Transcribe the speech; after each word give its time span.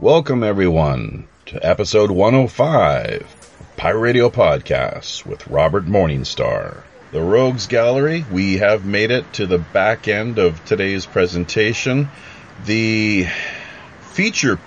Welcome, 0.00 0.44
everyone, 0.44 1.26
to 1.46 1.66
episode 1.66 2.12
105 2.12 3.20
of 3.20 3.76
Pirate 3.76 3.98
Radio 3.98 4.30
Podcast 4.30 5.26
with 5.26 5.48
Robert 5.48 5.86
Morningstar. 5.86 6.84
The 7.10 7.20
Rogues 7.20 7.66
Gallery, 7.66 8.24
we 8.30 8.58
have 8.58 8.84
made 8.84 9.10
it 9.10 9.32
to 9.32 9.46
the 9.46 9.58
back 9.58 10.06
end 10.06 10.38
of 10.38 10.64
today's 10.64 11.04
presentation. 11.04 12.08
The 12.64 13.26
feature 14.12 14.60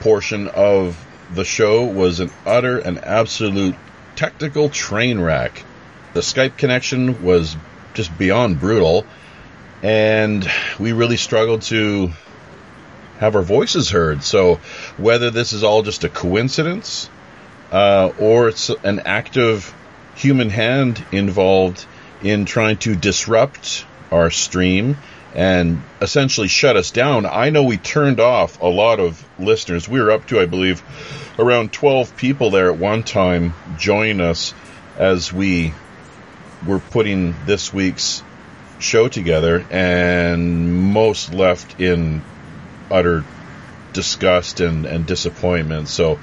portion 0.00 0.48
of 0.48 0.96
the 1.34 1.44
show 1.44 1.84
was 1.84 2.20
an 2.20 2.30
utter 2.46 2.78
and 2.78 3.04
absolute 3.04 3.74
technical 4.16 4.70
train 4.70 5.20
wreck. 5.20 5.62
The 6.14 6.20
Skype 6.20 6.56
connection 6.56 7.22
was 7.22 7.54
just 7.92 8.16
beyond 8.16 8.58
brutal, 8.58 9.04
and 9.82 10.50
we 10.78 10.92
really 10.92 11.18
struggled 11.18 11.60
to 11.64 12.14
have 13.18 13.36
our 13.36 13.42
voices 13.42 13.90
heard. 13.90 14.22
So 14.22 14.56
whether 14.96 15.30
this 15.30 15.52
is 15.52 15.62
all 15.62 15.82
just 15.82 16.04
a 16.04 16.08
coincidence 16.08 17.08
uh, 17.72 18.12
or 18.18 18.48
it's 18.48 18.70
an 18.70 19.00
active 19.04 19.74
human 20.14 20.50
hand 20.50 21.04
involved 21.12 21.84
in 22.22 22.44
trying 22.44 22.76
to 22.78 22.94
disrupt 22.94 23.84
our 24.10 24.30
stream 24.30 24.96
and 25.34 25.82
essentially 26.00 26.46
shut 26.46 26.76
us 26.76 26.92
down. 26.92 27.26
I 27.26 27.50
know 27.50 27.64
we 27.64 27.76
turned 27.76 28.20
off 28.20 28.60
a 28.62 28.66
lot 28.66 29.00
of 29.00 29.24
listeners. 29.38 29.88
We 29.88 30.00
were 30.00 30.12
up 30.12 30.26
to, 30.28 30.38
I 30.38 30.46
believe, 30.46 30.82
around 31.38 31.72
12 31.72 32.16
people 32.16 32.50
there 32.50 32.70
at 32.70 32.78
one 32.78 33.02
time 33.02 33.54
join 33.76 34.20
us 34.20 34.54
as 34.96 35.32
we 35.32 35.74
were 36.64 36.78
putting 36.78 37.34
this 37.46 37.74
week's 37.74 38.22
show 38.78 39.08
together, 39.08 39.64
and 39.70 40.92
most 40.92 41.34
left 41.34 41.80
in 41.80 42.22
utter 42.90 43.24
disgust 43.92 44.60
and, 44.60 44.84
and 44.86 45.06
disappointment. 45.06 45.88
So, 45.88 46.18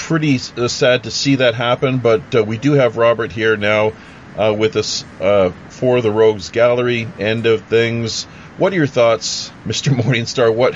pretty 0.00 0.38
uh, 0.56 0.68
sad 0.68 1.04
to 1.04 1.10
see 1.10 1.36
that 1.36 1.54
happen, 1.54 1.98
but 1.98 2.34
uh, 2.34 2.42
we 2.42 2.58
do 2.58 2.72
have 2.72 2.96
Robert 2.96 3.32
here 3.32 3.56
now 3.56 3.92
uh, 4.36 4.54
with 4.56 4.76
us 4.76 5.04
uh, 5.20 5.50
for 5.68 6.00
the 6.00 6.10
Rogues 6.10 6.50
Gallery 6.50 7.06
end 7.18 7.46
of 7.46 7.62
things. 7.62 8.24
What 8.56 8.72
are 8.72 8.76
your 8.76 8.86
thoughts, 8.86 9.50
Mr. 9.64 9.94
Morningstar? 9.94 10.54
What 10.54 10.74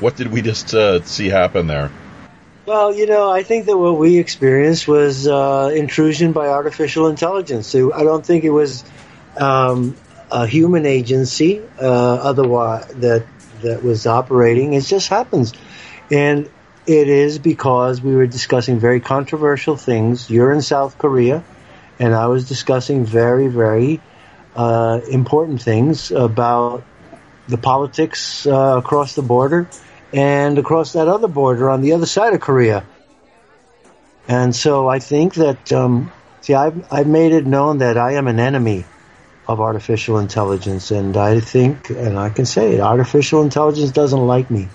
what 0.00 0.16
did 0.16 0.30
we 0.30 0.42
just 0.42 0.74
uh, 0.74 1.02
see 1.02 1.28
happen 1.28 1.66
there? 1.66 1.90
Well, 2.66 2.94
you 2.94 3.06
know, 3.06 3.30
I 3.30 3.42
think 3.42 3.66
that 3.66 3.76
what 3.76 3.98
we 3.98 4.18
experienced 4.18 4.86
was 4.86 5.26
uh, 5.26 5.72
intrusion 5.74 6.32
by 6.32 6.46
artificial 6.46 7.08
intelligence. 7.08 7.74
I 7.74 8.04
don't 8.04 8.24
think 8.24 8.44
it 8.44 8.50
was 8.50 8.84
um, 9.36 9.96
a 10.30 10.46
human 10.46 10.86
agency 10.86 11.62
otherwise 11.80 12.86
that 12.94 13.26
that 13.62 13.82
was 13.82 14.06
operating. 14.06 14.74
It 14.74 14.84
just 14.84 15.08
happens. 15.08 15.52
And 16.10 16.50
it 16.86 17.08
is 17.08 17.38
because 17.38 18.00
we 18.00 18.14
were 18.14 18.26
discussing 18.26 18.78
very 18.78 19.00
controversial 19.00 19.76
things. 19.76 20.28
You're 20.28 20.52
in 20.52 20.62
South 20.62 20.98
Korea, 20.98 21.44
and 21.98 22.14
I 22.14 22.26
was 22.26 22.48
discussing 22.48 23.04
very, 23.04 23.48
very 23.48 24.00
uh, 24.56 25.00
important 25.10 25.62
things 25.62 26.10
about 26.10 26.84
the 27.48 27.58
politics 27.58 28.46
uh, 28.46 28.76
across 28.78 29.14
the 29.14 29.22
border 29.22 29.68
and 30.12 30.58
across 30.58 30.92
that 30.92 31.08
other 31.08 31.28
border 31.28 31.70
on 31.70 31.80
the 31.80 31.92
other 31.92 32.06
side 32.06 32.34
of 32.34 32.40
Korea. 32.40 32.84
And 34.28 34.54
so 34.54 34.88
I 34.88 34.98
think 34.98 35.34
that, 35.34 35.72
um, 35.72 36.12
see, 36.42 36.54
I've, 36.54 36.92
I've 36.92 37.06
made 37.06 37.32
it 37.32 37.46
known 37.46 37.78
that 37.78 37.96
I 37.96 38.12
am 38.12 38.28
an 38.28 38.38
enemy 38.38 38.84
of 39.46 39.60
artificial 39.60 40.18
intelligence. 40.18 40.90
And 40.90 41.16
I 41.16 41.40
think, 41.40 41.90
and 41.90 42.18
I 42.18 42.30
can 42.30 42.46
say 42.46 42.74
it, 42.74 42.80
artificial 42.80 43.42
intelligence 43.42 43.90
doesn't 43.90 44.26
like 44.26 44.50
me 44.50 44.68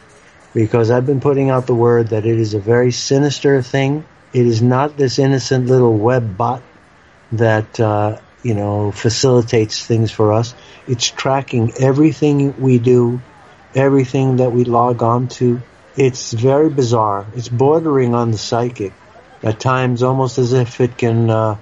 because 0.54 0.92
I've 0.92 1.06
been 1.06 1.22
putting 1.22 1.50
out 1.50 1.68
the 1.68 1.76
word 1.76 2.10
that 2.10 2.26
it 2.26 2.40
is 2.40 2.54
a 2.54 2.60
very 2.60 2.92
sinister 2.92 3.62
thing. 3.62 4.06
It 4.34 4.46
is 4.46 4.62
not 4.62 4.98
this 4.98 5.20
innocent 5.20 5.68
little 5.68 5.96
web 5.98 6.38
bot 6.38 6.62
that, 7.32 7.80
uh, 7.80 8.20
you 8.44 8.54
know, 8.54 8.92
facilitates 8.92 9.86
things 9.86 10.12
for 10.12 10.34
us. 10.34 10.54
It's 10.88 11.10
tracking 11.10 11.74
everything 11.80 12.60
we 12.60 12.78
do, 12.78 13.22
everything 13.74 14.38
that 14.38 14.52
we 14.52 14.64
log 14.64 15.04
on 15.04 15.28
to. 15.30 15.62
It's 15.96 16.34
very 16.34 16.70
bizarre. 16.70 17.26
It's 17.36 17.50
bordering 17.50 18.14
on 18.14 18.32
the 18.32 18.38
psychic. 18.38 18.94
At 19.44 19.60
times, 19.60 20.02
almost 20.02 20.40
as 20.40 20.54
if 20.54 20.82
it 20.82 20.98
can 20.98 21.30
uh, 21.30 21.58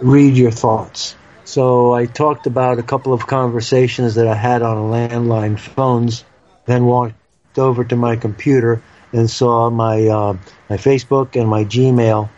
read 0.00 0.36
your 0.36 0.50
thoughts. 0.50 1.14
So 1.44 1.92
I 1.92 2.06
talked 2.06 2.46
about 2.46 2.78
a 2.78 2.82
couple 2.82 3.12
of 3.12 3.26
conversations 3.26 4.14
that 4.14 4.26
I 4.26 4.34
had 4.34 4.62
on 4.62 4.90
landline 4.90 5.58
phones, 5.58 6.24
then 6.64 6.86
walked 6.86 7.14
over 7.58 7.84
to 7.84 7.96
my 7.96 8.16
computer 8.16 8.82
and 9.12 9.30
saw 9.30 9.68
my 9.68 10.06
uh, 10.06 10.36
my 10.70 10.76
Facebook 10.76 11.38
and 11.38 11.48
my 11.48 11.64
Gmail 11.64 12.30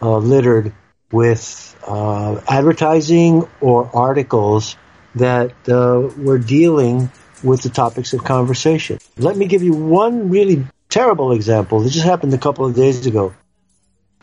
uh, 0.00 0.16
littered 0.16 0.72
with 1.12 1.76
uh, 1.86 2.40
advertising 2.48 3.46
or 3.60 3.90
articles 3.94 4.76
that 5.14 5.52
uh, 5.68 6.08
were 6.16 6.38
dealing 6.38 7.10
with 7.42 7.62
the 7.62 7.68
topics 7.68 8.14
of 8.14 8.24
conversation. 8.24 8.98
Let 9.18 9.36
me 9.36 9.46
give 9.46 9.62
you 9.62 9.74
one 9.74 10.30
really 10.30 10.66
terrible 10.88 11.32
example. 11.32 11.80
This 11.80 11.92
just 11.92 12.06
happened 12.06 12.32
a 12.32 12.38
couple 12.38 12.64
of 12.64 12.74
days 12.74 13.06
ago. 13.06 13.34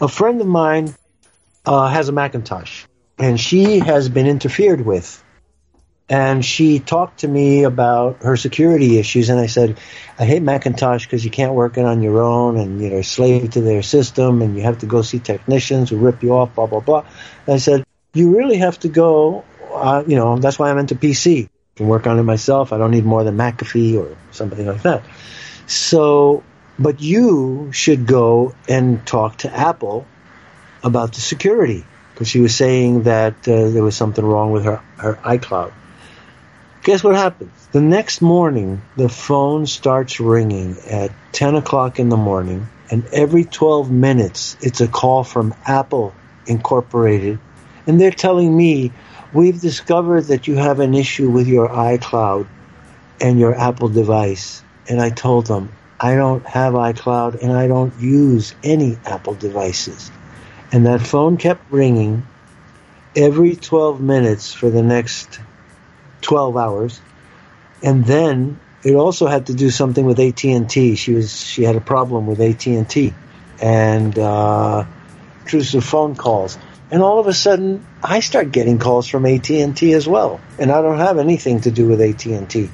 A 0.01 0.07
friend 0.07 0.41
of 0.41 0.47
mine 0.47 0.94
uh, 1.65 1.88
has 1.88 2.09
a 2.09 2.11
Macintosh 2.11 2.85
and 3.18 3.40
she 3.40 3.79
has 3.79 4.09
been 4.09 4.28
interfered 4.28 4.85
with. 4.85 5.24
And 6.09 6.44
she 6.44 6.79
talked 6.79 7.19
to 7.19 7.28
me 7.28 7.63
about 7.63 8.24
her 8.24 8.35
security 8.35 9.00
issues, 9.00 9.29
and 9.29 9.40
I 9.40 9.46
said, 9.46 9.79
"I 10.19 10.25
hate 10.25 10.41
Macintosh 10.41 11.06
because 11.06 11.24
you 11.24 11.31
can't 11.31 11.53
work 11.53 11.78
it 11.78 11.85
on 11.85 12.03
your 12.03 12.22
own, 12.22 12.57
and 12.57 12.81
you 12.81 12.90
know, 12.90 13.01
slave 13.01 13.51
to 13.51 13.62
their 13.62 13.81
system, 13.81 14.41
and 14.41 14.56
you 14.56 14.63
have 14.63 14.79
to 14.79 14.85
go 14.85 15.01
see 15.01 15.19
technicians 15.19 15.90
who 15.90 15.97
rip 15.97 16.22
you 16.22 16.34
off, 16.34 16.56
blah 16.56 16.66
blah 16.66 16.81
blah." 16.81 17.06
And 17.47 17.56
I 17.56 17.57
said, 17.57 17.85
"You 18.13 18.35
really 18.38 18.57
have 18.57 18.78
to 18.79 18.90
go, 18.90 19.45
uh, 19.74 20.03
you 20.06 20.18
know, 20.18 20.38
that's 20.38 20.59
why 20.59 20.69
I'm 20.69 20.78
into 20.78 20.95
PC. 20.95 21.45
I 21.45 21.78
can 21.78 21.88
work 21.88 22.06
on 22.06 22.19
it 22.19 22.24
myself. 22.24 22.74
I 22.74 22.78
don't 22.78 22.91
need 22.91 23.06
more 23.06 23.24
than 23.24 23.38
McAfee 23.38 23.97
or 23.97 24.18
something 24.31 24.68
like 24.68 24.81
that." 24.81 25.03
So, 25.68 26.44
but 26.78 27.01
you 27.01 27.69
should 27.72 28.06
go 28.06 28.53
and 28.68 29.07
talk 29.07 29.38
to 29.38 29.57
Apple 29.57 30.06
about 30.84 31.13
the 31.13 31.22
security 31.22 31.85
because 32.13 32.28
she 32.28 32.40
was 32.40 32.56
saying 32.56 33.03
that 33.03 33.47
uh, 33.47 33.69
there 33.69 33.84
was 33.84 33.96
something 33.96 34.25
wrong 34.25 34.51
with 34.51 34.66
her, 34.66 34.78
her 34.97 35.16
iCloud. 35.24 35.74
Guess 36.84 37.03
what 37.03 37.16
happens? 37.16 37.51
The 37.72 37.81
next 37.81 38.22
morning, 38.22 38.81
the 38.97 39.09
phone 39.09 39.66
starts 39.66 40.19
ringing 40.19 40.78
at 40.90 41.12
10 41.31 41.56
o'clock 41.56 42.00
in 42.00 42.09
the 42.09 42.18
morning, 42.18 42.68
and 42.91 43.06
every 43.07 43.46
12 43.46 43.90
minutes, 43.90 44.57
it's 44.62 44.81
a 44.81 44.88
call 44.88 45.24
from 45.24 45.56
Apple 45.66 46.13
Incorporated, 46.46 47.40
and 47.88 48.00
they're 48.00 48.12
telling 48.12 48.56
me, 48.56 48.91
We've 49.34 49.59
discovered 49.59 50.25
that 50.25 50.47
you 50.47 50.57
have 50.57 50.80
an 50.80 50.94
issue 50.94 51.28
with 51.28 51.47
your 51.47 51.68
iCloud 51.68 52.45
and 53.19 53.40
your 53.40 53.56
Apple 53.56 53.90
device. 53.90 54.62
And 54.88 55.01
I 55.01 55.09
told 55.09 55.47
them, 55.47 55.72
I 56.00 56.13
don't 56.13 56.45
have 56.45 56.74
iCloud 56.74 57.41
and 57.41 57.51
I 57.51 57.68
don't 57.68 57.97
use 58.00 58.53
any 58.62 59.00
Apple 59.06 59.34
devices. 59.34 60.12
And 60.73 60.88
that 60.88 61.01
phone 61.01 61.38
kept 61.38 61.72
ringing 61.72 62.25
every 63.16 63.56
12 63.56 64.01
minutes 64.01 64.53
for 64.53 64.72
the 64.72 64.81
next 64.81 65.39
12 66.22 66.57
hours. 66.57 67.00
And 67.84 68.03
then 68.03 68.59
it 68.83 68.95
also 68.95 69.28
had 69.28 69.45
to 69.47 69.53
do 69.53 69.69
something 69.69 70.03
with 70.03 70.19
AT&T. 70.19 70.95
She 70.95 71.13
was 71.13 71.39
she 71.39 71.62
had 71.62 71.75
a 71.75 71.81
problem 71.81 72.25
with 72.25 72.41
AT&T 72.41 73.13
and 73.62 74.17
uh, 74.17 74.85
intrusive 75.41 75.83
phone 75.83 76.16
calls. 76.16 76.57
And 76.89 77.03
all 77.03 77.19
of 77.19 77.28
a 77.28 77.33
sudden, 77.33 77.85
I 78.01 78.22
start 78.22 78.51
getting 78.51 78.79
calls 78.79 79.07
from 79.07 79.28
AT&T 79.28 79.94
as 79.94 80.07
well. 80.07 80.41
And 80.57 80.72
I 80.72 80.81
don't 80.81 80.97
have 80.97 81.19
anything 81.19 81.62
to 81.62 81.71
do 81.71 81.88
with 81.88 82.01
AT&T. 82.01 82.71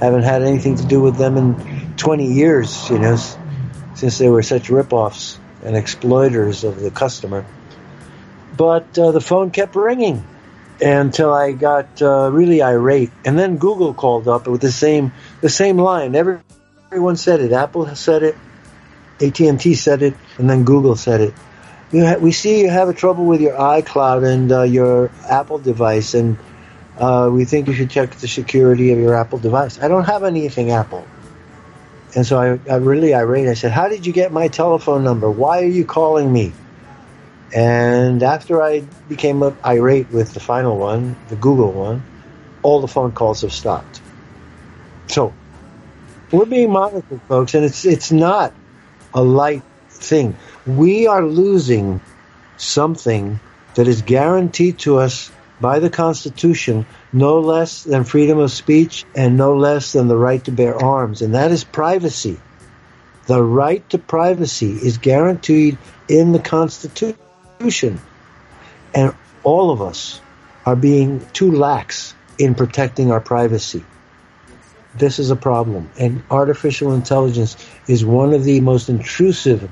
Haven't 0.00 0.22
had 0.22 0.40
anything 0.40 0.76
to 0.76 0.86
do 0.86 1.02
with 1.02 1.16
them 1.16 1.36
in 1.36 1.94
20 1.98 2.32
years, 2.32 2.88
you 2.88 2.98
know, 2.98 3.18
since 3.94 4.16
they 4.16 4.30
were 4.30 4.42
such 4.42 4.68
ripoffs 4.68 5.36
and 5.62 5.76
exploiters 5.76 6.64
of 6.64 6.80
the 6.80 6.90
customer. 6.90 7.44
But 8.56 8.98
uh, 8.98 9.12
the 9.12 9.20
phone 9.20 9.50
kept 9.50 9.76
ringing 9.76 10.24
until 10.80 11.32
I 11.32 11.52
got 11.52 12.02
uh, 12.02 12.30
really 12.32 12.62
irate. 12.62 13.10
And 13.24 13.38
then 13.38 13.56
Google 13.56 13.94
called 13.94 14.28
up 14.28 14.46
with 14.46 14.60
the 14.60 14.72
same 14.72 15.12
the 15.40 15.48
same 15.48 15.78
line. 15.78 16.14
Every, 16.14 16.40
everyone 16.86 17.16
said 17.16 17.40
it. 17.40 17.52
Apple 17.52 17.94
said 17.94 18.22
it. 18.22 18.36
AT 19.20 19.38
and 19.40 19.60
T 19.60 19.74
said 19.74 20.02
it, 20.02 20.14
and 20.38 20.50
then 20.50 20.64
Google 20.64 20.96
said 20.96 21.20
it. 21.20 21.34
Ha- 21.92 22.16
we 22.16 22.32
see 22.32 22.60
you 22.60 22.70
have 22.70 22.88
a 22.88 22.94
trouble 22.94 23.24
with 23.24 23.40
your 23.40 23.52
iCloud 23.52 24.26
and 24.26 24.50
uh, 24.50 24.62
your 24.62 25.10
Apple 25.28 25.58
device, 25.58 26.14
and 26.14 26.36
uh, 26.98 27.30
we 27.32 27.44
think 27.44 27.68
you 27.68 27.74
should 27.74 27.90
check 27.90 28.10
the 28.16 28.28
security 28.28 28.90
of 28.92 28.98
your 28.98 29.14
Apple 29.14 29.38
device. 29.38 29.80
I 29.80 29.88
don't 29.88 30.04
have 30.04 30.24
anything 30.24 30.70
Apple. 30.70 31.06
And 32.14 32.26
so 32.26 32.38
I, 32.38 32.70
I 32.70 32.76
really 32.76 33.14
irate. 33.14 33.48
I 33.48 33.54
said, 33.54 33.72
How 33.72 33.88
did 33.88 34.06
you 34.06 34.12
get 34.12 34.32
my 34.32 34.48
telephone 34.48 35.04
number? 35.04 35.30
Why 35.30 35.62
are 35.62 35.66
you 35.66 35.84
calling 35.84 36.32
me? 36.32 36.52
And 37.54 38.22
after 38.22 38.62
I 38.62 38.80
became 39.08 39.42
irate 39.64 40.10
with 40.10 40.34
the 40.34 40.40
final 40.40 40.78
one, 40.78 41.16
the 41.28 41.36
Google 41.36 41.72
one, 41.72 42.02
all 42.62 42.80
the 42.80 42.88
phone 42.88 43.12
calls 43.12 43.42
have 43.42 43.52
stopped. 43.52 44.00
So, 45.08 45.32
We're 46.30 46.46
being 46.46 46.70
monitored, 46.70 47.20
folks, 47.28 47.54
and 47.54 47.64
it's 47.64 47.84
it's 47.84 48.10
not 48.12 48.54
a 49.14 49.22
light 49.22 49.62
thing. 49.90 50.36
We 50.66 51.06
are 51.06 51.24
losing 51.24 52.00
something 52.56 53.40
that 53.74 53.88
is 53.88 54.02
guaranteed 54.02 54.78
to 54.80 54.98
us 54.98 55.30
by 55.62 55.78
the 55.78 55.88
Constitution 55.88 56.84
no 57.12 57.40
less 57.40 57.84
than 57.84 58.04
freedom 58.04 58.38
of 58.38 58.50
speech 58.50 59.06
and 59.14 59.38
no 59.38 59.56
less 59.56 59.92
than 59.92 60.08
the 60.08 60.16
right 60.18 60.44
to 60.44 60.52
bear 60.52 60.74
arms, 60.74 61.22
and 61.22 61.34
that 61.34 61.52
is 61.52 61.64
privacy. 61.64 62.38
The 63.26 63.42
right 63.42 63.88
to 63.90 63.98
privacy 63.98 64.72
is 64.72 64.98
guaranteed 64.98 65.78
in 66.08 66.32
the 66.32 66.40
Constitution. 66.40 68.00
And 68.94 69.14
all 69.44 69.70
of 69.70 69.80
us 69.80 70.20
are 70.66 70.76
being 70.76 71.24
too 71.32 71.52
lax 71.52 72.14
in 72.38 72.54
protecting 72.54 73.12
our 73.12 73.20
privacy. 73.20 73.84
This 74.96 75.18
is 75.18 75.30
a 75.30 75.36
problem. 75.36 75.90
And 75.98 76.22
artificial 76.30 76.92
intelligence 76.92 77.56
is 77.86 78.04
one 78.04 78.34
of 78.34 78.44
the 78.44 78.60
most 78.60 78.88
intrusive 78.88 79.70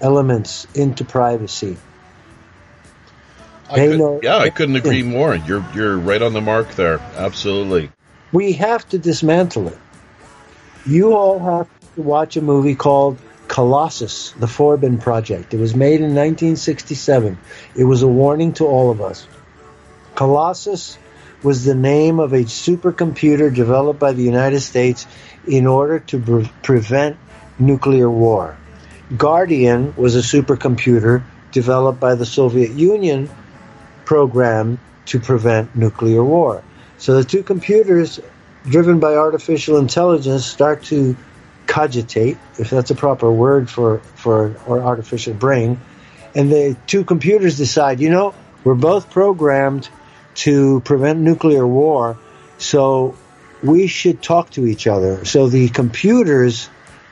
elements 0.00 0.66
into 0.74 1.04
privacy. 1.04 1.76
I 3.70 3.74
could, 3.74 3.98
know, 3.98 4.20
yeah, 4.22 4.36
I 4.36 4.50
couldn't 4.50 4.76
agree 4.76 5.02
more. 5.02 5.34
You're 5.34 5.64
you're 5.74 5.98
right 5.98 6.22
on 6.22 6.32
the 6.32 6.40
mark 6.40 6.74
there. 6.76 6.98
Absolutely. 7.16 7.90
We 8.32 8.52
have 8.54 8.88
to 8.90 8.98
dismantle 8.98 9.68
it. 9.68 9.78
You 10.86 11.14
all 11.14 11.38
have 11.38 11.68
to 11.94 12.02
watch 12.02 12.36
a 12.36 12.42
movie 12.42 12.74
called 12.74 13.18
Colossus, 13.48 14.32
the 14.32 14.46
Forbin 14.46 15.00
Project. 15.00 15.54
It 15.54 15.58
was 15.58 15.74
made 15.74 16.00
in 16.00 16.14
1967. 16.14 17.38
It 17.76 17.84
was 17.84 18.02
a 18.02 18.08
warning 18.08 18.52
to 18.54 18.66
all 18.66 18.90
of 18.90 19.00
us. 19.00 19.26
Colossus 20.14 20.98
was 21.42 21.64
the 21.64 21.74
name 21.74 22.18
of 22.20 22.32
a 22.32 22.44
supercomputer 22.44 23.54
developed 23.54 24.00
by 24.00 24.12
the 24.12 24.22
United 24.22 24.60
States 24.60 25.06
in 25.46 25.66
order 25.66 26.00
to 26.00 26.18
pre- 26.18 26.50
prevent 26.62 27.16
nuclear 27.58 28.10
war. 28.10 28.56
Guardian 29.16 29.94
was 29.96 30.16
a 30.16 30.20
supercomputer 30.20 31.22
developed 31.52 32.00
by 32.00 32.14
the 32.14 32.26
Soviet 32.26 32.72
Union 32.72 33.30
program 34.06 34.78
to 35.06 35.20
prevent 35.20 35.76
nuclear 35.76 36.24
war. 36.24 36.62
So 36.98 37.14
the 37.14 37.24
two 37.24 37.42
computers, 37.42 38.18
driven 38.64 38.98
by 39.00 39.14
artificial 39.16 39.76
intelligence, 39.76 40.46
start 40.46 40.84
to 40.84 41.16
cogitate, 41.66 42.38
if 42.58 42.70
that's 42.70 42.90
a 42.90 42.94
proper 42.94 43.30
word 43.30 43.68
for 43.68 43.98
for 44.14 44.56
our 44.66 44.80
artificial 44.80 45.34
brain, 45.34 45.78
and 46.34 46.50
the 46.50 46.76
two 46.86 47.04
computers 47.04 47.58
decide, 47.58 48.00
you 48.00 48.08
know, 48.08 48.34
we're 48.64 48.74
both 48.74 49.10
programmed 49.10 49.88
to 50.36 50.80
prevent 50.80 51.20
nuclear 51.20 51.66
war, 51.66 52.16
so 52.58 53.16
we 53.62 53.86
should 53.86 54.22
talk 54.22 54.50
to 54.50 54.66
each 54.66 54.86
other. 54.86 55.24
So 55.24 55.48
the 55.48 55.68
computers 55.68 56.68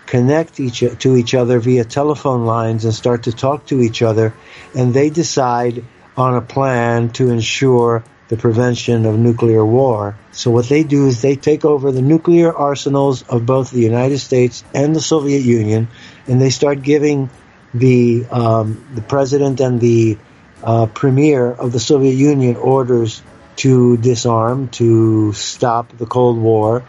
connect 0.07 0.61
each 0.61 0.85
to 0.99 1.17
each 1.17 1.35
other 1.35 1.59
via 1.59 1.85
telephone 1.85 2.45
lines 2.47 2.85
and 2.85 2.95
start 2.95 3.25
to 3.25 3.33
talk 3.33 3.67
to 3.67 3.81
each 3.81 4.03
other, 4.03 4.35
and 4.75 4.95
they 4.95 5.11
decide 5.11 5.85
on 6.17 6.37
a 6.37 6.41
plan 6.41 7.11
to 7.11 7.31
ensure 7.31 8.05
the 8.29 8.37
prevention 8.37 9.05
of 9.07 9.19
nuclear 9.19 9.65
war. 9.65 10.17
So 10.33 10.51
what 10.51 10.69
they 10.69 10.83
do 10.83 11.07
is 11.07 11.21
they 11.21 11.37
take 11.37 11.65
over 11.65 11.93
the 11.93 12.03
nuclear 12.03 12.53
arsenals 12.55 13.23
of 13.23 13.45
both 13.47 13.71
the 13.71 13.81
United 13.81 14.19
States 14.19 14.65
and 14.73 14.95
the 14.95 15.01
Soviet 15.01 15.43
Union, 15.43 15.89
and 16.27 16.41
they 16.41 16.51
start 16.51 16.83
giving 16.83 17.31
the 17.75 18.25
um, 18.31 18.87
the 18.95 19.03
president 19.03 19.61
and 19.61 19.81
the 19.81 20.17
uh, 20.63 20.87
premier 20.87 21.51
of 21.51 21.73
the 21.73 21.81
Soviet 21.81 22.15
Union 22.15 22.57
orders 22.57 23.23
to 23.57 23.97
disarm, 23.99 24.69
to 24.69 25.33
stop 25.33 25.97
the 25.97 26.07
Cold 26.07 26.39
War, 26.39 26.85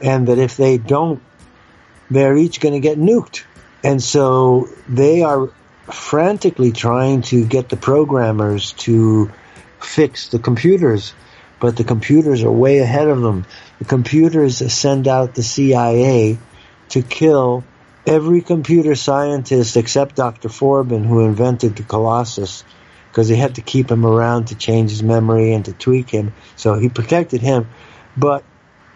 and 0.00 0.28
that 0.28 0.38
if 0.38 0.56
they 0.56 0.78
don't, 0.78 1.20
they're 2.10 2.36
each 2.36 2.60
going 2.60 2.74
to 2.74 2.80
get 2.80 2.98
nuked. 2.98 3.44
And 3.82 4.02
so 4.02 4.68
they 4.88 5.22
are 5.22 5.50
frantically 5.86 6.72
trying 6.72 7.22
to 7.22 7.44
get 7.44 7.68
the 7.68 7.76
programmers 7.76 8.72
to 8.72 9.30
fix 9.80 10.28
the 10.28 10.38
computers, 10.38 11.14
but 11.60 11.76
the 11.76 11.84
computers 11.84 12.42
are 12.42 12.50
way 12.50 12.78
ahead 12.78 13.08
of 13.08 13.20
them. 13.20 13.46
The 13.78 13.84
computers 13.84 14.58
send 14.72 15.08
out 15.08 15.34
the 15.34 15.42
CIA 15.42 16.38
to 16.90 17.02
kill 17.02 17.64
every 18.06 18.40
computer 18.40 18.94
scientist 18.94 19.76
except 19.76 20.16
Dr. 20.16 20.48
Forbin, 20.48 21.04
who 21.04 21.24
invented 21.24 21.76
the 21.76 21.82
Colossus, 21.82 22.64
because 23.10 23.28
they 23.28 23.36
had 23.36 23.56
to 23.56 23.62
keep 23.62 23.90
him 23.90 24.04
around 24.04 24.46
to 24.46 24.54
change 24.54 24.90
his 24.90 25.02
memory 25.02 25.52
and 25.52 25.64
to 25.64 25.72
tweak 25.72 26.10
him. 26.10 26.34
So 26.56 26.74
he 26.74 26.88
protected 26.88 27.40
him. 27.40 27.68
But 28.16 28.44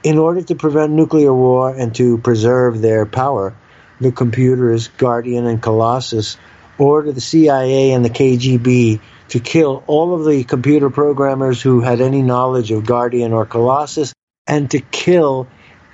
in 0.02 0.18
order 0.18 0.42
to 0.42 0.54
prevent 0.54 0.92
nuclear 0.92 1.32
war 1.32 1.74
and 1.74 1.94
to 1.96 2.18
preserve 2.18 2.80
their 2.80 3.06
power, 3.06 3.54
the 4.00 4.12
computers, 4.12 4.88
Guardian 4.88 5.46
and 5.46 5.62
Colossus, 5.62 6.36
order 6.80 7.12
the 7.12 7.20
CIA 7.20 7.92
and 7.92 8.04
the 8.04 8.10
KGB 8.10 9.00
to 9.28 9.40
kill 9.40 9.84
all 9.86 10.14
of 10.14 10.24
the 10.24 10.44
computer 10.44 10.90
programmers 10.90 11.60
who 11.60 11.80
had 11.80 12.00
any 12.00 12.22
knowledge 12.22 12.70
of 12.72 12.86
Guardian 12.86 13.32
or 13.32 13.46
Colossus 13.46 14.12
and 14.46 14.70
to 14.70 14.80
kill 14.80 15.46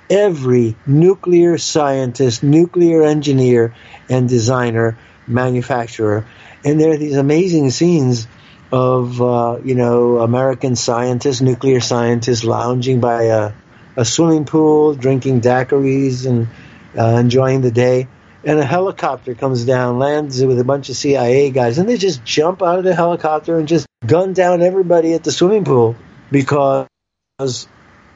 every 0.08 0.76
nuclear 0.86 1.58
scientist, 1.58 2.42
nuclear 2.42 3.02
engineer, 3.02 3.74
and 4.08 4.28
designer, 4.28 4.96
manufacturer. 5.26 6.24
And 6.64 6.80
there 6.80 6.92
are 6.92 6.96
these 6.96 7.16
amazing 7.16 7.70
scenes 7.70 8.28
of, 8.70 9.20
uh, 9.20 9.58
you 9.64 9.74
know, 9.74 10.18
American 10.18 10.76
scientists, 10.76 11.40
nuclear 11.40 11.80
scientists 11.80 12.44
lounging 12.44 13.00
by 13.00 13.24
a, 13.24 13.52
a 13.96 14.04
swimming 14.04 14.44
pool, 14.44 14.94
drinking 14.94 15.40
daiquiris 15.40 16.26
and 16.26 16.48
uh, 16.96 17.18
enjoying 17.18 17.60
the 17.60 17.70
day 17.70 18.08
and 18.46 18.60
a 18.60 18.64
helicopter 18.64 19.34
comes 19.34 19.64
down, 19.64 19.98
lands 19.98 20.43
with 20.43 20.60
a 20.60 20.64
bunch 20.64 20.88
of 20.88 20.96
CIA 20.96 21.50
guys, 21.50 21.78
and 21.78 21.88
they 21.88 21.96
just 21.96 22.25
jump 22.25 22.62
out 22.62 22.78
of 22.78 22.84
the 22.84 22.94
helicopter 22.94 23.58
and 23.58 23.66
just 23.66 23.87
gun 24.06 24.34
down 24.34 24.62
everybody 24.62 25.14
at 25.14 25.25
the 25.25 25.32
swimming 25.32 25.64
pool 25.64 25.96
because 26.31 26.87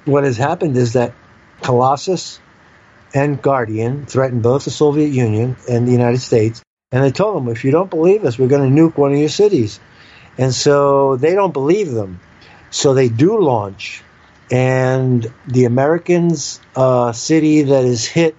what 0.05 0.23
has 0.23 0.37
happened 0.37 0.77
is 0.77 0.93
that 0.93 1.15
Colossus 1.63 2.39
and 3.13 3.43
Guardian 3.43 4.07
threatened 4.07 4.45
both 4.45 4.65
the 4.65 4.71
Soviet 4.71 5.09
Union 5.09 5.57
and 5.69 5.87
the 5.87 5.93
United 5.93 6.21
States, 6.21 6.63
and 6.93 7.03
they 7.03 7.11
told 7.11 7.37
them, 7.37 7.49
if 7.49 7.65
you 7.65 7.73
don't 7.73 7.91
believe 7.91 8.25
us, 8.25 8.39
we're 8.39 8.47
going 8.47 8.73
to 8.73 8.83
nuke 8.83 8.97
one 8.97 9.13
of 9.13 9.19
your 9.19 9.29
cities. 9.29 9.81
And 10.39 10.55
so 10.55 11.17
they 11.17 11.35
don't 11.35 11.53
believe 11.53 11.91
them. 11.91 12.21
So 12.71 12.95
they 12.95 13.09
do 13.09 13.41
launch. 13.41 14.05
And 14.49 15.27
the 15.47 15.65
Americans' 15.65 16.61
uh, 16.77 17.11
city 17.13 17.63
that 17.63 17.85
is 17.85 18.07
hit 18.07 18.37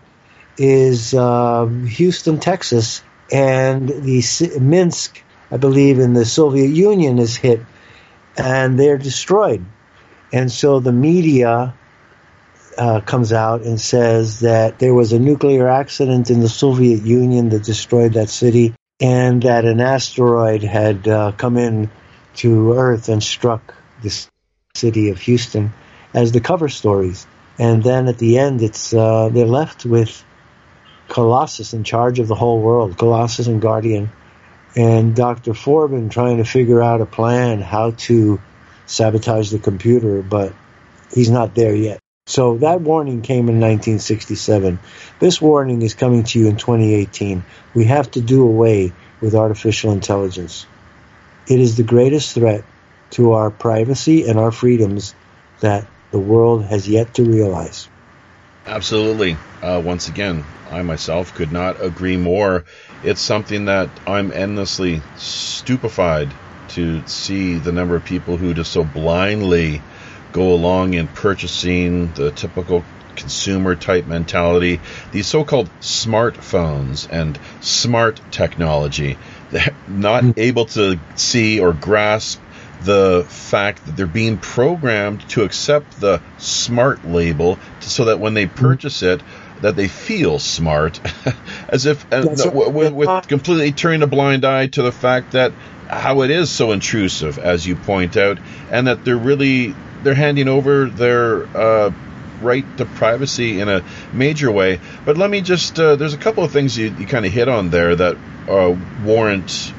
is 0.57 1.13
uh, 1.13 1.65
Houston, 1.65 2.39
Texas, 2.39 3.03
and 3.31 3.87
the 3.87 4.57
Minsk, 4.59 5.23
I 5.49 5.57
believe, 5.57 5.99
in 5.99 6.13
the 6.13 6.25
Soviet 6.25 6.67
Union 6.67 7.19
is 7.19 7.35
hit, 7.35 7.61
and 8.37 8.79
they're 8.79 8.97
destroyed. 8.97 9.65
And 10.33 10.51
so 10.51 10.79
the 10.79 10.91
media 10.91 11.73
uh, 12.77 13.01
comes 13.01 13.33
out 13.33 13.61
and 13.61 13.79
says 13.79 14.41
that 14.41 14.79
there 14.79 14.93
was 14.93 15.13
a 15.13 15.19
nuclear 15.19 15.67
accident 15.67 16.29
in 16.29 16.39
the 16.39 16.49
Soviet 16.49 17.03
Union 17.03 17.49
that 17.49 17.63
destroyed 17.63 18.13
that 18.13 18.29
city, 18.29 18.73
and 18.99 19.43
that 19.43 19.65
an 19.65 19.81
asteroid 19.81 20.63
had 20.63 21.07
uh, 21.07 21.31
come 21.33 21.57
in 21.57 21.89
to 22.35 22.73
Earth 22.73 23.09
and 23.09 23.21
struck 23.21 23.73
this 24.01 24.29
city 24.75 25.09
of 25.09 25.19
Houston 25.19 25.73
as 26.13 26.31
the 26.31 26.39
cover 26.39 26.69
stories. 26.69 27.27
And 27.59 27.83
then 27.83 28.07
at 28.07 28.17
the 28.17 28.37
end, 28.37 28.61
it's 28.61 28.93
uh, 28.93 29.29
they're 29.29 29.45
left 29.45 29.85
with 29.85 30.23
Colossus 31.11 31.73
in 31.73 31.83
charge 31.83 32.19
of 32.19 32.29
the 32.29 32.35
whole 32.35 32.61
world, 32.61 32.97
Colossus 32.97 33.47
and 33.47 33.61
Guardian, 33.61 34.09
and 34.77 35.13
Dr. 35.13 35.53
Forbin 35.53 36.09
trying 36.09 36.37
to 36.37 36.45
figure 36.45 36.81
out 36.81 37.01
a 37.01 37.05
plan 37.05 37.59
how 37.59 37.91
to 37.91 38.39
sabotage 38.85 39.51
the 39.51 39.59
computer, 39.59 40.21
but 40.21 40.53
he's 41.13 41.29
not 41.29 41.53
there 41.53 41.75
yet. 41.75 41.99
So 42.27 42.59
that 42.59 42.79
warning 42.79 43.23
came 43.23 43.49
in 43.49 43.59
1967. 43.59 44.79
This 45.19 45.41
warning 45.41 45.81
is 45.81 45.95
coming 45.95 46.23
to 46.23 46.39
you 46.39 46.47
in 46.47 46.55
2018. 46.55 47.43
We 47.73 47.83
have 47.85 48.09
to 48.11 48.21
do 48.21 48.47
away 48.47 48.93
with 49.19 49.35
artificial 49.35 49.91
intelligence. 49.91 50.65
It 51.45 51.59
is 51.59 51.75
the 51.75 51.83
greatest 51.83 52.33
threat 52.35 52.63
to 53.11 53.33
our 53.33 53.51
privacy 53.51 54.29
and 54.29 54.39
our 54.39 54.51
freedoms 54.51 55.13
that 55.59 55.85
the 56.11 56.19
world 56.19 56.63
has 56.63 56.87
yet 56.87 57.15
to 57.15 57.25
realize. 57.25 57.89
Absolutely. 58.65 59.37
Uh, 59.61 59.81
once 59.83 60.07
again, 60.07 60.45
I 60.69 60.81
myself 60.81 61.33
could 61.33 61.51
not 61.51 61.83
agree 61.83 62.17
more. 62.17 62.63
It's 63.03 63.21
something 63.21 63.65
that 63.65 63.89
I'm 64.07 64.31
endlessly 64.31 65.01
stupefied 65.15 66.33
to 66.69 67.05
see 67.05 67.57
the 67.57 67.71
number 67.71 67.95
of 67.95 68.03
people 68.03 68.37
who 68.37 68.53
just 68.53 68.71
so 68.71 68.83
blindly 68.83 69.81
go 70.31 70.53
along 70.53 70.93
in 70.93 71.07
purchasing 71.07 72.13
the 72.13 72.31
typical 72.31 72.85
consumer 73.15 73.75
type 73.75 74.05
mentality, 74.05 74.81
these 75.11 75.27
so 75.27 75.43
called 75.43 75.69
smartphones 75.81 77.07
and 77.09 77.37
smart 77.59 78.21
technology, 78.31 79.17
not 79.87 80.23
hmm. 80.23 80.31
able 80.37 80.65
to 80.65 80.99
see 81.15 81.59
or 81.59 81.73
grasp 81.73 82.41
the 82.83 83.25
fact 83.27 83.85
that 83.85 83.95
they're 83.95 84.07
being 84.07 84.37
programmed 84.37 85.27
to 85.29 85.43
accept 85.43 85.99
the 85.99 86.21
smart 86.37 87.05
label 87.05 87.59
so 87.79 88.05
that 88.05 88.19
when 88.19 88.33
they 88.33 88.45
hmm. 88.45 88.55
purchase 88.55 89.03
it, 89.03 89.21
that 89.61 89.75
they 89.75 89.87
feel 89.87 90.39
smart, 90.39 90.99
as 91.69 91.85
if 91.85 92.11
uh, 92.11 92.23
right. 92.23 92.73
with, 92.73 92.93
with 92.93 93.27
completely 93.27 93.71
turning 93.71 94.01
a 94.01 94.07
blind 94.07 94.43
eye 94.43 94.67
to 94.67 94.81
the 94.81 94.91
fact 94.91 95.33
that 95.33 95.53
how 95.87 96.21
it 96.21 96.31
is 96.31 96.49
so 96.49 96.71
intrusive, 96.71 97.37
as 97.37 97.67
you 97.67 97.75
point 97.75 98.17
out, 98.17 98.39
and 98.71 98.87
that 98.87 99.05
they're 99.05 99.17
really 99.17 99.75
they're 100.03 100.15
handing 100.15 100.47
over 100.47 100.85
their 100.85 101.45
uh, 101.55 101.91
right 102.41 102.65
to 102.77 102.85
privacy 102.85 103.59
in 103.59 103.69
a 103.69 103.83
major 104.13 104.51
way. 104.51 104.79
But 105.05 105.17
let 105.17 105.29
me 105.29 105.41
just 105.41 105.79
uh, 105.79 105.95
there's 105.95 106.13
a 106.13 106.17
couple 106.17 106.43
of 106.43 106.51
things 106.51 106.77
you, 106.77 106.95
you 106.97 107.05
kind 107.05 107.25
of 107.25 107.31
hit 107.31 107.47
on 107.47 107.69
there 107.69 107.95
that 107.95 108.17
uh, 108.47 108.75
warrant 109.03 109.73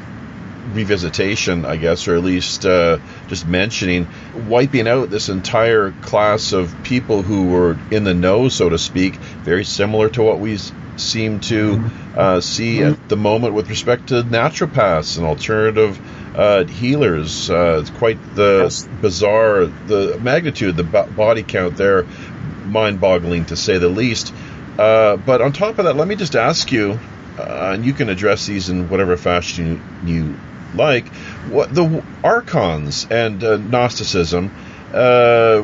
revisitation, 0.72 1.64
I 1.66 1.76
guess, 1.76 2.08
or 2.08 2.16
at 2.16 2.22
least 2.22 2.64
uh, 2.66 2.98
just 3.28 3.46
mentioning, 3.46 4.08
wiping 4.48 4.88
out 4.88 5.10
this 5.10 5.28
entire 5.28 5.92
class 6.02 6.52
of 6.52 6.74
people 6.82 7.22
who 7.22 7.48
were 7.48 7.78
in 7.90 8.04
the 8.04 8.14
know, 8.14 8.48
so 8.48 8.68
to 8.68 8.78
speak, 8.78 9.14
very 9.16 9.64
similar 9.64 10.08
to 10.10 10.22
what 10.22 10.38
we 10.38 10.58
seem 10.96 11.40
to 11.40 11.90
uh, 12.16 12.40
see 12.40 12.82
at 12.82 13.08
the 13.08 13.16
moment 13.16 13.54
with 13.54 13.68
respect 13.70 14.08
to 14.08 14.22
naturopaths 14.22 15.16
and 15.16 15.26
alternative 15.26 15.98
uh, 16.36 16.64
healers. 16.64 17.48
Uh, 17.50 17.78
it's 17.80 17.90
quite 17.90 18.18
the 18.34 18.60
Yes. 18.64 18.86
bizarre, 19.00 19.66
the 19.66 20.18
magnitude, 20.22 20.76
the 20.76 20.84
bo- 20.84 21.06
body 21.10 21.42
count 21.42 21.76
there, 21.76 22.06
mind 22.66 23.00
boggling 23.00 23.44
to 23.46 23.56
say 23.56 23.78
the 23.78 23.88
least. 23.88 24.32
Uh, 24.78 25.16
but 25.16 25.40
on 25.42 25.52
top 25.52 25.78
of 25.78 25.84
that, 25.84 25.96
let 25.96 26.08
me 26.08 26.16
just 26.16 26.34
ask 26.36 26.72
you, 26.72 26.98
uh, 27.38 27.72
and 27.74 27.84
you 27.84 27.92
can 27.92 28.08
address 28.08 28.46
these 28.46 28.68
in 28.68 28.88
whatever 28.88 29.16
fashion 29.16 29.80
you, 30.04 30.14
you 30.14 30.34
like, 30.74 31.08
what 31.48 31.74
the 31.74 32.02
archons 32.24 33.06
and 33.10 33.42
uh, 33.42 33.56
Gnosticism, 33.56 34.50
uh, 34.92 35.62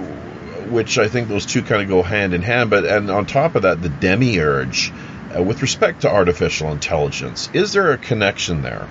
which 0.68 0.98
I 0.98 1.08
think 1.08 1.28
those 1.28 1.46
two 1.46 1.62
kind 1.62 1.82
of 1.82 1.88
go 1.88 2.02
hand 2.02 2.34
in 2.34 2.42
hand, 2.42 2.70
but 2.70 2.84
and 2.84 3.10
on 3.10 3.26
top 3.26 3.54
of 3.54 3.62
that, 3.62 3.82
the 3.82 3.88
demiurge, 3.88 4.92
uh, 5.36 5.42
with 5.42 5.62
respect 5.62 6.02
to 6.02 6.10
artificial 6.10 6.70
intelligence, 6.72 7.48
is 7.52 7.72
there 7.72 7.92
a 7.92 7.98
connection 7.98 8.62
there? 8.62 8.88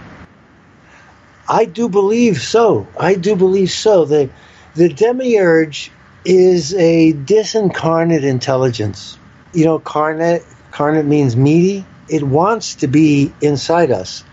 I 1.47 1.65
do 1.65 1.87
believe 1.87 2.41
so. 2.41 2.87
I 2.99 3.15
do 3.15 3.35
believe 3.35 3.71
so. 3.71 4.05
The 4.05 4.29
the 4.75 4.89
demiurge 4.89 5.91
is 6.25 6.73
a 6.73 7.13
disincarnate 7.13 8.23
intelligence. 8.23 9.17
You 9.53 9.65
know, 9.65 9.79
carnate 9.79 10.43
carnate 10.71 11.05
means 11.05 11.35
meaty. 11.35 11.85
It 12.09 12.23
wants 12.23 12.75
to 12.75 12.87
be 12.87 13.31
inside 13.41 13.91
us. 13.91 14.23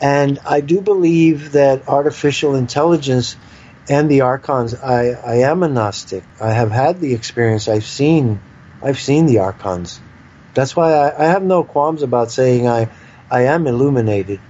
And 0.00 0.38
I 0.46 0.60
do 0.60 0.80
believe 0.80 1.52
that 1.52 1.88
artificial 1.88 2.54
intelligence 2.54 3.36
and 3.88 4.10
the 4.10 4.22
archons 4.22 4.74
I, 4.74 5.10
I 5.10 5.34
am 5.50 5.62
a 5.62 5.68
Gnostic. 5.68 6.24
I 6.40 6.52
have 6.52 6.70
had 6.70 7.00
the 7.00 7.14
experience. 7.14 7.68
I've 7.68 7.84
seen 7.84 8.40
I've 8.82 9.00
seen 9.00 9.26
the 9.26 9.38
archons. 9.38 10.00
That's 10.54 10.74
why 10.74 10.92
I, 10.92 11.24
I 11.24 11.26
have 11.28 11.42
no 11.42 11.64
qualms 11.64 12.02
about 12.02 12.30
saying 12.30 12.66
I, 12.66 12.88
I 13.30 13.42
am 13.42 13.66
illuminated 13.66 14.40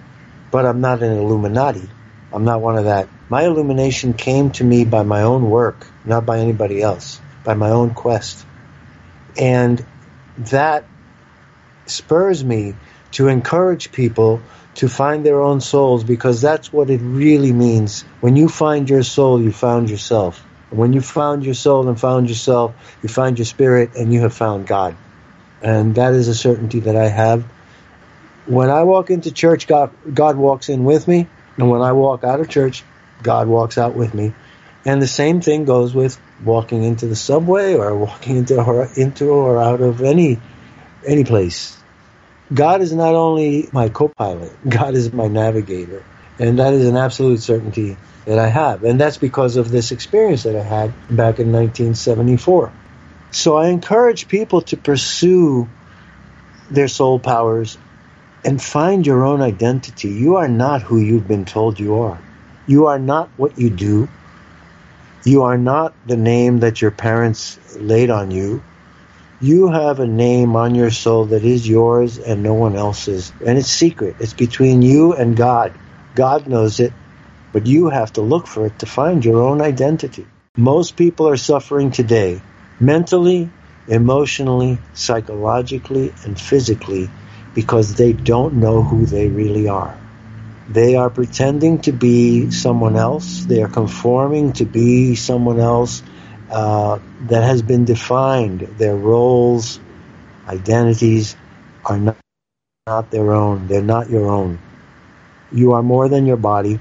but 0.50 0.66
I'm 0.66 0.80
not 0.80 1.02
an 1.02 1.16
Illuminati. 1.16 1.88
I'm 2.32 2.44
not 2.44 2.60
one 2.60 2.76
of 2.76 2.84
that. 2.84 3.08
My 3.28 3.44
illumination 3.44 4.14
came 4.14 4.50
to 4.52 4.64
me 4.64 4.84
by 4.84 5.02
my 5.02 5.22
own 5.22 5.48
work, 5.48 5.86
not 6.04 6.26
by 6.26 6.38
anybody 6.38 6.82
else, 6.82 7.20
by 7.44 7.54
my 7.54 7.70
own 7.70 7.94
quest. 7.94 8.44
And 9.38 9.84
that 10.38 10.84
spurs 11.86 12.44
me 12.44 12.74
to 13.12 13.28
encourage 13.28 13.92
people 13.92 14.40
to 14.80 14.88
find 14.88 15.24
their 15.24 15.40
own 15.40 15.60
souls 15.60 16.04
because 16.04 16.42
that's 16.42 16.72
what 16.72 16.90
it 16.90 17.00
really 17.02 17.52
means. 17.52 18.02
When 18.20 18.36
you 18.36 18.48
find 18.48 18.90
your 18.90 19.02
soul, 19.02 19.40
you 19.40 19.52
found 19.52 19.88
yourself. 19.88 20.44
When 20.70 20.92
you 20.92 21.00
found 21.00 21.44
your 21.44 21.54
soul 21.54 21.88
and 21.88 21.98
found 21.98 22.28
yourself, 22.28 22.74
you 23.02 23.08
find 23.08 23.38
your 23.38 23.46
spirit 23.46 23.96
and 23.96 24.12
you 24.12 24.20
have 24.20 24.34
found 24.34 24.66
God. 24.66 24.96
And 25.62 25.94
that 25.96 26.14
is 26.14 26.28
a 26.28 26.34
certainty 26.34 26.80
that 26.80 26.96
I 26.96 27.08
have 27.08 27.44
when 28.46 28.68
I 28.68 28.82
walk 28.82 29.10
into 29.10 29.32
church, 29.32 29.66
God, 29.66 29.90
God 30.12 30.36
walks 30.36 30.68
in 30.68 30.84
with 30.84 31.06
me. 31.06 31.28
And 31.56 31.70
when 31.70 31.82
I 31.82 31.92
walk 31.92 32.24
out 32.24 32.40
of 32.40 32.48
church, 32.48 32.82
God 33.22 33.46
walks 33.46 33.78
out 33.78 33.94
with 33.94 34.14
me. 34.14 34.34
And 34.84 35.00
the 35.00 35.06
same 35.06 35.40
thing 35.40 35.66
goes 35.66 35.94
with 35.94 36.18
walking 36.44 36.82
into 36.82 37.06
the 37.06 37.16
subway 37.16 37.74
or 37.74 37.94
walking 37.96 38.36
into 38.36 38.62
or, 38.62 38.88
into 38.96 39.28
or 39.28 39.58
out 39.58 39.80
of 39.80 40.02
any 40.02 40.40
any 41.06 41.24
place. 41.24 41.79
God 42.52 42.80
is 42.80 42.92
not 42.92 43.14
only 43.14 43.68
my 43.72 43.88
co-pilot, 43.88 44.52
God 44.68 44.94
is 44.94 45.12
my 45.12 45.28
navigator. 45.28 46.02
And 46.38 46.58
that 46.58 46.72
is 46.72 46.86
an 46.88 46.96
absolute 46.96 47.40
certainty 47.40 47.96
that 48.24 48.38
I 48.38 48.48
have. 48.48 48.82
And 48.82 49.00
that's 49.00 49.18
because 49.18 49.56
of 49.56 49.70
this 49.70 49.92
experience 49.92 50.42
that 50.44 50.56
I 50.56 50.62
had 50.62 50.92
back 51.08 51.38
in 51.38 51.52
1974. 51.52 52.72
So 53.30 53.56
I 53.56 53.68
encourage 53.68 54.26
people 54.26 54.62
to 54.62 54.76
pursue 54.76 55.68
their 56.70 56.88
soul 56.88 57.18
powers 57.18 57.78
and 58.44 58.60
find 58.60 59.06
your 59.06 59.24
own 59.24 59.42
identity. 59.42 60.08
You 60.08 60.36
are 60.36 60.48
not 60.48 60.82
who 60.82 60.98
you've 60.98 61.28
been 61.28 61.44
told 61.44 61.78
you 61.78 62.00
are. 62.00 62.20
You 62.66 62.86
are 62.86 62.98
not 62.98 63.28
what 63.36 63.58
you 63.58 63.70
do. 63.70 64.08
You 65.24 65.42
are 65.42 65.58
not 65.58 65.94
the 66.06 66.16
name 66.16 66.60
that 66.60 66.80
your 66.80 66.90
parents 66.90 67.58
laid 67.76 68.10
on 68.10 68.30
you. 68.30 68.62
You 69.42 69.68
have 69.68 70.00
a 70.00 70.06
name 70.06 70.54
on 70.54 70.74
your 70.74 70.90
soul 70.90 71.24
that 71.26 71.44
is 71.44 71.66
yours 71.66 72.18
and 72.18 72.42
no 72.42 72.52
one 72.52 72.76
else's. 72.76 73.32
And 73.46 73.56
it's 73.58 73.70
secret. 73.70 74.16
It's 74.20 74.34
between 74.34 74.82
you 74.82 75.14
and 75.14 75.34
God. 75.34 75.72
God 76.14 76.46
knows 76.46 76.78
it, 76.78 76.92
but 77.50 77.66
you 77.66 77.88
have 77.88 78.12
to 78.14 78.20
look 78.20 78.46
for 78.46 78.66
it 78.66 78.78
to 78.80 78.86
find 78.86 79.24
your 79.24 79.40
own 79.42 79.62
identity. 79.62 80.26
Most 80.58 80.94
people 80.94 81.26
are 81.26 81.38
suffering 81.38 81.90
today, 81.90 82.42
mentally, 82.80 83.48
emotionally, 83.88 84.76
psychologically, 84.92 86.12
and 86.24 86.38
physically 86.38 87.08
because 87.54 87.94
they 87.94 88.12
don't 88.12 88.56
know 88.56 88.82
who 88.82 89.06
they 89.06 89.28
really 89.28 89.68
are. 89.68 89.96
They 90.68 90.96
are 90.96 91.08
pretending 91.08 91.78
to 91.82 91.92
be 91.92 92.50
someone 92.50 92.96
else. 92.96 93.46
They 93.46 93.62
are 93.62 93.68
conforming 93.68 94.52
to 94.54 94.66
be 94.66 95.14
someone 95.14 95.60
else 95.60 96.02
uh, 96.50 96.98
that 97.28 97.42
has 97.42 97.62
been 97.62 97.84
defined. 97.84 98.60
Their 98.78 98.96
roles, 98.96 99.80
identities 100.48 101.36
are 101.84 101.98
not, 101.98 102.16
not 102.86 103.10
their 103.10 103.32
own. 103.32 103.68
They're 103.68 103.82
not 103.82 104.10
your 104.10 104.28
own. 104.28 104.58
You 105.52 105.72
are 105.72 105.82
more 105.82 106.08
than 106.08 106.26
your 106.26 106.36
body, 106.36 106.80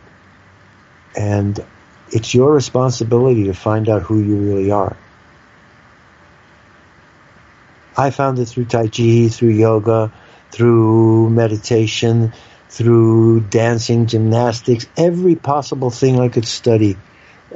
and 1.16 1.64
it's 2.12 2.34
your 2.34 2.54
responsibility 2.54 3.46
to 3.46 3.54
find 3.54 3.90
out 3.90 4.02
who 4.02 4.20
you 4.20 4.38
really 4.38 4.72
are. 4.72 4.96
I 7.98 8.12
found 8.12 8.40
it 8.40 8.46
through 8.46 8.66
Tai 8.66 8.88
Chi, 8.88 9.28
through 9.30 9.50
yoga, 9.50 10.12
through 10.52 11.30
meditation, 11.32 12.34
through 12.70 13.42
dancing, 13.42 14.06
gymnastics, 14.06 14.88
every 14.96 15.36
possible 15.36 15.90
thing 15.90 16.20
I 16.20 16.30
could 16.30 16.46
study 16.48 16.98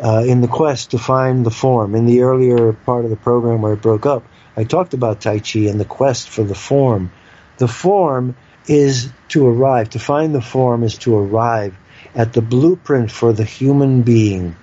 uh, 0.02 0.24
in 0.26 0.42
the 0.42 0.48
quest 0.48 0.92
to 0.92 0.98
find 0.98 1.46
the 1.46 1.52
form. 1.52 1.96
In 1.96 2.06
the 2.06 2.22
earlier 2.22 2.74
part 2.74 3.06
of 3.06 3.12
the 3.12 3.18
program 3.18 3.62
where 3.62 3.74
it 3.74 3.82
broke 3.82 4.06
up, 4.06 4.24
I 4.56 4.64
talked 4.64 4.94
about 4.94 5.22
Tai 5.22 5.40
Chi 5.40 5.62
and 5.62 5.80
the 5.80 5.86
quest 5.86 6.30
for 6.30 6.44
the 6.44 6.56
form. 6.56 7.12
The 7.58 7.68
form 7.68 8.36
is 8.68 9.10
to 9.30 9.48
arrive, 9.48 9.92
to 9.92 10.00
find 10.00 10.34
the 10.34 10.42
form 10.42 10.84
is 10.84 10.98
to 11.00 11.18
arrive 11.18 11.76
at 12.16 12.34
the 12.34 12.42
blueprint 12.42 13.12
for 13.12 13.34
the 13.34 13.44
human 13.44 14.04
being, 14.04 14.56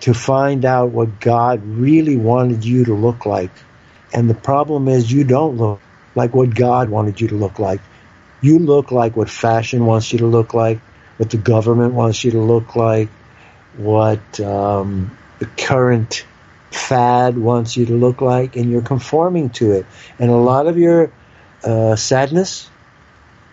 to 0.00 0.14
find 0.14 0.64
out 0.64 0.90
what 0.90 1.20
God 1.20 1.64
really 1.64 2.16
wanted 2.16 2.64
you 2.64 2.86
to 2.86 2.94
look 2.94 3.26
like. 3.26 3.50
And 4.12 4.28
the 4.28 4.34
problem 4.34 4.88
is 4.88 5.12
you 5.12 5.24
don't 5.24 5.56
look 5.56 5.80
like 6.14 6.34
what 6.34 6.54
God 6.54 6.88
wanted 6.88 7.20
you 7.20 7.28
to 7.28 7.36
look 7.36 7.58
like. 7.58 7.80
You 8.40 8.58
look 8.58 8.90
like 8.90 9.16
what 9.16 9.28
fashion 9.28 9.86
wants 9.86 10.12
you 10.12 10.20
to 10.20 10.26
look 10.26 10.54
like, 10.54 10.78
what 11.18 11.30
the 11.30 11.36
government 11.36 11.94
wants 11.94 12.24
you 12.24 12.30
to 12.32 12.40
look 12.40 12.74
like, 12.74 13.08
what 13.76 14.40
um, 14.40 15.16
the 15.38 15.46
current 15.46 16.26
fad 16.70 17.36
wants 17.36 17.76
you 17.76 17.86
to 17.86 17.94
look 17.94 18.20
like, 18.20 18.56
and 18.56 18.70
you're 18.70 18.82
conforming 18.82 19.50
to 19.50 19.72
it. 19.72 19.86
And 20.18 20.30
a 20.30 20.36
lot 20.36 20.66
of 20.66 20.78
your 20.78 21.12
uh, 21.64 21.96
sadness, 21.96 22.68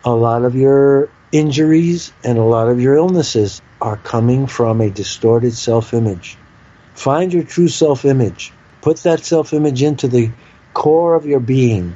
a 0.03 0.11
lot 0.11 0.45
of 0.45 0.55
your 0.55 1.09
injuries, 1.31 2.11
and 2.23 2.37
a 2.37 2.43
lot 2.43 2.69
of 2.69 2.79
your 2.79 2.95
illnesses 2.95 3.61
are 3.81 3.97
coming 3.97 4.47
from 4.47 4.81
a 4.81 4.89
distorted 4.89 5.53
self 5.53 5.93
image. 5.93 6.37
Find 6.93 7.33
your 7.33 7.43
true 7.43 7.67
self 7.67 8.05
image. 8.05 8.53
Put 8.81 8.97
that 9.03 9.23
self 9.23 9.53
image 9.53 9.83
into 9.83 10.07
the 10.07 10.31
core 10.73 11.15
of 11.15 11.25
your 11.25 11.39
being 11.39 11.95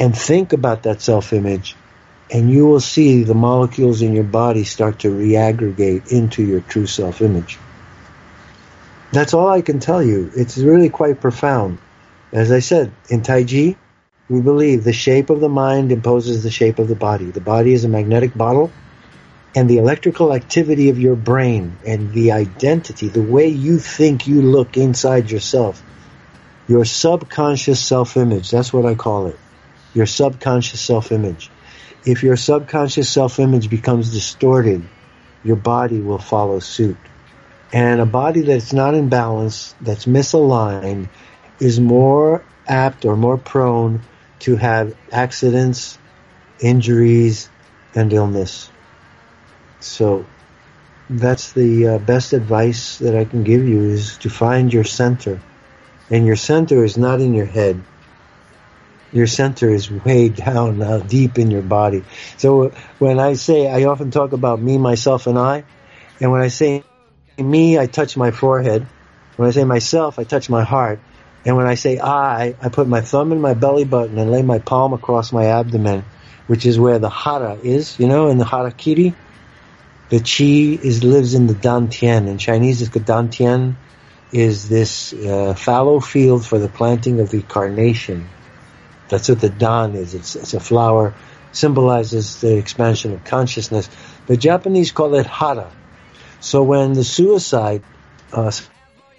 and 0.00 0.16
think 0.16 0.54
about 0.54 0.84
that 0.84 1.02
self 1.02 1.32
image, 1.32 1.76
and 2.32 2.50
you 2.50 2.66
will 2.66 2.80
see 2.80 3.24
the 3.24 3.34
molecules 3.34 4.02
in 4.02 4.14
your 4.14 4.24
body 4.24 4.64
start 4.64 5.00
to 5.00 5.08
reaggregate 5.08 6.12
into 6.12 6.42
your 6.42 6.60
true 6.60 6.86
self 6.86 7.20
image. 7.20 7.58
That's 9.12 9.34
all 9.34 9.48
I 9.48 9.62
can 9.62 9.80
tell 9.80 10.02
you. 10.02 10.30
It's 10.36 10.56
really 10.56 10.88
quite 10.88 11.20
profound. 11.20 11.78
As 12.32 12.52
I 12.52 12.60
said, 12.60 12.92
in 13.08 13.22
Tai 13.22 13.44
Chi, 13.44 13.76
we 14.28 14.40
believe 14.40 14.84
the 14.84 14.92
shape 14.92 15.30
of 15.30 15.40
the 15.40 15.48
mind 15.48 15.90
imposes 15.90 16.44
the 16.44 16.50
shape 16.50 16.78
of 16.78 16.86
the 16.86 16.94
body. 16.94 17.26
The 17.32 17.40
body 17.40 17.72
is 17.72 17.84
a 17.84 17.88
magnetic 17.88 18.36
bottle, 18.36 18.70
and 19.56 19.68
the 19.68 19.78
electrical 19.78 20.32
activity 20.32 20.90
of 20.90 21.00
your 21.00 21.16
brain 21.16 21.76
and 21.84 22.12
the 22.12 22.30
identity, 22.30 23.08
the 23.08 23.22
way 23.22 23.48
you 23.48 23.80
think 23.80 24.28
you 24.28 24.42
look 24.42 24.76
inside 24.76 25.32
yourself, 25.32 25.82
your 26.68 26.84
subconscious 26.84 27.84
self 27.84 28.16
image. 28.16 28.52
That's 28.52 28.72
what 28.72 28.86
I 28.86 28.94
call 28.94 29.26
it. 29.26 29.38
Your 29.92 30.06
subconscious 30.06 30.80
self 30.80 31.10
image. 31.10 31.50
If 32.04 32.22
your 32.22 32.36
subconscious 32.36 33.10
self 33.10 33.38
image 33.38 33.68
becomes 33.68 34.12
distorted, 34.12 34.88
your 35.44 35.56
body 35.56 36.00
will 36.00 36.18
follow 36.18 36.58
suit. 36.58 36.96
And 37.72 38.00
a 38.00 38.06
body 38.06 38.40
that's 38.40 38.72
not 38.72 38.94
in 38.94 39.08
balance, 39.08 39.74
that's 39.80 40.06
misaligned, 40.06 41.08
is 41.60 41.78
more 41.78 42.44
apt 42.66 43.04
or 43.04 43.16
more 43.16 43.38
prone 43.38 44.00
to 44.40 44.56
have 44.56 44.96
accidents, 45.12 45.98
injuries, 46.58 47.48
and 47.94 48.12
illness. 48.12 48.70
So 49.80 50.24
that's 51.08 51.52
the 51.52 51.86
uh, 51.86 51.98
best 51.98 52.32
advice 52.32 52.98
that 52.98 53.16
I 53.16 53.24
can 53.24 53.44
give 53.44 53.66
you 53.68 53.82
is 53.82 54.16
to 54.18 54.30
find 54.30 54.72
your 54.72 54.84
center. 54.84 55.40
And 56.08 56.26
your 56.26 56.36
center 56.36 56.84
is 56.84 56.96
not 56.96 57.20
in 57.20 57.34
your 57.34 57.46
head. 57.46 57.82
Your 59.12 59.26
center 59.26 59.70
is 59.70 59.90
way 59.90 60.28
down, 60.28 60.80
uh, 60.82 60.98
deep 60.98 61.38
in 61.38 61.50
your 61.50 61.62
body. 61.62 62.04
So 62.36 62.70
when 62.98 63.18
I 63.18 63.34
say, 63.34 63.68
I 63.68 63.84
often 63.84 64.10
talk 64.10 64.32
about 64.32 64.60
me, 64.60 64.78
myself, 64.78 65.26
and 65.26 65.38
I. 65.38 65.64
And 66.20 66.30
when 66.30 66.42
I 66.42 66.48
say 66.48 66.84
me, 67.38 67.78
I 67.78 67.86
touch 67.86 68.16
my 68.16 68.30
forehead. 68.30 68.86
When 69.36 69.48
I 69.48 69.52
say 69.52 69.64
myself, 69.64 70.18
I 70.18 70.24
touch 70.24 70.48
my 70.48 70.62
heart. 70.62 71.00
And 71.44 71.56
when 71.56 71.66
I 71.66 71.74
say 71.74 71.98
I, 71.98 72.54
I 72.60 72.68
put 72.68 72.86
my 72.86 73.00
thumb 73.00 73.32
in 73.32 73.40
my 73.40 73.54
belly 73.54 73.84
button 73.84 74.18
and 74.18 74.30
lay 74.30 74.42
my 74.42 74.58
palm 74.58 74.92
across 74.92 75.32
my 75.32 75.46
abdomen, 75.46 76.04
which 76.46 76.66
is 76.66 76.78
where 76.78 76.98
the 76.98 77.08
hara 77.08 77.54
is, 77.54 77.98
you 77.98 78.06
know, 78.06 78.28
in 78.28 78.38
the 78.38 78.44
harakiri. 78.44 79.14
The 80.10 80.18
chi 80.18 80.84
is 80.84 81.02
lives 81.02 81.34
in 81.34 81.46
the 81.46 81.54
dantian. 81.54 82.26
In 82.28 82.36
Chinese, 82.36 82.82
it's 82.82 82.90
the 82.90 83.00
dantian 83.00 83.76
is 84.32 84.68
this 84.68 85.12
uh, 85.12 85.54
fallow 85.54 86.00
field 86.00 86.44
for 86.44 86.58
the 86.58 86.68
planting 86.68 87.20
of 87.20 87.30
the 87.30 87.42
carnation. 87.42 88.28
That's 89.10 89.28
what 89.28 89.40
the 89.40 89.50
dan 89.50 89.96
is. 89.96 90.14
It's, 90.14 90.36
it's 90.36 90.54
a 90.54 90.60
flower, 90.60 91.14
symbolizes 91.52 92.40
the 92.40 92.56
expansion 92.56 93.12
of 93.12 93.24
consciousness. 93.24 93.90
The 94.26 94.36
Japanese 94.36 94.92
call 94.92 95.14
it 95.16 95.26
hara. 95.26 95.70
So 96.38 96.62
when 96.62 96.94
the 96.94 97.04
suicide, 97.04 97.82
uh, 98.32 98.52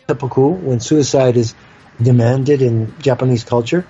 seppuku, 0.07 0.47
when 0.47 0.79
suicide 0.79 1.35
is 1.37 1.53
demanded 2.01 2.61
in 2.61 2.95
Japanese 2.99 3.43
culture, 3.43 3.85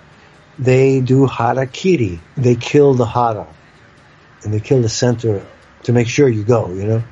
they 0.57 1.01
do 1.01 1.27
harakiri. 1.27 2.19
They 2.35 2.55
kill 2.55 2.95
the 2.95 3.05
hara. 3.05 3.47
And 4.43 4.51
they 4.51 4.59
kill 4.59 4.81
the 4.81 4.89
center 4.89 5.45
to 5.83 5.93
make 5.93 6.07
sure 6.07 6.27
you 6.27 6.43
go, 6.43 6.73
you 6.73 6.83
know? 6.83 7.03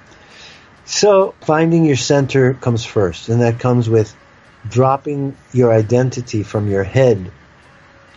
So 0.86 1.36
finding 1.42 1.86
your 1.86 1.96
center 1.96 2.56
comes 2.56 2.84
first, 2.84 3.30
and 3.30 3.42
that 3.42 3.60
comes 3.60 3.88
with 3.88 4.16
dropping 4.68 5.38
your 5.54 5.72
identity 5.72 6.42
from 6.42 6.68
your 6.68 6.84
head 6.84 7.32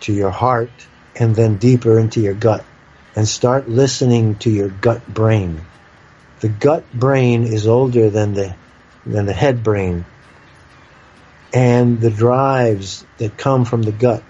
to 0.02 0.12
your 0.12 0.30
heart 0.30 0.71
and 1.16 1.35
then 1.35 1.56
deeper 1.56 1.99
into 1.99 2.21
your 2.21 2.35
gut 2.35 2.64
and 3.14 3.28
start 3.28 3.68
listening 3.68 4.37
to 4.37 4.50
your 4.50 4.68
gut 4.68 5.06
brain. 5.06 5.61
The 6.40 6.49
gut 6.49 6.90
brain 6.92 7.44
is 7.44 7.66
older 7.66 8.11
than 8.11 8.35
the 8.35 8.54
than 9.04 9.26
the 9.26 9.32
head 9.32 9.62
brain. 9.62 10.04
And 11.52 12.00
the 12.00 12.11
drives 12.11 13.04
that 13.18 13.37
come 13.37 13.64
from 13.64 13.82
the 13.82 13.92
gut 13.92 14.23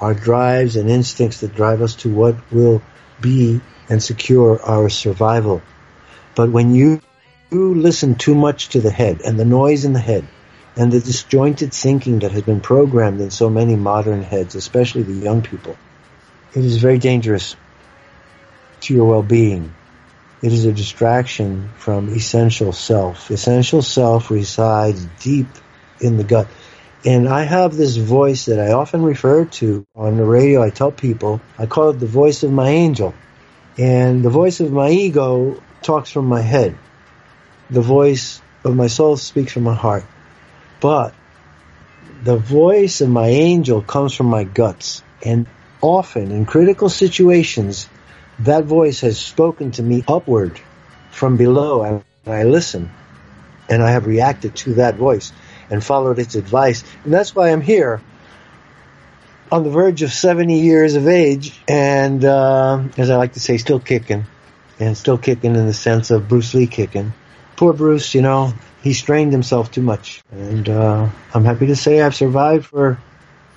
are 0.00 0.14
drives 0.14 0.76
and 0.76 0.90
instincts 0.90 1.40
that 1.40 1.54
drive 1.54 1.80
us 1.82 1.94
to 1.96 2.10
what 2.10 2.36
will 2.52 2.82
be 3.20 3.60
and 3.88 4.02
secure 4.02 4.60
our 4.62 4.88
survival. 4.88 5.62
But 6.34 6.50
when 6.50 6.74
you, 6.74 7.00
you 7.50 7.74
listen 7.74 8.14
too 8.14 8.34
much 8.34 8.70
to 8.70 8.80
the 8.80 8.90
head 8.90 9.20
and 9.22 9.38
the 9.38 9.44
noise 9.44 9.84
in 9.84 9.92
the 9.92 10.00
head 10.00 10.26
and 10.80 10.90
the 10.90 10.98
disjointed 10.98 11.74
thinking 11.74 12.20
that 12.20 12.32
has 12.32 12.40
been 12.40 12.62
programmed 12.62 13.20
in 13.20 13.30
so 13.30 13.50
many 13.50 13.76
modern 13.76 14.22
heads, 14.22 14.54
especially 14.54 15.02
the 15.02 15.12
young 15.12 15.42
people, 15.42 15.76
it 16.54 16.64
is 16.64 16.78
very 16.78 16.96
dangerous 16.96 17.54
to 18.80 18.94
your 18.94 19.04
well-being. 19.04 19.74
It 20.42 20.54
is 20.54 20.64
a 20.64 20.72
distraction 20.72 21.68
from 21.76 22.08
essential 22.08 22.72
self. 22.72 23.30
Essential 23.30 23.82
self 23.82 24.30
resides 24.30 25.06
deep 25.20 25.48
in 26.00 26.16
the 26.16 26.24
gut. 26.24 26.48
And 27.04 27.28
I 27.28 27.42
have 27.42 27.76
this 27.76 27.96
voice 27.96 28.46
that 28.46 28.58
I 28.58 28.72
often 28.72 29.02
refer 29.02 29.44
to 29.60 29.86
on 29.94 30.16
the 30.16 30.24
radio. 30.24 30.62
I 30.62 30.70
tell 30.70 30.92
people, 30.92 31.42
I 31.58 31.66
call 31.66 31.90
it 31.90 32.00
the 32.00 32.06
voice 32.06 32.42
of 32.42 32.52
my 32.52 32.70
angel. 32.70 33.12
And 33.76 34.24
the 34.24 34.30
voice 34.30 34.60
of 34.60 34.72
my 34.72 34.88
ego 34.88 35.62
talks 35.82 36.10
from 36.10 36.24
my 36.24 36.40
head. 36.40 36.78
The 37.68 37.82
voice 37.82 38.40
of 38.64 38.74
my 38.74 38.86
soul 38.86 39.18
speaks 39.18 39.52
from 39.52 39.64
my 39.64 39.74
heart. 39.74 40.04
But 40.80 41.14
the 42.22 42.36
voice 42.36 43.00
of 43.00 43.08
my 43.08 43.28
angel 43.28 43.82
comes 43.82 44.14
from 44.14 44.26
my 44.26 44.44
guts. 44.44 45.02
And 45.24 45.46
often 45.80 46.32
in 46.32 46.46
critical 46.46 46.88
situations, 46.88 47.88
that 48.40 48.64
voice 48.64 49.00
has 49.00 49.18
spoken 49.18 49.72
to 49.72 49.82
me 49.82 50.04
upward 50.08 50.60
from 51.10 51.36
below 51.36 51.82
and 51.82 52.04
I 52.26 52.44
listen 52.44 52.90
and 53.68 53.82
I 53.82 53.90
have 53.90 54.06
reacted 54.06 54.56
to 54.56 54.74
that 54.74 54.96
voice 54.96 55.32
and 55.70 55.82
followed 55.84 56.18
its 56.18 56.34
advice. 56.34 56.82
And 57.04 57.12
that's 57.12 57.34
why 57.34 57.50
I'm 57.50 57.60
here 57.60 58.00
on 59.52 59.64
the 59.64 59.70
verge 59.70 60.02
of 60.02 60.12
70 60.12 60.60
years 60.60 60.94
of 60.94 61.08
age, 61.08 61.60
and 61.66 62.24
uh, 62.24 62.84
as 62.96 63.10
I 63.10 63.16
like 63.16 63.32
to 63.34 63.40
say, 63.40 63.56
still 63.56 63.80
kicking, 63.80 64.26
and 64.78 64.96
still 64.96 65.18
kicking 65.18 65.56
in 65.56 65.66
the 65.66 65.74
sense 65.74 66.10
of 66.10 66.28
Bruce 66.28 66.54
Lee 66.54 66.66
kicking. 66.66 67.12
Poor 67.60 67.74
Bruce, 67.74 68.14
you 68.14 68.22
know, 68.22 68.54
he 68.82 68.94
strained 68.94 69.32
himself 69.32 69.70
too 69.70 69.82
much, 69.82 70.24
and 70.32 70.66
uh, 70.66 71.06
I'm 71.34 71.44
happy 71.44 71.66
to 71.66 71.76
say 71.76 72.00
I've 72.00 72.14
survived 72.14 72.64
for 72.64 72.98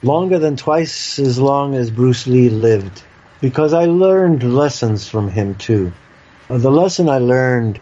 longer 0.01 0.39
than 0.39 0.57
twice 0.57 1.19
as 1.19 1.39
long 1.39 1.73
as 1.73 1.89
Bruce 1.89 2.27
Lee 2.27 2.49
lived, 2.49 3.01
because 3.39 3.71
I 3.71 3.85
learned 3.85 4.43
lessons 4.43 5.07
from 5.07 5.29
him 5.29 5.55
too. 5.55 5.93
Uh, 6.49 6.57
the 6.57 6.69
lesson 6.69 7.07
I 7.07 7.19
learned 7.19 7.79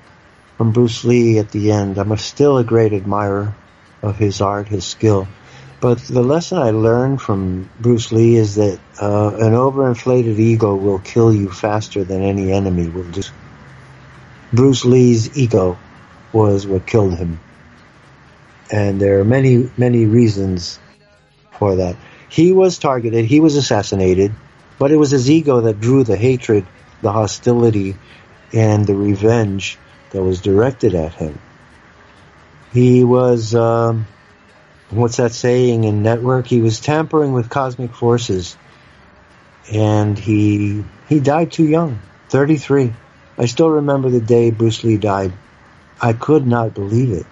from 0.57 0.73
Bruce 0.73 1.03
Lee 1.03 1.39
at 1.39 1.49
the 1.49 1.71
end, 1.71 1.97
I'm 1.97 2.15
still 2.17 2.59
a 2.59 2.63
great 2.63 2.93
admirer 2.93 3.55
of 4.03 4.15
his 4.17 4.41
art, 4.41 4.67
his 4.67 4.85
skill 4.85 5.27
but 5.79 5.97
the 6.01 6.21
lesson 6.21 6.59
I 6.59 6.69
learned 6.69 7.19
from 7.19 7.67
Bruce 7.79 8.11
Lee 8.11 8.35
is 8.35 8.53
that 8.57 8.79
uh, 9.01 9.37
an 9.37 9.53
overinflated 9.53 10.37
ego 10.37 10.75
will 10.75 10.99
kill 10.99 11.33
you 11.33 11.49
faster 11.49 12.03
than 12.03 12.21
any 12.21 12.51
enemy 12.51 12.89
will 12.89 13.09
do. 13.09 13.23
Bruce 14.53 14.85
Lee's 14.85 15.35
ego 15.35 15.79
was 16.33 16.65
what 16.65 16.85
killed 16.85 17.15
him. 17.15 17.39
And 18.71 19.01
there 19.01 19.19
are 19.19 19.25
many, 19.25 19.69
many 19.77 20.05
reasons 20.05 20.79
for 21.57 21.75
that. 21.75 21.95
He 22.29 22.53
was 22.53 22.79
targeted, 22.79 23.25
he 23.25 23.39
was 23.39 23.55
assassinated, 23.55 24.31
but 24.79 24.91
it 24.91 24.97
was 24.97 25.11
his 25.11 25.29
ego 25.29 25.61
that 25.61 25.79
drew 25.79 26.03
the 26.03 26.15
hatred, 26.15 26.65
the 27.01 27.11
hostility, 27.11 27.95
and 28.53 28.87
the 28.87 28.95
revenge 28.95 29.77
that 30.11 30.23
was 30.23 30.41
directed 30.41 30.95
at 30.95 31.13
him. 31.13 31.37
He 32.71 33.03
was, 33.03 33.53
um, 33.53 34.07
what's 34.89 35.17
that 35.17 35.33
saying 35.33 35.83
in 35.83 36.03
Network? 36.03 36.47
He 36.47 36.61
was 36.61 36.79
tampering 36.79 37.33
with 37.33 37.49
cosmic 37.49 37.93
forces, 37.93 38.55
and 39.71 40.17
he 40.17 40.83
he 41.09 41.19
died 41.19 41.51
too 41.51 41.65
young, 41.65 41.99
33. 42.29 42.93
I 43.37 43.45
still 43.45 43.69
remember 43.69 44.09
the 44.09 44.21
day 44.21 44.51
Bruce 44.51 44.83
Lee 44.83 44.97
died. 44.97 45.33
I 46.01 46.13
could 46.13 46.47
not 46.47 46.73
believe 46.73 47.11
it. 47.11 47.25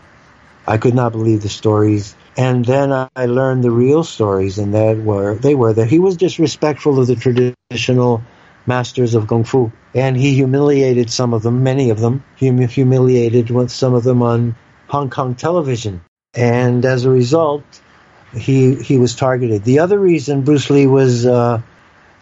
I 0.67 0.77
could 0.77 0.93
not 0.93 1.11
believe 1.11 1.41
the 1.41 1.49
stories. 1.49 2.15
And 2.37 2.63
then 2.63 2.91
I 2.93 3.25
learned 3.25 3.63
the 3.63 3.71
real 3.71 4.03
stories, 4.03 4.59
and 4.59 4.73
that 4.73 4.97
were 4.97 5.35
they 5.35 5.55
were 5.55 5.73
that 5.73 5.87
he 5.87 5.99
was 5.99 6.15
disrespectful 6.17 6.99
of 6.99 7.07
the 7.07 7.15
traditional 7.15 8.21
masters 8.67 9.15
of 9.15 9.27
kung 9.27 9.43
fu, 9.43 9.71
and 9.95 10.15
he 10.15 10.35
humiliated 10.35 11.09
some 11.09 11.33
of 11.33 11.41
them, 11.41 11.63
many 11.63 11.89
of 11.89 11.99
them. 11.99 12.23
He 12.35 12.51
humiliated 12.67 13.71
some 13.71 13.93
of 13.93 14.03
them 14.03 14.21
on 14.21 14.55
Hong 14.87 15.09
Kong 15.09 15.35
television 15.35 16.01
and 16.33 16.85
as 16.85 17.05
a 17.05 17.09
result, 17.09 17.63
he 18.33 18.75
he 18.75 18.97
was 18.97 19.15
targeted. 19.15 19.63
The 19.63 19.79
other 19.79 19.97
reason 19.97 20.41
Bruce 20.41 20.69
Lee 20.69 20.85
was 20.85 21.25
uh, 21.25 21.61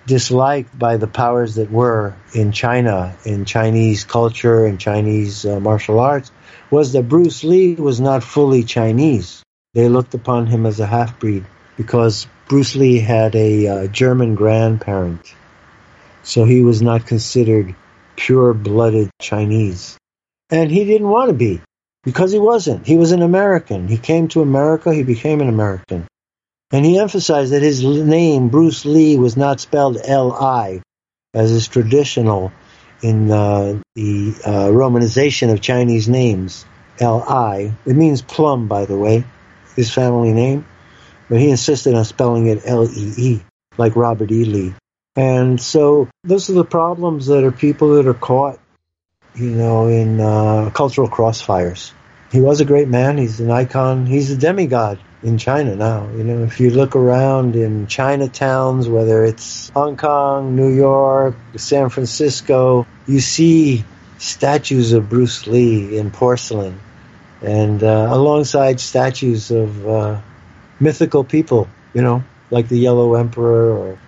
disliked 0.05 0.77
by 0.77 0.97
the 0.97 1.07
powers 1.07 1.55
that 1.55 1.69
were 1.69 2.15
in 2.33 2.53
China, 2.53 3.15
in 3.25 3.43
Chinese 3.43 4.05
culture 4.05 4.65
and 4.65 4.79
Chinese 4.79 5.45
uh, 5.45 5.60
martial 5.60 5.99
arts, 5.99 6.31
was 6.69 6.93
that 6.93 7.08
Bruce 7.10 7.43
Lee 7.43 7.75
was 7.75 7.99
not 7.99 8.23
fully 8.23 8.63
Chinese. 8.63 9.43
They 9.73 9.89
looked 9.89 10.13
upon 10.13 10.47
him 10.47 10.65
as 10.65 10.80
a 10.80 10.86
half 10.86 11.19
breed 11.19 11.45
because 11.77 12.27
Bruce 12.47 12.75
Lee 12.75 12.99
had 12.99 13.36
a 13.36 13.67
uh, 13.67 13.88
German 13.88 14.36
grandparent, 14.36 15.34
so 16.23 16.45
he 16.45 16.63
was 16.63 16.82
not 16.82 17.06
considered 17.06 17.75
pure 18.15 18.53
blooded 18.53 19.10
Chinese, 19.21 19.97
and 20.49 20.71
he 20.71 20.86
didn't 20.86 21.10
want 21.10 21.30
to 21.30 21.36
be. 21.36 21.62
Because 22.03 22.32
he 22.32 22.39
wasn't. 22.39 22.88
He 22.88 22.95
was 22.95 23.12
an 23.12 23.21
American. 23.21 23.89
He 23.89 23.97
came 23.97 24.30
to 24.30 24.41
America, 24.41 24.93
he 24.93 25.03
became 25.03 25.41
an 25.41 25.49
American. 25.49 26.08
And 26.71 26.86
he 26.86 26.99
emphasized 26.99 27.51
that 27.51 27.62
his 27.62 27.84
name, 27.84 28.47
Bruce 28.47 28.86
Lee, 28.86 29.17
was 29.17 29.36
not 29.36 29.60
spelled 29.60 29.97
L 30.01 30.32
I, 30.32 30.82
as 31.34 31.51
is 31.51 31.67
traditional 31.67 32.53
in 33.01 33.31
uh, 33.31 33.79
the 33.95 34.33
uh, 34.45 34.67
romanization 34.69 35.51
of 35.51 35.62
Chinese 35.62 36.07
names. 36.07 36.65
L 36.99 37.23
I. 37.23 37.73
It 37.86 37.95
means 37.95 38.21
plum, 38.21 38.67
by 38.67 38.86
the 38.86 38.97
way, 38.97 39.23
his 39.75 39.93
family 39.93 40.33
name. 40.33 40.65
but 41.29 41.39
he 41.39 41.49
insisted 41.49 41.93
on 41.93 42.05
spelling 42.05 42.47
it 42.47 42.62
L 42.65 42.86
E 42.86 43.13
E, 43.17 43.41
like 43.77 43.95
Robert 43.95 44.31
E. 44.31 44.45
Lee. 44.45 44.73
And 45.15 45.60
so 45.60 46.10
those 46.23 46.49
are 46.49 46.53
the 46.53 46.65
problems 46.65 47.27
that 47.27 47.43
are 47.43 47.51
people 47.51 47.95
that 47.95 48.07
are 48.07 48.13
caught, 48.13 48.60
you 49.36 49.49
know, 49.49 49.88
in 49.88 50.19
uh, 50.19 50.69
cultural 50.71 51.10
crossfires. 51.10 51.91
He 52.31 52.41
was 52.41 52.62
a 52.62 52.65
great 52.65 52.88
man. 52.88 53.17
He's 53.17 53.39
an 53.39 53.49
icon. 53.49 54.05
He's 54.05 54.31
a 54.31 54.38
demigod 54.38 54.99
in 55.23 55.38
China 55.38 55.75
now. 55.75 56.10
You 56.15 56.23
know, 56.23 56.43
if 56.43 56.60
you 56.60 56.69
look 56.69 56.95
around 56.95 57.56
in 57.56 57.88
Chinatowns, 57.88 58.88
whether 58.88 59.25
it's 59.25 59.69
Hong 59.69 59.97
Kong, 59.97 60.56
New 60.56 60.73
York, 60.73 61.36
San 61.56 61.89
Francisco, 61.89 62.86
you 63.08 63.19
see 63.19 63.84
statues 64.19 64.93
of 64.93 65.10
Bruce 65.10 65.47
Lee 65.47 65.97
in 65.97 66.12
porcelain, 66.12 66.80
and 67.41 67.84
uh, 67.84 68.08
alongside 68.10 68.80
statues 68.80 69.51
of 69.51 69.88
uh, 69.88 70.21
mythical 70.80 71.23
people. 71.23 71.67
You 71.93 72.01
know, 72.01 72.23
like 72.51 72.67
the 72.67 72.77
Yellow 72.77 73.15
Emperor 73.15 73.71
or 73.71 73.99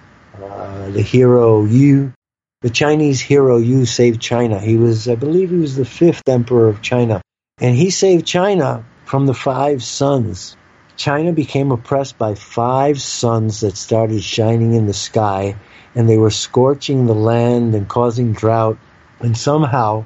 uh, 0.43 0.89
the 0.89 1.01
hero 1.01 1.65
Yu. 1.65 2.13
The 2.61 2.69
Chinese 2.69 3.21
hero 3.21 3.57
Yu 3.57 3.85
saved 3.85 4.21
China. 4.21 4.59
He 4.59 4.75
was, 4.75 5.07
I 5.07 5.15
believe, 5.15 5.49
he 5.49 5.55
was 5.55 5.77
the 5.77 5.85
fifth 5.85 6.27
emperor 6.27 6.67
of 6.67 6.81
China, 6.81 7.21
and 7.57 7.73
he 7.73 7.89
saved 7.89 8.27
China 8.27 8.83
from 9.05 9.25
the 9.25 9.33
five 9.33 9.81
suns 9.81 10.57
China 10.99 11.31
became 11.31 11.71
oppressed 11.71 12.17
by 12.17 12.35
five 12.35 13.01
suns 13.01 13.61
that 13.61 13.77
started 13.77 14.21
shining 14.21 14.73
in 14.73 14.85
the 14.85 14.93
sky, 14.93 15.55
and 15.95 16.09
they 16.09 16.17
were 16.17 16.29
scorching 16.29 17.05
the 17.05 17.15
land 17.15 17.73
and 17.73 17.87
causing 17.87 18.33
drought. 18.33 18.77
And 19.21 19.37
somehow, 19.37 20.03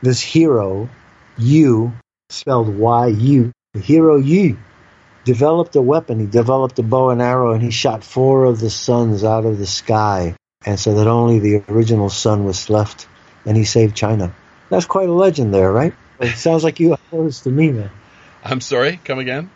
this 0.00 0.22
hero, 0.22 0.88
Yu, 1.36 1.92
spelled 2.30 2.74
Y 2.74 3.08
U, 3.08 3.52
the 3.74 3.80
hero 3.80 4.16
Yu, 4.16 4.56
developed 5.24 5.76
a 5.76 5.82
weapon. 5.82 6.20
He 6.20 6.26
developed 6.26 6.78
a 6.78 6.82
bow 6.82 7.10
and 7.10 7.20
arrow, 7.20 7.52
and 7.52 7.62
he 7.62 7.70
shot 7.70 8.02
four 8.02 8.46
of 8.46 8.60
the 8.60 8.70
suns 8.70 9.24
out 9.24 9.44
of 9.44 9.58
the 9.58 9.66
sky, 9.66 10.34
and 10.64 10.80
so 10.80 10.94
that 10.94 11.06
only 11.06 11.38
the 11.38 11.64
original 11.68 12.08
sun 12.08 12.44
was 12.44 12.70
left, 12.70 13.06
and 13.44 13.58
he 13.58 13.64
saved 13.64 13.94
China. 13.94 14.34
That's 14.70 14.86
quite 14.86 15.10
a 15.10 15.12
legend 15.12 15.52
there, 15.52 15.70
right? 15.70 15.92
It 16.18 16.38
sounds 16.38 16.64
like 16.64 16.80
you 16.80 16.96
UFOs 17.12 17.42
to 17.42 17.50
me, 17.50 17.72
man. 17.72 17.90
I'm 18.42 18.62
sorry, 18.62 18.98
come 19.04 19.18
again? 19.18 19.50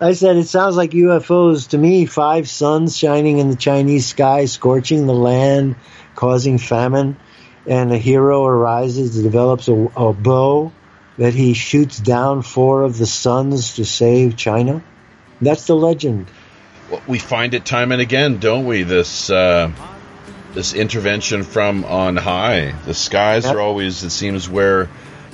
I 0.00 0.12
said 0.12 0.36
it 0.36 0.46
sounds 0.46 0.76
like 0.76 0.92
UFOs 0.92 1.70
to 1.70 1.78
me. 1.78 2.06
Five 2.06 2.48
suns 2.48 2.96
shining 2.96 3.38
in 3.38 3.50
the 3.50 3.56
Chinese 3.56 4.06
sky, 4.06 4.44
scorching 4.44 5.06
the 5.06 5.14
land, 5.14 5.74
causing 6.14 6.58
famine, 6.58 7.16
and 7.66 7.92
a 7.92 7.98
hero 7.98 8.44
arises, 8.44 9.20
develops 9.20 9.66
a, 9.66 9.74
a 9.96 10.12
bow 10.12 10.72
that 11.16 11.34
he 11.34 11.52
shoots 11.52 11.98
down 11.98 12.42
four 12.42 12.82
of 12.82 12.96
the 12.96 13.06
suns 13.06 13.74
to 13.74 13.84
save 13.84 14.36
China. 14.36 14.84
That's 15.40 15.66
the 15.66 15.74
legend. 15.74 16.26
Well, 16.90 17.02
we 17.08 17.18
find 17.18 17.54
it 17.54 17.64
time 17.64 17.90
and 17.90 18.00
again, 18.00 18.38
don't 18.38 18.66
we? 18.66 18.84
This 18.84 19.30
uh, 19.30 19.72
this 20.54 20.74
intervention 20.74 21.42
from 21.42 21.84
on 21.84 22.16
high. 22.16 22.72
The 22.86 22.94
skies 22.94 23.44
yep. 23.44 23.56
are 23.56 23.60
always, 23.60 24.04
it 24.04 24.10
seems, 24.10 24.48
where 24.48 24.88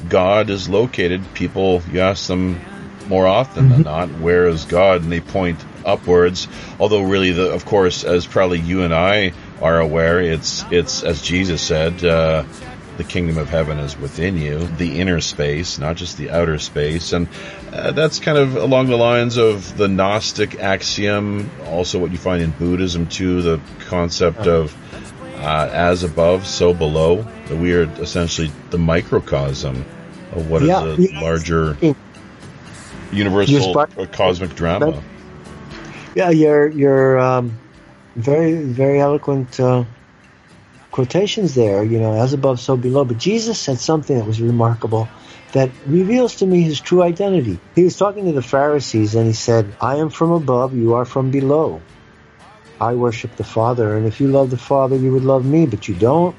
God 0.09 0.49
is 0.49 0.71
located. 0.71 1.35
People, 1.35 1.83
you 1.93 2.01
ask 2.01 2.27
them 2.27 2.61
more 3.09 3.27
often 3.27 3.65
mm-hmm. 3.65 3.73
than 3.73 3.83
not. 3.83 4.09
Where 4.21 4.47
is 4.47 4.65
God? 4.65 5.03
And 5.03 5.13
they 5.13 5.21
point 5.21 5.65
upwards. 5.85 6.49
Although, 6.79 7.03
really, 7.03 7.33
the, 7.33 7.53
of 7.53 7.65
course, 7.65 8.05
as 8.05 8.27
probably 8.27 8.61
you 8.61 8.83
and 8.83 8.95
I 8.95 9.33
are 9.61 9.81
aware, 9.81 10.21
it's 10.21 10.65
it's 10.71 11.03
as 11.03 11.23
Jesus 11.23 11.63
said. 11.63 12.05
Uh, 12.05 12.45
the 12.97 13.05
kingdom 13.05 13.39
of 13.39 13.49
heaven 13.49 13.79
is 13.79 13.99
within 13.99 14.37
you, 14.37 14.67
the 14.79 15.01
inner 15.01 15.21
space, 15.21 15.79
not 15.79 15.97
just 15.97 16.17
the 16.17 16.31
outer 16.31 16.59
space. 16.59 17.13
And 17.13 17.29
uh, 17.73 17.91
that's 17.91 18.21
kind 18.21 18.39
of 18.39 18.57
along 18.57 18.87
the 18.87 18.97
lines 18.97 19.37
of 19.37 19.77
the 19.77 19.89
Gnostic 19.89 20.61
axiom, 20.61 21.51
also 21.67 21.99
what 21.99 22.13
you 22.13 22.19
find 22.19 22.43
in 22.43 22.51
Buddhism 22.51 23.09
too, 23.09 23.43
the 23.43 23.61
concept 23.87 24.41
uh-huh. 24.41 24.51
of 24.51 25.41
uh, 25.41 25.69
as 25.73 26.05
above, 26.05 26.47
so 26.47 26.73
below. 26.73 27.27
That 27.49 27.57
we 27.57 27.75
are 27.75 27.83
essentially 28.01 28.51
the 28.71 28.79
microcosm 28.79 29.85
of 30.33 30.49
what 30.49 30.63
yeah, 30.63 30.85
is 30.85 31.13
a 31.13 31.21
larger 31.21 31.77
universal 33.15 33.77
or 33.97 34.07
cosmic 34.07 34.55
drama. 34.55 35.03
Yeah, 36.15 36.31
your 36.31 36.69
your 36.69 37.19
um, 37.19 37.59
very 38.17 38.63
very 38.63 39.01
eloquent 39.01 39.59
uh, 39.59 39.85
quotations 40.91 41.55
there. 41.55 41.83
You 41.83 41.99
know, 42.01 42.15
as 42.15 42.33
above, 42.33 42.61
so 42.61 42.77
below. 42.77 43.05
But 43.05 43.19
Jesus 43.19 43.59
said 43.59 43.79
something 43.79 44.17
that 44.17 44.27
was 44.27 44.41
remarkable 44.41 45.09
that 45.53 45.71
reveals 45.87 46.37
to 46.37 46.47
me 46.47 46.63
his 46.63 46.81
true 46.81 47.03
identity. 47.03 47.59
He 47.75 47.85
was 47.85 47.97
talking 47.97 48.27
to 48.27 48.33
the 48.33 48.43
Pharisees 48.43 49.15
and 49.15 49.27
he 49.27 49.33
said, 49.33 49.75
"I 49.81 49.97
am 49.97 50.11
from 50.11 50.31
above; 50.31 50.75
you 50.75 50.95
are 50.95 51.05
from 51.05 51.31
below." 51.31 51.81
I 52.81 52.95
worship 52.95 53.37
the 53.37 53.45
Father, 53.45 53.97
and 53.97 54.07
if 54.07 54.21
you 54.21 54.29
love 54.29 54.51
the 54.51 54.59
Father, 54.59 54.97
you 54.97 55.13
would 55.13 55.25
love 55.25 55.45
me, 55.45 55.65
but 55.65 55.89
you 55.89 55.95
don't. 55.95 56.35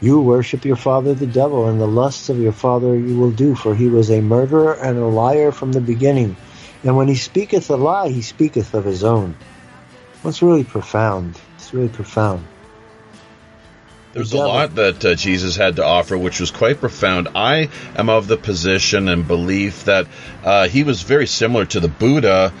You 0.00 0.20
worship 0.20 0.64
your 0.64 0.76
father 0.76 1.14
the 1.14 1.26
devil, 1.26 1.68
and 1.68 1.80
the 1.80 1.86
lusts 1.86 2.28
of 2.28 2.38
your 2.38 2.52
father 2.52 2.96
you 2.96 3.18
will 3.18 3.32
do, 3.32 3.54
for 3.54 3.74
he 3.74 3.88
was 3.88 4.10
a 4.10 4.20
murderer 4.20 4.74
and 4.74 4.98
a 4.98 5.06
liar 5.06 5.50
from 5.50 5.72
the 5.72 5.80
beginning. 5.80 6.36
And 6.84 6.96
when 6.96 7.08
he 7.08 7.16
speaketh 7.16 7.68
a 7.70 7.76
lie, 7.76 8.08
he 8.08 8.22
speaketh 8.22 8.74
of 8.74 8.84
his 8.84 9.02
own. 9.02 9.36
What's 10.22 10.42
really 10.42 10.64
profound? 10.64 11.40
It's 11.56 11.74
really 11.74 11.88
profound. 11.88 12.46
There's 14.12 14.32
a 14.32 14.38
lot 14.38 14.74
that 14.76 15.04
uh, 15.04 15.14
Jesus 15.14 15.54
had 15.54 15.76
to 15.76 15.84
offer, 15.84 16.16
which 16.16 16.40
was 16.40 16.50
quite 16.50 16.80
profound. 16.80 17.28
I 17.34 17.68
am 17.94 18.08
of 18.08 18.26
the 18.26 18.36
position 18.36 19.08
and 19.08 19.28
belief 19.28 19.84
that 19.84 20.06
uh, 20.42 20.68
he 20.68 20.82
was 20.82 21.02
very 21.02 21.26
similar 21.26 21.66
to 21.66 21.80
the 21.80 21.88
Buddha 21.88 22.52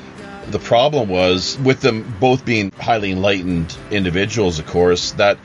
the 0.50 0.58
problem 0.58 1.08
was 1.08 1.58
with 1.58 1.80
them 1.80 2.16
both 2.20 2.44
being 2.44 2.70
highly 2.72 3.12
enlightened 3.12 3.76
individuals, 3.90 4.58
of 4.58 4.66
course, 4.66 5.12
that 5.12 5.38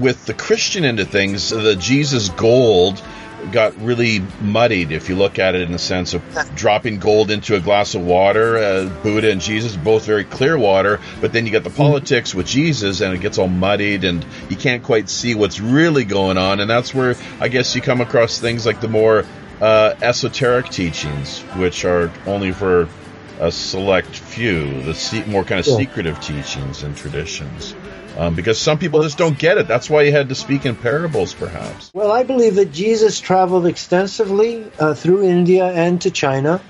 with 0.00 0.24
the 0.26 0.34
Christian 0.34 0.84
end 0.84 1.00
of 1.00 1.08
things, 1.08 1.50
the 1.50 1.76
Jesus 1.76 2.28
gold 2.30 3.02
got 3.52 3.80
really 3.80 4.20
muddied 4.40 4.90
if 4.90 5.08
you 5.08 5.16
look 5.16 5.38
at 5.38 5.54
it 5.54 5.62
in 5.62 5.72
the 5.72 5.78
sense 5.78 6.12
of 6.12 6.22
dropping 6.56 6.98
gold 6.98 7.30
into 7.30 7.54
a 7.54 7.60
glass 7.60 7.94
of 7.94 8.02
water. 8.02 8.56
Uh, 8.56 9.02
Buddha 9.02 9.30
and 9.30 9.40
Jesus, 9.40 9.76
both 9.76 10.04
very 10.04 10.24
clear 10.24 10.58
water, 10.58 11.00
but 11.20 11.32
then 11.32 11.46
you 11.46 11.52
got 11.52 11.64
the 11.64 11.70
politics 11.70 12.34
with 12.34 12.46
Jesus 12.46 13.00
and 13.00 13.14
it 13.14 13.20
gets 13.20 13.38
all 13.38 13.48
muddied 13.48 14.04
and 14.04 14.26
you 14.48 14.56
can't 14.56 14.82
quite 14.82 15.08
see 15.08 15.34
what's 15.34 15.60
really 15.60 16.04
going 16.04 16.36
on. 16.36 16.60
And 16.60 16.68
that's 16.68 16.92
where 16.92 17.14
I 17.40 17.48
guess 17.48 17.74
you 17.74 17.80
come 17.80 18.00
across 18.00 18.38
things 18.38 18.66
like 18.66 18.80
the 18.80 18.88
more 18.88 19.24
uh, 19.60 19.94
esoteric 20.02 20.68
teachings, 20.70 21.40
which 21.56 21.84
are 21.84 22.10
only 22.26 22.52
for 22.52 22.88
a 23.40 23.52
select 23.52 24.16
few, 24.16 24.82
the 24.82 24.94
se- 24.94 25.24
more 25.26 25.44
kind 25.44 25.60
of 25.60 25.66
yeah. 25.66 25.76
secretive 25.76 26.20
teachings 26.20 26.82
and 26.82 26.96
traditions. 26.96 27.74
Um, 28.16 28.34
because 28.34 28.58
some 28.58 28.78
people 28.78 29.02
just 29.02 29.16
don't 29.16 29.38
get 29.38 29.58
it. 29.58 29.68
That's 29.68 29.88
why 29.88 30.04
he 30.04 30.10
had 30.10 30.28
to 30.30 30.34
speak 30.34 30.66
in 30.66 30.74
parables, 30.74 31.34
perhaps. 31.34 31.92
Well, 31.94 32.10
I 32.10 32.24
believe 32.24 32.56
that 32.56 32.72
Jesus 32.72 33.20
traveled 33.20 33.66
extensively 33.66 34.68
uh, 34.78 34.94
through 34.94 35.22
India 35.22 35.66
and 35.66 36.00
to 36.02 36.10
China, 36.10 36.60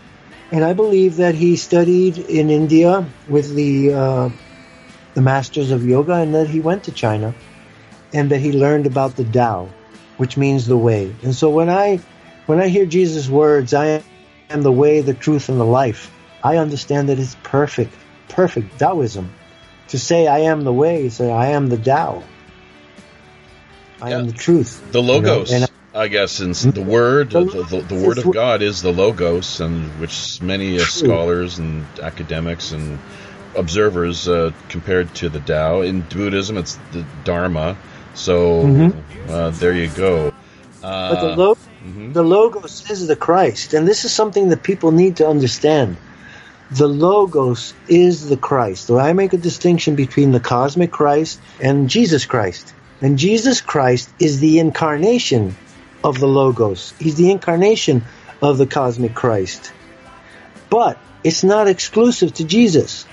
and 0.53 0.63
I 0.63 0.75
believe 0.75 1.17
that 1.17 1.35
he 1.35 1.57
studied 1.57 2.19
in 2.19 2.51
India 2.51 3.07
with 3.27 3.55
the 3.55 3.95
uh, 3.95 4.29
the 5.15 5.23
masters 5.23 5.71
of 5.71 5.87
yoga, 5.87 6.15
and 6.15 6.35
that 6.35 6.49
he 6.49 6.61
went 6.61 6.85
to 6.85 6.93
China, 6.93 7.35
and 8.13 8.31
that 8.31 8.41
he 8.41 8.53
learned 8.53 8.87
about 8.87 9.17
the 9.17 9.25
Tao, 9.25 9.71
which 10.19 10.37
means 10.37 10.67
the 10.67 10.77
way. 10.77 11.15
And 11.23 11.35
so 11.35 11.49
when 11.49 11.71
I 11.71 11.99
when 12.45 12.61
I 12.61 12.69
hear 12.69 12.85
Jesus' 12.85 13.29
words, 13.29 13.73
I 13.73 14.03
am 14.51 14.63
the 14.63 14.73
way, 14.73 15.01
the 15.01 15.15
truth, 15.15 15.49
and 15.49 15.59
the 15.59 15.65
life. 15.65 16.11
I 16.43 16.57
understand 16.59 17.09
that 17.09 17.19
it's 17.19 17.37
perfect, 17.43 17.95
perfect 18.29 18.79
Taoism. 18.79 19.31
To 19.89 19.99
say 19.99 20.27
I 20.27 20.41
am 20.41 20.65
the 20.65 20.73
way, 20.73 21.09
say 21.09 21.33
I 21.33 21.49
am 21.49 21.69
the 21.69 21.79
Tao. 21.79 22.23
I 24.01 24.11
yeah. 24.11 24.19
am 24.19 24.27
the 24.27 24.33
truth. 24.33 24.93
The 24.93 25.03
logos. 25.03 25.51
You 25.51 25.61
know? 25.61 25.67
I, 25.95 26.03
I 26.03 26.09
guess, 26.09 26.41
and 26.41 26.55
the 26.55 26.83
word, 26.83 27.31
the, 27.31 27.45
the, 27.45 27.81
the 27.81 27.95
word 27.95 28.19
of 28.19 28.33
God 28.33 28.63
is 28.63 28.83
the 28.83 28.93
logos, 28.93 29.61
and 29.61 29.89
which 30.01 30.41
many 30.41 30.77
uh, 30.77 30.85
scholars 30.85 31.59
and 31.59 31.85
academics 32.01 32.73
and 32.73 32.99
observers 33.57 34.29
uh, 34.29 34.53
compared 34.69 35.13
to 35.17 35.29
the 35.29 35.41
Tao. 35.41 35.81
In 35.81 36.03
Buddhism, 36.03 36.59
it's 36.59 36.77
the 36.93 37.05
Dharma. 37.25 37.77
So 38.15 38.63
mm-hmm. 38.65 39.31
uh, 39.31 39.51
there 39.51 39.73
you 39.73 39.89
go. 39.89 40.33
but 40.83 41.21
the, 41.21 41.33
uh, 41.33 41.37
lo- 41.37 41.55
mm-hmm. 41.55 42.13
the 42.13 42.23
logos 42.23 42.91
is 42.91 43.07
the 43.07 43.17
Christ, 43.17 43.75
and 43.75 43.89
this 43.89 44.05
is 44.05 44.13
something 44.13 44.51
that 44.51 44.63
people 44.63 44.93
need 44.93 45.17
to 45.17 45.29
understand 45.29 45.97
the 46.71 46.89
Logos 46.89 47.75
is 47.89 48.29
the 48.29 48.37
Christ. 48.37 48.87
So 48.87 48.99
I 48.99 49.13
make 49.13 49.33
a 49.33 49.39
distinction 49.39 49.95
between 49.95 50.33
the 50.33 50.41
cosmic 50.41 50.91
Christ 50.91 51.41
and 51.61 51.89
Jesus 51.89 52.27
Christ. 52.27 52.75
And 53.01 53.19
Jesus 53.19 53.61
Christ 53.61 54.11
is 54.19 54.41
the 54.41 54.59
incarnation 54.59 55.57
of 56.05 56.19
the 56.19 56.29
Logos. 56.29 56.93
He's 56.99 57.15
the 57.15 57.31
incarnation 57.31 58.05
of 58.43 58.59
the 58.59 58.67
cosmic 58.67 59.15
Christ. 59.15 59.73
But 60.69 60.99
it's 61.25 61.43
not 61.43 61.69
exclusive 61.69 62.35
to 62.35 62.45
Jesus. 62.45 63.07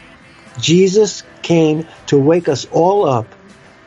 Jesus 0.60 1.24
came 1.42 1.88
to 2.08 2.18
wake 2.18 2.50
us 2.50 2.66
all 2.72 3.08
up 3.08 3.28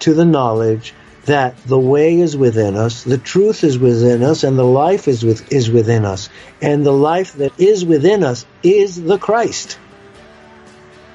to 0.01 0.15
the 0.15 0.25
knowledge 0.25 0.95
that 1.29 1.57
the 1.65 1.79
way 1.79 2.21
is 2.21 2.37
within 2.37 2.77
us, 2.77 3.05
the 3.05 3.17
truth 3.17 3.65
is 3.65 3.79
within 3.79 4.23
us, 4.23 4.45
and 4.45 4.59
the 4.59 4.65
life 4.65 5.09
is 5.09 5.25
with, 5.25 5.51
is 5.53 5.71
within 5.71 6.05
us. 6.05 6.29
And 6.61 6.85
the 6.85 6.93
life 6.93 7.35
that 7.35 7.59
is 7.59 7.85
within 7.85 8.25
us 8.25 8.45
is 8.63 9.01
the 9.01 9.19
Christ. 9.19 9.79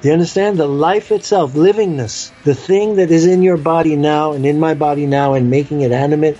You 0.02 0.12
understand? 0.12 0.58
The 0.58 0.66
life 0.66 1.12
itself, 1.12 1.54
livingness, 1.54 2.30
the 2.44 2.54
thing 2.54 2.96
that 2.96 3.10
is 3.10 3.26
in 3.26 3.42
your 3.42 3.56
body 3.56 3.96
now 3.96 4.32
and 4.32 4.44
in 4.44 4.60
my 4.60 4.74
body 4.74 5.06
now 5.06 5.34
and 5.34 5.48
making 5.48 5.80
it 5.80 5.92
animate 5.92 6.36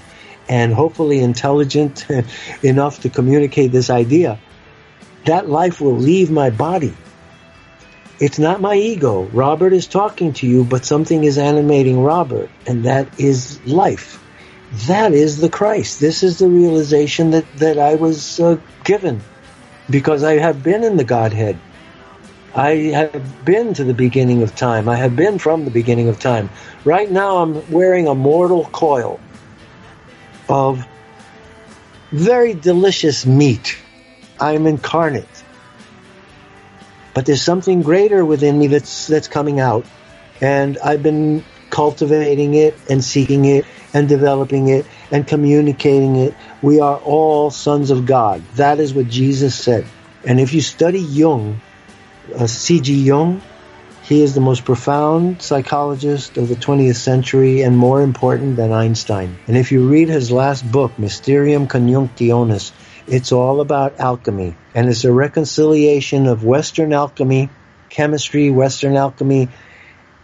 and 0.48 0.74
hopefully 0.74 1.20
intelligent 1.20 2.06
enough 2.62 3.00
to 3.00 3.10
communicate 3.10 3.72
this 3.72 3.88
idea, 3.88 4.38
that 5.24 5.48
life 5.48 5.80
will 5.80 5.96
leave 5.96 6.30
my 6.30 6.50
body. 6.50 6.94
It's 8.24 8.38
not 8.38 8.62
my 8.62 8.74
ego. 8.74 9.24
Robert 9.34 9.74
is 9.74 9.86
talking 9.86 10.32
to 10.34 10.46
you, 10.46 10.64
but 10.64 10.86
something 10.86 11.24
is 11.24 11.36
animating 11.36 12.02
Robert, 12.02 12.48
and 12.66 12.86
that 12.86 13.20
is 13.20 13.62
life. 13.66 14.18
That 14.86 15.12
is 15.12 15.42
the 15.42 15.50
Christ. 15.50 16.00
This 16.00 16.22
is 16.22 16.38
the 16.38 16.48
realization 16.48 17.32
that, 17.32 17.44
that 17.56 17.78
I 17.78 17.96
was 17.96 18.40
uh, 18.40 18.56
given 18.82 19.20
because 19.90 20.24
I 20.24 20.38
have 20.38 20.62
been 20.62 20.84
in 20.84 20.96
the 20.96 21.04
Godhead. 21.04 21.58
I 22.54 22.70
have 22.94 23.44
been 23.44 23.74
to 23.74 23.84
the 23.84 23.92
beginning 23.92 24.42
of 24.42 24.56
time. 24.56 24.88
I 24.88 24.96
have 24.96 25.14
been 25.14 25.38
from 25.38 25.66
the 25.66 25.70
beginning 25.70 26.08
of 26.08 26.18
time. 26.18 26.48
Right 26.82 27.10
now, 27.10 27.42
I'm 27.42 27.70
wearing 27.70 28.08
a 28.08 28.14
mortal 28.14 28.64
coil 28.64 29.20
of 30.48 30.82
very 32.10 32.54
delicious 32.54 33.26
meat. 33.26 33.76
I'm 34.40 34.66
incarnate. 34.66 35.33
But 37.14 37.26
there's 37.26 37.42
something 37.42 37.82
greater 37.82 38.24
within 38.24 38.58
me 38.58 38.66
that's 38.66 39.06
that's 39.06 39.28
coming 39.28 39.60
out. 39.60 39.86
And 40.40 40.78
I've 40.78 41.02
been 41.02 41.44
cultivating 41.70 42.54
it 42.54 42.76
and 42.90 43.02
seeking 43.02 43.44
it 43.44 43.64
and 43.92 44.08
developing 44.08 44.68
it 44.68 44.86
and 45.10 45.26
communicating 45.26 46.16
it. 46.16 46.34
We 46.60 46.80
are 46.80 46.96
all 46.96 47.50
sons 47.50 47.90
of 47.90 48.04
God. 48.04 48.42
That 48.56 48.80
is 48.80 48.92
what 48.92 49.08
Jesus 49.08 49.54
said. 49.54 49.86
And 50.26 50.40
if 50.40 50.52
you 50.52 50.60
study 50.60 51.00
Jung, 51.00 51.60
uh, 52.36 52.46
C.G. 52.46 52.92
Jung, 52.94 53.42
he 54.02 54.22
is 54.22 54.34
the 54.34 54.40
most 54.40 54.64
profound 54.64 55.40
psychologist 55.40 56.36
of 56.36 56.48
the 56.48 56.56
20th 56.56 56.96
century 56.96 57.62
and 57.62 57.76
more 57.76 58.02
important 58.02 58.56
than 58.56 58.72
Einstein. 58.72 59.38
And 59.46 59.56
if 59.56 59.72
you 59.72 59.88
read 59.88 60.08
his 60.08 60.30
last 60.30 60.70
book, 60.70 60.98
Mysterium 60.98 61.68
Conjunctionis, 61.68 62.72
it's 63.06 63.32
all 63.32 63.60
about 63.60 63.98
alchemy. 63.98 64.56
And 64.74 64.88
it's 64.88 65.04
a 65.04 65.12
reconciliation 65.12 66.26
of 66.26 66.44
Western 66.44 66.92
alchemy, 66.92 67.48
chemistry, 67.88 68.50
Western 68.50 68.96
alchemy, 68.96 69.48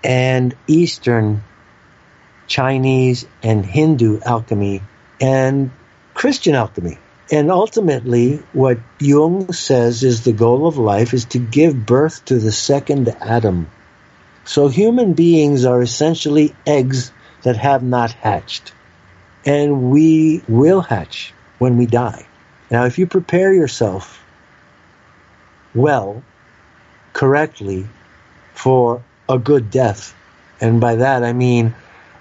and 0.02 0.56
Eastern 0.66 1.42
Chinese 2.46 3.26
and 3.42 3.64
Hindu 3.64 4.20
alchemy 4.20 4.82
and 5.20 5.70
Christian 6.14 6.54
alchemy. 6.54 6.98
And 7.30 7.50
ultimately, 7.50 8.42
what 8.52 8.78
Jung 8.98 9.52
says 9.52 10.02
is 10.02 10.24
the 10.24 10.32
goal 10.32 10.66
of 10.66 10.78
life 10.78 11.14
is 11.14 11.26
to 11.26 11.38
give 11.38 11.86
birth 11.86 12.24
to 12.24 12.38
the 12.38 12.50
second 12.50 13.08
Adam. 13.20 13.70
So 14.44 14.66
human 14.66 15.12
beings 15.12 15.64
are 15.64 15.80
essentially 15.80 16.56
eggs 16.66 17.12
that 17.42 17.56
have 17.56 17.84
not 17.84 18.10
hatched. 18.10 18.72
And 19.46 19.90
we 19.90 20.42
will 20.48 20.80
hatch 20.80 21.32
when 21.58 21.78
we 21.78 21.86
die. 21.86 22.26
Now, 22.68 22.86
if 22.86 22.98
you 22.98 23.06
prepare 23.06 23.54
yourself 23.54 24.24
well, 25.74 26.22
correctly, 27.12 27.86
for 28.54 29.02
a 29.28 29.38
good 29.38 29.70
death, 29.70 30.14
and 30.60 30.80
by 30.80 30.96
that 30.96 31.24
I 31.24 31.32
mean 31.32 31.74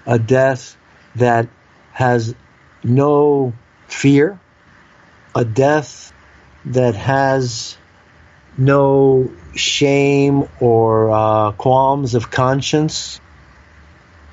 a 0.06 0.18
death 0.18 0.76
that 1.16 1.48
has 1.92 2.34
no 2.82 3.52
fear, 3.88 4.38
a 5.34 5.44
death 5.44 6.12
that 6.66 6.94
has 6.94 7.76
no 8.56 9.30
shame 9.54 10.48
or 10.60 11.10
uh, 11.10 11.52
qualms 11.52 12.14
of 12.14 12.30
conscience, 12.30 13.20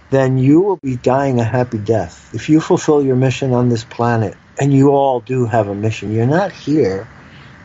then 0.09 0.37
you 0.37 0.61
will 0.61 0.77
be 0.77 0.95
dying 0.95 1.39
a 1.39 1.43
happy 1.43 1.77
death. 1.77 2.33
If 2.33 2.49
you 2.49 2.59
fulfill 2.59 3.03
your 3.03 3.15
mission 3.15 3.53
on 3.53 3.69
this 3.69 3.83
planet, 3.83 4.35
and 4.59 4.73
you 4.73 4.89
all 4.89 5.19
do 5.19 5.45
have 5.45 5.67
a 5.67 5.75
mission, 5.75 6.13
you're 6.13 6.25
not 6.25 6.51
here, 6.51 7.07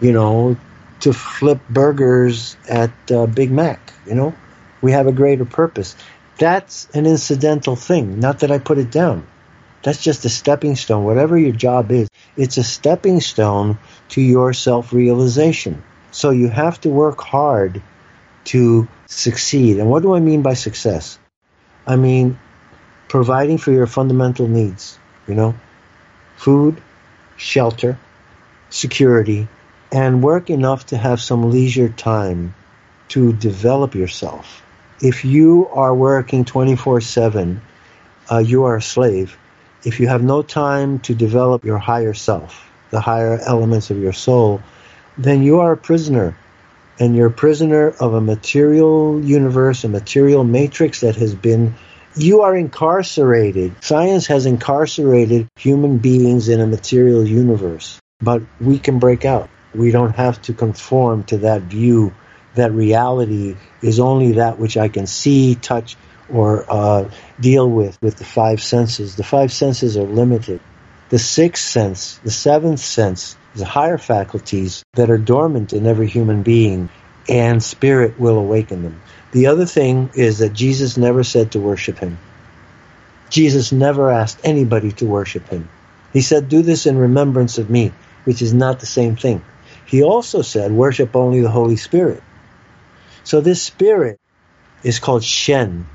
you 0.01 0.13
know, 0.13 0.57
to 1.03 1.13
flip 1.13 1.61
burgers 1.69 2.57
at 2.69 2.93
uh, 3.11 3.27
Big 3.27 3.51
Mac, 3.51 3.93
you 4.07 4.15
know? 4.15 4.35
We 4.81 4.93
have 4.93 5.07
a 5.07 5.13
greater 5.13 5.45
purpose. 5.45 5.95
That's 6.39 6.89
an 6.95 7.07
incidental 7.07 7.77
thing, 7.77 8.19
not 8.19 8.41
that 8.41 8.51
I 8.51 8.59
put 8.59 8.79
it 8.79 8.91
down. 8.91 9.27
That's 9.83 10.03
just 10.03 10.25
a 10.25 10.29
stepping 10.29 10.77
stone. 10.77 11.05
Whatever 11.05 11.37
your 11.37 11.53
job 11.53 11.91
is, 11.91 12.09
it's 12.37 12.57
a 12.57 12.65
stepping 12.65 13.21
stone 13.21 13.79
to 14.11 14.21
your 14.21 14.53
self 14.53 14.93
realization. 14.93 15.83
So 16.13 16.31
you 16.31 16.49
have 16.49 16.81
to 16.83 16.89
work 16.89 17.21
hard 17.21 17.83
to 18.45 18.89
succeed. 19.07 19.79
And 19.79 19.91
what 19.91 20.03
do 20.03 20.15
I 20.15 20.21
mean 20.21 20.43
by 20.43 20.55
success? 20.55 21.19
I 21.87 21.97
mean 21.97 22.39
providing 23.09 23.59
for 23.59 23.73
your 23.73 23.87
fundamental 23.87 24.47
needs, 24.47 24.99
you 25.27 25.35
know, 25.35 25.55
food, 26.37 26.81
shelter, 27.37 27.99
security, 28.71 29.49
and 29.93 30.23
work 30.23 30.51
enough 30.51 30.87
to 30.87 30.97
have 30.97 31.21
some 31.21 31.51
leisure 31.51 31.89
time 31.89 32.55
to 33.09 33.33
develop 33.33 33.95
yourself. 33.95 34.63
If 35.01 35.25
you 35.25 35.69
are 35.69 35.95
working 35.95 36.45
24 36.45 36.97
uh, 36.97 37.01
7, 37.01 37.61
you 38.45 38.65
are 38.65 38.77
a 38.77 38.83
slave 38.83 39.37
if 39.85 39.99
you 39.99 40.07
have 40.09 40.23
no 40.23 40.43
time 40.43 41.01
to 41.01 41.15
develop 41.15 41.65
your 41.65 41.79
higher 41.79 42.15
self, 42.15 42.71
the 42.91 43.01
higher 43.01 43.39
elements 43.39 43.91
of 43.91 43.99
your 43.99 44.13
soul, 44.13 44.63
then 45.19 45.43
you 45.43 45.61
are 45.61 45.73
a 45.73 45.77
prisoner. 45.77 46.37
And 47.01 47.17
you're 47.17 47.29
a 47.29 47.33
prisoner 47.33 47.89
of 47.89 48.15
a 48.15 48.21
material 48.21 49.21
universe, 49.25 49.83
a 49.83 49.89
material 49.89 50.45
matrix 50.45 51.01
that 51.01 51.17
has 51.17 51.35
been, 51.35 51.75
you 52.15 52.43
are 52.43 52.55
incarcerated. 52.55 53.83
Science 53.83 54.27
has 54.27 54.47
incarcerated 54.47 55.49
human 55.57 55.99
beings 55.99 56.49
in 56.49 56.61
a 56.61 56.67
material 56.67 57.27
universe. 57.27 57.99
But 58.21 58.43
we 58.61 58.79
can 58.79 58.99
break 59.01 59.25
out. 59.25 59.49
We 59.75 59.91
don't 59.91 60.15
have 60.17 60.41
to 60.43 60.53
conform 60.53 61.25
to 61.25 61.39
that 61.39 61.63
view 61.63 62.13
that 62.55 62.73
reality 62.73 63.57
is 63.81 63.99
only 63.99 64.33
that 64.33 64.59
which 64.59 64.77
I 64.77 64.89
can 64.89 65.07
see, 65.07 65.55
touch, 65.55 65.97
or 66.29 66.65
uh, 66.69 67.11
deal 67.41 67.69
with 67.69 68.01
with 68.03 68.17
the 68.17 68.25
five 68.25 68.63
senses. 68.63 69.17
The 69.17 69.25
five 69.25 69.53
senses 69.53 69.97
are 69.97 70.03
limited. 70.03 70.61
The 71.09 71.19
sixth 71.19 71.65
sense, 71.65 72.19
the 72.19 72.31
seventh 72.31 72.81
sense, 72.81 73.37
the 73.55 73.65
higher 73.65 73.99
faculties 73.99 74.85
that 74.95 75.11
are 75.11 75.19
dormant 75.19 75.73
in 75.73 75.87
every 75.87 76.09
human 76.09 76.43
being, 76.43 76.89
and 77.29 77.63
spirit 77.63 78.19
will 78.19 78.39
awaken 78.39 78.83
them. 78.83 79.01
The 79.33 79.47
other 79.47 79.67
thing 79.67 80.11
is 80.15 80.39
that 80.39 80.53
Jesus 80.53 80.97
never 80.97 81.23
said 81.23 81.53
to 81.53 81.61
worship 81.61 81.99
him. 81.99 82.19
Jesus 83.31 83.73
never 83.73 84.11
asked 84.11 84.41
anybody 84.45 84.93
to 84.93 85.07
worship 85.07 85.49
him. 85.49 85.69
He 86.13 86.21
said, 86.21 86.49
Do 86.49 86.63
this 86.63 86.87
in 86.87 86.99
remembrance 86.99 87.57
of 87.57 87.71
me, 87.71 87.93
which 88.25 88.43
is 88.43 88.53
not 88.53 88.81
the 88.81 88.87
same 88.87 89.17
thing. 89.17 89.43
He 89.93 90.03
also 90.03 90.41
said, 90.41 90.73
Worship 90.73 91.15
only 91.15 91.43
the 91.43 91.51
Holy 91.51 91.77
Spirit. 91.77 92.23
So 93.25 93.43
this 93.43 93.63
spirit 93.63 94.19
is 94.83 94.99
called 94.99 95.23
Shen, 95.23 95.87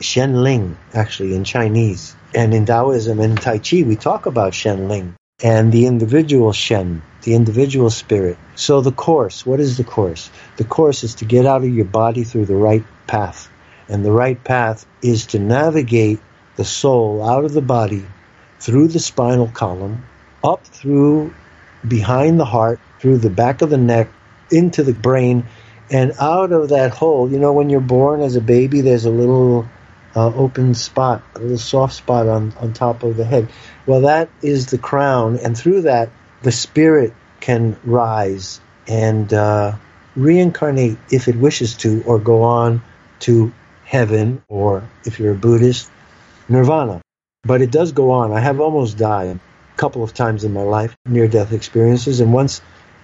Shen 0.00 0.42
Ling, 0.42 0.78
actually, 0.94 1.34
in 1.34 1.44
Chinese. 1.44 2.16
And 2.34 2.54
in 2.54 2.64
Taoism 2.64 3.20
and 3.20 3.38
Tai 3.38 3.58
Chi, 3.58 3.82
we 3.82 3.96
talk 3.96 4.24
about 4.24 4.54
Shen 4.54 4.88
Ling 4.88 5.14
and 5.42 5.72
the 5.72 5.84
individual 5.84 6.54
Shen, 6.54 7.02
the 7.20 7.34
individual 7.34 7.90
spirit. 7.90 8.38
So 8.54 8.80
the 8.80 8.92
course, 8.92 9.44
what 9.44 9.60
is 9.60 9.76
the 9.76 9.84
course? 9.84 10.30
The 10.56 10.64
course 10.64 11.04
is 11.04 11.14
to 11.16 11.26
get 11.26 11.44
out 11.44 11.64
of 11.64 11.68
your 11.68 11.84
body 11.84 12.24
through 12.24 12.46
the 12.46 12.56
right 12.56 12.84
path. 13.06 13.46
And 13.88 14.02
the 14.02 14.10
right 14.10 14.42
path 14.42 14.86
is 15.02 15.26
to 15.26 15.38
navigate 15.38 16.18
the 16.56 16.64
soul 16.64 17.28
out 17.28 17.44
of 17.44 17.52
the 17.52 17.60
body 17.60 18.06
through 18.58 18.88
the 18.88 19.00
spinal 19.00 19.48
column, 19.48 20.02
up 20.42 20.66
through 20.66 21.34
behind 21.86 22.40
the 22.40 22.44
heart, 22.44 22.80
through 23.00 23.18
the 23.18 23.30
back 23.30 23.62
of 23.62 23.70
the 23.70 23.76
neck, 23.76 24.08
into 24.50 24.82
the 24.82 24.92
brain, 24.92 25.44
and 25.90 26.12
out 26.18 26.52
of 26.52 26.70
that 26.70 26.92
hole. 26.92 27.30
You 27.30 27.38
know, 27.38 27.52
when 27.52 27.70
you're 27.70 27.80
born 27.80 28.20
as 28.20 28.36
a 28.36 28.40
baby, 28.40 28.80
there's 28.80 29.04
a 29.04 29.10
little 29.10 29.68
uh, 30.16 30.32
open 30.34 30.74
spot, 30.74 31.22
a 31.34 31.40
little 31.40 31.58
soft 31.58 31.94
spot 31.94 32.28
on, 32.28 32.52
on 32.58 32.72
top 32.72 33.02
of 33.02 33.16
the 33.16 33.24
head. 33.24 33.48
Well, 33.86 34.02
that 34.02 34.30
is 34.42 34.66
the 34.66 34.78
crown, 34.78 35.38
and 35.38 35.56
through 35.56 35.82
that, 35.82 36.10
the 36.42 36.52
spirit 36.52 37.12
can 37.40 37.76
rise 37.84 38.60
and 38.86 39.32
uh, 39.32 39.76
reincarnate 40.16 40.98
if 41.10 41.28
it 41.28 41.36
wishes 41.36 41.76
to, 41.78 42.02
or 42.06 42.18
go 42.18 42.42
on 42.42 42.82
to 43.20 43.52
heaven, 43.84 44.42
or 44.48 44.88
if 45.04 45.18
you're 45.18 45.32
a 45.32 45.36
Buddhist, 45.36 45.90
nirvana. 46.48 47.00
But 47.42 47.60
it 47.60 47.70
does 47.70 47.92
go 47.92 48.10
on. 48.12 48.32
I 48.32 48.40
have 48.40 48.60
almost 48.60 48.96
died 48.96 49.38
couple 49.76 50.02
of 50.02 50.14
times 50.14 50.44
in 50.44 50.52
my 50.52 50.62
life, 50.62 50.96
near 51.06 51.28
death 51.28 51.52
experiences, 51.52 52.20
and 52.20 52.32
once, 52.32 52.60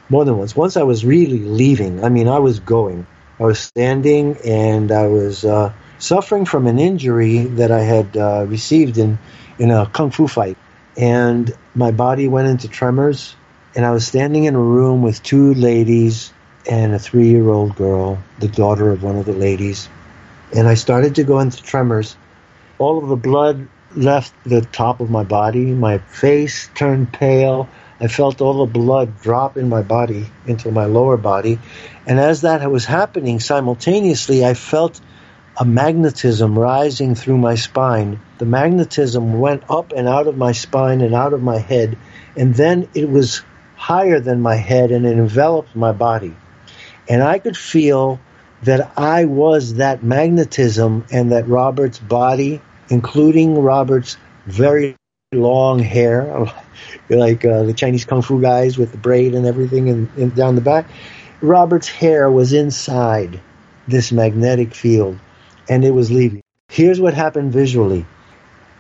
more 0.09 0.25
than 0.25 0.39
once. 0.39 0.57
Once 0.57 0.77
I 0.77 0.83
was 0.83 1.05
really 1.05 1.39
leaving. 1.39 2.05
I 2.05 2.09
mean, 2.09 2.29
I 2.29 2.39
was 2.39 2.61
going. 2.61 3.07
I 3.39 3.45
was 3.45 3.59
standing 3.59 4.37
and 4.45 4.93
I 4.93 5.07
was 5.07 5.45
uh, 5.45 5.73
suffering 5.99 6.45
from 6.45 6.67
an 6.67 6.79
injury 6.79 7.39
that 7.39 7.71
I 7.71 7.81
had 7.81 8.17
uh, 8.17 8.45
received 8.47 8.99
in, 8.99 9.19
in 9.59 9.71
a 9.71 9.87
kung 9.87 10.11
fu 10.11 10.27
fight. 10.27 10.59
And 10.97 11.55
my 11.75 11.91
body 11.91 12.29
went 12.29 12.49
into 12.49 12.69
tremors. 12.69 13.35
And 13.75 13.87
I 13.87 13.93
was 13.93 14.07
standing 14.07 14.45
in 14.45 14.57
a 14.57 14.61
room 14.61 15.03
with 15.03 15.23
two 15.23 15.55
ladies, 15.55 16.33
and 16.69 16.93
a 16.93 16.99
three 16.99 17.29
year 17.29 17.49
old 17.49 17.77
girl, 17.77 18.19
the 18.39 18.49
daughter 18.49 18.91
of 18.91 19.03
one 19.03 19.17
of 19.17 19.27
the 19.27 19.33
ladies. 19.33 19.89
And 20.55 20.67
I 20.67 20.75
started 20.75 21.15
to 21.17 21.25
go 21.25 21.39
into 21.41 21.63
tremors. 21.63 22.17
All 22.79 22.99
of 23.03 23.09
the 23.09 23.17
blood 23.17 23.69
left 23.95 24.33
the 24.45 24.61
top 24.61 25.01
of 25.01 25.11
my 25.11 25.25
body. 25.25 25.67
My 25.67 25.99
face 25.99 26.69
turned 26.75 27.13
pale. 27.13 27.69
I 28.01 28.09
felt 28.09 28.41
all 28.41 28.65
the 28.65 28.73
blood 28.73 29.21
drop 29.21 29.57
in 29.57 29.69
my 29.69 29.83
body 29.83 30.27
into 30.47 30.71
my 30.71 30.87
lower 30.87 31.17
body. 31.17 31.59
And 32.07 32.19
as 32.19 32.43
that 32.43 32.69
was 32.71 32.85
happening 32.85 33.41
simultaneously, 33.41 34.45
I 34.45 34.55
felt 34.55 35.01
a 35.57 35.65
magnetism 35.65 36.59
rising 36.59 37.15
through 37.15 37.37
my 37.37 37.55
spine. 37.57 38.21
The 38.39 38.47
magnetism 38.47 39.39
went 39.39 39.65
up 39.69 39.93
and 39.93 40.09
out 40.09 40.27
of 40.27 40.37
my 40.37 40.53
spine 40.53 41.03
and 41.03 41.15
out 41.15 41.35
of 41.35 41.43
my 41.43 41.59
head. 41.59 41.99
And 42.37 42.55
then 42.55 42.89
it 42.95 43.11
was 43.11 43.43
higher 43.77 44.21
than 44.21 44.41
my 44.41 44.57
head 44.57 44.91
and 44.91 45.05
it 45.05 45.19
enveloped 45.19 45.75
my 45.77 45.93
body. 45.93 46.35
And 47.09 47.23
I 47.23 47.39
could 47.39 47.57
feel 47.57 48.21
that 48.63 48.99
I 48.99 49.25
was 49.25 49.75
that 49.75 50.03
magnetism 50.03 51.07
and 51.11 51.33
that 51.33 51.49
Robert's 51.49 51.99
body, 51.99 52.61
including 52.91 53.59
Robert's 53.59 54.17
very 54.47 54.97
long 55.33 55.79
hair, 55.79 56.47
like 57.09 57.45
uh, 57.45 57.63
the 57.63 57.73
Chinese 57.73 58.05
kung 58.05 58.23
fu 58.23 58.41
guys 58.41 58.77
with 58.77 58.93
the 58.93 58.99
braid 58.99 59.35
and 59.35 59.47
everything 59.47 59.89
and, 59.89 60.09
and 60.17 60.35
down 60.35 60.57
the 60.57 60.61
back. 60.61 60.87
Robert's 61.41 61.89
hair 61.89 62.31
was 62.31 62.53
inside 62.53 63.41
this 63.89 64.13
magnetic 64.13 64.75
field 64.75 65.19
and 65.69 65.85
it 65.85 65.93
was 65.93 66.11
leaving. 66.11 66.43
Here's 66.69 67.01
what 67.01 67.15
happened 67.15 67.53
visually. 67.53 68.05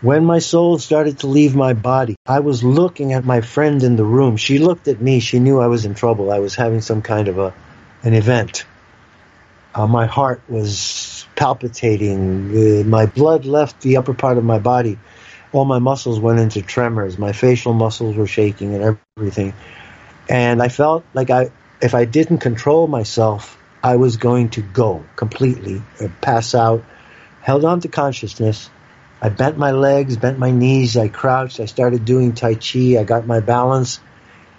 When 0.03 0.25
my 0.25 0.39
soul 0.39 0.79
started 0.79 1.19
to 1.21 1.27
leave 1.27 1.55
my 1.55 1.75
body, 1.75 2.17
I 2.27 2.41
was 2.41 2.65
looking 2.65 3.13
at 3.13 3.25
my 3.25 3.43
friend 3.43 3.83
in 3.83 3.97
the 3.97 4.05
room. 4.05 4.37
She 4.37 4.59
looked 4.59 4.89
at 4.89 5.01
me. 5.01 5.21
She 5.21 5.39
knew 5.39 5.61
I 5.61 5.67
was 5.67 5.85
in 5.85 5.95
trouble. 5.95 6.33
I 6.33 6.39
was 6.39 6.55
having 6.55 6.81
some 6.81 7.03
kind 7.03 7.29
of 7.29 7.39
a 7.39 7.55
an 8.03 8.15
event. 8.15 8.65
Uh, 9.75 9.87
my 9.87 10.07
heart 10.07 10.43
was 10.49 10.79
palpitating. 11.37 12.89
My 12.89 13.07
blood 13.07 13.45
left 13.45 13.81
the 13.81 13.97
upper 13.97 14.15
part 14.15 14.39
of 14.39 14.45
my 14.45 14.59
body. 14.59 14.99
All 15.53 15.65
my 15.65 15.79
muscles 15.79 16.21
went 16.21 16.39
into 16.39 16.63
tremors. 16.63 17.19
My 17.19 17.33
facial 17.33 17.73
muscles 17.73 18.17
were 18.17 18.27
shaking 18.27 18.75
and 18.75 18.99
everything. 19.19 19.55
And 20.29 20.63
I 20.63 20.69
felt 20.69 21.05
like 21.13 21.31
I, 21.31 21.51
if 21.81 21.95
I 21.95 22.05
didn't 22.05 22.39
control 22.39 22.87
myself, 22.87 23.59
I 23.83 23.97
was 23.97 24.17
going 24.17 24.51
to 24.51 24.63
go 24.63 25.05
completely, 25.17 25.83
uh, 26.01 26.09
pass 26.21 26.55
out. 26.55 26.85
Held 27.41 27.65
on 27.65 27.81
to 27.81 27.89
consciousness 27.89 28.69
I 29.23 29.29
bent 29.29 29.59
my 29.59 29.73
legs, 29.73 30.17
bent 30.17 30.39
my 30.39 30.51
knees, 30.51 30.97
I 30.97 31.09
crouched, 31.09 31.61
I 31.61 31.67
started 31.67 32.07
doing 32.07 32.33
Tai 32.33 32.55
Chi, 32.55 32.97
I 32.99 33.05
got 33.05 33.27
my 33.27 33.41
balance. 33.41 34.01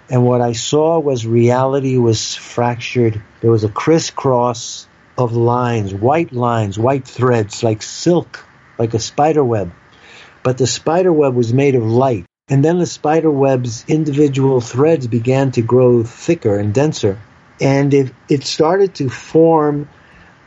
And 0.08 0.24
what 0.24 0.40
I 0.40 0.52
saw 0.52 1.00
was 1.00 1.26
reality 1.26 1.96
was 1.96 2.36
fractured. 2.36 3.20
There 3.40 3.50
was 3.50 3.64
a 3.64 3.68
crisscross 3.68 4.86
of 5.22 5.32
lines, 5.34 5.94
white 5.94 6.32
lines, 6.32 6.78
white 6.78 7.06
threads, 7.06 7.62
like 7.62 7.82
silk, 7.82 8.44
like 8.78 8.94
a 8.94 8.98
spider 8.98 9.44
web. 9.44 9.72
But 10.42 10.58
the 10.58 10.66
spider 10.66 11.12
web 11.12 11.34
was 11.34 11.52
made 11.52 11.74
of 11.74 11.84
light. 11.84 12.26
And 12.48 12.64
then 12.64 12.78
the 12.78 12.86
spider 12.86 13.30
web's 13.30 13.84
individual 13.88 14.60
threads 14.60 15.06
began 15.06 15.52
to 15.52 15.62
grow 15.62 16.02
thicker 16.02 16.58
and 16.58 16.74
denser. 16.74 17.20
And 17.60 17.94
it, 17.94 18.12
it 18.28 18.44
started 18.44 18.96
to 18.96 19.08
form 19.08 19.88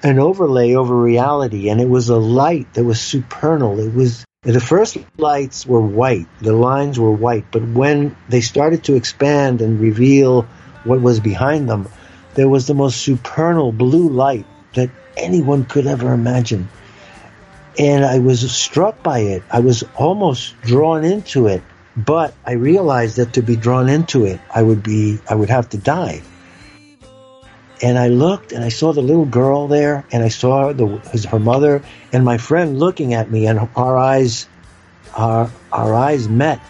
an 0.04 0.20
overlay 0.20 0.76
over 0.76 0.96
reality, 0.96 1.70
and 1.70 1.82
it 1.82 1.90
was 1.90 2.10
a 2.10 2.18
light 2.18 2.72
that 2.74 2.84
was 2.84 3.02
supernal. 3.02 3.80
It 3.80 3.94
was 3.94 4.26
the 4.44 4.60
first 4.60 4.98
lights 5.18 5.66
were 5.66 5.82
white, 5.82 6.28
the 6.42 6.54
lines 6.54 7.00
were 7.00 7.12
white, 7.12 7.46
but 7.52 7.68
when 7.68 8.16
they 8.30 8.42
started 8.42 8.84
to 8.84 8.96
expand 8.96 9.62
and 9.62 9.80
reveal 9.80 10.44
what 10.84 11.02
was 11.02 11.20
behind 11.20 11.68
them, 11.68 11.88
there 12.36 12.48
was 12.48 12.68
the 12.68 12.76
most 12.76 13.02
supernal 13.02 13.72
blue 13.72 14.10
light 14.10 14.46
that 14.76 14.90
anyone 15.18 15.66
could 15.66 15.88
ever 15.88 16.14
imagine. 16.14 16.70
And 17.78 18.06
I 18.06 18.20
was 18.20 18.50
struck 18.52 19.04
by 19.04 19.20
it. 19.20 19.44
I 19.52 19.60
was 19.60 19.84
almost 19.96 20.60
drawn 20.62 21.04
into 21.04 21.48
it, 21.48 21.62
but 21.98 22.34
I 22.46 22.54
realized 22.54 23.18
that 23.18 23.34
to 23.34 23.42
be 23.42 23.56
drawn 23.56 23.90
into 23.90 24.26
it, 24.26 24.40
I 24.54 24.62
would 24.62 24.84
be, 24.84 25.20
I 25.30 25.36
would 25.36 25.50
have 25.50 25.70
to 25.70 25.78
die. 25.78 26.22
And 27.82 27.98
I 27.98 28.08
looked 28.08 28.54
and 28.54 28.64
I 28.64 28.70
saw 28.70 28.94
the 28.94 29.02
little 29.02 29.26
girl 29.26 29.68
there 29.68 30.06
and 30.12 30.24
I 30.24 30.30
saw 30.30 30.72
the, 30.72 30.88
his, 31.12 31.26
her 31.26 31.40
mother 31.40 31.84
and 32.14 32.24
my 32.24 32.38
friend 32.38 32.80
looking 32.80 33.14
at 33.14 33.30
me 33.30 33.48
and 33.48 33.68
our 33.76 33.98
eyes, 33.98 34.48
our, 35.14 35.52
our 35.74 35.94
eyes 35.94 36.30
met. 36.30 36.62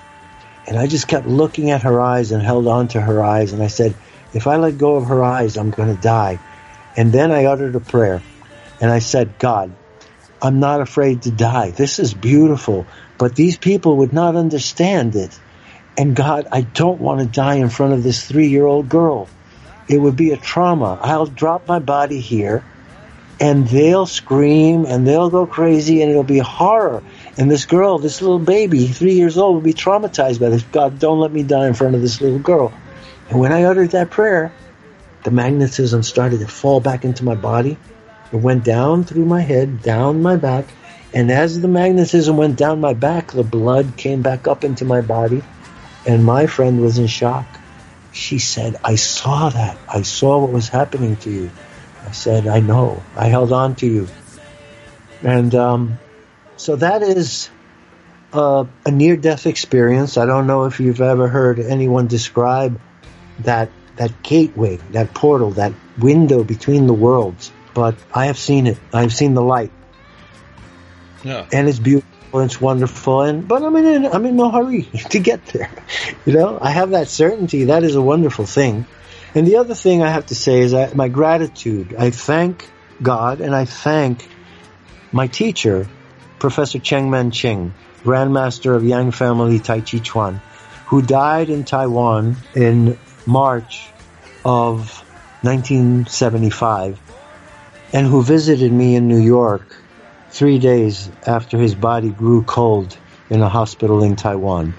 And 0.67 0.79
I 0.79 0.87
just 0.87 1.07
kept 1.07 1.27
looking 1.27 1.69
at 1.69 1.83
her 1.83 2.01
eyes 2.01 2.31
and 2.31 2.41
held 2.41 2.67
on 2.67 2.87
to 2.89 3.01
her 3.01 3.23
eyes. 3.23 3.53
And 3.53 3.61
I 3.61 3.67
said, 3.67 3.93
if 4.33 4.47
I 4.47 4.55
let 4.55 4.79
go 4.79 4.95
of 4.95 5.05
her 5.05 5.23
eyes, 5.23 5.57
I'm 5.57 5.69
going 5.69 5.95
to 5.95 6.01
die. 6.01 6.39
And 6.97 7.11
then 7.11 7.31
I 7.31 7.45
uttered 7.45 7.75
a 7.75 7.79
prayer 7.79 8.21
and 8.81 8.91
I 8.91 8.99
said, 8.99 9.37
God, 9.39 9.71
I'm 10.41 10.59
not 10.59 10.81
afraid 10.81 11.23
to 11.23 11.31
die. 11.31 11.71
This 11.71 11.99
is 11.99 12.13
beautiful, 12.13 12.85
but 13.17 13.35
these 13.35 13.57
people 13.57 13.97
would 13.97 14.13
not 14.13 14.35
understand 14.35 15.15
it. 15.15 15.37
And 15.97 16.15
God, 16.15 16.47
I 16.51 16.61
don't 16.61 16.99
want 16.99 17.21
to 17.21 17.25
die 17.25 17.55
in 17.55 17.69
front 17.69 17.93
of 17.93 18.03
this 18.03 18.25
three 18.25 18.47
year 18.47 18.65
old 18.65 18.89
girl 18.89 19.29
it 19.87 19.97
would 19.97 20.15
be 20.15 20.31
a 20.31 20.37
trauma. 20.37 20.99
I'll 21.01 21.27
drop 21.27 21.67
my 21.67 21.79
body 21.79 22.19
here 22.19 22.63
and 23.39 23.67
they'll 23.67 24.05
scream 24.05 24.85
and 24.85 25.05
they'll 25.05 25.29
go 25.29 25.45
crazy 25.45 26.01
and 26.01 26.09
it'll 26.09 26.23
be 26.23 26.39
horror. 26.39 27.03
And 27.37 27.51
this 27.51 27.65
girl, 27.65 27.99
this 27.99 28.21
little 28.21 28.39
baby, 28.39 28.87
three 28.87 29.13
years 29.13 29.37
old, 29.37 29.55
will 29.55 29.61
be 29.61 29.73
traumatized 29.73 30.39
by 30.39 30.49
this. 30.49 30.63
God, 30.63 30.99
don't 30.99 31.19
let 31.19 31.31
me 31.31 31.43
die 31.43 31.67
in 31.67 31.73
front 31.73 31.95
of 31.95 32.01
this 32.01 32.21
little 32.21 32.39
girl. 32.39 32.73
And 33.29 33.39
when 33.39 33.51
I 33.51 33.63
uttered 33.63 33.91
that 33.91 34.09
prayer, 34.09 34.53
the 35.25 35.31
magnetism 35.31 36.03
started 36.03 36.39
to 36.39 36.47
fall 36.47 36.79
back 36.79 37.03
into 37.03 37.25
my 37.25 37.33
body. 37.33 37.77
It 38.31 38.35
went 38.35 38.63
down 38.63 39.03
through 39.03 39.25
my 39.25 39.41
head, 39.41 39.81
down 39.81 40.21
my 40.21 40.35
back. 40.35 40.65
And 41.15 41.31
as 41.31 41.59
the 41.59 41.67
magnetism 41.67 42.37
went 42.37 42.57
down 42.57 42.79
my 42.79 42.93
back, 42.93 43.31
the 43.31 43.43
blood 43.43 43.97
came 43.97 44.21
back 44.21 44.47
up 44.47 44.63
into 44.63 44.85
my 44.85 45.01
body. 45.01 45.41
And 46.05 46.23
my 46.23 46.45
friend 46.45 46.79
was 46.79 46.99
in 46.99 47.07
shock. 47.07 47.47
She 48.11 48.37
said, 48.37 48.75
I 48.83 48.95
saw 48.95 49.49
that. 49.49 49.77
I 49.89 50.03
saw 50.03 50.37
what 50.39 50.51
was 50.51 50.69
happening 50.69 51.15
to 51.17 51.31
you. 51.31 51.49
I 52.07 52.11
said, 52.11 52.45
I 52.45 52.59
know. 52.59 53.01
I 53.17 53.25
held 53.27 53.51
on 53.51 53.75
to 53.77 53.87
you. 53.87 54.07
And 55.23 55.55
um, 55.55 55.97
so 56.55 56.75
that 56.75 57.01
is 57.01 57.49
uh, 58.31 58.65
a 58.85 58.91
near 58.91 59.17
death 59.17 59.47
experience. 59.47 60.17
I 60.17 60.27
don't 60.27 60.45
know 60.45 60.65
if 60.65 60.79
you've 60.79 61.01
ever 61.01 61.27
heard 61.27 61.59
anyone 61.59 62.05
describe 62.05 62.79
that 63.39 63.71
that 63.97 64.23
gateway, 64.23 64.77
that 64.91 65.13
portal, 65.13 65.51
that 65.51 65.73
window 65.99 66.43
between 66.43 66.87
the 66.87 66.93
worlds. 66.93 67.51
But 67.73 67.95
I 68.13 68.27
have 68.27 68.37
seen 68.37 68.67
it. 68.67 68.77
I've 68.93 69.13
seen 69.13 69.33
the 69.33 69.41
light. 69.43 69.71
Yeah. 71.23 71.45
And 71.51 71.67
it's 71.67 71.79
beautiful 71.79 72.09
it's 72.41 72.59
wonderful, 72.59 73.21
and 73.21 73.47
but 73.47 73.63
I'm 73.63 73.75
in 73.75 74.05
I'm 74.05 74.25
in 74.25 74.35
no 74.35 74.51
hurry 74.51 74.83
to 75.11 75.19
get 75.19 75.45
there. 75.47 75.69
You 76.25 76.33
know, 76.33 76.57
I 76.61 76.71
have 76.71 76.91
that 76.91 77.07
certainty. 77.07 77.65
That 77.65 77.83
is 77.83 77.95
a 77.95 78.01
wonderful 78.01 78.45
thing. 78.45 78.85
And 79.33 79.45
the 79.45 79.57
other 79.57 79.75
thing 79.75 80.01
I 80.01 80.09
have 80.09 80.27
to 80.27 80.35
say 80.35 80.59
is 80.59 80.73
I, 80.73 80.93
my 80.93 81.07
gratitude. 81.07 81.95
I 81.97 82.09
thank 82.09 82.69
God 83.01 83.41
and 83.41 83.53
I 83.53 83.65
thank 83.65 84.27
my 85.11 85.27
teacher, 85.27 85.87
Professor 86.39 86.79
Cheng 86.79 87.09
Man 87.09 87.31
Ching, 87.31 87.73
Grandmaster 88.03 88.75
of 88.75 88.83
Yang 88.83 89.11
Family 89.11 89.59
Tai 89.59 89.81
Chi 89.81 89.99
Chuan, 89.99 90.41
who 90.87 91.01
died 91.01 91.49
in 91.49 91.63
Taiwan 91.63 92.37
in 92.53 92.97
March 93.25 93.89
of 94.43 95.03
1975 95.41 96.99
and 97.93 98.07
who 98.07 98.21
visited 98.21 98.71
me 98.71 98.95
in 98.95 99.07
New 99.07 99.19
York 99.19 99.75
three 100.29 100.59
days 100.59 101.09
after 101.25 101.57
his 101.57 101.75
body 101.75 102.09
grew 102.09 102.43
cold 102.43 102.97
in 103.29 103.41
a 103.41 103.49
hospital 103.49 104.03
in 104.03 104.15
Taiwan. 104.15 104.73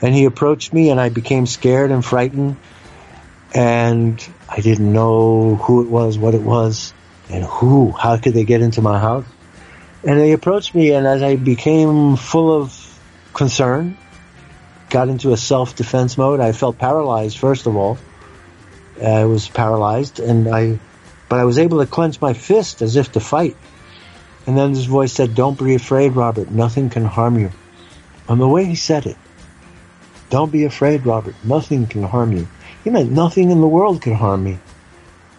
And 0.00 0.14
he 0.14 0.24
approached 0.24 0.72
me, 0.72 0.90
and 0.90 1.00
I 1.00 1.08
became 1.08 1.46
scared 1.46 1.92
and 1.92 2.04
frightened. 2.04 2.56
And 3.54 4.26
I 4.48 4.60
didn't 4.60 4.92
know 4.92 5.56
who 5.56 5.82
it 5.82 5.88
was, 5.88 6.18
what 6.18 6.34
it 6.34 6.42
was, 6.42 6.92
and 7.30 7.44
who, 7.44 7.92
how 7.92 8.16
could 8.16 8.34
they 8.34 8.44
get 8.44 8.60
into 8.60 8.82
my 8.82 8.98
house. 8.98 9.26
And 10.04 10.18
they 10.18 10.32
approached 10.32 10.74
me, 10.74 10.92
and 10.92 11.06
as 11.06 11.22
I 11.22 11.36
became 11.36 12.16
full 12.16 12.60
of 12.60 13.00
concern, 13.32 13.96
got 14.92 15.08
into 15.08 15.32
a 15.32 15.36
self 15.36 15.74
defense 15.74 16.16
mode, 16.16 16.38
I 16.38 16.52
felt 16.52 16.78
paralyzed, 16.78 17.38
first 17.38 17.66
of 17.66 17.74
all. 17.74 17.98
I 19.02 19.24
was 19.24 19.48
paralyzed, 19.48 20.20
and 20.20 20.46
I, 20.54 20.78
but 21.28 21.40
I 21.40 21.44
was 21.44 21.58
able 21.58 21.78
to 21.78 21.86
clench 21.86 22.20
my 22.20 22.34
fist 22.34 22.82
as 22.82 22.94
if 22.94 23.12
to 23.12 23.20
fight. 23.20 23.56
And 24.46 24.56
then 24.56 24.74
this 24.74 24.84
voice 24.84 25.12
said, 25.12 25.34
Don't 25.34 25.58
be 25.58 25.74
afraid, 25.74 26.12
Robert. 26.12 26.50
Nothing 26.50 26.90
can 26.90 27.06
harm 27.06 27.38
you. 27.38 27.50
And 28.28 28.40
the 28.40 28.46
way 28.46 28.66
he 28.66 28.74
said 28.74 29.06
it, 29.06 29.16
Don't 30.30 30.52
be 30.52 30.64
afraid, 30.64 31.06
Robert. 31.06 31.34
Nothing 31.42 31.86
can 31.86 32.02
harm 32.02 32.32
you. 32.32 32.46
He 32.84 32.90
meant 32.90 33.10
nothing 33.10 33.50
in 33.50 33.60
the 33.60 33.66
world 33.66 34.02
could 34.02 34.12
harm 34.12 34.44
me. 34.44 34.58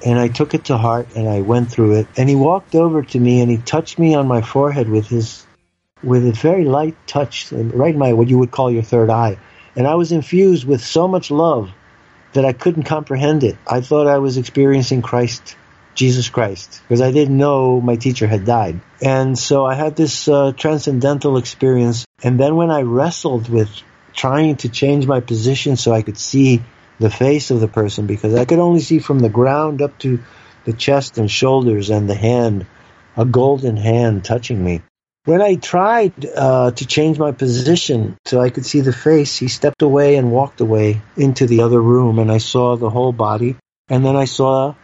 And 0.05 0.17
I 0.19 0.29
took 0.29 0.53
it 0.53 0.65
to 0.65 0.77
heart 0.77 1.07
and 1.15 1.29
I 1.29 1.41
went 1.41 1.71
through 1.71 1.99
it. 1.99 2.07
And 2.17 2.27
he 2.27 2.35
walked 2.35 2.75
over 2.75 3.03
to 3.03 3.19
me 3.19 3.41
and 3.41 3.51
he 3.51 3.57
touched 3.57 3.99
me 3.99 4.15
on 4.15 4.27
my 4.27 4.41
forehead 4.41 4.89
with 4.89 5.07
his, 5.07 5.45
with 6.03 6.27
a 6.27 6.31
very 6.31 6.65
light 6.65 6.95
touch, 7.07 7.51
right 7.51 7.93
in 7.93 7.99
my, 7.99 8.13
what 8.13 8.27
you 8.27 8.37
would 8.37 8.51
call 8.51 8.69
your 8.71 8.83
third 8.83 9.09
eye. 9.09 9.37
And 9.75 9.87
I 9.87 9.95
was 9.95 10.11
infused 10.11 10.65
with 10.67 10.83
so 10.83 11.07
much 11.07 11.31
love 11.31 11.71
that 12.33 12.45
I 12.45 12.53
couldn't 12.53 12.83
comprehend 12.83 13.43
it. 13.43 13.57
I 13.67 13.81
thought 13.81 14.07
I 14.07 14.17
was 14.17 14.37
experiencing 14.37 15.01
Christ, 15.01 15.55
Jesus 15.95 16.29
Christ, 16.29 16.81
because 16.83 17.01
I 17.01 17.11
didn't 17.11 17.37
know 17.37 17.79
my 17.79 17.95
teacher 17.95 18.27
had 18.27 18.45
died. 18.45 18.81
And 19.01 19.37
so 19.37 19.65
I 19.65 19.75
had 19.75 19.95
this 19.95 20.27
uh, 20.27 20.51
transcendental 20.51 21.37
experience. 21.37 22.05
And 22.21 22.39
then 22.39 22.55
when 22.55 22.71
I 22.71 22.81
wrestled 22.81 23.49
with 23.49 23.69
trying 24.13 24.57
to 24.57 24.69
change 24.69 25.07
my 25.07 25.21
position 25.21 25.77
so 25.77 25.91
I 25.91 26.01
could 26.01 26.17
see 26.17 26.61
the 26.99 27.09
face 27.09 27.49
of 27.49 27.59
the 27.59 27.67
person, 27.67 28.07
because 28.07 28.35
I 28.35 28.45
could 28.45 28.59
only 28.59 28.79
see 28.79 28.99
from 28.99 29.19
the 29.19 29.29
ground 29.29 29.81
up 29.81 29.97
to 29.99 30.19
the 30.65 30.73
chest 30.73 31.17
and 31.17 31.29
shoulders 31.29 31.89
and 31.89 32.09
the 32.09 32.15
hand, 32.15 32.65
a 33.17 33.25
golden 33.25 33.77
hand 33.77 34.23
touching 34.23 34.63
me. 34.63 34.81
When 35.25 35.41
I 35.41 35.55
tried 35.55 36.25
uh, 36.25 36.71
to 36.71 36.85
change 36.85 37.17
my 37.17 37.31
position 37.31 38.17
so 38.25 38.41
I 38.41 38.49
could 38.49 38.65
see 38.65 38.81
the 38.81 38.91
face, 38.91 39.37
he 39.37 39.47
stepped 39.47 39.81
away 39.81 40.17
and 40.17 40.33
walked 40.33 40.59
away 40.59 40.99
into 41.15 41.47
the 41.47 41.61
other 41.61 41.81
room, 41.81 42.19
and 42.19 42.29
I 42.29 42.39
saw 42.39 42.75
the 42.75 42.89
whole 42.89 43.13
body. 43.13 43.55
And 43.87 44.05
then 44.05 44.17
I 44.17 44.25
saw, 44.25 44.75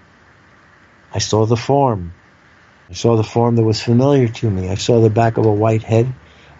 I 1.13 1.19
saw 1.19 1.45
the 1.45 1.57
form. 1.57 2.13
I 2.89 2.93
saw 2.93 3.17
the 3.17 3.23
form 3.23 3.57
that 3.57 3.65
was 3.65 3.81
familiar 3.81 4.29
to 4.29 4.49
me. 4.49 4.69
I 4.69 4.75
saw 4.75 5.01
the 5.01 5.09
back 5.09 5.35
of 5.37 5.45
a 5.45 5.51
white 5.51 5.83
head. 5.83 6.07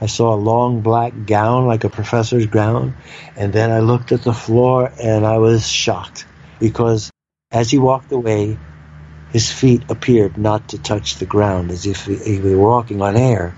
I 0.01 0.07
saw 0.07 0.33
a 0.33 0.43
long 0.51 0.81
black 0.81 1.13
gown 1.25 1.65
like 1.65 1.85
a 1.85 1.89
professor's 1.89 2.47
gown. 2.47 2.95
And 3.37 3.53
then 3.53 3.71
I 3.71 3.79
looked 3.79 4.11
at 4.11 4.23
the 4.23 4.33
floor 4.33 4.91
and 5.01 5.25
I 5.25 5.37
was 5.37 5.65
shocked 5.65 6.25
because 6.59 7.11
as 7.49 7.71
he 7.71 7.77
walked 7.77 8.11
away, 8.11 8.59
his 9.31 9.49
feet 9.49 9.83
appeared 9.87 10.37
not 10.37 10.67
to 10.69 10.77
touch 10.77 11.15
the 11.15 11.25
ground 11.25 11.71
as 11.71 11.85
if 11.85 12.05
he 12.05 12.39
were 12.39 12.57
walking 12.57 13.01
on 13.01 13.15
air. 13.15 13.55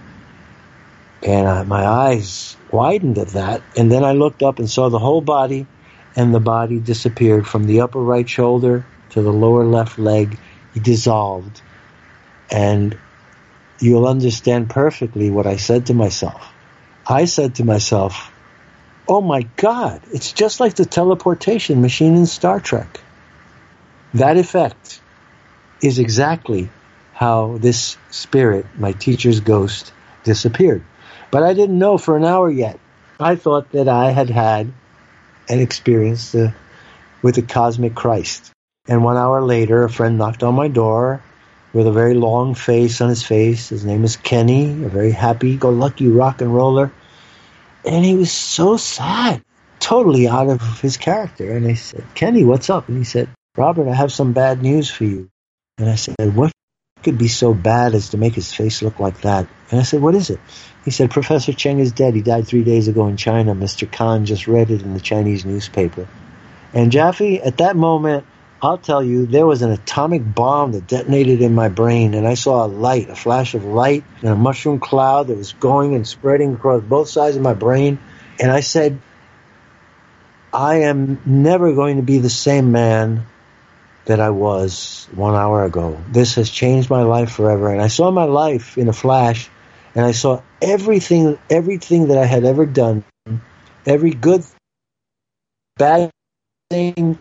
And 1.24 1.48
uh, 1.48 1.64
my 1.66 1.86
eyes 1.86 2.58
widened 2.72 3.18
at 3.18 3.30
that. 3.30 3.62
And 3.78 3.92
then 3.92 4.04
I 4.04 4.14
looked 4.14 4.44
up 4.44 4.60
and 4.60 4.70
saw 4.70 4.90
the 4.90 5.00
whole 5.00 5.22
body, 5.22 5.68
and 6.16 6.34
the 6.34 6.40
body 6.40 6.80
disappeared 6.80 7.48
from 7.48 7.66
the 7.66 7.82
upper 7.82 8.00
right 8.00 8.28
shoulder 8.28 8.86
to 9.12 9.22
the 9.22 9.32
lower 9.32 9.66
left 9.66 10.00
leg. 10.00 10.38
He 10.74 10.80
dissolved. 10.80 11.62
And 12.50 12.98
you'll 13.80 14.08
understand 14.08 14.70
perfectly 14.70 15.30
what 15.30 15.48
I 15.48 15.58
said 15.58 15.88
to 15.88 15.94
myself. 15.94 16.48
I 17.08 17.26
said 17.26 17.56
to 17.56 17.64
myself, 17.64 18.32
Oh 19.08 19.22
my 19.22 19.42
God, 19.58 20.02
it's 20.14 20.32
just 20.32 20.60
like 20.60 20.76
the 20.76 20.86
teleportation 20.86 21.82
machine 21.82 22.16
in 22.16 22.26
Star 22.26 22.60
Trek. 22.60 23.02
That 24.14 24.38
effect 24.38 25.02
is 25.82 26.00
exactly 26.00 26.70
how 27.14 27.58
this 27.58 27.98
spirit, 28.10 28.66
my 28.78 28.92
teacher's 28.92 29.40
ghost, 29.40 29.92
disappeared. 30.24 30.84
But 31.32 31.44
I 31.44 31.54
didn't 31.54 31.80
know 31.80 31.98
for 31.98 32.18
an 32.18 32.26
hour 32.26 32.52
yet. 32.52 32.80
I 33.20 33.36
thought 33.36 33.72
that 33.72 33.88
I 33.88 34.12
had 34.12 34.30
had 34.30 34.72
an 35.48 35.60
experience 35.60 36.36
uh, 36.36 36.52
with 37.22 37.36
the 37.36 37.42
cosmic 37.42 37.96
Christ. 37.96 38.52
And 38.88 39.04
one 39.04 39.18
hour 39.18 39.42
later, 39.42 39.84
a 39.84 39.90
friend 39.90 40.18
knocked 40.18 40.44
on 40.44 40.56
my 40.56 40.68
door 40.68 41.24
with 41.74 41.88
a 41.88 41.92
very 41.92 42.16
long 42.16 42.54
face 42.54 43.00
on 43.00 43.10
his 43.10 43.24
face. 43.24 43.70
His 43.70 43.86
name 43.86 44.04
is 44.04 44.18
Kenny, 44.18 44.84
a 44.84 44.90
very 44.90 45.12
happy 45.12 45.56
go 45.56 45.70
lucky 45.70 46.08
rock 46.08 46.42
and 46.42 46.54
roller. 46.54 46.92
And 47.86 48.04
he 48.04 48.16
was 48.16 48.32
so 48.32 48.78
sad, 48.78 49.42
totally 49.80 50.28
out 50.28 50.50
of 50.50 50.82
his 50.82 50.98
character. 50.98 51.52
And 51.56 51.66
I 51.66 51.76
said, 51.76 52.04
Kenny, 52.14 52.44
what's 52.44 52.70
up? 52.70 52.90
And 52.90 52.98
he 52.98 53.04
said, 53.04 53.30
Robert, 53.56 53.88
I 53.88 53.94
have 53.94 54.12
some 54.12 54.34
bad 54.34 54.62
news 54.62 54.90
for 54.90 55.06
you. 55.06 55.30
And 55.78 55.90
I 55.90 55.96
said, 55.96 56.36
What 56.36 56.52
could 57.04 57.18
be 57.18 57.28
so 57.28 57.54
bad 57.54 57.96
as 57.96 58.10
to 58.10 58.18
make 58.18 58.34
his 58.34 58.54
face 58.54 58.82
look 58.82 59.00
like 59.00 59.22
that? 59.22 59.48
And 59.70 59.80
I 59.80 59.84
said, 59.84 60.02
What 60.02 60.16
is 60.16 60.30
it? 60.30 60.40
He 60.86 60.92
said, 60.92 61.12
Professor 61.12 61.54
Cheng 61.54 61.80
is 61.80 61.92
dead. 61.92 62.16
He 62.16 62.22
died 62.22 62.48
three 62.48 62.64
days 62.64 62.88
ago 62.88 63.08
in 63.08 63.18
China. 63.18 63.54
Mr. 63.54 63.92
Khan 63.92 64.26
just 64.26 64.48
read 64.48 64.72
it 64.72 64.82
in 64.82 64.94
the 64.94 65.00
Chinese 65.00 65.46
newspaper. 65.46 66.08
And 66.74 66.92
Jaffe, 66.92 67.42
at 67.42 67.58
that 67.58 67.76
moment, 67.76 68.26
I'll 68.62 68.78
tell 68.78 69.04
you, 69.04 69.26
there 69.26 69.46
was 69.46 69.64
an 69.64 69.72
atomic 69.72 70.22
bomb 70.36 70.74
that 70.74 70.88
detonated 70.88 71.42
in 71.42 71.56
my 71.56 71.70
brain, 71.70 72.14
and 72.14 72.28
I 72.28 72.36
saw 72.36 72.66
a 72.66 72.68
light, 72.68 73.10
a 73.10 73.16
flash 73.16 73.56
of 73.56 73.66
light, 73.66 74.04
and 74.22 74.30
a 74.30 74.36
mushroom 74.36 74.80
cloud 74.80 75.28
that 75.28 75.38
was 75.38 75.54
going 75.54 75.96
and 75.96 76.08
spreading 76.08 76.54
across 76.54 76.84
both 76.84 77.10
sides 77.10 77.36
of 77.36 77.42
my 77.42 77.56
brain. 77.56 78.00
And 78.40 78.52
I 78.52 78.60
said, 78.60 79.00
I 80.54 80.82
am 80.82 81.22
never 81.26 81.74
going 81.74 81.98
to 81.98 82.04
be 82.04 82.20
the 82.20 82.30
same 82.30 82.72
man 82.72 83.26
that 84.06 84.20
I 84.20 84.30
was 84.30 85.08
one 85.14 85.36
hour 85.36 85.64
ago. 85.64 86.00
This 86.12 86.36
has 86.36 86.50
changed 86.50 86.90
my 86.90 87.04
life 87.04 87.32
forever. 87.32 87.72
And 87.72 87.82
I 87.82 87.88
saw 87.88 88.12
my 88.12 88.24
life 88.24 88.78
in 88.78 88.88
a 88.90 88.94
flash, 88.94 89.50
and 89.96 90.06
I 90.06 90.12
saw 90.12 90.42
everything, 90.62 91.38
everything 91.50 92.08
that 92.08 92.18
I 92.18 92.26
had 92.26 92.44
ever 92.44 92.66
done, 92.66 93.04
every 93.86 94.12
good, 94.12 94.44
bad 95.78 96.10
thing, 96.70 97.20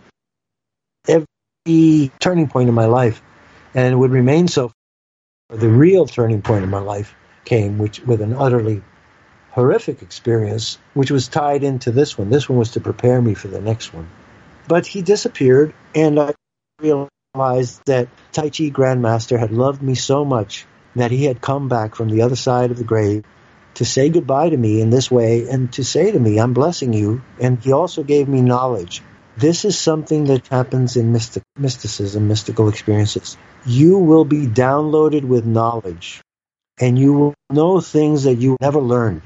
every 1.07 2.11
turning 2.19 2.49
point 2.49 2.69
in 2.69 2.75
my 2.75 2.87
life, 2.87 3.23
and 3.75 3.93
it 3.93 3.97
would 3.97 4.13
remain 4.13 4.49
so. 4.49 4.73
The 5.51 5.69
real 5.69 6.07
turning 6.07 6.43
point 6.43 6.65
in 6.65 6.71
my 6.71 6.79
life 6.79 7.15
came, 7.45 7.79
which 7.79 8.01
with 8.01 8.23
an 8.23 8.35
utterly 8.35 8.83
horrific 9.51 10.01
experience, 10.01 10.79
which 10.95 11.11
was 11.11 11.27
tied 11.27 11.65
into 11.65 11.91
this 11.91 12.17
one. 12.17 12.31
This 12.31 12.49
one 12.49 12.59
was 12.59 12.71
to 12.73 12.81
prepare 12.81 13.21
me 13.21 13.35
for 13.35 13.49
the 13.49 13.61
next 13.61 13.93
one. 13.93 14.09
But 14.69 14.87
he 14.87 15.03
disappeared, 15.03 15.75
and 15.95 16.21
I 16.21 16.35
realized 16.81 17.81
that 17.87 18.09
Tai 18.33 18.51
Chi 18.51 18.71
Grandmaster 18.71 19.39
had 19.39 19.53
loved 19.53 19.83
me 19.83 19.95
so 19.95 20.25
much 20.25 20.67
that 20.97 21.11
he 21.11 21.25
had 21.25 21.41
come 21.41 21.69
back 21.69 21.95
from 21.95 22.09
the 22.09 22.23
other 22.23 22.37
side 22.37 22.71
of 22.71 22.79
the 22.79 22.85
grave 22.85 23.25
to 23.75 23.85
say 23.85 24.09
goodbye 24.09 24.51
to 24.51 24.57
me 24.57 24.81
in 24.81 24.91
this 24.91 25.11
way 25.11 25.49
and 25.49 25.73
to 25.75 25.85
say 25.85 26.11
to 26.11 26.19
me, 26.19 26.39
I'm 26.39 26.55
blessing 26.55 26.93
you. 26.93 27.23
And 27.41 27.59
he 27.63 27.73
also 27.73 28.03
gave 28.03 28.29
me 28.29 28.43
knowledge. 28.43 29.03
This 29.37 29.65
is 29.65 29.79
something 29.79 30.25
that 30.25 30.47
happens 30.49 30.97
in 30.97 31.13
mystic, 31.13 31.45
mysticism, 31.57 32.29
mystical 32.29 32.69
experiences. 32.69 33.37
You 33.65 33.99
will 33.99 34.25
be 34.25 34.47
downloaded 34.47 35.25
with 35.25 35.47
knowledge 35.47 36.21
and 36.81 36.99
you 36.99 37.13
will 37.13 37.35
know 37.49 37.81
things 37.81 38.25
that 38.25 38.37
you 38.37 38.57
never 38.61 38.81
learned. 38.81 39.23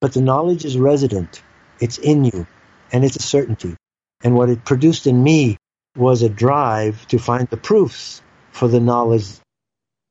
But 0.00 0.12
the 0.12 0.20
knowledge 0.20 0.64
is 0.64 0.76
resident. 0.76 1.42
It's 1.80 1.98
in 1.98 2.24
you 2.24 2.46
and 2.92 3.04
it's 3.04 3.16
a 3.16 3.22
certainty. 3.22 3.76
And 4.22 4.34
what 4.34 4.50
it 4.50 4.64
produced 4.64 5.06
in 5.06 5.22
me 5.22 5.56
was 6.00 6.22
a 6.22 6.28
drive 6.28 7.06
to 7.08 7.18
find 7.18 7.46
the 7.48 7.56
proofs 7.56 8.22
for 8.50 8.66
the 8.66 8.80
knowledge 8.80 9.26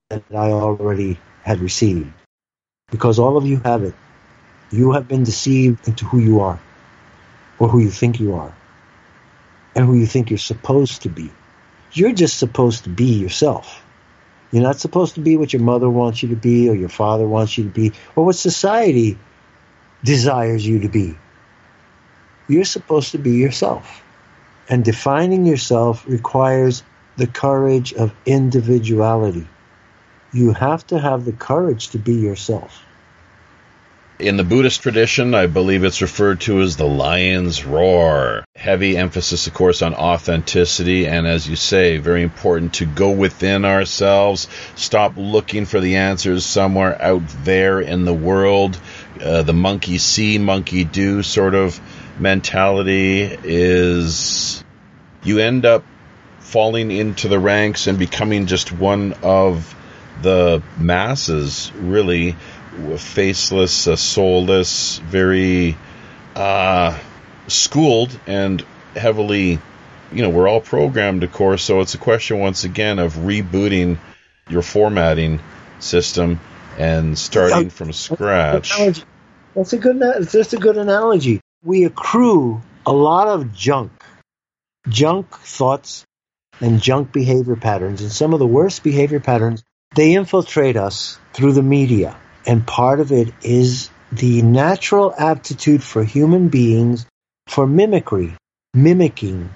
that 0.09 0.23
I 0.31 0.51
already 0.51 1.19
had 1.43 1.59
received. 1.59 2.13
Because 2.91 3.19
all 3.19 3.37
of 3.37 3.45
you 3.45 3.59
have 3.65 3.83
it. 3.83 3.95
You 4.71 4.91
have 4.93 5.07
been 5.07 5.23
deceived 5.23 5.87
into 5.87 6.05
who 6.05 6.19
you 6.19 6.41
are, 6.41 6.59
or 7.57 7.67
who 7.67 7.79
you 7.79 7.89
think 7.89 8.19
you 8.19 8.35
are, 8.35 8.55
and 9.75 9.85
who 9.85 9.95
you 9.95 10.05
think 10.05 10.29
you're 10.29 10.37
supposed 10.37 11.01
to 11.03 11.09
be. 11.09 11.31
You're 11.91 12.13
just 12.13 12.37
supposed 12.37 12.83
to 12.83 12.89
be 12.89 13.05
yourself. 13.05 13.83
You're 14.51 14.63
not 14.63 14.79
supposed 14.79 15.15
to 15.15 15.21
be 15.21 15.37
what 15.37 15.53
your 15.53 15.61
mother 15.63 15.89
wants 15.89 16.21
you 16.21 16.29
to 16.29 16.35
be, 16.35 16.69
or 16.69 16.75
your 16.75 16.89
father 16.89 17.27
wants 17.27 17.57
you 17.57 17.63
to 17.63 17.69
be, 17.69 17.93
or 18.15 18.25
what 18.25 18.35
society 18.35 19.17
desires 20.03 20.65
you 20.65 20.79
to 20.81 20.89
be. 20.89 21.17
You're 22.47 22.65
supposed 22.65 23.11
to 23.11 23.17
be 23.17 23.31
yourself. 23.31 24.03
And 24.69 24.85
defining 24.85 25.45
yourself 25.45 26.05
requires 26.07 26.83
the 27.17 27.27
courage 27.27 27.91
of 27.93 28.13
individuality. 28.25 29.47
You 30.31 30.53
have 30.53 30.85
to 30.87 30.99
have 30.99 31.25
the 31.25 31.31
courage 31.31 31.89
to 31.89 31.97
be 31.97 32.13
yourself. 32.13 32.83
In 34.19 34.35
the 34.35 34.43
Buddhist 34.43 34.81
tradition, 34.81 35.33
I 35.33 35.47
believe 35.47 35.85
it's 35.85 36.01
referred 36.01 36.41
to 36.41 36.59
as 36.59 36.75
the 36.75 36.85
lion's 36.85 37.63
roar. 37.63 38.43
Heavy 38.53 38.97
emphasis, 38.97 39.47
of 39.47 39.53
course, 39.53 39.81
on 39.81 39.95
authenticity, 39.95 41.07
and 41.07 41.25
as 41.25 41.47
you 41.47 41.55
say, 41.55 41.99
very 41.99 42.21
important 42.21 42.73
to 42.75 42.85
go 42.85 43.11
within 43.11 43.63
ourselves, 43.63 44.49
stop 44.75 45.13
looking 45.15 45.63
for 45.63 45.79
the 45.79 45.95
answers 45.95 46.45
somewhere 46.45 47.01
out 47.01 47.21
there 47.45 47.79
in 47.79 48.03
the 48.03 48.13
world. 48.13 48.77
Uh, 49.23 49.41
the 49.43 49.53
monkey 49.53 49.97
see, 49.97 50.37
monkey 50.37 50.83
do 50.83 51.23
sort 51.23 51.55
of 51.55 51.79
mentality 52.19 53.21
is 53.21 54.63
you 55.23 55.39
end 55.39 55.65
up 55.65 55.83
falling 56.39 56.91
into 56.91 57.27
the 57.27 57.39
ranks 57.39 57.87
and 57.87 57.99
becoming 57.99 58.47
just 58.47 58.71
one 58.71 59.13
of 59.23 59.75
the 60.21 60.61
masses, 60.77 61.71
really 61.75 62.35
faceless, 62.97 63.87
uh, 63.87 63.95
soulless, 63.95 64.97
very 64.99 65.77
uh, 66.35 66.97
schooled 67.47 68.17
and 68.27 68.63
heavily. 68.95 69.59
You 70.11 70.21
know, 70.23 70.29
we're 70.29 70.47
all 70.47 70.61
programmed, 70.61 71.23
of 71.23 71.31
course, 71.31 71.63
so 71.63 71.81
it's 71.81 71.93
a 71.93 71.99
question 71.99 72.39
once 72.39 72.63
again 72.63 72.99
of 72.99 73.13
rebooting 73.13 73.97
your 74.49 74.63
formatting 74.63 75.39
system 75.79 76.39
and 76.77 77.17
starting 77.17 77.69
from 77.69 77.93
scratch. 77.93 78.71
That's 79.55 79.73
a 79.73 79.77
good. 79.77 79.99
That's 79.99 80.31
just 80.31 80.53
a 80.53 80.57
good 80.57 80.77
analogy. 80.77 81.41
We 81.63 81.83
accrue 81.83 82.61
a 82.85 82.93
lot 82.93 83.27
of 83.27 83.53
junk 83.53 83.91
junk 84.87 85.37
thoughts 85.37 86.05
and 86.61 86.81
junk 86.81 87.11
behavior 87.11 87.55
patterns. 87.55 88.01
And 88.01 88.11
some 88.11 88.33
of 88.33 88.39
the 88.39 88.47
worst 88.47 88.83
behavior 88.83 89.19
patterns, 89.19 89.63
they 89.95 90.13
infiltrate 90.13 90.77
us 90.77 91.19
through 91.33 91.53
the 91.53 91.63
media. 91.63 92.15
And 92.45 92.65
part 92.65 92.99
of 92.99 93.11
it 93.11 93.33
is 93.41 93.89
the 94.11 94.41
natural 94.41 95.13
aptitude 95.17 95.83
for 95.83 96.03
human 96.03 96.49
beings 96.49 97.05
for 97.47 97.67
mimicry, 97.67 98.35
mimicking, 98.73 99.49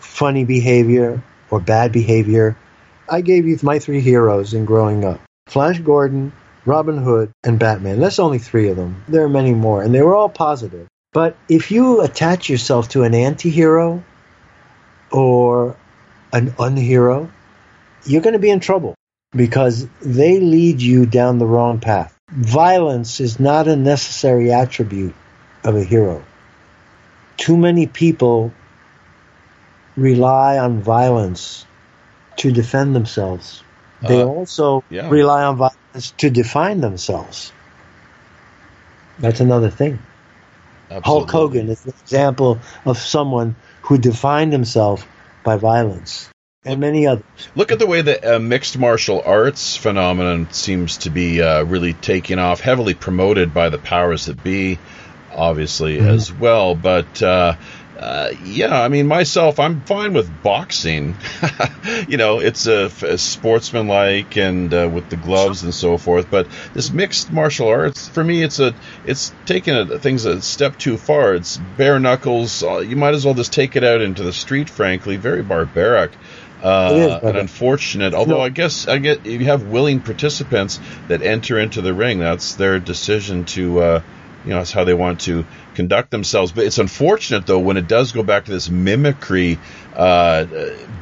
funny 0.00 0.44
behavior 0.44 1.22
or 1.50 1.60
bad 1.60 1.92
behavior. 1.92 2.56
I 3.08 3.20
gave 3.20 3.46
you 3.46 3.58
my 3.62 3.78
three 3.78 4.00
heroes 4.00 4.54
in 4.54 4.64
growing 4.64 5.04
up 5.04 5.20
Flash 5.46 5.78
Gordon, 5.78 6.32
Robin 6.64 6.98
Hood, 6.98 7.30
and 7.44 7.58
Batman. 7.58 8.00
That's 8.00 8.18
only 8.18 8.38
three 8.38 8.68
of 8.68 8.76
them. 8.76 9.04
There 9.08 9.24
are 9.24 9.28
many 9.28 9.52
more, 9.52 9.82
and 9.82 9.94
they 9.94 10.02
were 10.02 10.14
all 10.14 10.30
positive. 10.30 10.88
But 11.14 11.36
if 11.48 11.70
you 11.70 12.02
attach 12.02 12.50
yourself 12.50 12.90
to 12.90 13.04
an 13.04 13.14
anti 13.14 13.48
hero 13.48 14.02
or 15.12 15.76
an 16.32 16.50
unhero, 16.58 17.30
you're 18.04 18.20
going 18.20 18.34
to 18.34 18.40
be 18.40 18.50
in 18.50 18.58
trouble 18.58 18.96
because 19.30 19.86
they 20.02 20.40
lead 20.40 20.82
you 20.82 21.06
down 21.06 21.38
the 21.38 21.46
wrong 21.46 21.78
path. 21.78 22.12
Violence 22.30 23.20
is 23.20 23.38
not 23.38 23.68
a 23.68 23.76
necessary 23.76 24.52
attribute 24.52 25.14
of 25.62 25.76
a 25.76 25.84
hero. 25.84 26.24
Too 27.36 27.56
many 27.56 27.86
people 27.86 28.52
rely 29.96 30.58
on 30.58 30.82
violence 30.82 31.64
to 32.38 32.50
defend 32.50 32.96
themselves. 32.96 33.62
They 34.02 34.20
Uh, 34.20 34.26
also 34.26 34.82
yeah. 34.90 35.08
rely 35.08 35.44
on 35.44 35.56
violence 35.56 36.12
to 36.18 36.28
define 36.28 36.80
themselves. 36.80 37.52
That's 39.20 39.38
another 39.38 39.70
thing. 39.70 40.00
Hulk 40.90 40.98
Absolutely. 41.24 41.32
Hogan 41.32 41.68
is 41.70 41.84
an 41.86 41.92
example 42.02 42.60
of 42.84 42.98
someone 42.98 43.56
who 43.82 43.98
defined 43.98 44.52
himself 44.52 45.06
by 45.42 45.56
violence, 45.56 46.28
and 46.64 46.80
many 46.80 47.06
others. 47.06 47.24
Look 47.54 47.72
at 47.72 47.78
the 47.78 47.86
way 47.86 48.00
the 48.02 48.36
uh, 48.36 48.38
mixed 48.38 48.78
martial 48.78 49.22
arts 49.24 49.76
phenomenon 49.76 50.48
seems 50.52 50.98
to 50.98 51.10
be 51.10 51.42
uh, 51.42 51.64
really 51.64 51.92
taking 51.92 52.38
off, 52.38 52.60
heavily 52.60 52.94
promoted 52.94 53.52
by 53.52 53.68
the 53.68 53.78
powers 53.78 54.26
that 54.26 54.42
be, 54.42 54.78
obviously 55.34 55.98
Mhm. 55.98 56.08
as 56.08 56.32
well. 56.32 56.74
But 56.74 57.22
uh, 57.22 57.56
uh, 57.98 58.32
yeah, 58.42 58.80
I 58.80 58.88
mean, 58.88 59.06
myself, 59.06 59.60
I'm 59.60 59.80
fine 59.82 60.14
with 60.14 60.42
boxing. 60.42 61.14
you 62.08 62.16
know, 62.16 62.40
it's 62.40 62.66
a, 62.66 62.86
a 63.02 63.16
sportsmanlike 63.18 64.36
and 64.36 64.74
uh, 64.74 64.90
with 64.92 65.08
the 65.10 65.16
gloves 65.16 65.62
and 65.62 65.72
so 65.72 65.96
forth. 65.96 66.28
But 66.28 66.48
this 66.72 66.90
mixed 66.90 67.32
martial 67.32 67.68
arts, 67.68 68.08
for 68.08 68.24
me, 68.24 68.42
it's 68.42 68.58
a 68.58 68.74
it's 69.04 69.32
taking 69.46 69.74
a, 69.74 69.98
things 69.98 70.24
a 70.24 70.42
step 70.42 70.76
too 70.76 70.96
far. 70.96 71.34
It's 71.34 71.56
bare 71.56 72.00
knuckles. 72.00 72.64
Uh, 72.64 72.78
you 72.78 72.96
might 72.96 73.14
as 73.14 73.24
well 73.24 73.34
just 73.34 73.52
take 73.52 73.76
it 73.76 73.84
out 73.84 74.00
into 74.00 74.24
the 74.24 74.32
street. 74.32 74.68
Frankly, 74.68 75.16
very 75.16 75.42
barbaric. 75.42 76.10
Uh, 76.62 77.20
and 77.22 77.36
unfortunate. 77.36 78.14
Although. 78.14 78.40
I 78.40 78.48
guess 78.48 78.88
I 78.88 78.98
get 78.98 79.26
if 79.26 79.40
you 79.40 79.46
have 79.46 79.64
willing 79.64 80.00
participants 80.00 80.80
that 81.08 81.22
enter 81.22 81.58
into 81.60 81.80
the 81.80 81.94
ring, 81.94 82.18
that's 82.18 82.54
their 82.54 82.80
decision 82.80 83.44
to, 83.46 83.80
uh, 83.80 84.02
you 84.44 84.50
know, 84.50 84.58
that's 84.58 84.72
how 84.72 84.84
they 84.84 84.94
want 84.94 85.20
to 85.22 85.44
conduct 85.74 86.10
themselves. 86.10 86.52
But 86.52 86.64
it's 86.64 86.78
unfortunate 86.78 87.46
though 87.46 87.58
when 87.58 87.76
it 87.76 87.88
does 87.88 88.12
go 88.12 88.22
back 88.22 88.46
to 88.46 88.50
this 88.50 88.70
mimicry 88.70 89.58
uh, 89.94 90.46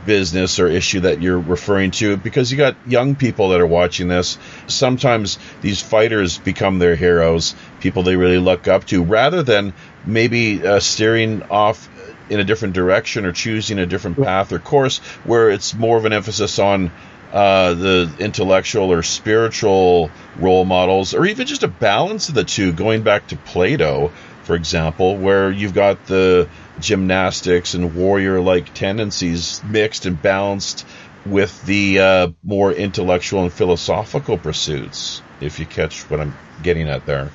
business 0.04 0.58
or 0.58 0.68
issue 0.68 1.00
that 1.00 1.22
you're 1.22 1.38
referring 1.38 1.92
to, 1.92 2.16
because 2.16 2.50
you 2.50 2.58
got 2.58 2.76
young 2.86 3.14
people 3.14 3.50
that 3.50 3.60
are 3.60 3.66
watching 3.66 4.08
this. 4.08 4.38
Sometimes 4.66 5.38
these 5.60 5.80
fighters 5.80 6.38
become 6.38 6.78
their 6.78 6.96
heroes, 6.96 7.54
people 7.80 8.02
they 8.02 8.16
really 8.16 8.38
look 8.38 8.68
up 8.68 8.84
to, 8.86 9.02
rather 9.02 9.42
than 9.42 9.72
maybe 10.04 10.66
uh, 10.66 10.80
steering 10.80 11.42
off 11.44 11.88
in 12.28 12.40
a 12.40 12.44
different 12.44 12.74
direction 12.74 13.26
or 13.26 13.32
choosing 13.32 13.78
a 13.78 13.86
different 13.86 14.16
path 14.16 14.52
or 14.52 14.58
course 14.58 14.98
where 15.24 15.50
it's 15.50 15.74
more 15.74 15.98
of 15.98 16.04
an 16.04 16.12
emphasis 16.12 16.58
on 16.58 16.90
uh, 17.32 17.74
the 17.74 18.12
intellectual 18.18 18.92
or 18.92 19.02
spiritual 19.02 20.10
role 20.38 20.64
models, 20.64 21.14
or 21.14 21.24
even 21.24 21.46
just 21.46 21.62
a 21.62 21.68
balance 21.68 22.28
of 22.28 22.34
the 22.34 22.44
two, 22.44 22.72
going 22.72 23.02
back 23.02 23.26
to 23.26 23.36
Plato, 23.36 24.12
for 24.42 24.54
example, 24.54 25.16
where 25.16 25.50
you've 25.50 25.74
got 25.74 26.06
the 26.06 26.48
gymnastics 26.80 27.74
and 27.74 27.94
warrior 27.94 28.40
like 28.40 28.74
tendencies 28.74 29.62
mixed 29.64 30.06
and 30.06 30.20
balanced 30.20 30.86
with 31.24 31.64
the 31.64 32.00
uh, 32.00 32.28
more 32.42 32.72
intellectual 32.72 33.42
and 33.42 33.52
philosophical 33.52 34.36
pursuits, 34.38 35.22
if 35.40 35.60
you 35.60 35.66
catch 35.66 36.02
what 36.10 36.20
I'm 36.20 36.36
getting 36.62 36.88
at 36.88 37.06
there. 37.06 37.30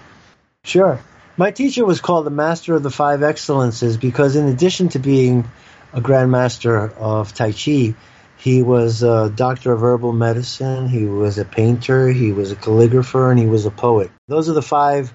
Sure. 0.63 0.99
My 1.37 1.51
teacher 1.51 1.85
was 1.85 2.01
called 2.01 2.25
the 2.25 2.31
Master 2.31 2.75
of 2.75 2.83
the 2.83 2.89
Five 2.89 3.23
Excellences 3.23 3.95
because, 3.95 4.35
in 4.35 4.47
addition 4.47 4.89
to 4.89 4.99
being 4.99 5.49
a 5.93 6.01
Grand 6.01 6.31
Master 6.31 6.91
of 6.93 7.33
Tai 7.33 7.51
Chi, 7.51 7.93
he 8.37 8.61
was 8.61 9.03
a 9.03 9.29
doctor 9.29 9.71
of 9.71 9.81
herbal 9.81 10.13
medicine. 10.13 10.87
He 10.87 11.05
was 11.05 11.37
a 11.37 11.45
painter. 11.45 12.09
He 12.09 12.31
was 12.31 12.51
a 12.51 12.55
calligrapher, 12.55 13.31
and 13.31 13.39
he 13.39 13.47
was 13.47 13.65
a 13.65 13.71
poet. 13.71 14.11
Those 14.27 14.49
are 14.49 14.53
the 14.53 14.61
five, 14.61 15.13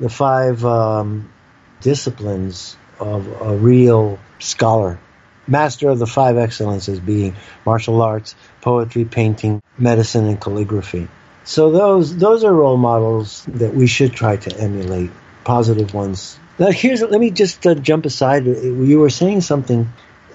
the 0.00 0.08
five 0.08 0.64
um, 0.64 1.30
disciplines 1.80 2.76
of 3.00 3.26
a 3.42 3.56
real 3.56 4.18
scholar. 4.38 4.98
Master 5.46 5.88
of 5.88 5.98
the 5.98 6.06
Five 6.06 6.36
Excellences 6.36 7.00
being 7.00 7.34
martial 7.64 8.02
arts, 8.02 8.34
poetry, 8.60 9.04
painting, 9.04 9.62
medicine, 9.78 10.26
and 10.26 10.40
calligraphy. 10.40 11.08
So 11.44 11.70
those 11.70 12.14
those 12.14 12.44
are 12.44 12.52
role 12.52 12.76
models 12.76 13.44
that 13.48 13.72
we 13.74 13.86
should 13.86 14.12
try 14.12 14.36
to 14.36 14.58
emulate, 14.58 15.10
positive 15.44 15.94
ones. 15.94 16.38
Now 16.58 16.70
here's 16.70 17.00
let 17.00 17.18
me 17.18 17.30
just 17.30 17.66
uh, 17.66 17.74
jump 17.74 18.04
aside. 18.04 18.44
You 18.44 18.98
were 18.98 19.08
saying 19.08 19.40
something, 19.40 19.88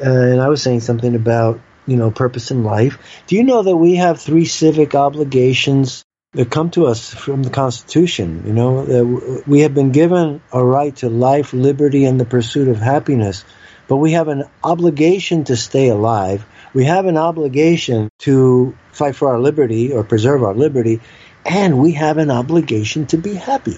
uh, 0.03 0.09
and 0.09 0.41
I 0.41 0.49
was 0.49 0.63
saying 0.63 0.79
something 0.79 1.13
about 1.13 1.59
you 1.85 1.97
know 1.97 2.09
purpose 2.09 2.49
in 2.49 2.63
life. 2.63 2.97
Do 3.27 3.35
you 3.35 3.43
know 3.43 3.61
that 3.61 3.77
we 3.77 3.95
have 3.95 4.19
three 4.19 4.45
civic 4.45 4.95
obligations 4.95 6.03
that 6.33 6.49
come 6.49 6.71
to 6.71 6.87
us 6.87 7.13
from 7.13 7.43
the 7.43 7.49
Constitution? 7.49 8.43
You 8.45 8.53
know 8.53 9.43
we 9.47 9.61
have 9.61 9.73
been 9.73 9.91
given 9.91 10.41
a 10.51 10.63
right 10.63 10.95
to 10.97 11.09
life, 11.09 11.53
liberty, 11.53 12.05
and 12.05 12.19
the 12.19 12.25
pursuit 12.25 12.67
of 12.67 12.77
happiness, 12.77 13.43
but 13.87 13.97
we 13.97 14.13
have 14.13 14.27
an 14.27 14.43
obligation 14.63 15.43
to 15.45 15.55
stay 15.55 15.89
alive. 15.89 16.45
We 16.73 16.85
have 16.85 17.05
an 17.05 17.17
obligation 17.17 18.09
to 18.19 18.75
fight 18.91 19.15
for 19.15 19.29
our 19.29 19.39
liberty 19.39 19.93
or 19.93 20.03
preserve 20.03 20.43
our 20.43 20.55
liberty, 20.55 21.01
and 21.45 21.77
we 21.79 21.91
have 21.93 22.17
an 22.17 22.31
obligation 22.31 23.05
to 23.07 23.17
be 23.17 23.35
happy. 23.35 23.77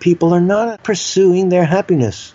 People 0.00 0.34
are 0.34 0.40
not 0.40 0.82
pursuing 0.82 1.48
their 1.48 1.64
happiness. 1.64 2.34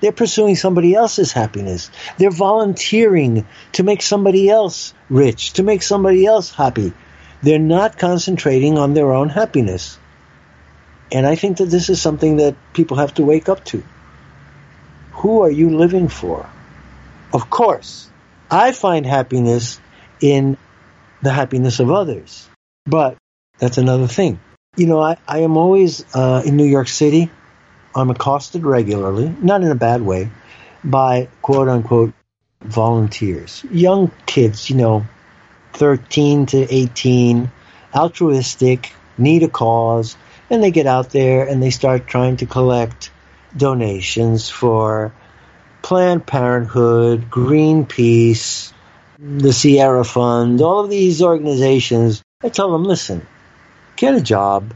They're 0.00 0.12
pursuing 0.12 0.54
somebody 0.54 0.94
else's 0.94 1.32
happiness. 1.32 1.90
They're 2.18 2.30
volunteering 2.30 3.46
to 3.72 3.82
make 3.82 4.02
somebody 4.02 4.48
else 4.48 4.94
rich, 5.10 5.54
to 5.54 5.62
make 5.62 5.82
somebody 5.82 6.26
else 6.26 6.52
happy. 6.52 6.92
They're 7.42 7.58
not 7.58 7.98
concentrating 7.98 8.78
on 8.78 8.94
their 8.94 9.12
own 9.12 9.28
happiness. 9.28 9.98
And 11.12 11.26
I 11.26 11.36
think 11.36 11.58
that 11.58 11.66
this 11.66 11.88
is 11.88 12.00
something 12.00 12.36
that 12.36 12.56
people 12.72 12.98
have 12.98 13.14
to 13.14 13.22
wake 13.22 13.48
up 13.48 13.64
to. 13.66 13.82
Who 15.12 15.42
are 15.42 15.50
you 15.50 15.76
living 15.76 16.08
for? 16.08 16.48
Of 17.32 17.50
course, 17.50 18.10
I 18.50 18.72
find 18.72 19.06
happiness 19.06 19.80
in 20.20 20.56
the 21.22 21.32
happiness 21.32 21.80
of 21.80 21.90
others. 21.90 22.48
But 22.86 23.16
that's 23.58 23.78
another 23.78 24.06
thing. 24.06 24.38
You 24.76 24.86
know, 24.86 25.00
I, 25.00 25.16
I 25.26 25.40
am 25.40 25.56
always 25.56 26.04
uh, 26.14 26.42
in 26.44 26.56
New 26.56 26.64
York 26.66 26.88
City. 26.88 27.30
I'm 27.94 28.10
accosted 28.10 28.64
regularly, 28.64 29.34
not 29.40 29.62
in 29.62 29.70
a 29.70 29.74
bad 29.74 30.02
way, 30.02 30.30
by 30.84 31.28
quote 31.42 31.68
unquote 31.68 32.12
volunteers. 32.60 33.64
Young 33.70 34.10
kids, 34.26 34.70
you 34.70 34.76
know, 34.76 35.06
13 35.78 36.46
to 36.46 36.74
18, 36.74 37.50
altruistic, 37.94 38.92
need 39.16 39.44
a 39.44 39.48
cause, 39.48 40.16
and 40.50 40.62
they 40.62 40.72
get 40.72 40.86
out 40.86 41.10
there 41.10 41.46
and 41.46 41.62
they 41.62 41.70
start 41.70 42.08
trying 42.08 42.36
to 42.38 42.46
collect 42.46 43.12
donations 43.56 44.50
for 44.50 45.12
Planned 45.82 46.26
Parenthood, 46.26 47.30
Greenpeace, 47.30 48.72
the 49.18 49.52
Sierra 49.52 50.04
Fund, 50.04 50.60
all 50.60 50.80
of 50.80 50.90
these 50.90 51.22
organizations. 51.22 52.22
I 52.42 52.48
tell 52.48 52.72
them, 52.72 52.82
listen, 52.82 53.24
get 53.94 54.14
a 54.14 54.20
job, 54.20 54.74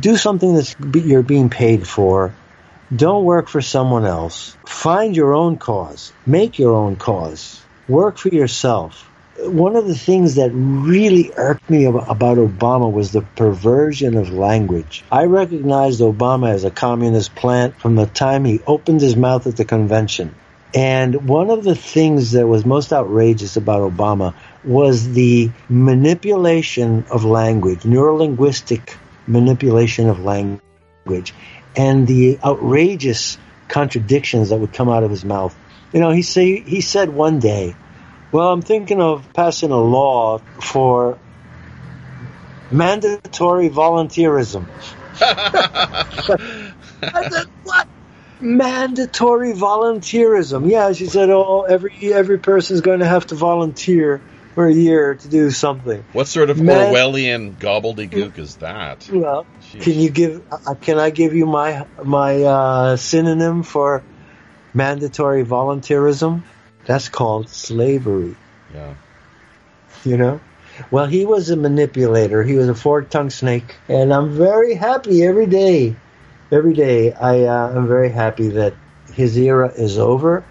do 0.00 0.16
something 0.16 0.54
that 0.54 0.76
you're 1.04 1.22
being 1.24 1.50
paid 1.50 1.86
for. 1.86 2.34
Don't 2.94 3.24
work 3.24 3.48
for 3.48 3.60
someone 3.60 4.04
else. 4.04 4.56
Find 4.66 5.16
your 5.16 5.34
own 5.34 5.56
cause. 5.56 6.12
Make 6.24 6.58
your 6.58 6.74
own 6.74 6.96
cause. 6.96 7.60
Work 7.88 8.18
for 8.18 8.28
yourself. 8.28 9.08
One 9.38 9.76
of 9.76 9.86
the 9.86 9.96
things 9.96 10.34
that 10.34 10.50
really 10.52 11.32
irked 11.36 11.70
me 11.70 11.86
about 11.86 12.36
Obama 12.36 12.92
was 12.92 13.12
the 13.12 13.22
perversion 13.22 14.16
of 14.16 14.32
language. 14.32 15.04
I 15.10 15.24
recognized 15.24 16.00
Obama 16.00 16.50
as 16.50 16.64
a 16.64 16.70
communist 16.70 17.34
plant 17.34 17.78
from 17.80 17.96
the 17.96 18.06
time 18.06 18.44
he 18.44 18.60
opened 18.66 19.00
his 19.00 19.16
mouth 19.16 19.46
at 19.46 19.56
the 19.56 19.64
convention. 19.64 20.34
And 20.74 21.28
one 21.28 21.50
of 21.50 21.64
the 21.64 21.74
things 21.74 22.32
that 22.32 22.46
was 22.46 22.64
most 22.64 22.92
outrageous 22.92 23.56
about 23.56 23.90
Obama 23.90 24.34
was 24.64 25.12
the 25.12 25.50
manipulation 25.68 27.04
of 27.10 27.24
language, 27.24 27.80
neurolinguistic 27.80 28.96
manipulation 29.26 30.08
of 30.08 30.20
language, 30.20 31.34
and 31.76 32.06
the 32.06 32.38
outrageous 32.44 33.38
contradictions 33.68 34.50
that 34.50 34.58
would 34.58 34.72
come 34.72 34.88
out 34.88 35.04
of 35.04 35.10
his 35.10 35.24
mouth. 35.24 35.56
You 35.92 36.00
know, 36.00 36.10
he 36.10 36.22
say 36.22 36.60
he 36.60 36.80
said 36.80 37.10
one 37.10 37.38
day, 37.38 37.74
"Well, 38.32 38.52
I'm 38.52 38.62
thinking 38.62 39.00
of 39.00 39.32
passing 39.32 39.70
a 39.70 39.80
law 39.80 40.38
for 40.60 41.18
mandatory 42.70 43.68
volunteerism." 43.68 44.66
I 45.20 47.28
said, 47.28 47.46
"What? 47.62 47.86
mandatory 48.42 49.52
volunteerism. 49.52 50.68
Yeah, 50.68 50.92
she 50.92 51.06
said, 51.06 51.30
"Oh, 51.30 51.64
every 51.68 51.92
every 52.12 52.38
person 52.38 52.74
is 52.74 52.80
going 52.80 53.00
to 53.00 53.06
have 53.06 53.26
to 53.28 53.34
volunteer 53.34 54.20
for 54.54 54.66
a 54.66 54.72
year 54.72 55.14
to 55.14 55.28
do 55.28 55.50
something." 55.50 56.04
What 56.12 56.26
sort 56.26 56.50
of 56.50 56.60
Man- 56.60 56.92
Orwellian 56.92 57.54
gobbledygook 57.54 58.38
is 58.38 58.56
that? 58.56 59.08
Well, 59.10 59.46
Jeez. 59.72 59.82
can 59.82 59.94
you 59.94 60.10
give? 60.10 60.42
Uh, 60.50 60.74
can 60.74 60.98
I 60.98 61.10
give 61.10 61.34
you 61.34 61.46
my 61.46 61.86
my 62.02 62.42
uh, 62.42 62.96
synonym 62.96 63.62
for 63.62 64.02
mandatory 64.74 65.44
volunteerism? 65.44 66.42
That's 66.86 67.08
called 67.08 67.48
slavery. 67.48 68.36
Yeah. 68.74 68.94
You 70.04 70.16
know. 70.16 70.40
Well, 70.90 71.06
he 71.06 71.26
was 71.26 71.50
a 71.50 71.56
manipulator. 71.56 72.42
He 72.42 72.54
was 72.54 72.68
a 72.68 72.74
fork-tongued 72.74 73.32
snake, 73.32 73.76
and 73.88 74.12
I'm 74.12 74.30
very 74.30 74.74
happy 74.74 75.22
every 75.22 75.46
day 75.46 75.96
every 76.52 76.74
day 76.74 77.12
I 77.12 77.44
uh, 77.44 77.76
am 77.76 77.88
very 77.88 78.10
happy 78.10 78.48
that 78.50 78.74
his 79.14 79.36
era 79.36 79.72
is 79.74 79.98
over. 79.98 80.44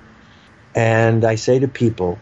And 0.74 1.24
I 1.24 1.36
say 1.36 1.60
to 1.60 1.68
people, 1.68 2.18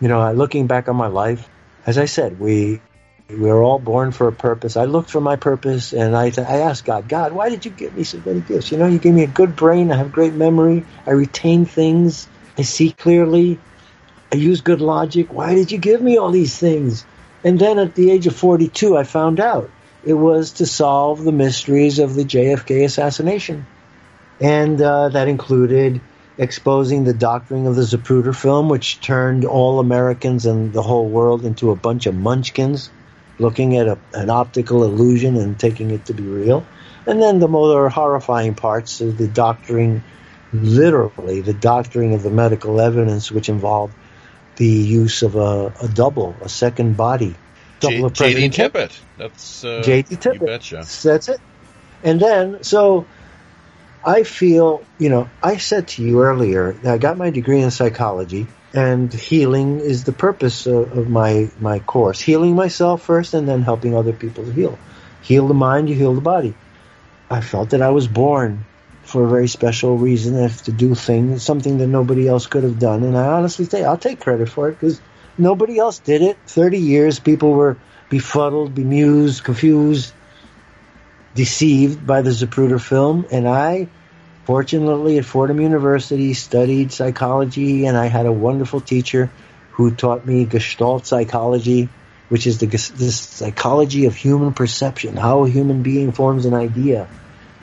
you 0.00 0.08
know, 0.08 0.32
looking 0.32 0.66
back 0.66 0.88
on 0.88 0.96
my 0.96 1.06
life, 1.06 1.48
as 1.86 1.96
I 1.96 2.06
said, 2.06 2.40
we 2.40 2.80
we 3.28 3.48
are 3.48 3.62
all 3.62 3.78
born 3.78 4.12
for 4.12 4.28
a 4.28 4.32
purpose. 4.32 4.76
I 4.76 4.84
looked 4.84 5.10
for 5.10 5.20
my 5.20 5.36
purpose, 5.36 5.92
and 5.92 6.16
I 6.16 6.32
I 6.36 6.58
asked 6.60 6.84
God, 6.84 7.08
God, 7.08 7.32
why 7.32 7.50
did 7.50 7.64
you 7.64 7.70
give 7.70 7.94
me 7.94 8.04
so 8.04 8.20
many 8.24 8.40
gifts? 8.40 8.72
You 8.72 8.78
know, 8.78 8.86
you 8.86 8.98
gave 8.98 9.14
me 9.14 9.22
a 9.22 9.28
good 9.28 9.54
brain. 9.54 9.92
I 9.92 9.96
have 9.96 10.12
great 10.12 10.34
memory. 10.34 10.84
I 11.06 11.10
retain 11.10 11.66
things. 11.66 12.26
I 12.56 12.62
see 12.62 12.92
clearly. 12.92 13.58
I 14.32 14.36
use 14.36 14.60
good 14.60 14.80
logic. 14.80 15.32
Why 15.32 15.54
did 15.54 15.70
you 15.70 15.78
give 15.78 16.00
me 16.02 16.16
all 16.18 16.30
these 16.30 16.58
things? 16.58 17.04
And 17.44 17.58
then 17.58 17.78
at 17.78 17.94
the 17.94 18.10
age 18.10 18.26
of 18.26 18.34
42, 18.34 18.96
I 18.96 19.04
found 19.04 19.38
out 19.38 19.70
it 20.04 20.14
was 20.14 20.52
to 20.52 20.66
solve 20.66 21.22
the 21.22 21.32
mysteries 21.32 21.98
of 21.98 22.14
the 22.14 22.24
JFK 22.24 22.84
assassination. 22.84 23.66
And 24.40 24.80
uh, 24.80 25.10
that 25.10 25.28
included 25.28 26.00
exposing 26.36 27.04
the 27.04 27.14
doctoring 27.14 27.66
of 27.66 27.76
the 27.76 27.82
Zapruder 27.82 28.34
film, 28.34 28.68
which 28.68 29.00
turned 29.00 29.44
all 29.44 29.78
Americans 29.78 30.46
and 30.46 30.72
the 30.72 30.82
whole 30.82 31.08
world 31.08 31.44
into 31.44 31.70
a 31.70 31.76
bunch 31.76 32.06
of 32.06 32.14
munchkins, 32.14 32.90
looking 33.38 33.76
at 33.76 33.86
a, 33.86 33.98
an 34.12 34.30
optical 34.30 34.84
illusion 34.84 35.36
and 35.36 35.58
taking 35.58 35.90
it 35.90 36.06
to 36.06 36.14
be 36.14 36.24
real. 36.24 36.66
And 37.06 37.22
then 37.22 37.38
the 37.38 37.48
more 37.48 37.88
horrifying 37.88 38.54
parts 38.54 39.00
of 39.00 39.18
the 39.18 39.28
doctoring, 39.28 40.02
literally, 40.54 41.40
the 41.40 41.52
doctoring 41.52 42.14
of 42.14 42.22
the 42.22 42.30
medical 42.30 42.80
evidence, 42.80 43.30
which 43.30 43.48
involved 43.48 43.94
the 44.56 44.66
use 44.66 45.22
of 45.22 45.34
a, 45.36 45.72
a 45.82 45.88
double, 45.88 46.34
a 46.42 46.48
second 46.48 46.96
body 46.96 47.34
double 47.80 48.10
J- 48.10 48.34
JD 48.34 48.52
Tippit. 48.52 49.00
That's 49.18 49.64
uh, 49.64 49.82
JD 49.82 50.08
Tippit. 50.18 50.34
You 50.34 50.40
betcha. 50.40 50.86
That's 51.02 51.28
it. 51.28 51.40
And 52.02 52.20
then, 52.20 52.62
so 52.62 53.06
I 54.04 54.22
feel, 54.22 54.84
you 54.98 55.08
know, 55.08 55.28
I 55.42 55.56
said 55.56 55.88
to 55.88 56.02
you 56.02 56.22
earlier 56.22 56.72
that 56.72 56.94
I 56.94 56.98
got 56.98 57.16
my 57.16 57.30
degree 57.30 57.60
in 57.60 57.70
psychology, 57.70 58.46
and 58.72 59.12
healing 59.12 59.80
is 59.80 60.04
the 60.04 60.12
purpose 60.12 60.66
of, 60.66 60.96
of 60.96 61.08
my 61.08 61.50
my 61.60 61.78
course. 61.80 62.20
Healing 62.20 62.54
myself 62.54 63.02
first, 63.02 63.34
and 63.34 63.48
then 63.48 63.62
helping 63.62 63.96
other 63.96 64.12
people 64.12 64.44
to 64.44 64.52
heal. 64.52 64.78
Heal 65.22 65.48
the 65.48 65.54
mind, 65.54 65.88
you 65.88 65.94
heal 65.94 66.14
the 66.14 66.20
body. 66.20 66.54
I 67.30 67.40
felt 67.40 67.70
that 67.70 67.80
I 67.80 67.90
was 67.90 68.06
born 68.06 68.66
for 69.04 69.24
a 69.24 69.28
very 69.28 69.48
special 69.48 69.96
reason, 69.96 70.36
I 70.38 70.42
have 70.42 70.62
to 70.62 70.72
do 70.72 70.94
things, 70.94 71.42
something 71.42 71.78
that 71.78 71.86
nobody 71.86 72.26
else 72.26 72.46
could 72.46 72.64
have 72.64 72.78
done. 72.78 73.02
And 73.02 73.16
I 73.16 73.26
honestly 73.26 73.64
say, 73.64 73.84
I'll 73.84 73.98
take 73.98 74.20
credit 74.20 74.48
for 74.48 74.68
it 74.68 74.72
because 74.72 75.00
Nobody 75.36 75.78
else 75.78 75.98
did 75.98 76.22
it. 76.22 76.38
30 76.46 76.78
years, 76.78 77.18
people 77.18 77.52
were 77.52 77.76
befuddled, 78.08 78.74
bemused, 78.74 79.42
confused, 79.42 80.12
deceived 81.34 82.06
by 82.06 82.22
the 82.22 82.30
Zapruder 82.30 82.80
film. 82.80 83.26
And 83.32 83.48
I, 83.48 83.88
fortunately, 84.44 85.18
at 85.18 85.24
Fordham 85.24 85.60
University, 85.60 86.34
studied 86.34 86.92
psychology, 86.92 87.86
and 87.86 87.96
I 87.96 88.06
had 88.06 88.26
a 88.26 88.32
wonderful 88.32 88.80
teacher 88.80 89.30
who 89.72 89.92
taught 89.92 90.24
me 90.24 90.44
Gestalt 90.44 91.04
psychology, 91.04 91.88
which 92.28 92.46
is 92.46 92.58
the, 92.58 92.66
the 92.66 92.78
psychology 92.78 94.06
of 94.06 94.14
human 94.14 94.52
perception, 94.52 95.16
how 95.16 95.44
a 95.44 95.50
human 95.50 95.82
being 95.82 96.12
forms 96.12 96.46
an 96.46 96.54
idea. 96.54 97.08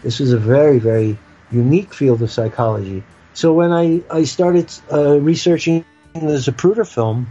This 0.04 0.20
was 0.20 0.34
a 0.34 0.38
very, 0.38 0.80
very 0.80 1.18
unique 1.52 1.94
field 1.94 2.22
of 2.22 2.32
psychology. 2.32 3.04
So 3.34 3.54
when 3.54 3.72
I, 3.72 4.02
I 4.10 4.24
started 4.24 4.72
uh, 4.92 5.20
researching 5.20 5.86
the 6.14 6.38
Zapruder 6.38 6.88
film, 6.88 7.28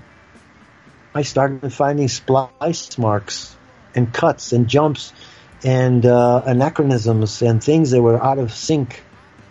I 1.14 1.22
started 1.22 1.72
finding 1.72 2.08
splice 2.08 2.96
marks 2.96 3.56
and 3.94 4.12
cuts 4.12 4.52
and 4.52 4.68
jumps 4.68 5.12
and 5.62 6.06
uh, 6.06 6.42
anachronisms 6.46 7.42
and 7.42 7.62
things 7.62 7.90
that 7.90 8.00
were 8.00 8.22
out 8.22 8.38
of 8.38 8.52
sync 8.52 9.02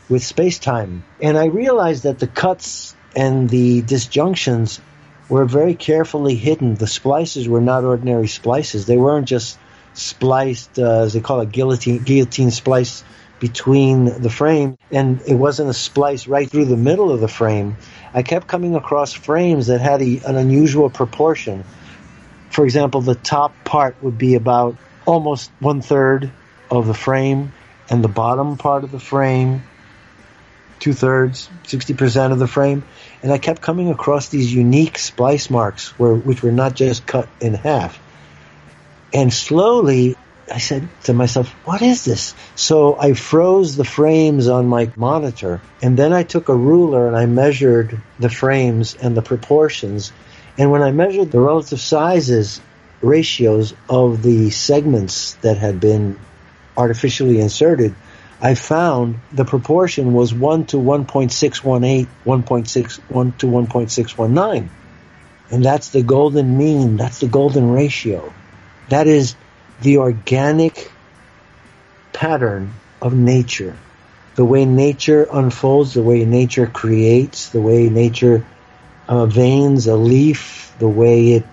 with 0.07 0.23
space 0.23 0.57
time. 0.57 1.03
And 1.21 1.37
I 1.37 1.45
realized 1.45 2.03
that 2.03 2.19
the 2.19 2.27
cuts 2.27 2.95
and 3.15 3.49
the 3.49 3.81
disjunctions 3.81 4.79
were 5.27 5.45
very 5.45 5.75
carefully 5.75 6.35
hidden. 6.35 6.75
The 6.75 6.87
splices 6.87 7.47
were 7.47 7.61
not 7.61 7.83
ordinary 7.83 8.27
splices. 8.27 8.85
They 8.85 8.97
weren't 8.97 9.27
just 9.27 9.59
spliced, 9.93 10.79
uh, 10.79 11.01
as 11.01 11.13
they 11.13 11.19
call 11.19 11.41
it, 11.41 11.51
guillotine, 11.51 11.99
guillotine 12.03 12.51
splice 12.51 13.03
between 13.39 14.05
the 14.21 14.29
frame. 14.29 14.77
And 14.91 15.21
it 15.27 15.35
wasn't 15.35 15.69
a 15.69 15.73
splice 15.73 16.27
right 16.27 16.49
through 16.49 16.65
the 16.65 16.77
middle 16.77 17.11
of 17.11 17.21
the 17.21 17.27
frame. 17.27 17.77
I 18.13 18.23
kept 18.23 18.47
coming 18.47 18.75
across 18.75 19.13
frames 19.13 19.67
that 19.67 19.81
had 19.81 20.01
a, 20.01 20.21
an 20.25 20.35
unusual 20.35 20.89
proportion. 20.89 21.63
For 22.49 22.65
example, 22.65 23.01
the 23.01 23.15
top 23.15 23.53
part 23.63 24.01
would 24.01 24.17
be 24.17 24.35
about 24.35 24.77
almost 25.05 25.51
one 25.59 25.81
third 25.81 26.31
of 26.69 26.87
the 26.87 26.93
frame, 26.93 27.51
and 27.89 28.03
the 28.03 28.09
bottom 28.09 28.57
part 28.57 28.83
of 28.83 28.91
the 28.91 28.99
frame, 28.99 29.63
two 30.79 30.93
thirds, 30.93 31.49
60% 31.63 32.31
of 32.31 32.39
the 32.39 32.47
frame. 32.47 32.83
And 33.23 33.31
I 33.31 33.37
kept 33.37 33.61
coming 33.61 33.89
across 33.89 34.29
these 34.29 34.53
unique 34.53 34.97
splice 34.97 35.49
marks 35.49 35.97
where, 35.99 36.13
which 36.13 36.43
were 36.43 36.51
not 36.51 36.75
just 36.75 37.05
cut 37.05 37.27
in 37.41 37.53
half. 37.53 37.99
And 39.13 39.33
slowly, 39.33 40.15
I 40.51 40.57
said 40.57 40.87
to 41.03 41.13
myself, 41.13 41.49
what 41.65 41.81
is 41.81 42.05
this? 42.05 42.33
So 42.55 42.97
I 42.99 43.13
froze 43.13 43.75
the 43.75 43.83
frames 43.83 44.47
on 44.47 44.67
my 44.67 44.91
monitor 44.95 45.61
and 45.81 45.97
then 45.97 46.13
I 46.13 46.23
took 46.23 46.49
a 46.49 46.55
ruler 46.55 47.07
and 47.07 47.15
I 47.15 47.25
measured 47.25 48.01
the 48.19 48.29
frames 48.29 48.95
and 48.95 49.15
the 49.15 49.21
proportions. 49.21 50.11
And 50.57 50.71
when 50.71 50.81
I 50.81 50.91
measured 50.91 51.31
the 51.31 51.39
relative 51.39 51.79
sizes, 51.79 52.61
ratios 53.01 53.73
of 53.89 54.21
the 54.23 54.49
segments 54.49 55.35
that 55.35 55.57
had 55.57 55.79
been 55.79 56.19
artificially 56.75 57.39
inserted, 57.39 57.95
I 58.41 58.55
found 58.55 59.19
the 59.33 59.45
proportion 59.45 60.13
was 60.13 60.33
1 60.33 60.67
to 60.67 60.77
1.618, 60.77 62.07
1.61 62.25 63.37
to 63.37 63.47
1.619. 63.47 64.69
And 65.51 65.65
that's 65.65 65.89
the 65.89 66.03
golden 66.03 66.57
mean. 66.57 66.97
That's 66.97 67.19
the 67.19 67.27
golden 67.27 67.71
ratio. 67.71 68.33
That 68.89 69.07
is 69.07 69.35
the 69.81 69.97
organic 69.97 70.91
pattern 72.13 72.73
of 73.01 73.13
nature. 73.13 73.77
The 74.35 74.45
way 74.45 74.65
nature 74.65 75.27
unfolds, 75.31 75.93
the 75.93 76.03
way 76.03 76.25
nature 76.25 76.67
creates, 76.67 77.49
the 77.49 77.61
way 77.61 77.89
nature 77.89 78.45
uh, 79.07 79.25
veins 79.25 79.87
a 79.87 79.95
leaf, 79.95 80.73
the 80.79 80.87
way 80.87 81.33
it 81.33 81.45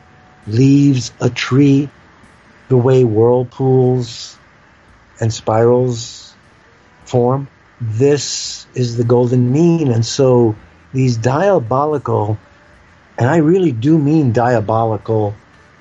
leaves 0.47 1.13
a 1.21 1.31
tree, 1.31 1.89
the 2.69 2.77
way 2.77 3.05
whirlpools 3.05 4.37
and 5.21 5.33
spirals 5.33 6.35
form. 7.05 7.49
This 7.81 8.67
is 8.75 8.97
the 8.97 9.05
golden 9.05 9.53
mean. 9.53 9.91
And 9.91 10.05
so 10.05 10.57
these 10.93 11.17
diabolical, 11.17 12.39
and 13.19 13.29
I 13.29 13.39
really 13.39 13.73
do 13.73 13.99
mean 13.99 14.33
diabolical 14.33 15.35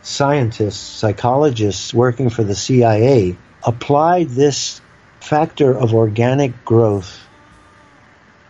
scientists, 0.05 0.77
psychologists 0.77 1.91
working 1.91 2.29
for 2.29 2.43
the 2.43 2.53
CIA 2.53 3.35
applied 3.63 4.29
this 4.29 4.79
factor 5.19 5.75
of 5.75 5.95
organic 5.95 6.63
growth, 6.63 7.19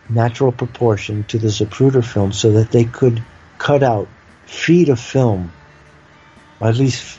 natural 0.08 0.52
proportion 0.52 1.24
to 1.24 1.38
the 1.38 1.48
Zapruder 1.48 2.04
film 2.04 2.32
so 2.32 2.52
that 2.52 2.70
they 2.70 2.84
could 2.84 3.22
cut 3.56 3.82
out 3.82 4.06
feet 4.44 4.90
of 4.90 5.00
film. 5.00 5.50
At 6.60 6.76
least 6.76 7.18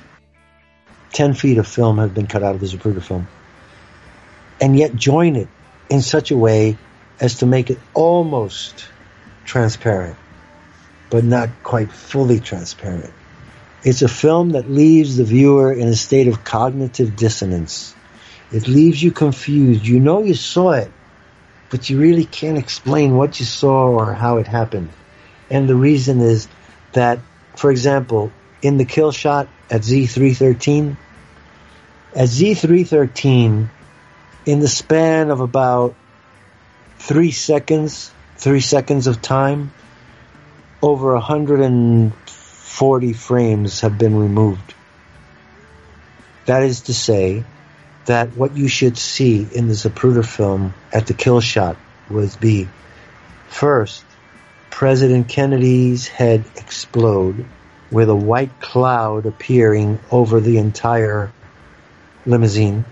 10 1.14 1.34
feet 1.34 1.58
of 1.58 1.68
film 1.68 1.98
have 1.98 2.14
been 2.14 2.28
cut 2.28 2.44
out 2.44 2.54
of 2.54 2.62
the 2.62 2.68
Zapruder 2.68 3.02
film. 3.02 3.28
And 4.62 4.78
yet 4.78 4.96
join 4.96 5.36
it 5.36 5.48
in 5.90 6.04
such 6.04 6.30
a 6.30 6.38
way 6.38 6.78
as 7.20 7.40
to 7.40 7.48
make 7.48 7.72
it 7.72 7.80
almost 7.96 8.86
transparent, 9.46 10.16
but 11.10 11.24
not 11.24 11.50
quite 11.64 11.92
fully 11.92 12.40
transparent. 12.40 13.14
It's 13.88 14.02
a 14.02 14.10
film 14.10 14.50
that 14.50 14.70
leaves 14.70 15.16
the 15.16 15.24
viewer 15.24 15.72
in 15.72 15.88
a 15.88 15.96
state 15.96 16.28
of 16.28 16.44
cognitive 16.44 17.16
dissonance. 17.16 17.96
It 18.52 18.68
leaves 18.68 19.02
you 19.02 19.12
confused. 19.14 19.88
You 19.88 20.02
know 20.02 20.24
you 20.24 20.34
saw 20.34 20.72
it, 20.72 20.92
but 21.70 21.90
you 21.90 21.98
really 21.98 22.26
can't 22.26 22.58
explain 22.58 23.16
what 23.16 23.40
you 23.40 23.46
saw 23.46 23.88
or 23.88 24.14
how 24.14 24.40
it 24.40 24.48
happened. 24.48 24.90
And 25.50 25.70
the 25.70 25.76
reason 25.78 26.20
is 26.20 26.50
that, 26.92 27.20
for 27.56 27.72
example, 27.72 28.30
in 28.62 28.76
the 28.76 28.84
kill 28.84 29.14
shot 29.14 29.48
at 29.70 29.84
Z313, 29.84 30.98
at 32.14 32.28
Z313, 32.28 33.70
in 34.46 34.60
the 34.60 34.68
span 34.68 35.32
of 35.32 35.40
about 35.40 35.96
three 37.00 37.32
seconds, 37.32 38.12
three 38.36 38.60
seconds 38.60 39.08
of 39.08 39.22
time, 39.22 39.72
over 40.82 41.16
140 42.80 43.14
frames 43.14 43.82
have 43.82 43.98
been 43.98 44.16
removed. 44.16 44.76
That 46.46 46.62
is 46.62 46.82
to 46.82 46.94
say, 46.94 47.44
that 48.06 48.38
what 48.38 48.56
you 48.56 48.68
should 48.68 48.98
see 48.98 49.48
in 49.52 49.68
the 49.68 49.74
Zapruder 49.74 50.26
film 50.26 50.74
at 50.94 51.08
the 51.08 51.14
kill 51.14 51.42
shot 51.42 51.76
would 52.10 52.40
be 52.40 52.68
first, 53.50 54.04
President 54.70 55.28
Kennedy's 55.28 56.08
head 56.08 56.46
explode 56.56 57.46
with 57.92 58.10
a 58.10 58.16
white 58.16 58.62
cloud 58.62 59.26
appearing 59.26 60.00
over 60.12 60.40
the 60.40 60.58
entire 60.58 61.32
limousine 62.26 62.86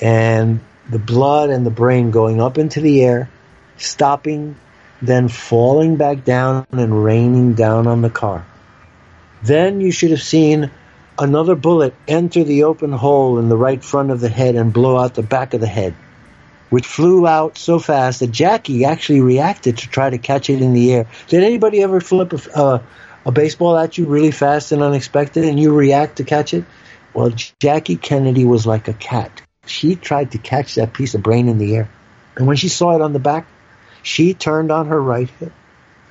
and 0.00 0.60
the 0.90 0.98
blood 0.98 1.50
and 1.50 1.64
the 1.64 1.70
brain 1.70 2.10
going 2.10 2.40
up 2.40 2.58
into 2.58 2.80
the 2.80 3.04
air, 3.04 3.30
stopping, 3.76 4.56
then 5.00 5.28
falling 5.28 5.96
back 5.96 6.24
down 6.24 6.66
and 6.72 7.04
raining 7.04 7.54
down 7.54 7.86
on 7.86 8.02
the 8.02 8.10
car. 8.10 8.44
Then 9.42 9.80
you 9.80 9.92
should 9.92 10.10
have 10.10 10.22
seen 10.22 10.70
another 11.18 11.54
bullet 11.54 11.94
enter 12.06 12.44
the 12.44 12.64
open 12.64 12.92
hole 12.92 13.38
in 13.38 13.48
the 13.48 13.56
right 13.56 13.82
front 13.82 14.10
of 14.10 14.20
the 14.20 14.28
head 14.28 14.54
and 14.54 14.72
blow 14.72 14.96
out 14.96 15.14
the 15.14 15.22
back 15.22 15.54
of 15.54 15.60
the 15.60 15.66
head, 15.66 15.94
which 16.70 16.86
flew 16.86 17.26
out 17.26 17.58
so 17.58 17.78
fast 17.78 18.20
that 18.20 18.30
Jackie 18.30 18.84
actually 18.84 19.20
reacted 19.20 19.78
to 19.78 19.88
try 19.88 20.10
to 20.10 20.18
catch 20.18 20.50
it 20.50 20.62
in 20.62 20.72
the 20.72 20.92
air. 20.92 21.06
Did 21.28 21.44
anybody 21.44 21.82
ever 21.82 22.00
flip 22.00 22.32
a, 22.32 22.56
uh, 22.56 22.82
a 23.26 23.32
baseball 23.32 23.76
at 23.76 23.98
you 23.98 24.06
really 24.06 24.30
fast 24.30 24.72
and 24.72 24.82
unexpected 24.82 25.44
and 25.44 25.58
you 25.58 25.74
react 25.74 26.16
to 26.16 26.24
catch 26.24 26.54
it? 26.54 26.64
Well, 27.14 27.32
Jackie 27.60 27.96
Kennedy 27.96 28.44
was 28.44 28.66
like 28.66 28.88
a 28.88 28.92
cat. 28.92 29.42
She 29.66 29.96
tried 29.96 30.32
to 30.32 30.38
catch 30.38 30.76
that 30.76 30.92
piece 30.92 31.14
of 31.14 31.22
brain 31.22 31.48
in 31.48 31.58
the 31.58 31.76
air. 31.76 31.90
And 32.36 32.46
when 32.46 32.56
she 32.56 32.68
saw 32.68 32.94
it 32.94 33.02
on 33.02 33.12
the 33.12 33.18
back, 33.18 33.46
she 34.02 34.34
turned 34.34 34.70
on 34.70 34.86
her 34.86 35.00
right 35.00 35.28
hip. 35.28 35.52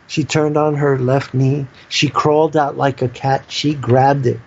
She 0.08 0.24
turned 0.24 0.58
on 0.58 0.76
her 0.76 0.98
left 0.98 1.34
knee. 1.34 1.68
She 1.90 2.08
crawled 2.08 2.56
out 2.58 2.78
like 2.78 3.02
a 3.02 3.10
cat. 3.10 3.46
She 3.50 3.74
grabbed 3.74 4.26
it 4.26 4.40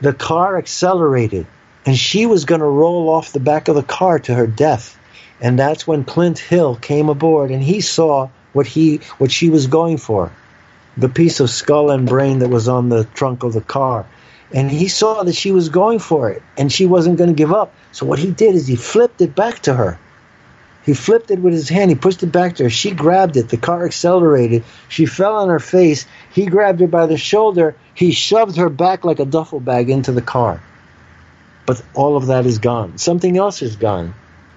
the 0.00 0.12
car 0.12 0.56
accelerated 0.56 1.46
and 1.86 1.96
she 1.96 2.26
was 2.26 2.44
going 2.44 2.60
to 2.60 2.66
roll 2.66 3.08
off 3.08 3.32
the 3.32 3.40
back 3.40 3.68
of 3.68 3.74
the 3.74 3.82
car 3.82 4.18
to 4.18 4.34
her 4.34 4.46
death. 4.46 4.98
And 5.40 5.58
that's 5.58 5.86
when 5.86 6.04
Clint 6.04 6.38
Hill 6.38 6.76
came 6.76 7.08
aboard 7.08 7.50
and 7.50 7.62
he 7.62 7.80
saw 7.80 8.28
what 8.52 8.66
he 8.66 8.98
what 9.18 9.30
she 9.30 9.48
was 9.48 9.66
going 9.66 9.96
for. 9.96 10.32
The 10.96 11.08
piece 11.08 11.40
of 11.40 11.50
skull 11.50 11.90
and 11.90 12.06
brain 12.06 12.40
that 12.40 12.48
was 12.48 12.68
on 12.68 12.88
the 12.88 13.04
trunk 13.04 13.42
of 13.42 13.52
the 13.52 13.60
car. 13.60 14.06
And 14.52 14.70
he 14.70 14.88
saw 14.88 15.22
that 15.22 15.34
she 15.34 15.52
was 15.52 15.68
going 15.68 16.00
for 16.00 16.30
it 16.30 16.42
and 16.56 16.72
she 16.72 16.84
wasn't 16.84 17.16
going 17.16 17.30
to 17.30 17.36
give 17.36 17.52
up. 17.52 17.72
So 17.92 18.04
what 18.04 18.18
he 18.18 18.30
did 18.30 18.54
is 18.54 18.66
he 18.66 18.76
flipped 18.76 19.20
it 19.20 19.34
back 19.34 19.60
to 19.60 19.74
her. 19.74 19.98
He 20.84 20.94
flipped 20.94 21.30
it 21.30 21.40
with 21.40 21.52
his 21.52 21.68
hand. 21.68 21.90
He 21.90 21.94
pushed 21.94 22.22
it 22.22 22.32
back 22.32 22.56
to 22.56 22.64
her. 22.64 22.70
She 22.70 22.90
grabbed 22.92 23.36
it. 23.36 23.48
The 23.48 23.56
car 23.56 23.84
accelerated. 23.84 24.64
She 24.88 25.06
fell 25.06 25.36
on 25.36 25.48
her 25.48 25.58
face. 25.58 26.06
He 26.32 26.46
grabbed 26.46 26.80
her 26.80 26.86
by 26.86 27.06
the 27.06 27.18
shoulder. 27.18 27.76
He 27.94 28.12
shoved 28.12 28.56
her 28.56 28.70
back 28.70 29.04
like 29.04 29.20
a 29.20 29.26
duffel 29.26 29.60
bag 29.60 29.90
into 29.90 30.12
the 30.12 30.22
car. 30.22 30.62
But 31.66 31.82
all 31.94 32.16
of 32.16 32.28
that 32.28 32.46
is 32.46 32.58
gone. 32.58 32.98
Something 32.98 33.36
else 33.36 33.62
is 33.62 33.76
gone. 33.76 34.14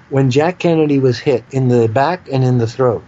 When 0.09 0.32
Jack 0.32 0.59
Kennedy 0.59 0.99
was 0.99 1.19
hit 1.19 1.43
in 1.51 1.67
the 1.67 1.88
back 1.88 2.30
and 2.32 2.43
in 2.43 2.57
the 2.57 2.67
throat, 2.67 3.03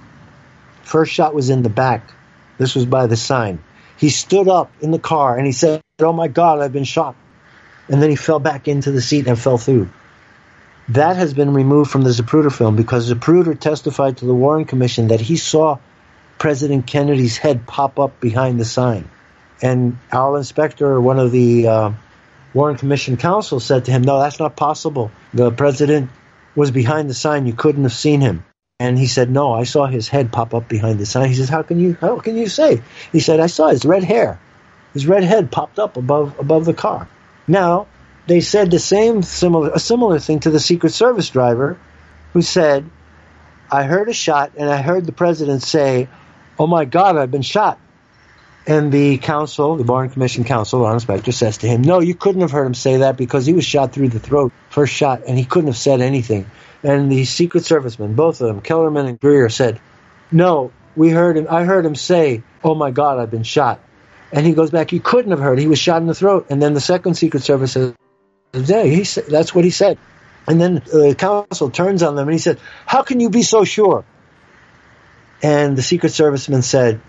first 0.84 1.14
shot 1.14 1.34
was 1.34 1.50
in 1.50 1.62
the 1.62 1.70
back. 1.70 2.12
This 2.58 2.76
was 2.76 2.86
by 2.86 3.08
the 3.08 3.18
sign. 3.18 3.60
He 3.98 4.10
stood 4.10 4.50
up 4.50 4.72
in 4.82 4.92
the 4.92 5.00
car 5.00 5.38
and 5.38 5.46
he 5.46 5.52
said, 5.52 5.82
Oh 6.00 6.14
my 6.14 6.28
God, 6.28 6.60
I've 6.60 6.74
been 6.74 6.84
shot. 6.84 7.16
And 7.88 8.02
then 8.02 8.10
he 8.10 8.16
fell 8.16 8.40
back 8.40 8.68
into 8.68 8.92
the 8.92 9.02
seat 9.02 9.28
and 9.28 9.40
fell 9.40 9.58
through. 9.58 9.90
That 10.90 11.16
has 11.16 11.34
been 11.34 11.54
removed 11.54 11.90
from 11.90 12.04
the 12.04 12.12
Zapruder 12.12 12.52
film 12.56 12.76
because 12.76 13.12
Zapruder 13.12 13.60
testified 13.60 14.18
to 14.18 14.26
the 14.26 14.36
Warren 14.36 14.66
Commission 14.66 15.08
that 15.08 15.20
he 15.20 15.36
saw 15.36 15.80
President 16.38 16.86
Kennedy's 16.86 17.38
head 17.38 17.66
pop 17.66 18.00
up 18.00 18.20
behind 18.20 18.60
the 18.60 18.66
sign. 18.66 19.10
And 19.62 19.98
our 20.12 20.38
inspector, 20.38 21.00
one 21.02 21.18
of 21.18 21.32
the 21.32 21.68
uh, 21.68 21.92
Warren 22.54 22.78
Commission 22.78 23.18
counsel, 23.18 23.60
said 23.60 23.86
to 23.86 23.92
him, 23.92 24.04
No, 24.04 24.20
that's 24.20 24.40
not 24.40 24.56
possible. 24.56 25.12
The 25.34 25.52
president 25.52 26.12
was 26.56 26.72
behind 26.72 27.10
the 27.10 27.14
sign. 27.14 27.48
You 27.48 27.54
couldn't 27.54 27.84
have 27.84 27.94
seen 27.94 28.22
him. 28.22 28.46
And 28.80 28.98
he 28.98 29.08
said, 29.08 29.32
No, 29.32 29.54
I 29.54 29.64
saw 29.64 29.88
his 29.88 30.08
head 30.08 30.32
pop 30.32 30.54
up 30.54 30.68
behind 30.68 31.00
the 31.00 31.06
sign. 31.06 31.30
He 31.30 31.36
says, 31.36 31.50
How 31.50 31.64
can 31.64 31.80
you 31.80 31.98
how 32.00 32.20
can 32.20 32.38
you 32.38 32.48
say? 32.48 32.82
He 33.12 33.22
said, 33.22 33.40
I 33.40 33.48
saw 33.48 33.70
his 33.70 33.86
red 33.86 34.04
hair. 34.04 34.40
His 34.94 35.08
red 35.08 35.24
head 35.24 35.52
popped 35.52 35.80
up 35.80 35.98
above 35.98 36.38
above 36.40 36.66
the 36.66 36.74
car. 36.74 37.08
Now, 37.48 37.88
they 38.28 38.42
said 38.42 38.72
the 38.72 38.80
same 38.80 39.22
similar 39.24 39.72
a 39.72 39.80
similar 39.80 40.20
thing 40.20 40.40
to 40.42 40.50
the 40.50 40.60
Secret 40.60 40.92
Service 40.92 41.30
driver 41.30 41.80
who 42.34 42.42
said, 42.42 42.90
I 43.72 43.84
heard 43.84 44.10
a 44.10 44.14
shot 44.14 44.54
and 44.58 44.70
I 44.70 44.82
heard 44.82 45.06
the 45.06 45.12
president 45.12 45.64
say, 45.64 46.08
Oh 46.58 46.68
my 46.68 46.86
God, 46.86 47.18
I've 47.18 47.32
been 47.32 47.42
shot. 47.42 47.80
And 48.68 48.92
the 48.92 49.20
counsel, 49.20 49.76
the 49.76 49.84
Warren 49.84 50.10
Commission 50.10 50.44
counsel, 50.44 50.82
the 50.84 50.92
inspector, 50.92 51.32
says 51.32 51.60
to 51.60 51.68
him, 51.68 51.82
No, 51.82 52.00
you 52.00 52.16
couldn't 52.16 52.42
have 52.42 52.52
heard 52.52 52.66
him 52.66 52.74
say 52.74 52.98
that 52.98 53.16
because 53.16 53.46
he 53.46 53.54
was 53.54 53.66
shot 53.66 53.94
through 53.94 54.10
the 54.10 54.20
throat, 54.20 54.52
first 54.70 54.94
shot, 54.94 55.24
and 55.28 55.38
he 55.38 55.46
couldn't 55.46 55.68
have 55.68 55.78
said 55.78 56.02
anything. 56.02 56.50
And 56.82 57.12
the 57.12 57.26
Secret 57.26 57.64
Servicemen, 57.64 58.16
both 58.16 58.42
of 58.42 58.48
them, 58.48 58.62
Kellerman 58.62 59.06
and 59.06 59.20
Greer, 59.20 59.50
said, 59.50 59.80
No, 60.32 60.72
we 60.96 61.10
heard 61.10 61.38
him. 61.38 61.48
I 61.50 61.64
heard 61.64 61.86
him 61.86 61.96
say, 61.96 62.42
Oh 62.64 62.74
my 62.74 62.90
God, 62.90 63.20
I've 63.20 63.32
been 63.32 63.44
shot. 63.44 63.82
And 64.32 64.46
he 64.46 64.54
goes 64.54 64.72
back, 64.72 64.92
You 64.92 65.00
couldn't 65.00 65.32
have 65.32 65.40
heard. 65.40 65.60
He 65.60 65.68
was 65.68 65.78
shot 65.78 66.02
in 66.02 66.08
the 66.08 66.16
throat. 66.16 66.48
And 66.50 66.60
then 66.60 66.74
the 66.74 66.82
second 66.82 67.16
Secret 67.16 67.44
Service 67.44 67.74
says, 67.74 67.94
He 68.64 69.04
that's 69.04 69.54
what 69.54 69.64
he 69.64 69.72
said. 69.72 69.98
And 70.48 70.62
then 70.62 70.78
uh, 70.78 70.98
the 70.98 71.16
counsel 71.16 71.70
turns 71.70 72.04
on 72.04 72.16
them 72.16 72.28
and 72.28 72.34
he 72.34 72.40
said, 72.40 72.60
How 72.86 73.02
can 73.02 73.20
you 73.20 73.30
be 73.30 73.44
so 73.44 73.64
sure? 73.64 74.06
And 75.42 75.78
the 75.78 75.82
Secret 75.82 76.12
Serviceman 76.12 76.64
said, 76.64 77.02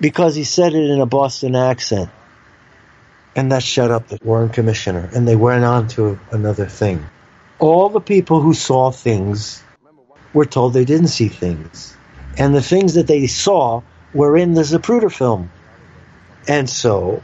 because 0.00 0.34
he 0.34 0.44
said 0.44 0.74
it 0.74 0.90
in 0.90 1.00
a 1.00 1.06
Boston 1.06 1.54
accent. 1.54 2.10
And 3.34 3.52
that 3.52 3.62
shut 3.62 3.90
up 3.90 4.08
the 4.08 4.18
Warren 4.22 4.50
Commissioner. 4.50 5.08
And 5.14 5.26
they 5.26 5.36
went 5.36 5.64
on 5.64 5.88
to 5.88 6.18
another 6.30 6.66
thing. 6.66 7.06
All 7.58 7.88
the 7.88 8.00
people 8.00 8.40
who 8.40 8.52
saw 8.52 8.90
things 8.90 9.62
were 10.34 10.44
told 10.44 10.74
they 10.74 10.84
didn't 10.84 11.08
see 11.08 11.28
things. 11.28 11.96
And 12.36 12.54
the 12.54 12.62
things 12.62 12.94
that 12.94 13.06
they 13.06 13.26
saw 13.26 13.82
were 14.12 14.36
in 14.36 14.54
the 14.54 14.62
Zapruder 14.62 15.10
film. 15.10 15.50
And 16.48 16.68
so 16.68 17.22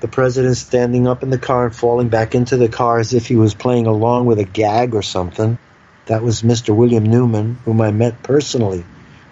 the 0.00 0.08
president 0.08 0.56
standing 0.56 1.06
up 1.06 1.22
in 1.22 1.30
the 1.30 1.38
car 1.38 1.66
and 1.66 1.74
falling 1.74 2.08
back 2.08 2.34
into 2.34 2.56
the 2.56 2.68
car 2.68 2.98
as 2.98 3.14
if 3.14 3.26
he 3.26 3.36
was 3.36 3.54
playing 3.54 3.86
along 3.86 4.26
with 4.26 4.38
a 4.38 4.44
gag 4.44 4.94
or 4.94 5.02
something. 5.02 5.58
That 6.06 6.22
was 6.22 6.42
Mr. 6.42 6.74
William 6.74 7.04
Newman, 7.04 7.58
whom 7.64 7.80
I 7.80 7.90
met 7.90 8.22
personally 8.22 8.84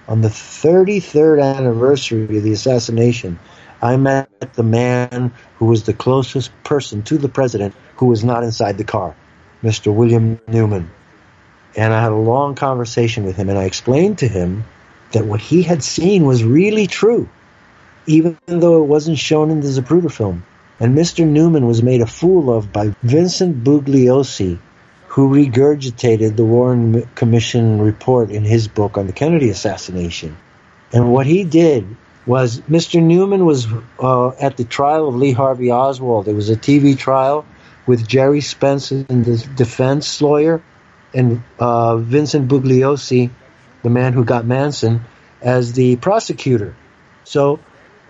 on 0.08 0.22
the 0.22 0.28
33rd 0.28 1.56
anniversary 1.56 2.38
of 2.38 2.42
the 2.42 2.52
assassination, 2.52 3.38
I 3.82 3.96
met 3.96 4.54
the 4.54 4.62
man 4.62 5.32
who 5.58 5.66
was 5.66 5.84
the 5.84 5.92
closest 5.92 6.50
person 6.64 7.02
to 7.04 7.18
the 7.18 7.28
president 7.28 7.74
who 7.96 8.06
was 8.06 8.24
not 8.24 8.42
inside 8.42 8.78
the 8.78 8.84
car, 8.84 9.14
Mr. 9.62 9.94
William 9.94 10.40
Newman. 10.48 10.90
And 11.76 11.92
I 11.92 12.02
had 12.02 12.12
a 12.12 12.16
long 12.16 12.54
conversation 12.54 13.24
with 13.24 13.36
him, 13.36 13.50
and 13.50 13.58
I 13.58 13.64
explained 13.64 14.18
to 14.18 14.28
him 14.28 14.64
that 15.12 15.26
what 15.26 15.40
he 15.40 15.62
had 15.62 15.82
seen 15.82 16.24
was 16.24 16.42
really 16.42 16.86
true, 16.86 17.28
even 18.06 18.38
though 18.46 18.82
it 18.82 18.86
wasn't 18.86 19.18
shown 19.18 19.50
in 19.50 19.60
the 19.60 19.68
Zapruder 19.68 20.10
film. 20.10 20.42
And 20.80 20.96
Mr. 20.96 21.26
Newman 21.26 21.66
was 21.66 21.82
made 21.82 22.00
a 22.00 22.06
fool 22.06 22.56
of 22.56 22.72
by 22.72 22.94
Vincent 23.02 23.64
Bugliosi, 23.64 24.58
who 25.08 25.28
regurgitated 25.28 26.36
the 26.36 26.44
Warren 26.44 27.02
Commission 27.14 27.80
report 27.80 28.30
in 28.30 28.44
his 28.44 28.68
book 28.68 28.96
on 28.96 29.06
the 29.06 29.12
Kennedy 29.12 29.50
assassination. 29.50 30.36
And 30.92 31.12
what 31.12 31.26
he 31.26 31.44
did 31.44 31.96
was 32.26 32.60
Mr. 32.60 33.02
Newman 33.02 33.44
was 33.44 33.66
uh, 33.98 34.28
at 34.40 34.56
the 34.56 34.64
trial 34.64 35.08
of 35.08 35.16
Lee 35.16 35.32
Harvey 35.32 35.72
Oswald. 35.72 36.28
It 36.28 36.34
was 36.34 36.50
a 36.50 36.56
TV 36.56 36.96
trial 36.96 37.44
with 37.86 38.06
Jerry 38.06 38.42
Spence 38.42 38.90
and 38.90 39.24
the 39.24 39.38
defense 39.56 40.20
lawyer 40.22 40.62
and 41.14 41.42
uh, 41.58 41.96
Vincent 41.96 42.48
Bugliosi, 42.48 43.30
the 43.82 43.90
man 43.90 44.12
who 44.12 44.24
got 44.24 44.44
Manson, 44.44 45.04
as 45.40 45.72
the 45.72 45.96
prosecutor. 45.96 46.76
So 47.24 47.60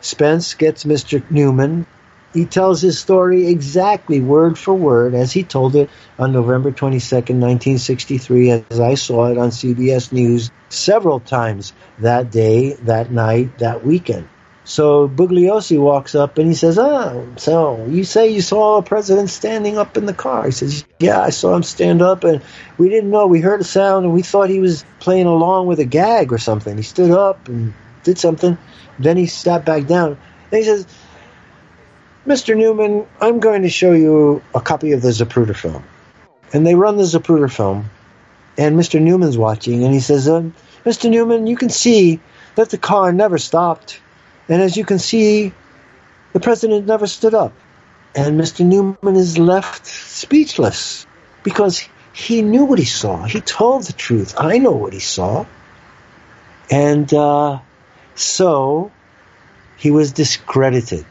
Spence 0.01 0.55
gets 0.55 0.85
Mr. 0.85 1.23
Newman 1.31 1.87
he 2.35 2.45
tells 2.45 2.81
his 2.81 2.99
story 2.99 3.49
exactly 3.49 4.21
word 4.21 4.59
for 4.59 4.75
word 4.75 5.15
as 5.15 5.33
he 5.33 5.43
told 5.43 5.75
it 5.77 5.89
on 6.19 6.33
November 6.33 6.71
22nd, 6.71 7.41
1963, 7.41 8.51
as 8.51 8.81
I 8.81 8.95
saw 8.95 9.31
it 9.31 9.39
on 9.39 9.51
CBS 9.51 10.13
News 10.13 10.51
several 10.69 11.21
times 11.21 11.73
that 12.01 12.31
day, 12.31 12.75
that 12.83 13.11
night, 13.11 13.59
that 13.59 13.85
weekend. 13.85 14.29
So 14.65 15.09
Bugliosi 15.09 15.81
walks 15.81 16.15
up 16.15 16.37
and 16.37 16.47
he 16.47 16.55
says, 16.55 16.79
"Ah, 16.79 17.15
so 17.37 17.87
you 17.89 18.05
say 18.05 18.29
you 18.29 18.43
saw 18.43 18.77
a 18.77 18.83
president 18.83 19.31
standing 19.31 19.79
up 19.79 19.97
in 19.97 20.05
the 20.05 20.13
car?" 20.13 20.45
He 20.45 20.51
says, 20.51 20.85
"Yeah, 21.01 21.23
I 21.23 21.31
saw 21.31 21.57
him 21.57 21.63
stand 21.63 22.03
up, 22.03 22.23
and 22.25 22.43
we 22.77 22.91
didn't 22.91 23.11
know. 23.11 23.27
We 23.27 23.41
heard 23.41 23.63
a 23.63 23.65
sound, 23.65 24.05
and 24.05 24.13
we 24.13 24.21
thought 24.21 24.51
he 24.51 24.61
was 24.61 24.85
playing 25.01 25.25
along 25.25 25.69
with 25.69 25.81
a 25.81 25.87
gag 25.87 26.35
or 26.35 26.39
something. 26.39 26.77
He 26.77 26.83
stood 26.83 27.11
up 27.11 27.49
and 27.49 27.73
did 28.05 28.19
something. 28.19 28.59
Then 28.99 29.17
he 29.17 29.25
sat 29.25 29.65
back 29.65 29.87
down. 29.87 30.19
And 30.51 30.59
he 30.59 30.65
says, 30.65 30.87
Mr. 32.29 32.55
Newman, 32.55 33.07
I'm 33.23 33.41
going 33.41 33.63
to 33.63 33.71
show 33.71 33.93
you 33.93 34.43
a 34.55 34.61
copy 34.61 34.93
of 34.93 35.01
the 35.01 35.09
Zapruder 35.09 35.57
film. 35.57 35.83
And 36.53 36.67
they 36.67 36.75
run 36.75 36.99
the 36.99 37.05
Zapruder 37.05 37.51
film, 37.51 37.89
and 38.59 38.79
Mr. 38.79 39.01
Newman's 39.01 39.39
watching, 39.39 39.83
and 39.83 39.95
he 39.95 40.01
says, 40.01 40.29
um, 40.29 40.55
Mr. 40.85 41.09
Newman, 41.09 41.47
you 41.47 41.57
can 41.57 41.71
see 41.71 42.21
that 42.55 42.69
the 42.69 42.77
car 42.77 43.15
never 43.15 43.39
stopped. 43.39 44.01
And 44.47 44.61
as 44.61 44.77
you 44.77 44.85
can 44.85 44.99
see, 44.99 45.55
the 46.35 46.41
president 46.41 46.87
never 46.87 47.07
stood 47.07 47.33
up. 47.33 47.55
And 48.15 48.39
Mr. 48.39 48.63
Newman 48.63 49.17
is 49.17 49.39
left 49.39 49.87
speechless 49.87 51.07
because 51.43 51.89
he 52.13 52.43
knew 52.43 52.67
what 52.67 52.79
he 52.79 52.85
saw. 52.85 53.25
He 53.25 53.41
told 53.41 53.85
the 53.85 53.95
truth. 53.95 54.35
I 54.37 54.59
know 54.59 54.73
what 54.73 54.93
he 54.93 55.01
saw. 55.01 55.47
And 56.71 57.11
uh, 57.15 57.61
so 58.15 58.93
he 59.79 59.91
was 59.91 60.13
discredited. 60.13 61.07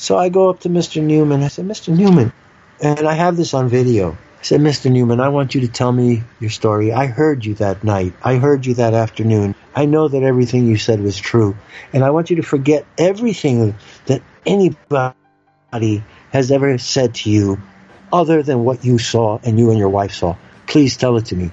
So 0.00 0.16
I 0.16 0.30
go 0.30 0.48
up 0.48 0.60
to 0.60 0.70
Mr. 0.70 1.02
Newman. 1.02 1.42
I 1.42 1.48
said, 1.48 1.66
Mr. 1.66 1.94
Newman, 1.94 2.32
and 2.80 3.06
I 3.06 3.12
have 3.12 3.36
this 3.36 3.52
on 3.52 3.68
video. 3.68 4.12
I 4.12 4.42
said, 4.42 4.62
Mr. 4.62 4.90
Newman, 4.90 5.20
I 5.20 5.28
want 5.28 5.54
you 5.54 5.60
to 5.60 5.68
tell 5.68 5.92
me 5.92 6.22
your 6.40 6.48
story. 6.48 6.90
I 6.90 7.04
heard 7.04 7.44
you 7.44 7.52
that 7.56 7.84
night. 7.84 8.14
I 8.22 8.36
heard 8.36 8.64
you 8.64 8.72
that 8.74 8.94
afternoon. 8.94 9.54
I 9.74 9.84
know 9.84 10.08
that 10.08 10.22
everything 10.22 10.66
you 10.66 10.78
said 10.78 11.02
was 11.02 11.18
true. 11.18 11.54
And 11.92 12.02
I 12.02 12.12
want 12.12 12.30
you 12.30 12.36
to 12.36 12.42
forget 12.42 12.86
everything 12.96 13.74
that 14.06 14.22
anybody 14.46 15.14
has 16.32 16.50
ever 16.50 16.78
said 16.78 17.16
to 17.16 17.30
you 17.30 17.60
other 18.10 18.42
than 18.42 18.64
what 18.64 18.82
you 18.82 18.96
saw 18.96 19.38
and 19.44 19.58
you 19.58 19.68
and 19.68 19.78
your 19.78 19.90
wife 19.90 20.12
saw. 20.12 20.34
Please 20.66 20.96
tell 20.96 21.18
it 21.18 21.26
to 21.26 21.36
me. 21.36 21.52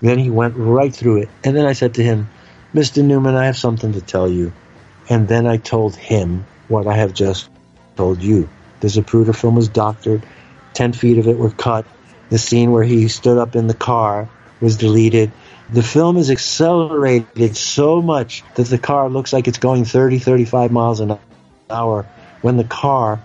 Then 0.00 0.20
he 0.20 0.30
went 0.30 0.54
right 0.56 0.94
through 0.94 1.22
it. 1.22 1.30
And 1.42 1.56
then 1.56 1.66
I 1.66 1.72
said 1.72 1.94
to 1.94 2.04
him, 2.04 2.28
Mr. 2.72 3.04
Newman, 3.04 3.34
I 3.34 3.46
have 3.46 3.58
something 3.58 3.94
to 3.94 4.00
tell 4.00 4.30
you. 4.30 4.52
And 5.08 5.26
then 5.26 5.48
I 5.48 5.56
told 5.56 5.96
him 5.96 6.46
what 6.68 6.86
I 6.86 6.94
have 6.94 7.12
just 7.12 7.50
told 7.98 8.22
you. 8.22 8.48
The 8.80 8.88
Zapruder 8.88 9.34
film 9.34 9.56
was 9.56 9.68
doctored. 9.68 10.22
Ten 10.72 10.92
feet 10.92 11.18
of 11.18 11.26
it 11.26 11.36
were 11.36 11.50
cut. 11.50 11.84
The 12.30 12.38
scene 12.38 12.70
where 12.70 12.84
he 12.84 13.08
stood 13.08 13.38
up 13.38 13.56
in 13.56 13.66
the 13.66 13.74
car 13.74 14.28
was 14.60 14.76
deleted. 14.76 15.32
The 15.70 15.82
film 15.82 16.16
is 16.16 16.30
accelerated 16.30 17.56
so 17.56 18.00
much 18.00 18.44
that 18.54 18.68
the 18.68 18.78
car 18.78 19.10
looks 19.10 19.32
like 19.32 19.48
it's 19.48 19.58
going 19.58 19.84
30, 19.84 20.20
35 20.20 20.70
miles 20.70 21.00
an 21.00 21.18
hour 21.68 22.06
when 22.40 22.56
the 22.56 22.64
car 22.64 23.20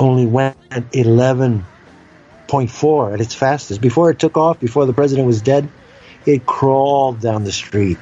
only 0.00 0.26
went 0.26 0.56
11.4 0.70 3.14
at 3.14 3.20
its 3.20 3.34
fastest. 3.34 3.80
Before 3.80 4.10
it 4.10 4.18
took 4.18 4.36
off, 4.36 4.58
before 4.58 4.86
the 4.86 4.92
president 4.92 5.28
was 5.28 5.42
dead, 5.42 5.68
it 6.26 6.44
crawled 6.44 7.20
down 7.20 7.44
the 7.44 7.52
street. 7.52 7.98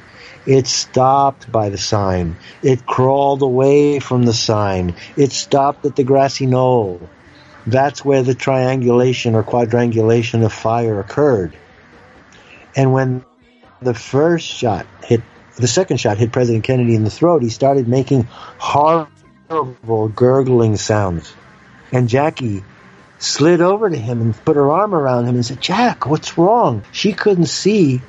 It 0.47 0.65
stopped 0.65 1.51
by 1.51 1.67
the 1.67 1.77
sign. 1.77 2.37
It 2.63 2.85
crawled 2.85 3.41
away 3.41 3.99
from 3.99 4.23
the 4.23 4.33
sign. 4.33 4.95
It 5.17 5.33
stopped 5.33 5.85
at 5.85 5.97
the 5.97 6.05
grassy 6.05 6.45
knoll. 6.45 7.01
That's 7.65 8.05
where 8.05 8.23
the 8.23 8.33
triangulation 8.33 9.35
or 9.35 9.43
quadrangulation 9.43 10.43
of 10.43 10.53
fire 10.53 11.01
occurred. 11.01 11.57
And 12.77 12.93
when 12.93 13.25
the 13.81 13.93
first 13.93 14.47
shot 14.47 14.87
hit, 15.03 15.21
the 15.57 15.67
second 15.67 15.97
shot 15.97 16.17
hit 16.17 16.31
President 16.31 16.63
Kennedy 16.63 16.95
in 16.95 17.03
the 17.03 17.09
throat, 17.09 17.41
he 17.41 17.49
started 17.49 17.89
making 17.89 18.23
horrible 18.57 20.07
gurgling 20.07 20.77
sounds. 20.77 21.33
And 21.91 22.07
Jackie 22.07 22.63
slid 23.19 23.59
over 23.59 23.89
to 23.89 23.97
him 23.97 24.21
and 24.21 24.45
put 24.45 24.55
her 24.55 24.71
arm 24.71 24.95
around 24.95 25.25
him 25.25 25.35
and 25.35 25.45
said, 25.45 25.59
Jack, 25.59 26.05
what's 26.05 26.37
wrong? 26.37 26.83
She 26.93 27.11
couldn't 27.11 27.47
see 27.47 28.01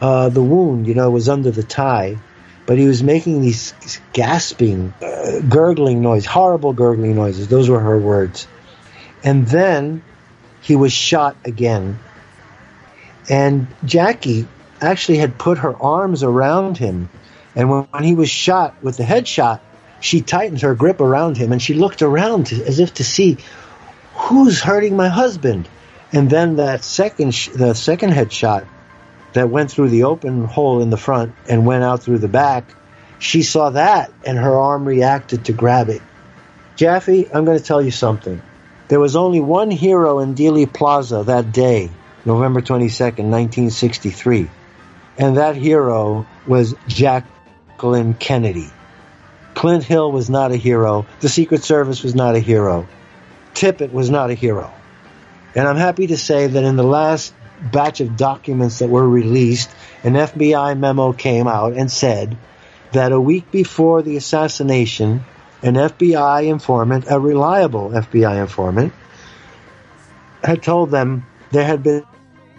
uh, 0.00 0.28
the 0.28 0.42
wound, 0.42 0.86
you 0.86 0.94
know, 0.94 1.10
was 1.10 1.28
under 1.28 1.50
the 1.50 1.62
tie, 1.62 2.18
but 2.66 2.78
he 2.78 2.86
was 2.86 3.02
making 3.02 3.40
these 3.40 3.74
gasping, 4.12 4.94
uh, 5.02 5.40
gurgling 5.48 6.02
noise, 6.02 6.26
horrible 6.26 6.72
gurgling 6.72 7.14
noises. 7.14 7.48
Those 7.48 7.68
were 7.68 7.80
her 7.80 7.98
words. 7.98 8.46
And 9.24 9.46
then 9.46 10.02
he 10.60 10.76
was 10.76 10.92
shot 10.92 11.36
again. 11.44 11.98
And 13.28 13.66
Jackie 13.84 14.46
actually 14.80 15.18
had 15.18 15.38
put 15.38 15.58
her 15.58 15.74
arms 15.74 16.22
around 16.22 16.78
him. 16.78 17.10
And 17.54 17.68
when, 17.68 17.82
when 17.84 18.04
he 18.04 18.14
was 18.14 18.30
shot 18.30 18.82
with 18.82 18.96
the 18.96 19.04
headshot, 19.04 19.60
she 20.00 20.20
tightened 20.20 20.60
her 20.60 20.74
grip 20.74 21.00
around 21.00 21.36
him 21.36 21.50
and 21.50 21.60
she 21.60 21.74
looked 21.74 22.02
around 22.02 22.46
to, 22.48 22.64
as 22.64 22.78
if 22.78 22.94
to 22.94 23.04
see 23.04 23.38
who's 24.14 24.60
hurting 24.60 24.96
my 24.96 25.08
husband. 25.08 25.68
And 26.12 26.30
then 26.30 26.56
that 26.56 26.84
second, 26.84 27.34
sh- 27.34 27.48
the 27.48 27.74
second 27.74 28.12
headshot 28.12 28.66
that 29.38 29.50
went 29.50 29.70
through 29.70 29.88
the 29.88 30.04
open 30.04 30.44
hole 30.44 30.82
in 30.82 30.90
the 30.90 30.96
front 30.96 31.32
and 31.48 31.64
went 31.64 31.84
out 31.84 32.02
through 32.02 32.18
the 32.18 32.28
back, 32.28 32.74
she 33.20 33.42
saw 33.42 33.70
that 33.70 34.12
and 34.26 34.36
her 34.36 34.54
arm 34.54 34.84
reacted 34.84 35.44
to 35.44 35.52
grab 35.52 35.88
it. 35.88 36.02
Jaffe, 36.74 37.28
I'm 37.32 37.44
going 37.44 37.58
to 37.58 37.64
tell 37.64 37.80
you 37.80 37.92
something. 37.92 38.42
There 38.88 39.00
was 39.00 39.16
only 39.16 39.40
one 39.40 39.70
hero 39.70 40.18
in 40.18 40.34
Dealey 40.34 40.72
Plaza 40.72 41.22
that 41.26 41.52
day, 41.52 41.90
November 42.24 42.60
22nd, 42.60 43.30
1963, 43.30 44.50
and 45.18 45.36
that 45.36 45.54
hero 45.54 46.26
was 46.46 46.74
Jacqueline 46.88 48.14
Kennedy. 48.14 48.70
Clint 49.54 49.84
Hill 49.84 50.10
was 50.10 50.28
not 50.28 50.52
a 50.52 50.56
hero. 50.56 51.06
The 51.20 51.28
Secret 51.28 51.62
Service 51.62 52.02
was 52.02 52.14
not 52.14 52.34
a 52.34 52.40
hero. 52.40 52.88
Tippit 53.54 53.92
was 53.92 54.08
not 54.10 54.30
a 54.30 54.34
hero. 54.34 54.72
And 55.54 55.66
I'm 55.66 55.76
happy 55.76 56.08
to 56.08 56.16
say 56.16 56.46
that 56.46 56.64
in 56.64 56.76
the 56.76 56.84
last 56.84 57.34
batch 57.60 58.00
of 58.00 58.16
documents 58.16 58.78
that 58.78 58.88
were 58.88 59.08
released, 59.08 59.70
an 60.04 60.14
FBI 60.14 60.78
memo 60.78 61.12
came 61.12 61.46
out 61.46 61.74
and 61.74 61.90
said 61.90 62.36
that 62.92 63.12
a 63.12 63.20
week 63.20 63.50
before 63.50 64.02
the 64.02 64.16
assassination, 64.16 65.24
an 65.62 65.74
FBI 65.74 66.46
informant, 66.46 67.06
a 67.10 67.18
reliable 67.18 67.90
FBI 67.90 68.40
informant, 68.40 68.92
had 70.42 70.62
told 70.62 70.90
them 70.90 71.26
there 71.50 71.64
had 71.64 71.82
been 71.82 72.04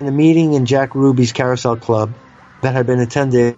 a 0.01 0.11
meeting 0.11 0.53
in 0.53 0.65
Jack 0.65 0.95
Ruby's 0.95 1.31
Carousel 1.31 1.77
Club 1.77 2.13
that 2.61 2.73
had 2.73 2.85
been 2.85 2.99
attended 2.99 3.57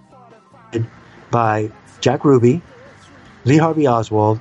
by 1.29 1.71
Jack 2.01 2.23
Ruby, 2.25 2.61
Lee 3.45 3.57
Harvey 3.57 3.87
Oswald, 3.87 4.39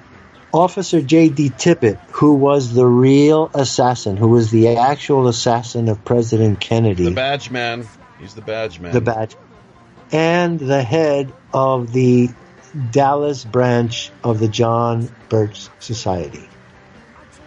Officer 0.52 1.00
J.D. 1.00 1.50
Tippit, 1.50 1.96
who 2.10 2.34
was 2.34 2.72
the 2.74 2.86
real 2.86 3.50
assassin, 3.54 4.16
who 4.16 4.28
was 4.28 4.50
the 4.50 4.76
actual 4.76 5.28
assassin 5.28 5.88
of 5.88 6.04
President 6.04 6.58
Kennedy. 6.60 7.04
The 7.04 7.10
badge 7.12 7.50
man. 7.50 7.86
He's 8.18 8.34
the 8.34 8.42
badge 8.42 8.80
man. 8.80 8.92
The 8.92 9.00
badge. 9.00 9.36
And 10.12 10.58
the 10.58 10.82
head 10.82 11.32
of 11.54 11.92
the 11.92 12.30
Dallas 12.90 13.44
branch 13.44 14.10
of 14.24 14.38
the 14.40 14.48
John 14.48 15.08
Birch 15.28 15.68
Society. 15.78 16.48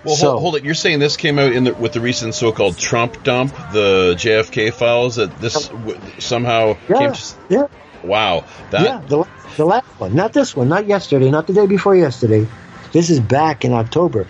Well, 0.06 0.16
So- 0.16 0.32
hold, 0.32 0.42
hold 0.42 0.56
it. 0.58 0.64
You're 0.64 0.74
saying 0.74 1.00
this 1.00 1.18
came 1.18 1.40
out 1.40 1.52
in 1.54 1.66
the, 1.66 1.74
with 1.74 1.94
the 1.94 2.02
recent 2.02 2.36
so-called 2.36 2.78
Trump 2.78 3.24
dump, 3.24 3.54
the 3.74 4.16
JFK 4.18 4.72
files. 4.74 5.16
That 5.18 5.40
this 5.40 5.68
w- 5.68 5.98
somehow 6.20 6.78
Yeah, 6.90 6.98
came. 6.98 7.14
To, 7.14 7.36
yeah, 7.50 7.68
wow, 8.04 8.44
that 8.72 8.82
yeah. 8.82 9.02
The, 9.08 9.26
the 9.56 9.66
last 9.66 9.86
one, 10.00 10.14
not 10.16 10.34
this 10.34 10.56
one, 10.56 10.68
not 10.68 10.88
yesterday, 10.88 11.30
not 11.32 11.48
the 11.48 11.54
day 11.54 11.68
before 11.68 11.96
yesterday. 11.96 12.48
This 12.94 13.10
is 13.10 13.20
back 13.20 13.66
in 13.66 13.74
October. 13.74 14.28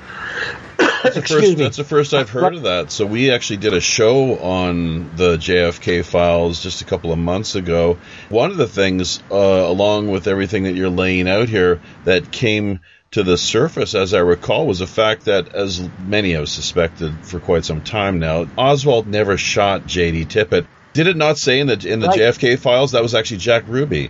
That's 0.78 1.16
the 1.16 1.20
Excuse 1.20 1.42
first, 1.42 1.58
me. 1.58 1.64
That's 1.64 1.78
the 1.78 1.84
first 1.84 2.14
I've 2.14 2.30
heard 2.30 2.56
of 2.56 2.64
that. 2.64 2.92
So 2.92 3.06
we 3.06 3.30
actually 3.32 3.58
did 3.58 3.74
a 3.74 3.82
show 3.82 4.38
on 4.40 5.16
the 5.18 5.36
JFK 5.38 6.04
files 6.06 6.64
just 6.64 6.82
a 6.82 6.86
couple 6.86 7.12
of 7.12 7.20
months 7.20 7.56
ago. 7.56 7.98
One 8.30 8.52
of 8.52 8.58
the 8.58 8.68
things, 8.68 9.22
uh, 9.30 9.36
along 9.36 10.10
with 10.10 10.28
everything 10.28 10.64
that 10.64 10.76
you're 10.76 10.90
laying 10.90 11.28
out 11.28 11.50
here, 11.50 11.82
that 12.06 12.32
came 12.32 12.80
to 13.12 13.22
the 13.22 13.38
surface, 13.38 13.94
as 13.96 14.14
I 14.14 14.20
recall, 14.20 14.66
was 14.66 14.80
the 14.80 14.88
fact 14.88 15.26
that, 15.26 15.54
as 15.54 15.88
many 16.08 16.32
have 16.32 16.50
suspected 16.50 17.14
for 17.26 17.40
quite 17.40 17.66
some 17.66 17.82
time 17.82 18.18
now, 18.20 18.48
Oswald 18.58 19.08
never 19.08 19.38
shot 19.38 19.86
J.D. 19.86 20.26
Tippit. 20.26 20.66
Did 20.94 21.08
it 21.08 21.18
not 21.18 21.38
say 21.38 21.60
in 21.60 21.68
the 21.68 21.88
in 21.88 22.00
the 22.00 22.08
Right. 22.08 22.20
JFK 22.20 22.58
files 22.58 22.94
that 22.94 23.04
was 23.04 23.14
actually 23.14 23.38
Jack 23.38 23.66
Ruby? 23.68 24.10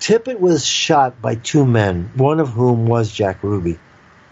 Tippit 0.00 0.38
was 0.38 0.66
shot 0.66 1.22
by 1.22 1.34
two 1.36 1.64
men, 1.64 2.10
one 2.14 2.40
of 2.40 2.50
whom 2.50 2.86
was 2.86 3.12
Jack 3.12 3.42
Ruby. 3.42 3.78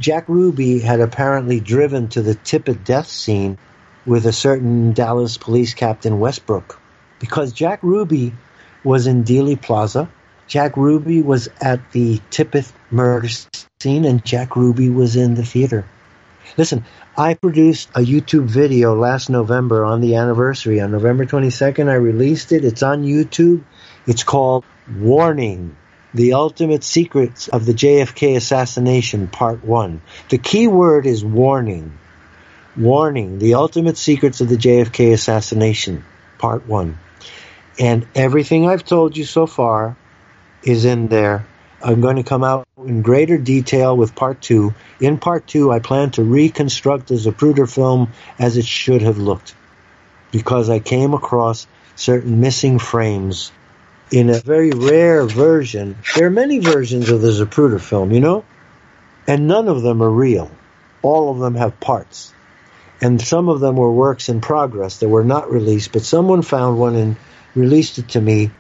Jack 0.01 0.29
Ruby 0.29 0.81
had 0.81 1.01
apparently 1.01 1.61
driven 1.61 2.09
to 2.09 2.23
the 2.23 2.35
Tippit 2.35 2.85
death 2.85 3.07
scene 3.07 3.59
with 4.05 4.27
a 4.27 4.33
certain 4.33 4.93
Dallas 4.93 5.39
police 5.39 5.75
captain 5.75 6.19
Westbrook 6.19 6.81
because 7.21 7.53
Jack 7.53 7.83
Ruby 7.83 8.35
was 8.83 9.07
in 9.07 9.23
Dealey 9.25 9.61
Plaza. 9.61 10.11
Jack 10.49 10.77
Ruby 10.77 11.23
was 11.23 11.49
at 11.61 11.93
the 11.93 12.21
Tippit 12.31 12.71
murder 12.91 13.29
scene 13.81 14.05
and 14.05 14.25
Jack 14.25 14.57
Ruby 14.57 14.91
was 14.91 15.17
in 15.17 15.35
the 15.35 15.45
theater. 15.45 15.87
Listen, 16.57 16.85
I 17.17 17.35
produced 17.35 17.89
a 17.95 18.01
YouTube 18.01 18.45
video 18.45 18.95
last 18.95 19.31
November 19.31 19.85
on 19.85 20.01
the 20.01 20.17
anniversary. 20.17 20.81
On 20.81 20.91
November 20.91 21.25
22nd, 21.25 21.89
I 21.89 21.95
released 21.95 22.53
it. 22.53 22.65
It's 22.65 22.83
on 22.83 23.05
YouTube. 23.05 23.63
It's 24.07 24.25
called 24.25 24.65
Warning 24.91 25.77
The 26.13 26.33
Ultimate 26.33 26.83
Secrets 26.83 27.47
of 27.47 27.65
the 27.65 27.73
JFK 27.73 28.37
Assassination, 28.37 29.29
Part 29.29 29.65
1. 29.65 30.03
The 30.29 30.39
key 30.39 30.67
word 30.67 31.07
is 31.07 31.25
warning. 31.25 31.97
Warning 32.77 33.39
The 33.39 33.55
Ultimate 33.55 33.97
Secrets 33.97 34.41
of 34.41 34.49
the 34.49 34.57
JFK 34.57 35.13
Assassination, 35.13 36.05
Part 36.39 36.67
1. 36.67 36.99
And 37.79 38.09
everything 38.17 38.69
I've 38.69 38.85
told 38.85 39.17
you 39.17 39.25
so 39.25 39.47
far 39.47 39.97
is 40.65 40.85
in 40.85 41.07
there. 41.07 41.47
I'm 41.81 42.01
going 42.01 42.17
to 42.17 42.25
come 42.25 42.43
out 42.43 42.67
in 42.77 43.03
greater 43.03 43.39
detail 43.39 43.97
with 43.97 44.17
part 44.17 44.41
two. 44.41 44.75
In 45.01 45.19
part 45.19 45.47
two, 45.47 45.71
I 45.71 45.79
plan 45.79 46.11
to 46.13 46.25
reconstruct 46.25 47.07
the 47.07 47.15
Zapruder 47.15 47.73
film 47.73 48.11
as 48.37 48.57
it 48.57 48.65
should 48.65 49.03
have 49.03 49.19
looked 49.19 49.55
because 50.33 50.69
I 50.69 50.81
came 50.81 51.15
across 51.15 51.69
certain 51.95 52.41
missing 52.41 52.81
frames 52.81 53.53
in 54.13 54.29
a 54.29 54.39
very 54.39 54.71
rare 54.71 55.25
version. 55.25 55.97
There 56.15 56.27
are 56.27 56.31
many 56.31 56.59
versions 56.59 57.09
of 57.09 57.23
the 57.23 57.31
Zapruder 57.31 57.81
film, 57.81 58.13
you 58.13 58.21
know, 58.21 58.45
and 59.27 59.49
none 59.49 59.69
of 59.69 59.83
them 59.83 60.03
are 60.03 60.11
real. 60.11 60.51
All 61.01 61.31
of 61.31 61.39
them 61.39 61.55
have 61.55 61.81
parts. 61.81 62.33
And 63.01 63.21
some 63.21 63.49
of 63.49 63.61
them 63.61 63.77
were 63.77 63.91
works 63.91 64.29
in 64.29 64.41
progress 64.41 64.99
that 64.99 65.09
were 65.09 65.25
not 65.25 65.51
released, 65.51 65.93
but 65.93 66.03
someone 66.03 66.43
found 66.43 66.79
one 66.79 66.95
and 66.95 67.17
released 67.55 67.99
it 67.99 68.11
to 68.11 68.21
me, 68.21 68.51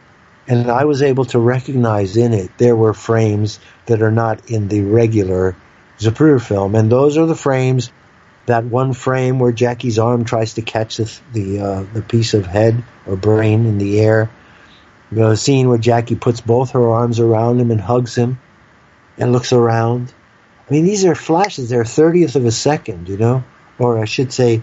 and 0.49 0.71
I 0.71 0.85
was 0.87 1.03
able 1.03 1.27
to 1.27 1.39
recognize 1.39 2.17
in 2.17 2.33
it 2.33 2.51
there 2.59 2.75
were 2.75 2.95
frames 2.95 3.61
that 3.87 4.03
are 4.03 4.11
not 4.11 4.51
in 4.51 4.69
the 4.69 4.81
regular 4.81 5.55
Zapruder 5.99 6.41
film, 6.41 6.75
and 6.75 6.91
those 6.91 7.17
are 7.17 7.27
the 7.27 7.37
frames. 7.37 7.93
That 8.47 8.65
one 8.65 8.93
frame 8.93 9.39
where 9.39 9.53
Jackie's 9.53 10.01
arm 10.01 10.25
tries 10.25 10.55
to 10.55 10.63
catch 10.63 10.97
the 10.97 11.21
the, 11.33 11.61
uh, 11.61 11.85
the 11.95 12.03
piece 12.03 12.35
of 12.35 12.45
head 12.45 12.83
or 13.07 13.15
brain 13.15 13.67
in 13.67 13.79
the 13.79 14.01
air, 14.01 14.31
the 15.13 15.37
scene 15.37 15.69
where 15.69 15.79
Jackie 15.79 16.17
puts 16.17 16.41
both 16.41 16.71
her 16.71 16.91
arms 16.91 17.21
around 17.21 17.61
him 17.61 17.71
and 17.71 17.81
hugs 17.81 18.15
him, 18.15 18.41
and 19.19 19.33
looks 19.33 19.53
around. 19.53 20.13
I 20.69 20.73
mean, 20.73 20.85
these 20.85 21.05
are 21.05 21.15
flashes. 21.15 21.69
They're 21.69 21.85
thirtieth 21.85 22.35
of 22.35 22.47
a 22.47 22.51
second, 22.51 23.09
you 23.09 23.19
know, 23.19 23.45
or 23.79 23.99
I 23.99 24.07
should 24.07 24.33
say, 24.33 24.63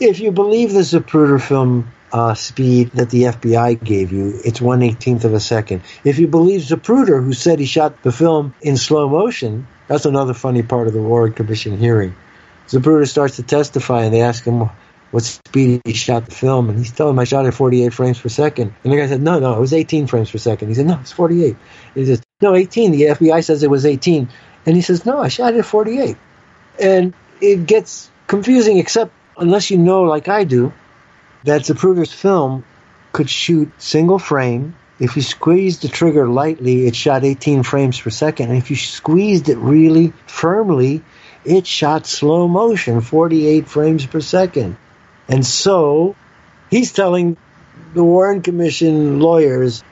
if 0.00 0.20
you 0.20 0.32
believe 0.32 0.72
the 0.72 0.80
Zapruder 0.80 1.40
film 1.40 1.92
uh, 2.12 2.34
speed 2.34 2.92
that 2.92 3.10
the 3.10 3.24
FBI 3.24 3.82
gave 3.84 4.10
you, 4.10 4.40
it's 4.44 4.60
one 4.60 4.82
eighteenth 4.82 5.24
of 5.24 5.34
a 5.34 5.40
second. 5.40 5.82
If 6.02 6.18
you 6.18 6.28
believe 6.28 6.62
Zapruder, 6.62 7.22
who 7.22 7.34
said 7.34 7.58
he 7.58 7.66
shot 7.66 8.02
the 8.02 8.12
film 8.12 8.54
in 8.62 8.76
slow 8.76 9.08
motion, 9.08 9.66
that's 9.86 10.06
another 10.06 10.34
funny 10.34 10.62
part 10.62 10.86
of 10.86 10.94
the 10.94 11.02
Warren 11.02 11.32
Commission 11.32 11.76
hearing. 11.76 12.14
Zapruder 12.68 13.06
starts 13.06 13.36
to 13.36 13.42
testify, 13.42 14.04
and 14.04 14.14
they 14.14 14.22
ask 14.22 14.44
him 14.44 14.70
what 15.14 15.22
speed 15.22 15.80
he 15.84 15.92
shot 15.92 16.24
the 16.24 16.34
film, 16.34 16.68
and 16.68 16.76
he's 16.76 16.90
telling 16.90 17.14
them 17.14 17.20
I 17.20 17.24
shot 17.24 17.46
at 17.46 17.54
48 17.54 17.94
frames 17.94 18.20
per 18.20 18.28
second. 18.28 18.74
And 18.82 18.92
the 18.92 18.96
guy 18.96 19.06
said, 19.06 19.22
no, 19.22 19.38
no, 19.38 19.54
it 19.54 19.60
was 19.60 19.72
18 19.72 20.08
frames 20.08 20.28
per 20.28 20.38
second. 20.38 20.66
He 20.66 20.74
said, 20.74 20.86
no, 20.86 20.98
it's 20.98 21.12
48. 21.12 21.50
And 21.50 21.58
he 21.94 22.06
says, 22.06 22.20
no, 22.40 22.56
18. 22.56 22.90
The 22.90 23.02
FBI 23.02 23.44
says 23.44 23.62
it 23.62 23.70
was 23.70 23.86
18. 23.86 24.28
And 24.66 24.74
he 24.74 24.82
says, 24.82 25.06
no, 25.06 25.20
I 25.20 25.28
shot 25.28 25.54
it 25.54 25.58
at 25.58 25.66
48. 25.66 26.16
And 26.80 27.14
it 27.40 27.64
gets 27.64 28.10
confusing, 28.26 28.78
except 28.78 29.12
unless 29.38 29.70
you 29.70 29.78
know, 29.78 30.02
like 30.02 30.26
I 30.26 30.42
do, 30.42 30.72
that 31.44 31.60
Zapruder's 31.60 32.12
film 32.12 32.64
could 33.12 33.30
shoot 33.30 33.70
single 33.78 34.18
frame. 34.18 34.74
If 34.98 35.14
you 35.14 35.22
squeezed 35.22 35.82
the 35.82 35.88
trigger 35.88 36.28
lightly, 36.28 36.88
it 36.88 36.96
shot 36.96 37.22
18 37.22 37.62
frames 37.62 38.00
per 38.00 38.10
second. 38.10 38.48
And 38.48 38.58
if 38.58 38.68
you 38.68 38.76
squeezed 38.76 39.48
it 39.48 39.58
really 39.58 40.12
firmly, 40.26 41.04
it 41.44 41.68
shot 41.68 42.04
slow 42.04 42.48
motion, 42.48 43.00
48 43.00 43.68
frames 43.68 44.06
per 44.06 44.20
second. 44.20 44.76
And 45.28 45.44
so 45.44 46.16
he's 46.70 46.92
telling 46.92 47.36
the 47.94 48.04
Warren 48.04 48.42
Commission 48.42 49.20
lawyers, 49.20 49.82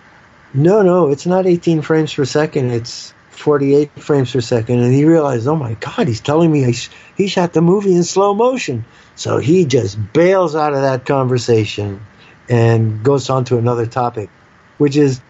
no, 0.55 0.83
no, 0.83 1.09
it's 1.09 1.26
not 1.26 1.47
18 1.47 1.83
frames 1.83 2.12
per 2.12 2.24
second, 2.24 2.70
it's 2.70 3.14
48 3.30 3.91
frames 4.01 4.33
per 4.33 4.41
second. 4.41 4.80
And 4.80 4.93
he 4.93 5.05
realized, 5.05 5.49
oh 5.49 5.57
my 5.57 5.74
God, 5.74 6.07
he's 6.07 6.20
telling 6.20 6.53
me 6.53 6.74
he 7.16 7.28
shot 7.28 7.53
the 7.53 7.62
movie 7.62 7.95
in 7.95 8.05
slow 8.05 8.35
motion. 8.35 8.85
So 9.14 9.39
he 9.39 9.64
just 9.64 9.99
bails 10.12 10.55
out 10.55 10.74
of 10.74 10.83
that 10.83 11.07
conversation 11.07 12.03
and 12.49 13.03
goes 13.03 13.30
on 13.30 13.45
to 13.47 13.57
another 13.59 13.87
topic, 13.87 14.28
which 14.78 14.97
is 14.97 15.20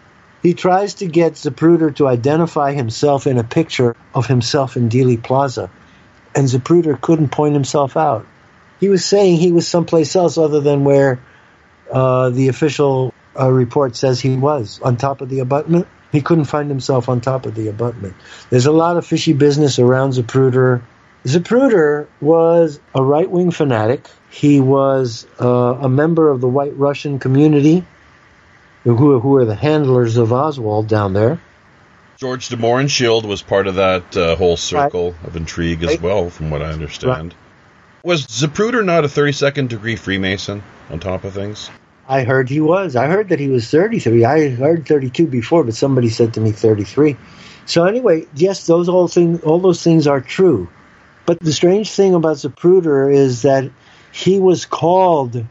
he 0.41 0.53
tries 0.53 0.95
to 0.95 1.07
get 1.07 1.33
Zapruder 1.33 1.95
to 1.95 2.07
identify 2.07 2.73
himself 2.73 3.27
in 3.27 3.37
a 3.37 3.43
picture 3.43 3.95
of 4.13 4.27
himself 4.27 4.75
in 4.75 4.89
Dealey 4.89 5.21
Plaza. 5.21 5.69
And 6.35 6.47
Zapruder 6.47 6.99
couldn't 6.99 7.29
point 7.29 7.53
himself 7.53 7.95
out 7.95 8.25
he 8.83 8.89
was 8.89 9.05
saying 9.05 9.37
he 9.37 9.53
was 9.53 9.65
someplace 9.65 10.13
else 10.13 10.37
other 10.37 10.59
than 10.59 10.83
where 10.83 11.23
uh, 11.89 12.29
the 12.31 12.49
official 12.49 13.13
uh, 13.39 13.49
report 13.49 13.95
says 13.95 14.19
he 14.19 14.35
was 14.35 14.81
on 14.81 14.97
top 14.97 15.21
of 15.21 15.29
the 15.29 15.39
abutment. 15.39 15.87
He 16.11 16.21
couldn't 16.21 16.45
find 16.45 16.67
himself 16.67 17.07
on 17.07 17.21
top 17.21 17.45
of 17.45 17.55
the 17.55 17.69
abutment. 17.69 18.13
There's 18.49 18.65
a 18.65 18.73
lot 18.73 18.97
of 18.97 19.07
fishy 19.07 19.31
business 19.31 19.79
around 19.79 20.11
Zapruder. 20.11 20.81
Zapruder 21.23 22.07
was 22.19 22.81
a 22.93 23.01
right 23.01 23.31
wing 23.31 23.51
fanatic. 23.51 24.05
He 24.29 24.59
was 24.59 25.25
uh, 25.39 25.47
a 25.47 25.87
member 25.87 26.29
of 26.29 26.41
the 26.41 26.49
White 26.49 26.75
Russian 26.75 27.19
community, 27.19 27.85
who, 28.83 29.17
who 29.21 29.35
are 29.37 29.45
the 29.45 29.55
handlers 29.55 30.17
of 30.17 30.33
Oswald 30.33 30.89
down 30.89 31.13
there. 31.13 31.39
George 32.17 32.49
de 32.49 32.57
Mohrenschildt 32.57 33.25
was 33.25 33.41
part 33.41 33.67
of 33.67 33.75
that 33.75 34.17
uh, 34.17 34.35
whole 34.35 34.57
circle 34.57 35.11
right. 35.11 35.27
of 35.27 35.37
intrigue 35.37 35.83
as 35.83 35.91
right. 35.91 36.01
well, 36.01 36.29
from 36.29 36.49
what 36.49 36.61
I 36.61 36.73
understand. 36.73 37.33
Was 38.05 38.27
Zapruder 38.27 38.83
not 38.83 39.05
a 39.05 39.07
32nd 39.07 39.69
degree 39.69 39.95
Freemason 39.95 40.61
on 40.89 40.99
top 40.99 41.23
of 41.23 41.33
things? 41.33 41.69
I 42.05 42.25
heard 42.25 42.49
he 42.49 42.59
was. 42.59 42.97
I 42.97 43.07
heard 43.07 43.29
that 43.29 43.39
he 43.39 43.47
was 43.47 43.69
33. 43.69 44.25
I 44.25 44.49
heard 44.49 44.85
32 44.85 45.25
before, 45.25 45.63
but 45.63 45.73
somebody 45.73 46.09
said 46.09 46.33
to 46.33 46.41
me 46.41 46.51
33. 46.51 47.15
So 47.65 47.85
anyway, 47.85 48.27
yes, 48.35 48.67
those 48.67 48.89
all 48.89 49.07
things, 49.07 49.41
all 49.43 49.59
those 49.59 49.81
things 49.81 50.05
are 50.05 50.19
true. 50.19 50.67
But 51.25 51.39
the 51.39 51.53
strange 51.53 51.91
thing 51.91 52.13
about 52.13 52.35
Zapruder 52.35 53.09
is 53.09 53.43
that 53.43 53.71
he 54.11 54.37
was 54.37 54.65
called 54.65 55.45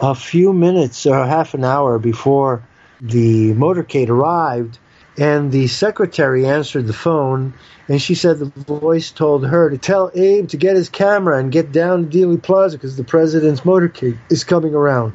a 0.00 0.14
few 0.14 0.52
minutes 0.52 1.06
or 1.06 1.26
half 1.26 1.54
an 1.54 1.64
hour 1.64 1.98
before 1.98 2.62
the 3.00 3.52
motorcade 3.54 4.10
arrived 4.10 4.78
and 5.18 5.50
the 5.50 5.66
secretary 5.66 6.46
answered 6.46 6.86
the 6.86 6.92
phone, 6.92 7.54
and 7.88 8.00
she 8.00 8.14
said 8.14 8.38
the 8.38 8.46
voice 8.46 9.10
told 9.10 9.44
her 9.46 9.68
to 9.68 9.78
tell 9.78 10.10
Abe 10.14 10.48
to 10.48 10.56
get 10.56 10.76
his 10.76 10.88
camera 10.88 11.38
and 11.38 11.50
get 11.50 11.72
down 11.72 12.08
to 12.08 12.18
Dealey 12.18 12.40
Plaza 12.40 12.76
because 12.76 12.96
the 12.96 13.04
president's 13.04 13.62
motorcade 13.62 14.18
is 14.30 14.44
coming 14.44 14.74
around. 14.74 15.12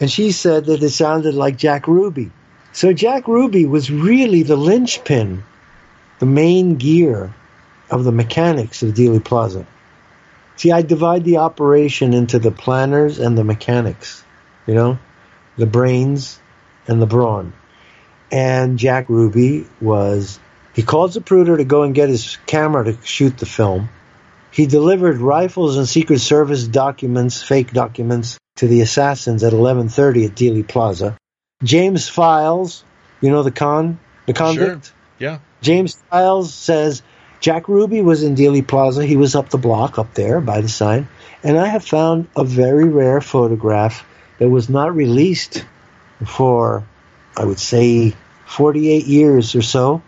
And 0.00 0.10
she 0.10 0.32
said 0.32 0.66
that 0.66 0.82
it 0.82 0.90
sounded 0.90 1.34
like 1.34 1.56
Jack 1.56 1.86
Ruby. 1.86 2.30
So 2.72 2.92
Jack 2.92 3.28
Ruby 3.28 3.66
was 3.66 3.90
really 3.90 4.42
the 4.42 4.56
linchpin, 4.56 5.44
the 6.18 6.26
main 6.26 6.76
gear 6.76 7.34
of 7.90 8.04
the 8.04 8.12
mechanics 8.12 8.82
of 8.82 8.94
Dealey 8.94 9.22
Plaza. 9.22 9.66
See, 10.56 10.72
I 10.72 10.82
divide 10.82 11.24
the 11.24 11.38
operation 11.38 12.14
into 12.14 12.38
the 12.38 12.50
planners 12.50 13.18
and 13.18 13.36
the 13.36 13.44
mechanics, 13.44 14.24
you 14.66 14.74
know, 14.74 14.98
the 15.58 15.66
brains 15.66 16.40
and 16.88 17.00
the 17.00 17.06
brawn 17.06 17.52
and 18.30 18.78
Jack 18.78 19.08
Ruby 19.08 19.66
was 19.80 20.38
he 20.74 20.82
called 20.82 21.12
Zapruder 21.12 21.56
to 21.56 21.64
go 21.64 21.82
and 21.82 21.94
get 21.94 22.08
his 22.08 22.36
camera 22.46 22.84
to 22.84 22.98
shoot 23.02 23.38
the 23.38 23.46
film. 23.46 23.88
He 24.50 24.66
delivered 24.66 25.18
rifles 25.18 25.76
and 25.76 25.88
Secret 25.88 26.20
Service 26.20 26.66
documents, 26.66 27.42
fake 27.42 27.72
documents, 27.72 28.38
to 28.56 28.66
the 28.66 28.80
assassins 28.80 29.42
at 29.42 29.52
11:30 29.52 30.26
at 30.26 30.34
Dealey 30.34 30.66
Plaza. 30.66 31.16
James 31.62 32.08
Files, 32.08 32.84
you 33.20 33.30
know 33.30 33.42
the 33.42 33.50
con, 33.50 33.98
the 34.26 34.32
convict. 34.32 34.86
Sure. 34.86 34.94
Yeah. 35.18 35.38
James 35.62 35.96
Files 36.10 36.52
says 36.52 37.02
Jack 37.40 37.68
Ruby 37.68 38.02
was 38.02 38.22
in 38.22 38.34
Dealey 38.34 38.66
Plaza. 38.66 39.04
He 39.04 39.16
was 39.16 39.34
up 39.34 39.48
the 39.48 39.58
block, 39.58 39.98
up 39.98 40.14
there 40.14 40.40
by 40.40 40.60
the 40.60 40.68
sign, 40.68 41.08
and 41.42 41.58
I 41.58 41.66
have 41.66 41.84
found 41.84 42.28
a 42.36 42.44
very 42.44 42.88
rare 42.88 43.20
photograph 43.20 44.06
that 44.38 44.48
was 44.48 44.68
not 44.68 44.94
released 44.94 45.64
for 46.24 46.84
I 47.36 47.44
would 47.44 47.60
say 47.60 48.14
48 48.46 49.06
years 49.06 49.54
or 49.54 49.62
so. 49.62 50.02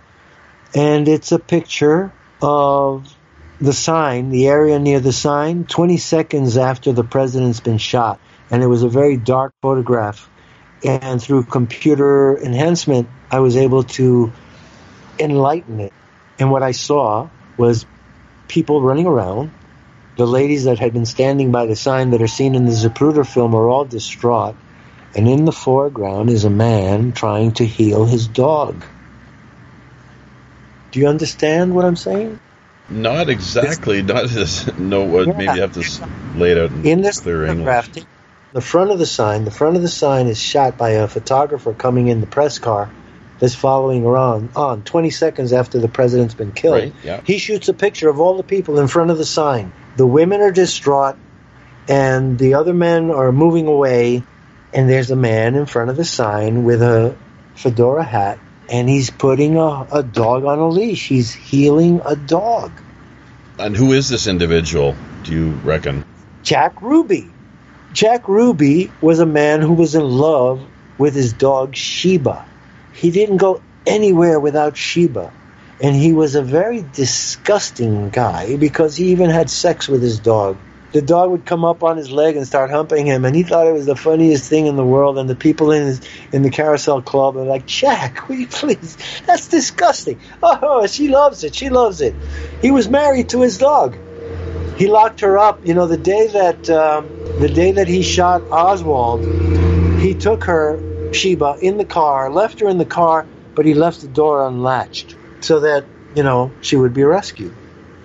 And 0.74 1.08
it's 1.08 1.32
a 1.32 1.38
picture 1.38 2.12
of 2.40 3.14
the 3.60 3.72
sign, 3.72 4.30
the 4.30 4.48
area 4.48 4.78
near 4.78 5.00
the 5.00 5.12
sign, 5.12 5.64
20 5.64 5.96
seconds 5.98 6.56
after 6.56 6.92
the 6.92 7.04
president's 7.04 7.60
been 7.60 7.78
shot. 7.78 8.20
And 8.50 8.62
it 8.62 8.66
was 8.66 8.82
a 8.82 8.88
very 8.88 9.16
dark 9.16 9.54
photograph. 9.60 10.28
And 10.84 11.20
through 11.20 11.44
computer 11.44 12.38
enhancement, 12.38 13.08
I 13.30 13.40
was 13.40 13.56
able 13.56 13.82
to 13.82 14.32
enlighten 15.18 15.80
it. 15.80 15.92
And 16.38 16.50
what 16.50 16.62
I 16.62 16.70
saw 16.70 17.28
was 17.56 17.84
people 18.46 18.80
running 18.80 19.06
around. 19.06 19.50
The 20.16 20.26
ladies 20.26 20.64
that 20.64 20.78
had 20.78 20.92
been 20.92 21.06
standing 21.06 21.52
by 21.52 21.66
the 21.66 21.76
sign 21.76 22.10
that 22.10 22.22
are 22.22 22.28
seen 22.28 22.54
in 22.54 22.64
the 22.64 22.72
Zapruder 22.72 23.26
film 23.26 23.54
are 23.54 23.68
all 23.68 23.84
distraught 23.84 24.56
and 25.14 25.28
in 25.28 25.44
the 25.44 25.52
foreground 25.52 26.30
is 26.30 26.44
a 26.44 26.50
man 26.50 27.12
trying 27.12 27.52
to 27.52 27.66
heal 27.66 28.04
his 28.04 28.26
dog. 28.26 28.84
Do 30.90 31.00
you 31.00 31.08
understand 31.08 31.74
what 31.74 31.84
I'm 31.84 31.96
saying? 31.96 32.40
Not 32.88 33.28
exactly. 33.28 34.02
Not 34.02 34.24
as 34.24 34.78
no. 34.78 35.04
What 35.04 35.26
yeah, 35.26 35.32
maybe 35.34 35.54
you 35.54 35.60
have 35.60 35.74
to 35.74 36.08
lay 36.38 36.52
it 36.52 36.58
out 36.58 36.70
in, 36.70 36.86
in 36.86 37.02
this 37.02 37.20
clear 37.20 37.46
English. 37.46 38.06
The 38.52 38.60
front 38.62 38.90
of 38.90 38.98
the 38.98 39.06
sign. 39.06 39.44
The 39.44 39.50
front 39.50 39.76
of 39.76 39.82
the 39.82 39.88
sign 39.88 40.26
is 40.26 40.40
shot 40.40 40.78
by 40.78 40.90
a 40.90 41.06
photographer 41.06 41.74
coming 41.74 42.08
in 42.08 42.20
the 42.20 42.26
press 42.26 42.58
car 42.58 42.90
that's 43.38 43.54
following 43.54 44.04
around 44.04 44.50
on 44.56 44.82
20 44.82 45.10
seconds 45.10 45.52
after 45.52 45.78
the 45.78 45.88
president's 45.88 46.34
been 46.34 46.52
killed. 46.52 46.76
Right, 46.76 46.94
yeah. 47.04 47.20
He 47.24 47.38
shoots 47.38 47.68
a 47.68 47.74
picture 47.74 48.08
of 48.08 48.20
all 48.20 48.36
the 48.36 48.42
people 48.42 48.78
in 48.78 48.88
front 48.88 49.10
of 49.10 49.18
the 49.18 49.26
sign. 49.26 49.72
The 49.96 50.06
women 50.06 50.40
are 50.40 50.50
distraught, 50.50 51.16
and 51.88 52.38
the 52.38 52.54
other 52.54 52.72
men 52.72 53.10
are 53.10 53.32
moving 53.32 53.66
away 53.66 54.24
and 54.72 54.88
there's 54.88 55.10
a 55.10 55.16
man 55.16 55.54
in 55.54 55.66
front 55.66 55.90
of 55.90 55.96
the 55.96 56.04
sign 56.04 56.64
with 56.64 56.82
a 56.82 57.16
fedora 57.54 58.04
hat, 58.04 58.38
and 58.68 58.88
he's 58.88 59.10
putting 59.10 59.56
a, 59.56 59.86
a 59.92 60.02
dog 60.02 60.44
on 60.44 60.58
a 60.58 60.68
leash. 60.68 61.08
He's 61.08 61.32
healing 61.32 62.00
a 62.04 62.16
dog. 62.16 62.70
And 63.58 63.76
who 63.76 63.92
is 63.92 64.08
this 64.08 64.26
individual, 64.26 64.94
do 65.24 65.32
you 65.32 65.50
reckon? 65.64 66.04
Jack 66.42 66.80
Ruby. 66.80 67.28
Jack 67.92 68.28
Ruby 68.28 68.92
was 69.00 69.18
a 69.18 69.26
man 69.26 69.62
who 69.62 69.72
was 69.72 69.94
in 69.94 70.04
love 70.04 70.60
with 70.98 71.14
his 71.14 71.32
dog 71.32 71.74
Sheba. 71.74 72.44
he 72.92 73.10
didn't 73.10 73.38
go 73.38 73.60
anywhere 73.86 74.38
without 74.38 74.76
Sheba. 74.76 75.32
And 75.80 75.94
he 75.94 76.12
was 76.12 76.34
a 76.34 76.42
very 76.42 76.84
disgusting 76.92 78.10
guy 78.10 78.56
because 78.56 78.96
he 78.96 79.12
even 79.12 79.30
had 79.30 79.48
sex 79.48 79.88
with 79.88 80.02
his 80.02 80.18
dog. 80.18 80.56
The 80.92 81.02
dog 81.02 81.30
would 81.30 81.44
come 81.44 81.64
up 81.66 81.84
on 81.84 81.98
his 81.98 82.10
leg 82.10 82.36
and 82.36 82.46
start 82.46 82.70
humping 82.70 83.04
him, 83.04 83.26
and 83.26 83.36
he 83.36 83.42
thought 83.42 83.66
it 83.66 83.72
was 83.72 83.84
the 83.84 83.96
funniest 83.96 84.48
thing 84.48 84.66
in 84.66 84.76
the 84.76 84.84
world. 84.84 85.18
And 85.18 85.28
the 85.28 85.34
people 85.34 85.70
in 85.70 85.86
his, 85.86 86.00
in 86.32 86.42
the 86.42 86.50
carousel 86.50 87.02
club 87.02 87.34
were 87.34 87.44
like, 87.44 87.66
"Jack, 87.66 88.28
will 88.28 88.36
you 88.36 88.46
please? 88.46 88.96
That's 89.26 89.48
disgusting." 89.48 90.18
Oh, 90.42 90.86
she 90.86 91.08
loves 91.08 91.44
it. 91.44 91.54
She 91.54 91.68
loves 91.68 92.00
it. 92.00 92.14
He 92.62 92.70
was 92.70 92.88
married 92.88 93.28
to 93.30 93.42
his 93.42 93.58
dog. 93.58 93.96
He 94.78 94.86
locked 94.86 95.20
her 95.20 95.36
up. 95.38 95.66
You 95.66 95.74
know, 95.74 95.86
the 95.86 95.98
day 95.98 96.28
that 96.28 96.70
um, 96.70 97.06
the 97.38 97.48
day 97.48 97.72
that 97.72 97.86
he 97.88 98.02
shot 98.02 98.42
Oswald, 98.50 99.24
he 100.00 100.14
took 100.14 100.44
her 100.44 101.12
Sheba 101.12 101.58
in 101.60 101.76
the 101.76 101.84
car, 101.84 102.30
left 102.30 102.60
her 102.60 102.68
in 102.68 102.78
the 102.78 102.86
car, 102.86 103.26
but 103.54 103.66
he 103.66 103.74
left 103.74 104.00
the 104.00 104.08
door 104.08 104.46
unlatched 104.46 105.16
so 105.40 105.60
that 105.60 105.84
you 106.14 106.22
know 106.22 106.50
she 106.62 106.76
would 106.76 106.94
be 106.94 107.04
rescued. 107.04 107.54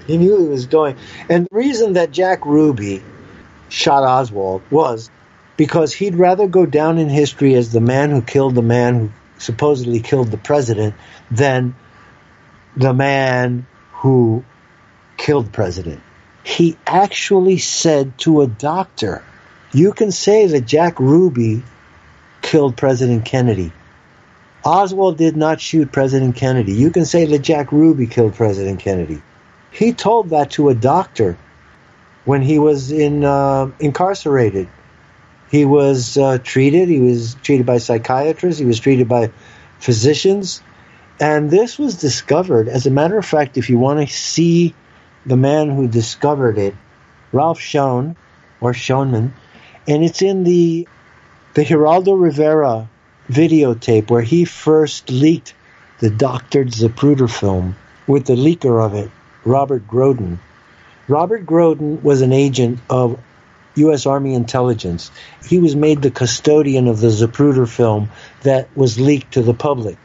He 0.07 0.17
knew 0.17 0.37
he 0.37 0.47
was 0.47 0.65
going. 0.65 0.97
And 1.29 1.45
the 1.45 1.55
reason 1.55 1.93
that 1.93 2.11
Jack 2.11 2.45
Ruby 2.45 3.03
shot 3.69 4.03
Oswald 4.03 4.61
was 4.69 5.09
because 5.57 5.93
he'd 5.93 6.15
rather 6.15 6.47
go 6.47 6.65
down 6.65 6.97
in 6.97 7.09
history 7.09 7.55
as 7.55 7.71
the 7.71 7.81
man 7.81 8.11
who 8.11 8.21
killed 8.21 8.55
the 8.55 8.61
man 8.61 8.99
who 8.99 9.11
supposedly 9.37 9.99
killed 9.99 10.29
the 10.31 10.37
president 10.37 10.95
than 11.31 11.75
the 12.75 12.93
man 12.93 13.65
who 13.91 14.43
killed 15.17 15.47
the 15.47 15.51
president. 15.51 16.01
He 16.43 16.77
actually 16.85 17.57
said 17.57 18.17
to 18.19 18.41
a 18.41 18.47
doctor, 18.47 19.23
You 19.71 19.93
can 19.93 20.11
say 20.11 20.47
that 20.47 20.65
Jack 20.65 20.99
Ruby 20.99 21.63
killed 22.41 22.75
President 22.75 23.25
Kennedy. 23.25 23.71
Oswald 24.65 25.17
did 25.17 25.35
not 25.35 25.59
shoot 25.59 25.91
President 25.91 26.35
Kennedy. 26.35 26.73
You 26.73 26.89
can 26.89 27.05
say 27.05 27.25
that 27.25 27.39
Jack 27.39 27.71
Ruby 27.71 28.07
killed 28.07 28.33
President 28.35 28.79
Kennedy. 28.79 29.21
He 29.73 29.91
told 29.91 30.29
that 30.29 30.51
to 30.51 30.69
a 30.69 30.75
doctor 30.75 31.35
when 32.25 32.43
he 32.43 32.59
was 32.59 32.91
in 32.91 33.23
uh, 33.25 33.71
incarcerated. 33.79 34.69
He 35.49 35.65
was 35.65 36.15
uh, 36.15 36.37
treated. 36.43 36.89
He 36.89 36.99
was 36.99 37.35
treated 37.41 37.65
by 37.65 37.79
psychiatrists. 37.79 38.59
He 38.59 38.67
was 38.67 38.79
treated 38.79 39.09
by 39.09 39.31
physicians, 39.79 40.61
and 41.19 41.49
this 41.49 41.79
was 41.79 41.95
discovered. 41.95 42.67
As 42.69 42.85
a 42.85 42.91
matter 42.91 43.17
of 43.17 43.25
fact, 43.25 43.57
if 43.57 43.69
you 43.69 43.79
want 43.79 44.07
to 44.07 44.13
see 44.13 44.75
the 45.25 45.37
man 45.37 45.71
who 45.71 45.87
discovered 45.87 46.59
it, 46.59 46.75
Ralph 47.31 47.59
Schoen 47.59 48.15
or 48.61 48.73
Schoenman, 48.73 49.33
and 49.87 50.03
it's 50.03 50.21
in 50.21 50.43
the 50.43 50.87
the 51.55 51.65
Geraldo 51.65 52.19
Rivera 52.19 52.87
videotape 53.27 54.11
where 54.11 54.21
he 54.21 54.45
first 54.45 55.09
leaked 55.09 55.55
the 55.99 56.11
doctored 56.11 56.67
Zapruder 56.69 57.29
film 57.29 57.75
with 58.05 58.25
the 58.25 58.35
leaker 58.35 58.83
of 58.83 58.93
it 58.93 59.09
Robert 59.45 59.87
Groden. 59.87 60.39
Robert 61.07 61.45
Groden 61.45 62.01
was 62.01 62.21
an 62.21 62.31
agent 62.31 62.79
of 62.89 63.19
U.S. 63.75 64.05
Army 64.05 64.35
intelligence. 64.35 65.11
He 65.45 65.59
was 65.59 65.75
made 65.75 66.01
the 66.01 66.11
custodian 66.11 66.87
of 66.87 66.99
the 66.99 67.07
Zapruder 67.07 67.67
film 67.67 68.09
that 68.43 68.75
was 68.77 68.99
leaked 68.99 69.33
to 69.33 69.41
the 69.41 69.53
public. 69.53 69.97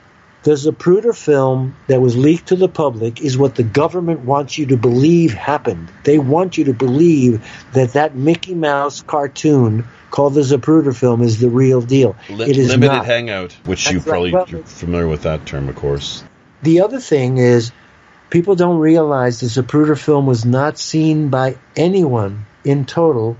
The 0.45 0.53
Zapruder 0.53 1.15
film 1.17 1.77
that 1.89 2.01
was 2.01 2.17
leaked 2.17 2.49
to 2.49 2.57
the 2.57 2.69
public 2.69 3.21
is 3.21 3.37
what 3.37 3.57
the 3.57 3.65
government 3.65 4.21
wants 4.21 4.57
you 4.57 4.67
to 4.67 4.77
believe 4.77 5.35
happened. 5.35 5.91
They 6.05 6.19
want 6.19 6.57
you 6.57 6.65
to 6.65 6.73
believe 6.73 7.47
that 7.73 7.95
that 7.95 8.15
Mickey 8.15 8.55
Mouse 8.55 9.03
cartoon 9.03 9.85
called 10.11 10.35
the 10.35 10.41
Zapruder 10.41 10.97
film 10.97 11.23
is 11.23 11.39
the 11.41 11.51
real 11.51 11.83
deal. 11.83 12.17
it 12.29 12.57
is 12.57 12.69
limited 12.69 12.93
not. 12.93 13.07
hangout, 13.07 13.53
which 13.65 13.85
That's 13.85 13.95
you 13.95 14.01
probably 14.01 14.33
right. 14.33 14.47
well, 14.47 14.49
you're 14.49 14.63
familiar 14.63 15.09
with 15.09 15.23
that 15.23 15.45
term, 15.45 15.69
of 15.69 15.77
course. 15.77 16.25
The 16.63 16.81
other 16.81 17.01
thing 17.01 17.39
is 17.39 17.73
People 18.31 18.57
don't 18.57 18.79
realize 18.79 19.41
the 19.41 19.47
Zapruder 19.47 19.99
film 19.99 20.27
was 20.27 20.45
not 20.45 20.79
seen 20.79 21.29
by 21.29 21.57
anyone 21.75 22.45
in 22.65 22.85
total 22.85 23.37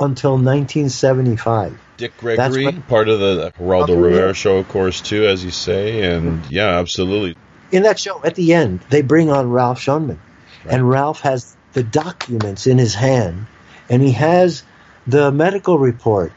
until 0.00 0.32
1975. 0.32 1.78
Dick 1.96 2.16
Gregory, 2.18 2.72
part 2.88 3.08
of 3.08 3.20
the 3.20 3.52
Geraldo 3.58 4.02
Rivera 4.02 4.28
yeah. 4.28 4.32
show, 4.32 4.56
of 4.56 4.68
course, 4.68 5.00
too, 5.00 5.26
as 5.26 5.44
you 5.44 5.50
say, 5.50 6.02
and 6.02 6.40
mm-hmm. 6.40 6.52
yeah, 6.52 6.78
absolutely. 6.78 7.36
In 7.70 7.84
that 7.84 7.98
show, 7.98 8.22
at 8.24 8.34
the 8.34 8.54
end, 8.54 8.80
they 8.88 9.02
bring 9.02 9.30
on 9.30 9.50
Ralph 9.50 9.80
Schoenman, 9.80 10.18
right. 10.64 10.74
and 10.74 10.88
Ralph 10.88 11.20
has 11.20 11.56
the 11.72 11.82
documents 11.82 12.66
in 12.66 12.78
his 12.78 12.94
hand, 12.94 13.46
and 13.88 14.02
he 14.02 14.12
has 14.12 14.64
the 15.06 15.30
medical 15.30 15.78
report, 15.78 16.32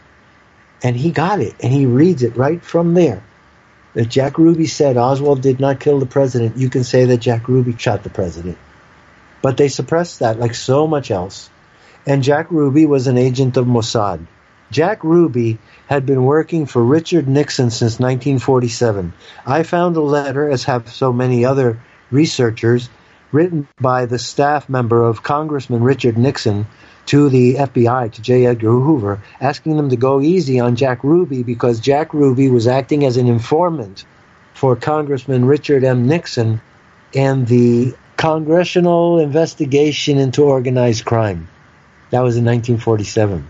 and 0.84 0.96
he 0.96 1.12
got 1.12 1.40
it, 1.40 1.56
and 1.62 1.72
he 1.72 1.86
reads 1.86 2.22
it 2.22 2.36
right 2.36 2.62
from 2.62 2.94
there 2.94 3.24
that 3.98 4.10
Jack 4.10 4.38
Ruby 4.38 4.68
said 4.68 4.95
Oswald 4.95 5.41
did 5.41 5.60
not 5.60 5.80
kill 5.80 5.98
the 5.98 6.06
president, 6.06 6.56
you 6.56 6.70
can 6.70 6.84
say 6.84 7.06
that 7.06 7.18
Jack 7.18 7.48
Ruby 7.48 7.76
shot 7.76 8.04
the 8.04 8.12
president. 8.12 8.56
But 9.41 9.58
they 9.58 9.70
suppressed 9.70 10.20
that 10.20 10.38
like 10.38 10.54
so 10.54 10.86
much 10.86 11.10
else. 11.10 11.50
And 12.06 12.22
Jack 12.22 12.52
Ruby 12.52 12.86
was 12.86 13.08
an 13.08 13.18
agent 13.18 13.58
of 13.58 13.66
Mossad. 13.66 14.28
Jack 14.70 15.04
Ruby 15.04 15.58
had 15.88 16.06
been 16.06 16.26
working 16.26 16.68
for 16.68 16.84
Richard 16.84 17.28
Nixon 17.28 17.72
since 17.72 17.93
1947. 17.93 19.14
I 19.48 19.64
found 19.64 19.98
a 19.98 20.02
letter, 20.02 20.48
as 20.48 20.66
have 20.66 20.89
so 20.89 21.12
many 21.12 21.43
other 21.43 21.82
researchers, 22.12 22.89
written 23.32 23.68
by 23.82 24.06
the 24.06 24.20
staff 24.20 24.70
member 24.70 25.04
of 25.04 25.24
Congressman 25.24 25.82
Richard 25.82 26.20
Nixon 26.20 26.68
to 27.08 27.30
the 27.30 27.55
FBI, 27.55 28.12
to 28.12 28.22
J. 28.22 28.45
Edgar 28.45 28.72
Hoover, 28.72 29.22
asking 29.39 29.78
them 29.78 29.89
to 29.89 29.95
go 29.95 30.22
easy 30.22 30.60
on 30.60 30.76
Jack 30.76 31.03
Ruby 31.03 31.41
because 31.41 31.80
Jack 31.80 32.14
Ruby 32.14 32.49
was 32.49 32.68
acting 32.68 33.05
as 33.05 33.18
an 33.18 33.28
informant 33.28 34.05
for 34.53 34.76
Congressman 34.76 35.45
Richard 35.45 35.84
M. 35.84 36.08
Nixon 36.08 36.62
and 37.16 37.47
the 37.47 37.95
Congressional 38.18 39.20
Investigation 39.20 40.18
into 40.18 40.43
Organized 40.43 41.05
Crime. 41.05 41.47
That 42.12 42.22
was 42.22 42.36
in 42.36 42.43
1947. 42.45 43.47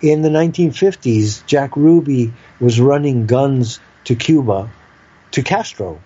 In 0.00 0.22
the 0.22 0.28
1950s, 0.28 1.44
Jack 1.46 1.76
Ruby 1.76 2.32
was 2.60 2.80
running 2.80 3.26
guns 3.26 3.80
to 4.04 4.14
Cuba, 4.14 4.70
to 5.32 5.42
Castro. 5.42 6.00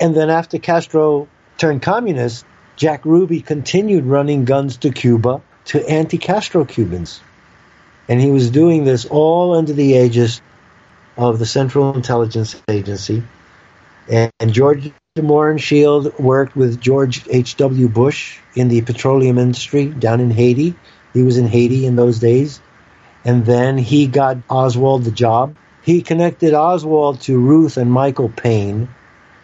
And 0.00 0.14
then 0.14 0.28
after 0.28 0.58
Castro 0.58 1.28
turned 1.56 1.82
communist, 1.82 2.44
Jack 2.76 3.04
Ruby 3.04 3.40
continued 3.40 4.04
running 4.04 4.44
guns 4.44 4.78
to 4.78 4.90
Cuba 4.90 5.40
to 5.66 5.88
anti 5.88 6.18
Castro 6.18 6.64
Cubans. 6.64 7.20
And 8.08 8.20
he 8.20 8.30
was 8.30 8.50
doing 8.50 8.84
this 8.84 9.06
all 9.06 9.54
under 9.54 9.72
the 9.72 9.94
aegis 9.94 10.40
of 11.16 11.38
the 11.38 11.46
Central 11.46 11.94
Intelligence 11.94 12.60
Agency. 12.68 13.22
And, 14.08 14.30
George 14.48 14.92
Mohrenschildt 15.16 16.20
worked 16.20 16.54
with 16.54 16.80
George 16.80 17.24
H.W. 17.30 17.88
Bush 17.88 18.38
in 18.54 18.68
the 18.68 18.82
petroleum 18.82 19.38
industry 19.38 19.86
down 19.86 20.20
in 20.20 20.30
Haiti. 20.30 20.74
He 21.14 21.22
was 21.22 21.38
in 21.38 21.46
Haiti 21.46 21.86
in 21.86 21.96
those 21.96 22.18
days. 22.18 22.60
And 23.24 23.46
then 23.46 23.78
he 23.78 24.06
got 24.06 24.38
Oswald 24.50 25.04
the 25.04 25.10
job. 25.10 25.56
He 25.82 26.02
connected 26.02 26.52
Oswald 26.52 27.22
to 27.22 27.38
Ruth 27.38 27.78
and 27.78 27.90
Michael 27.90 28.28
Paine, 28.28 28.88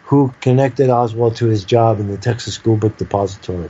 who 0.03 0.33
connected 0.41 0.89
Oswald 0.89 1.37
to 1.37 1.47
his 1.47 1.63
job 1.63 1.99
in 1.99 2.07
the 2.07 2.17
Texas 2.17 2.53
School 2.53 2.77
Book 2.77 2.97
Depository. 2.97 3.69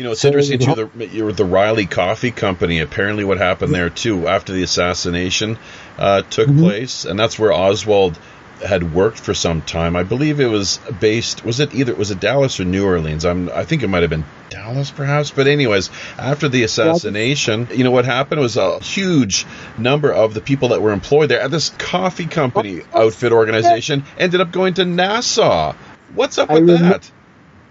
You 0.00 0.04
know, 0.04 0.12
it's 0.12 0.22
so 0.22 0.28
interesting 0.28 0.60
too. 0.60 0.74
The 0.96 1.32
the 1.32 1.44
Reily 1.44 1.84
Coffee 1.84 2.30
Company. 2.30 2.78
Apparently, 2.78 3.22
what 3.22 3.36
happened 3.36 3.74
there 3.74 3.90
too 3.90 4.28
after 4.28 4.50
the 4.50 4.62
assassination 4.62 5.58
uh, 5.98 6.22
took 6.22 6.48
mm-hmm. 6.48 6.62
place, 6.62 7.04
and 7.04 7.18
that's 7.18 7.38
where 7.38 7.52
Oswald 7.52 8.18
had 8.66 8.94
worked 8.94 9.20
for 9.20 9.34
some 9.34 9.60
time. 9.60 9.96
I 9.96 10.02
believe 10.02 10.40
it 10.40 10.46
was 10.46 10.80
based. 11.00 11.44
Was 11.44 11.60
it 11.60 11.74
either 11.74 11.94
was 11.94 12.10
it 12.10 12.18
Dallas 12.18 12.58
or 12.58 12.64
New 12.64 12.86
Orleans? 12.86 13.26
I'm. 13.26 13.50
I 13.50 13.66
think 13.66 13.82
it 13.82 13.88
might 13.88 14.00
have 14.00 14.08
been 14.08 14.24
Dallas, 14.48 14.90
perhaps. 14.90 15.32
But 15.32 15.48
anyways, 15.48 15.90
after 16.16 16.48
the 16.48 16.62
assassination, 16.62 17.68
you 17.70 17.84
know 17.84 17.90
what 17.90 18.06
happened 18.06 18.40
was 18.40 18.56
a 18.56 18.78
huge 18.78 19.44
number 19.76 20.10
of 20.10 20.32
the 20.32 20.40
people 20.40 20.70
that 20.70 20.80
were 20.80 20.92
employed 20.92 21.28
there 21.28 21.42
at 21.42 21.50
this 21.50 21.68
coffee 21.76 22.24
company 22.24 22.80
outfit 22.94 23.32
organization 23.32 24.04
ended 24.16 24.40
up 24.40 24.50
going 24.50 24.72
to 24.72 24.84
NASA. 24.84 25.74
What's 26.14 26.38
up 26.38 26.48
with 26.48 26.68
that? 26.68 27.10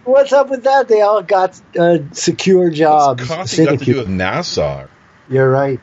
What's 0.10 0.34
up 0.34 0.49
with 0.49 0.64
that? 0.64 0.88
They 0.88 1.02
all 1.02 1.22
got 1.22 1.61
uh, 1.77 1.99
secure 2.14 2.72
jobs. 2.72 3.30
What's 3.30 3.56
coffee 3.56 3.65
got 3.65 3.77
to 3.77 3.86
do 3.86 3.98
with 3.98 4.07
NASA? 4.07 4.88
You're 5.30 5.49
right. 5.49 5.80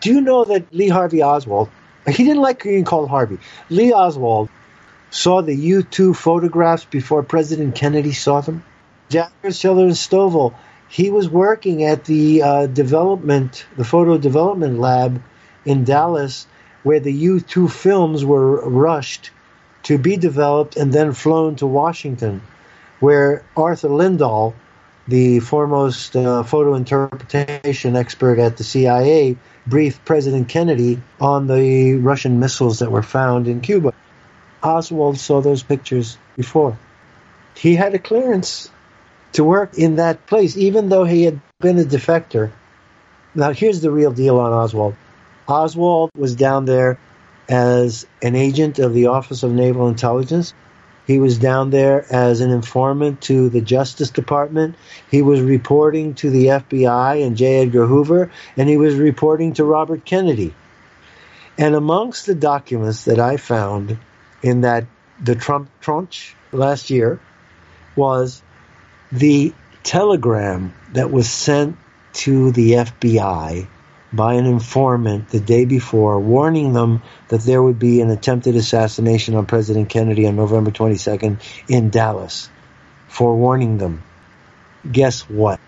Do 0.00 0.12
you 0.12 0.20
know 0.20 0.44
that 0.46 0.74
Lee 0.74 0.88
Harvey 0.88 1.22
Oswald? 1.22 1.70
He 2.04 2.24
didn't 2.24 2.42
like 2.42 2.64
being 2.64 2.84
called 2.84 3.08
Harvey. 3.08 3.38
Lee 3.70 3.92
Oswald 3.92 4.48
saw 5.10 5.42
the 5.42 5.54
U 5.54 5.84
two 5.84 6.12
photographs 6.12 6.86
before 6.86 7.22
President 7.22 7.76
Kennedy 7.76 8.10
saw 8.12 8.40
them. 8.40 8.64
Jack 9.10 9.30
Schiller 9.50 9.84
and 9.84 9.92
Stovall. 9.92 10.54
He 10.88 11.10
was 11.10 11.28
working 11.28 11.84
at 11.84 12.04
the 12.04 12.42
uh, 12.42 12.66
development, 12.66 13.64
the 13.76 13.84
photo 13.84 14.18
development 14.18 14.80
lab 14.80 15.22
in 15.64 15.84
Dallas, 15.84 16.48
where 16.82 16.98
the 16.98 17.12
U 17.12 17.38
two 17.38 17.68
films 17.68 18.24
were 18.24 18.68
rushed 18.68 19.30
to 19.84 19.98
be 19.98 20.16
developed 20.16 20.76
and 20.76 20.92
then 20.92 21.12
flown 21.12 21.54
to 21.56 21.66
Washington 21.66 22.42
where 23.00 23.44
Arthur 23.56 23.88
Lundahl, 23.88 24.54
the 25.06 25.40
foremost 25.40 26.16
uh, 26.16 26.42
photo 26.42 26.74
interpretation 26.74 27.96
expert 27.96 28.38
at 28.38 28.56
the 28.56 28.64
CIA, 28.64 29.36
briefed 29.66 30.04
President 30.04 30.48
Kennedy 30.48 31.00
on 31.20 31.46
the 31.46 31.94
Russian 31.94 32.40
missiles 32.40 32.80
that 32.80 32.90
were 32.90 33.02
found 33.02 33.48
in 33.48 33.60
Cuba. 33.60 33.94
Oswald 34.62 35.18
saw 35.18 35.40
those 35.40 35.62
pictures 35.62 36.18
before. 36.36 36.78
He 37.54 37.74
had 37.74 37.94
a 37.94 37.98
clearance 37.98 38.70
to 39.32 39.44
work 39.44 39.76
in 39.78 39.96
that 39.96 40.26
place, 40.26 40.56
even 40.56 40.88
though 40.88 41.04
he 41.04 41.24
had 41.24 41.40
been 41.60 41.78
a 41.78 41.84
defector. 41.84 42.50
Now, 43.34 43.52
here's 43.52 43.80
the 43.80 43.90
real 43.90 44.12
deal 44.12 44.38
on 44.40 44.52
Oswald. 44.52 44.94
Oswald 45.46 46.10
was 46.16 46.34
down 46.34 46.64
there 46.64 46.98
as 47.48 48.06
an 48.22 48.34
agent 48.34 48.78
of 48.78 48.92
the 48.92 49.06
Office 49.06 49.42
of 49.42 49.52
Naval 49.52 49.88
Intelligence. 49.88 50.54
He 51.08 51.18
was 51.18 51.38
down 51.38 51.70
there 51.70 52.04
as 52.12 52.42
an 52.42 52.50
informant 52.50 53.22
to 53.22 53.48
the 53.48 53.62
Justice 53.62 54.10
Department. 54.10 54.76
He 55.10 55.22
was 55.22 55.40
reporting 55.40 56.12
to 56.16 56.28
the 56.28 56.46
FBI 56.46 57.26
and 57.26 57.34
J. 57.34 57.62
Edgar 57.62 57.86
Hoover, 57.86 58.30
and 58.58 58.68
he 58.68 58.76
was 58.76 58.94
reporting 58.94 59.54
to 59.54 59.64
Robert 59.64 60.04
Kennedy. 60.04 60.54
And 61.56 61.74
amongst 61.74 62.26
the 62.26 62.34
documents 62.34 63.06
that 63.06 63.18
I 63.18 63.38
found 63.38 63.98
in 64.42 64.60
that 64.60 64.84
the 65.18 65.34
Trump 65.34 65.70
tranche 65.80 66.36
last 66.52 66.90
year 66.90 67.18
was 67.96 68.42
the 69.10 69.54
telegram 69.84 70.74
that 70.92 71.10
was 71.10 71.30
sent 71.30 71.78
to 72.12 72.52
the 72.52 72.72
FBI 72.72 73.66
by 74.12 74.34
an 74.34 74.46
informant 74.46 75.28
the 75.28 75.40
day 75.40 75.64
before, 75.64 76.18
warning 76.18 76.72
them 76.72 77.02
that 77.28 77.42
there 77.42 77.62
would 77.62 77.78
be 77.78 78.00
an 78.00 78.10
attempted 78.10 78.56
assassination 78.56 79.34
on 79.34 79.46
President 79.46 79.88
Kennedy 79.88 80.26
on 80.26 80.36
November 80.36 80.70
22nd 80.70 81.40
in 81.68 81.90
Dallas, 81.90 82.48
forewarning 83.08 83.78
them. 83.78 84.02
Guess 84.90 85.28
what? 85.28 85.60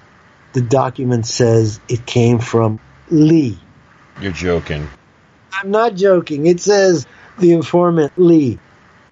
The 0.53 0.63
document 0.63 1.27
says 1.27 1.81
it 1.89 2.07
came 2.07 2.39
from 2.39 2.81
Lee. 3.11 3.59
You're 4.21 4.33
joking. 4.33 4.89
I'm 5.53 5.71
not 5.71 5.95
joking. 5.95 6.47
It 6.47 6.61
says 6.61 7.07
the 7.39 7.53
informant 7.53 8.13
Lee. 8.17 8.59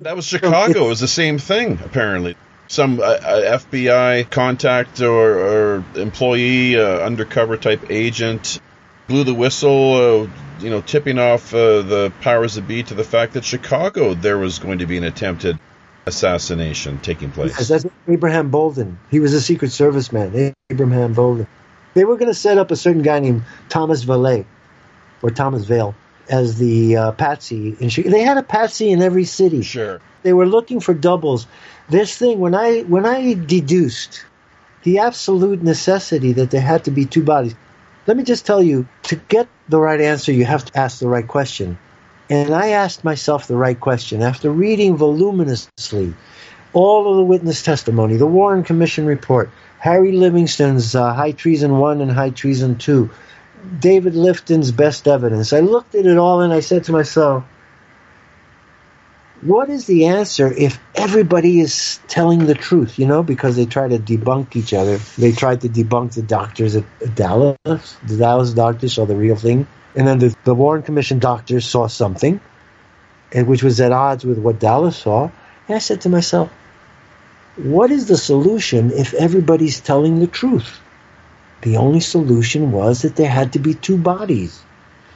That 0.00 0.16
was 0.16 0.26
Chicago. 0.26 0.86
It 0.86 0.88
was 0.88 1.00
the 1.00 1.09
same 1.09 1.38
thing, 1.38 1.78
apparently. 1.84 2.36
Some 2.68 3.00
uh, 3.00 3.02
uh, 3.02 3.59
FBI 3.59 4.30
contact 4.30 5.00
or, 5.00 5.38
or 5.38 5.84
employee, 5.96 6.78
uh, 6.78 7.00
undercover 7.00 7.56
type 7.56 7.90
agent 7.90 8.60
blew 9.09 9.24
the 9.24 9.35
whistle, 9.35 9.94
uh, 9.94 10.28
you 10.60 10.70
know, 10.70 10.80
tipping 10.80 11.18
off 11.18 11.52
uh, 11.52 11.82
the 11.82 12.12
powers 12.20 12.55
that 12.55 12.68
be 12.68 12.82
to 12.85 12.94
the 12.94 13.05
fact 13.05 13.32
that 13.32 13.44
Chicago 13.44 14.14
there 14.14 14.39
was 14.39 14.59
going 14.59 14.78
to 14.78 14.86
be 14.86 14.97
an 14.97 15.05
attempted 15.05 15.59
assassination 16.06 16.98
taking 17.01 17.30
place. 17.30 17.55
Yes, 17.59 17.68
that's 17.68 17.86
Abraham 18.06 18.51
Bolden. 18.51 18.98
He 19.10 19.20
was 19.20 19.32
a 19.32 19.40
Secret 19.40 19.72
Service 19.72 20.12
man, 20.12 20.55
Abraham 20.70 21.14
Bolden. 21.14 21.47
They 21.94 22.05
were 22.05 22.16
going 22.16 22.30
to 22.30 22.35
set 22.35 22.59
up 22.59 22.70
a 22.70 22.76
certain 22.76 23.02
guy 23.02 23.18
named 23.18 23.43
Thomas 23.68 24.02
Vallee 24.02 24.47
or 25.22 25.30
Thomas 25.30 25.64
Vale 25.64 25.94
as 26.28 26.59
the 26.59 26.97
uh, 26.97 27.12
patsy. 27.12 27.76
In 27.80 27.89
Chicago. 27.89 28.14
They 28.14 28.22
had 28.22 28.39
a 28.39 28.43
patsy 28.43 28.90
in 28.90 29.02
every 29.02 29.24
city. 29.24 29.62
Sure. 29.62 30.01
They 30.22 30.32
were 30.32 30.47
looking 30.47 30.80
for 30.80 30.94
doubles. 30.94 31.47
This 31.89 32.16
thing, 32.16 32.39
when 32.39 32.55
I 32.55 32.82
when 32.82 33.06
I 33.06 33.35
deduced 33.35 34.24
the 34.82 34.98
absolute 34.98 35.62
necessity 35.62 36.32
that 36.35 36.51
there 36.51 36.60
had 36.60 36.85
to 36.85 36.90
be 36.90 37.06
two 37.06 37.22
bodies, 37.22 37.55
let 38.09 38.16
me 38.16 38.24
just 38.24 38.47
tell 38.47 38.62
you 38.62 38.89
to 39.02 39.16
get 39.16 39.47
the 39.68 39.78
right 39.78 40.01
answer, 40.01 40.32
you 40.32 40.47
have 40.47 40.64
to 40.64 40.78
ask 40.78 40.98
the 40.98 41.06
right 41.06 41.28
question. 41.28 41.78
And 42.30 42.55
I 42.55 42.68
asked 42.68 43.05
myself 43.05 43.47
the 43.47 43.56
right 43.56 43.78
question 43.78 44.22
after 44.22 44.51
reading 44.51 44.97
voluminously 44.97 46.14
all 46.72 47.10
of 47.10 47.18
the 47.18 47.24
witness 47.24 47.62
testimony, 47.62 48.16
the 48.16 48.26
Warren 48.26 48.64
Commission 48.64 49.05
report, 49.05 49.51
Harry 49.78 50.12
Livingstone's 50.12 50.94
uh, 50.94 51.12
High 51.12 51.32
Treason 51.32 51.76
1 51.76 52.01
and 52.01 52.10
High 52.10 52.30
Treason 52.30 52.78
2, 52.78 53.10
David 53.78 54.14
Lifton's 54.14 54.72
best 54.72 55.06
evidence. 55.06 55.52
I 55.52 55.60
looked 55.60 55.94
at 55.94 56.06
it 56.06 56.16
all 56.16 56.40
and 56.40 56.52
I 56.52 56.60
said 56.60 56.85
to 56.85 56.93
myself, 56.93 57.44
what 59.43 59.70
is 59.70 59.86
the 59.86 60.06
answer 60.06 60.52
if 60.52 60.81
everybody 60.94 61.60
is 61.60 62.01
telling 62.09 62.47
the 62.47 62.55
truth, 62.55 62.98
you 62.98 63.06
know, 63.06 63.23
because 63.23 63.56
they 63.56 63.66
try 63.66 63.89
to 63.89 63.98
debunk 63.98 64.56
each 64.56 64.74
other. 64.74 64.98
They 65.16 65.32
tried 65.32 65.60
to 65.60 65.69
debunk 65.69 66.15
the 66.15 66.23
doctors 66.23 66.74
at 66.74 66.85
Dallas. 67.15 67.56
The 67.65 68.16
Dallas 68.19 68.52
doctors 68.52 68.94
saw 68.94 69.06
the 69.06 69.16
real 69.16 69.36
thing. 69.36 69.66
And 69.94 70.06
then 70.06 70.19
the, 70.19 70.35
the 70.44 70.55
Warren 70.55 70.82
Commission 70.82 71.19
doctors 71.19 71.66
saw 71.66 71.86
something, 71.86 72.40
and 73.32 73.47
which 73.47 73.62
was 73.62 73.81
at 73.81 73.93
odds 73.93 74.24
with 74.24 74.39
what 74.39 74.60
Dallas 74.60 74.97
saw. 74.97 75.31
And 75.69 75.77
I 75.77 75.78
said 75.78 76.01
to 76.02 76.09
myself, 76.09 76.51
what 77.56 77.90
is 77.90 78.06
the 78.06 78.16
solution 78.16 78.90
if 78.93 79.15
everybody's 79.15 79.81
telling 79.81 80.20
the 80.20 80.27
truth? 80.27 80.81
The 81.62 81.77
only 81.77 82.01
solution 82.01 82.70
was 82.70 83.02
that 83.02 83.16
there 83.16 83.28
had 83.28 83.52
to 83.55 83.59
be 83.59 83.74
two 83.74 83.98
bodies. 83.98 84.62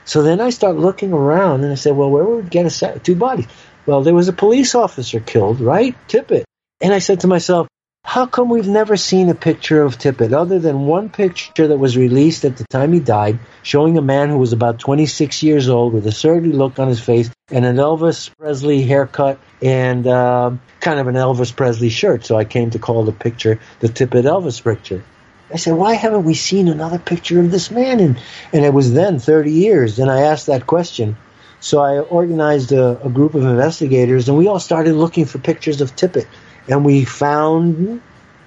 So 0.04 0.22
then 0.22 0.40
I 0.40 0.50
start 0.50 0.76
looking 0.76 1.12
around 1.12 1.62
and 1.62 1.72
I 1.72 1.76
said, 1.76 1.94
well, 1.96 2.10
where 2.10 2.24
would 2.24 2.44
we 2.44 2.50
get 2.50 2.82
a 2.82 2.98
two 2.98 3.14
bodies? 3.14 3.46
Well, 3.86 4.02
there 4.02 4.14
was 4.14 4.28
a 4.28 4.32
police 4.32 4.74
officer 4.74 5.20
killed, 5.20 5.60
right? 5.60 5.96
Tippit. 6.08 6.44
And 6.80 6.92
I 6.92 6.98
said 6.98 7.20
to 7.20 7.26
myself, 7.26 7.68
how 8.04 8.26
come 8.26 8.48
we've 8.48 8.68
never 8.68 8.96
seen 8.96 9.28
a 9.28 9.34
picture 9.34 9.82
of 9.82 9.96
Tippit 9.96 10.32
other 10.32 10.58
than 10.58 10.86
one 10.86 11.08
picture 11.08 11.68
that 11.68 11.78
was 11.78 11.96
released 11.96 12.44
at 12.44 12.56
the 12.56 12.64
time 12.68 12.92
he 12.92 13.00
died 13.00 13.38
showing 13.62 13.96
a 13.96 14.02
man 14.02 14.28
who 14.28 14.38
was 14.38 14.52
about 14.52 14.80
26 14.80 15.42
years 15.42 15.68
old 15.68 15.92
with 15.92 16.06
a 16.06 16.12
surly 16.12 16.52
look 16.52 16.78
on 16.78 16.88
his 16.88 17.00
face 17.00 17.30
and 17.50 17.64
an 17.64 17.76
Elvis 17.76 18.30
Presley 18.36 18.82
haircut 18.82 19.38
and 19.62 20.06
uh, 20.06 20.50
kind 20.80 20.98
of 20.98 21.06
an 21.06 21.14
Elvis 21.14 21.54
Presley 21.54 21.90
shirt. 21.90 22.26
So 22.26 22.36
I 22.36 22.44
came 22.44 22.70
to 22.70 22.78
call 22.78 23.04
the 23.04 23.12
picture 23.12 23.60
the 23.78 23.88
Tippit 23.88 24.24
Elvis 24.24 24.62
picture. 24.62 25.04
I 25.52 25.56
said, 25.56 25.74
why 25.74 25.94
haven't 25.94 26.24
we 26.24 26.34
seen 26.34 26.68
another 26.68 26.98
picture 26.98 27.38
of 27.38 27.50
this 27.50 27.70
man? 27.70 28.00
And, 28.00 28.20
and 28.52 28.64
it 28.64 28.72
was 28.72 28.92
then 28.92 29.20
30 29.20 29.52
years. 29.52 29.98
And 29.98 30.10
I 30.10 30.22
asked 30.22 30.46
that 30.46 30.66
question. 30.66 31.16
So 31.62 31.78
I 31.78 32.00
organized 32.00 32.72
a, 32.72 33.00
a, 33.06 33.08
group 33.08 33.34
of 33.34 33.44
investigators, 33.44 34.28
and 34.28 34.36
we 34.36 34.48
all 34.48 34.58
started 34.58 34.94
looking 34.94 35.26
for 35.26 35.38
pictures 35.38 35.80
of 35.80 35.94
Tippit. 35.94 36.26
and 36.68 36.84
we 36.84 37.04
found 37.04 38.02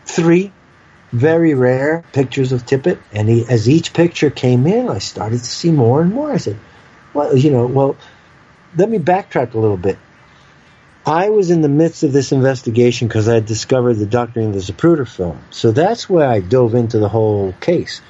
three 0.05 0.51
very 1.13 1.53
rare 1.53 2.03
pictures 2.11 2.51
of 2.51 2.65
Tippit. 2.65 2.99
And 3.13 3.29
he, 3.29 3.45
as 3.47 3.69
each 3.69 3.93
picture 3.93 4.29
came 4.29 4.67
in, 4.67 4.89
I 4.89 4.99
started 4.99 5.39
to 5.39 5.45
see 5.45 5.71
more 5.71 6.01
and 6.01 6.13
more. 6.13 6.29
I 6.29 6.37
said, 6.37 6.57
"Well, 7.13 7.37
you 7.37 7.51
know, 7.51 7.65
well, 7.67 7.95
let 8.75 8.89
me 8.89 8.99
backtrack 8.99 9.53
a 9.53 9.59
little 9.59 9.77
bit." 9.77 9.97
I 11.05 11.29
was 11.29 11.51
in 11.51 11.61
the 11.61 11.69
midst 11.69 12.03
of 12.03 12.11
this 12.11 12.33
investigation 12.33 13.07
because 13.07 13.29
I 13.29 13.35
had 13.35 13.45
discovered 13.45 13.93
the 13.93 14.07
Doctoring 14.07 14.47
of 14.47 14.53
the 14.55 14.73
Zapruder 14.73 15.07
film. 15.07 15.39
So 15.51 15.71
that's 15.71 16.09
where 16.09 16.27
I 16.27 16.41
dove 16.41 16.75
into 16.75 16.99
the 16.99 17.07
whole 17.07 17.53
case. 17.61 18.01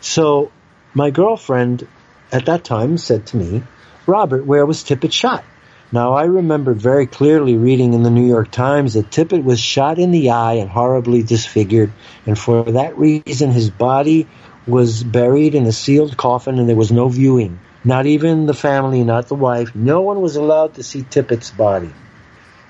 So 0.00 0.52
my 0.94 1.10
girlfriend 1.10 1.86
at 2.32 2.46
that 2.46 2.64
time 2.64 2.96
said 2.96 3.26
to 3.26 3.36
me, 3.36 3.62
Robert, 4.06 4.44
where 4.44 4.66
was 4.66 4.84
Tippit 4.84 5.12
shot? 5.12 5.44
Now, 5.92 6.14
I 6.14 6.24
remember 6.24 6.74
very 6.74 7.06
clearly 7.06 7.56
reading 7.56 7.94
in 7.94 8.02
the 8.02 8.10
New 8.10 8.26
York 8.26 8.50
Times 8.50 8.94
that 8.94 9.10
Tippit 9.10 9.44
was 9.44 9.60
shot 9.60 9.98
in 9.98 10.10
the 10.10 10.30
eye 10.30 10.54
and 10.54 10.68
horribly 10.68 11.22
disfigured, 11.22 11.92
and 12.26 12.38
for 12.38 12.64
that 12.64 12.98
reason, 12.98 13.50
his 13.50 13.70
body 13.70 14.26
was 14.66 15.04
buried 15.04 15.54
in 15.54 15.66
a 15.66 15.72
sealed 15.72 16.16
coffin 16.16 16.58
and 16.58 16.68
there 16.68 16.76
was 16.76 16.90
no 16.90 17.08
viewing. 17.08 17.60
Not 17.84 18.06
even 18.06 18.46
the 18.46 18.54
family, 18.54 19.04
not 19.04 19.28
the 19.28 19.34
wife. 19.34 19.74
No 19.74 20.00
one 20.00 20.20
was 20.20 20.36
allowed 20.36 20.74
to 20.74 20.82
see 20.82 21.02
Tippit's 21.02 21.50
body. 21.50 21.92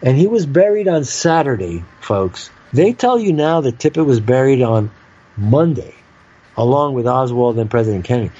And 0.03 0.19
he 0.19 0.27
was 0.27 0.45
buried 0.45 0.89
on 0.89 1.05
Saturday, 1.05 1.85
folks. 2.01 2.51
They 2.73 2.93
tell 2.93 3.19
you 3.19 3.33
now 3.33 3.61
that 3.61 3.79
Tippit 3.79 4.05
was 4.05 4.21
buried 4.21 4.61
on 4.61 4.91
Monday, 5.37 5.95
along 6.57 6.95
with 6.95 7.07
Oswald 7.07 7.59
and 7.59 7.71
President 7.71 8.05
Kennedy. 8.05 8.33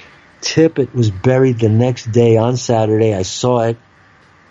Tippit 0.45 0.95
was 0.95 1.11
buried 1.11 1.59
the 1.59 1.71
next 1.71 2.13
day 2.13 2.37
on 2.37 2.59
Saturday. 2.59 3.15
I 3.15 3.23
saw 3.23 3.61
it, 3.61 3.79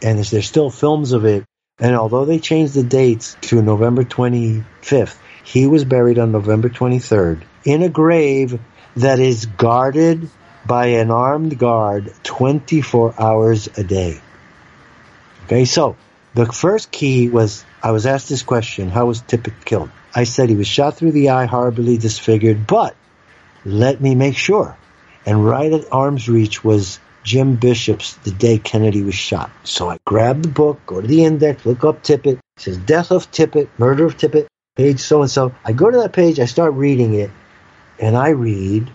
and 0.01 0.17
there's 0.17 0.47
still 0.47 0.71
films 0.71 1.11
of 1.11 1.23
it. 1.23 1.45
And 1.79 1.95
although 1.95 2.25
they 2.25 2.39
changed 2.39 2.73
the 2.73 2.83
dates 2.83 3.37
to 3.41 3.61
November 3.61 4.03
25th, 4.03 5.17
he 5.43 5.67
was 5.67 5.85
buried 5.85 6.17
on 6.17 6.31
November 6.31 6.69
23rd 6.69 7.43
in 7.63 7.83
a 7.83 7.89
grave 7.89 8.59
that 8.97 9.19
is 9.19 9.45
guarded 9.45 10.29
by 10.65 10.87
an 10.87 11.11
armed 11.11 11.59
guard 11.59 12.11
24 12.23 13.13
hours 13.19 13.69
a 13.77 13.83
day. 13.83 14.19
Okay, 15.45 15.65
so 15.65 15.95
the 16.33 16.47
first 16.47 16.91
key 16.91 17.29
was 17.29 17.63
I 17.83 17.91
was 17.91 18.05
asked 18.05 18.29
this 18.29 18.43
question 18.43 18.89
How 18.89 19.05
was 19.05 19.21
Tippit 19.21 19.63
killed? 19.63 19.91
I 20.15 20.23
said 20.23 20.49
he 20.49 20.55
was 20.55 20.67
shot 20.67 20.97
through 20.97 21.11
the 21.11 21.29
eye, 21.29 21.45
horribly 21.45 21.97
disfigured, 21.97 22.65
but 22.65 22.95
let 23.63 24.01
me 24.01 24.15
make 24.15 24.37
sure. 24.37 24.77
And 25.25 25.45
right 25.45 25.71
at 25.71 25.91
arm's 25.91 26.27
reach 26.27 26.63
was 26.63 26.99
Jim 27.23 27.55
Bishop's 27.55 28.15
The 28.17 28.31
Day 28.31 28.57
Kennedy 28.57 29.01
Was 29.03 29.15
Shot. 29.15 29.49
So 29.63 29.89
I 29.89 29.97
grab 30.05 30.41
the 30.41 30.49
book, 30.49 30.81
go 30.85 30.99
to 30.99 31.07
the 31.07 31.23
index, 31.23 31.65
look 31.65 31.83
up 31.83 32.03
Tippit. 32.03 32.39
It 32.57 32.61
says 32.61 32.77
Death 32.77 33.11
of 33.11 33.31
Tippit, 33.31 33.69
Murder 33.77 34.05
of 34.05 34.17
Tippit, 34.17 34.47
page 34.75 34.99
so 34.99 35.21
and 35.21 35.31
so. 35.31 35.55
I 35.63 35.71
go 35.71 35.89
to 35.89 35.97
that 35.99 36.13
page, 36.13 36.39
I 36.39 36.45
start 36.45 36.73
reading 36.73 37.13
it, 37.13 37.31
and 37.99 38.17
I 38.17 38.29
read 38.29 38.89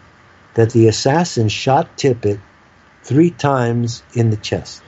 that 0.55 0.71
the 0.71 0.89
assassin 0.89 1.49
shot 1.49 1.97
Tippit 1.97 2.41
three 3.03 3.31
times 3.31 4.03
in 4.13 4.31
the 4.31 4.37
chest. 4.37 4.83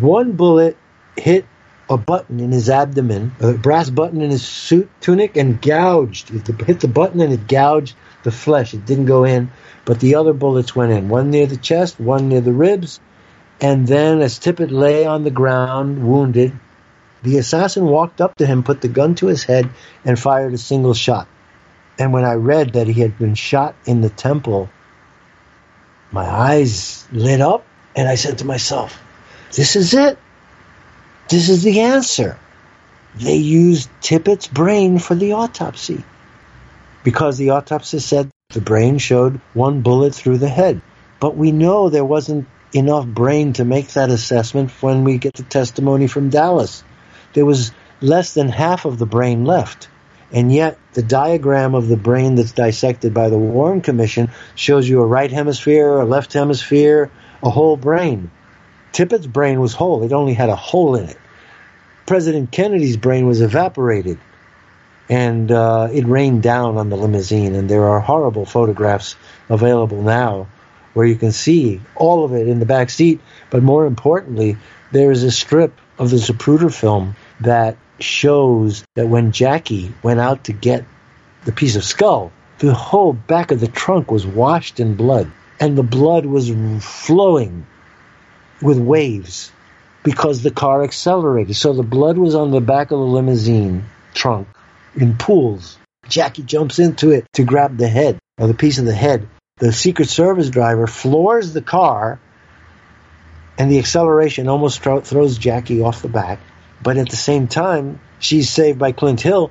One 0.00 0.32
bullet 0.32 0.76
hit 1.16 1.46
a 1.88 1.96
button 1.96 2.40
in 2.40 2.52
his 2.52 2.68
abdomen, 2.68 3.32
a 3.40 3.52
brass 3.52 3.88
button 3.90 4.20
in 4.20 4.30
his 4.30 4.46
suit 4.46 4.90
tunic, 5.00 5.36
and 5.36 5.60
gouged. 5.62 6.30
It 6.30 6.46
hit 6.60 6.80
the 6.80 6.88
button 6.88 7.20
and 7.20 7.32
it 7.32 7.46
gouged 7.46 7.94
the 8.22 8.30
flesh. 8.30 8.74
It 8.74 8.86
didn't 8.86 9.06
go 9.06 9.24
in, 9.24 9.50
but 9.84 10.00
the 10.00 10.14
other 10.16 10.32
bullets 10.32 10.74
went 10.74 10.92
in. 10.92 11.08
One 11.08 11.30
near 11.30 11.46
the 11.46 11.56
chest, 11.56 12.00
one 12.00 12.28
near 12.28 12.40
the 12.40 12.52
ribs, 12.52 13.00
and 13.60 13.86
then 13.86 14.20
as 14.20 14.38
Tippit 14.38 14.70
lay 14.70 15.06
on 15.06 15.24
the 15.24 15.30
ground, 15.30 16.06
wounded, 16.06 16.52
The 17.22 17.38
assassin 17.38 17.84
walked 17.86 18.20
up 18.20 18.36
to 18.36 18.46
him, 18.46 18.62
put 18.62 18.80
the 18.80 18.88
gun 18.88 19.16
to 19.16 19.26
his 19.26 19.42
head, 19.42 19.68
and 20.04 20.18
fired 20.18 20.54
a 20.54 20.58
single 20.58 20.94
shot. 20.94 21.26
And 21.98 22.12
when 22.12 22.24
I 22.24 22.34
read 22.34 22.74
that 22.74 22.86
he 22.86 23.00
had 23.00 23.18
been 23.18 23.34
shot 23.34 23.74
in 23.84 24.00
the 24.00 24.08
temple, 24.10 24.70
my 26.12 26.24
eyes 26.24 27.06
lit 27.10 27.40
up, 27.40 27.66
and 27.96 28.08
I 28.08 28.14
said 28.14 28.38
to 28.38 28.44
myself, 28.44 29.02
This 29.52 29.74
is 29.74 29.94
it. 29.94 30.16
This 31.28 31.48
is 31.48 31.64
the 31.64 31.80
answer. 31.80 32.38
They 33.16 33.36
used 33.36 33.90
Tippit's 34.00 34.46
brain 34.46 34.98
for 35.00 35.16
the 35.16 35.32
autopsy 35.32 36.04
because 37.08 37.38
the 37.38 37.48
autopsy 37.48 38.00
said 38.00 38.28
the 38.50 38.60
brain 38.60 38.98
showed 38.98 39.40
one 39.54 39.80
bullet 39.80 40.14
through 40.14 40.36
the 40.36 40.46
head. 40.46 40.82
But 41.20 41.38
we 41.38 41.52
know 41.52 41.88
there 41.88 42.04
wasn't 42.04 42.46
enough 42.74 43.06
brain 43.06 43.54
to 43.54 43.64
make 43.64 43.88
that 43.94 44.10
assessment 44.10 44.70
when 44.82 45.04
we 45.04 45.16
get 45.16 45.32
the 45.32 45.42
testimony 45.42 46.06
from 46.06 46.28
Dallas. 46.28 46.84
There 47.32 47.46
was 47.46 47.72
less 48.02 48.34
than 48.34 48.50
half 48.50 48.84
of 48.84 48.98
the 48.98 49.06
brain 49.06 49.46
left. 49.46 49.88
And 50.32 50.52
yet, 50.52 50.78
the 50.92 51.02
diagram 51.02 51.74
of 51.74 51.88
the 51.88 51.96
brain 51.96 52.34
that's 52.34 52.52
dissected 52.52 53.14
by 53.14 53.30
the 53.30 53.38
Warren 53.38 53.80
Commission 53.80 54.30
shows 54.54 54.86
you 54.86 55.00
a 55.00 55.06
right 55.06 55.32
hemisphere, 55.32 55.96
a 55.96 56.04
left 56.04 56.34
hemisphere, 56.34 57.10
a 57.42 57.48
whole 57.48 57.78
brain. 57.78 58.30
Tippit's 58.92 59.26
brain 59.26 59.60
was 59.60 59.72
whole, 59.72 60.02
it 60.02 60.12
only 60.12 60.34
had 60.34 60.50
a 60.50 60.56
hole 60.56 60.94
in 60.94 61.08
it. 61.08 61.16
President 62.04 62.52
Kennedy's 62.52 62.98
brain 62.98 63.26
was 63.26 63.40
evaporated, 63.40 64.18
and 65.08 65.50
uh, 65.50 65.88
it 65.92 66.06
rained 66.06 66.42
down 66.42 66.76
on 66.76 66.90
the 66.90 66.96
limousine. 66.96 67.54
And 67.54 67.68
there 67.68 67.84
are 67.84 68.00
horrible 68.00 68.44
photographs 68.44 69.16
available 69.48 70.02
now 70.02 70.48
where 70.94 71.06
you 71.06 71.16
can 71.16 71.32
see 71.32 71.80
all 71.94 72.24
of 72.24 72.34
it 72.34 72.48
in 72.48 72.58
the 72.58 72.66
back 72.66 72.90
seat. 72.90 73.20
But 73.50 73.62
more 73.62 73.86
importantly, 73.86 74.56
there 74.92 75.10
is 75.10 75.22
a 75.22 75.30
strip 75.30 75.78
of 75.98 76.10
the 76.10 76.16
Zapruder 76.16 76.72
film 76.72 77.16
that 77.40 77.76
shows 78.00 78.84
that 78.94 79.08
when 79.08 79.32
Jackie 79.32 79.92
went 80.02 80.20
out 80.20 80.44
to 80.44 80.52
get 80.52 80.84
the 81.44 81.52
piece 81.52 81.76
of 81.76 81.84
skull, 81.84 82.32
the 82.58 82.74
whole 82.74 83.12
back 83.12 83.50
of 83.50 83.60
the 83.60 83.68
trunk 83.68 84.10
was 84.10 84.26
washed 84.26 84.80
in 84.80 84.96
blood, 84.96 85.30
and 85.60 85.78
the 85.78 85.82
blood 85.82 86.26
was 86.26 86.50
flowing 86.80 87.66
with 88.60 88.78
waves 88.78 89.52
because 90.02 90.42
the 90.42 90.50
car 90.50 90.82
accelerated. 90.82 91.54
So 91.54 91.72
the 91.72 91.82
blood 91.82 92.18
was 92.18 92.34
on 92.34 92.50
the 92.50 92.60
back 92.60 92.90
of 92.90 92.98
the 92.98 93.04
limousine 93.04 93.84
trunk 94.14 94.48
in 95.02 95.16
pools. 95.16 95.78
Jackie 96.08 96.42
jumps 96.42 96.78
into 96.78 97.10
it 97.10 97.26
to 97.34 97.44
grab 97.44 97.76
the 97.76 97.88
head 97.88 98.18
or 98.38 98.46
the 98.46 98.54
piece 98.54 98.78
of 98.78 98.84
the 98.84 98.94
head. 98.94 99.28
The 99.58 99.72
Secret 99.72 100.08
Service 100.08 100.50
driver 100.50 100.86
floors 100.86 101.52
the 101.52 101.62
car, 101.62 102.20
and 103.58 103.70
the 103.70 103.78
acceleration 103.78 104.48
almost 104.48 104.80
throws 104.80 105.36
Jackie 105.36 105.82
off 105.82 106.02
the 106.02 106.08
back. 106.08 106.40
But 106.80 106.96
at 106.96 107.08
the 107.08 107.16
same 107.16 107.48
time, 107.48 108.00
she's 108.20 108.48
saved 108.48 108.78
by 108.78 108.92
Clint 108.92 109.20
Hill. 109.20 109.50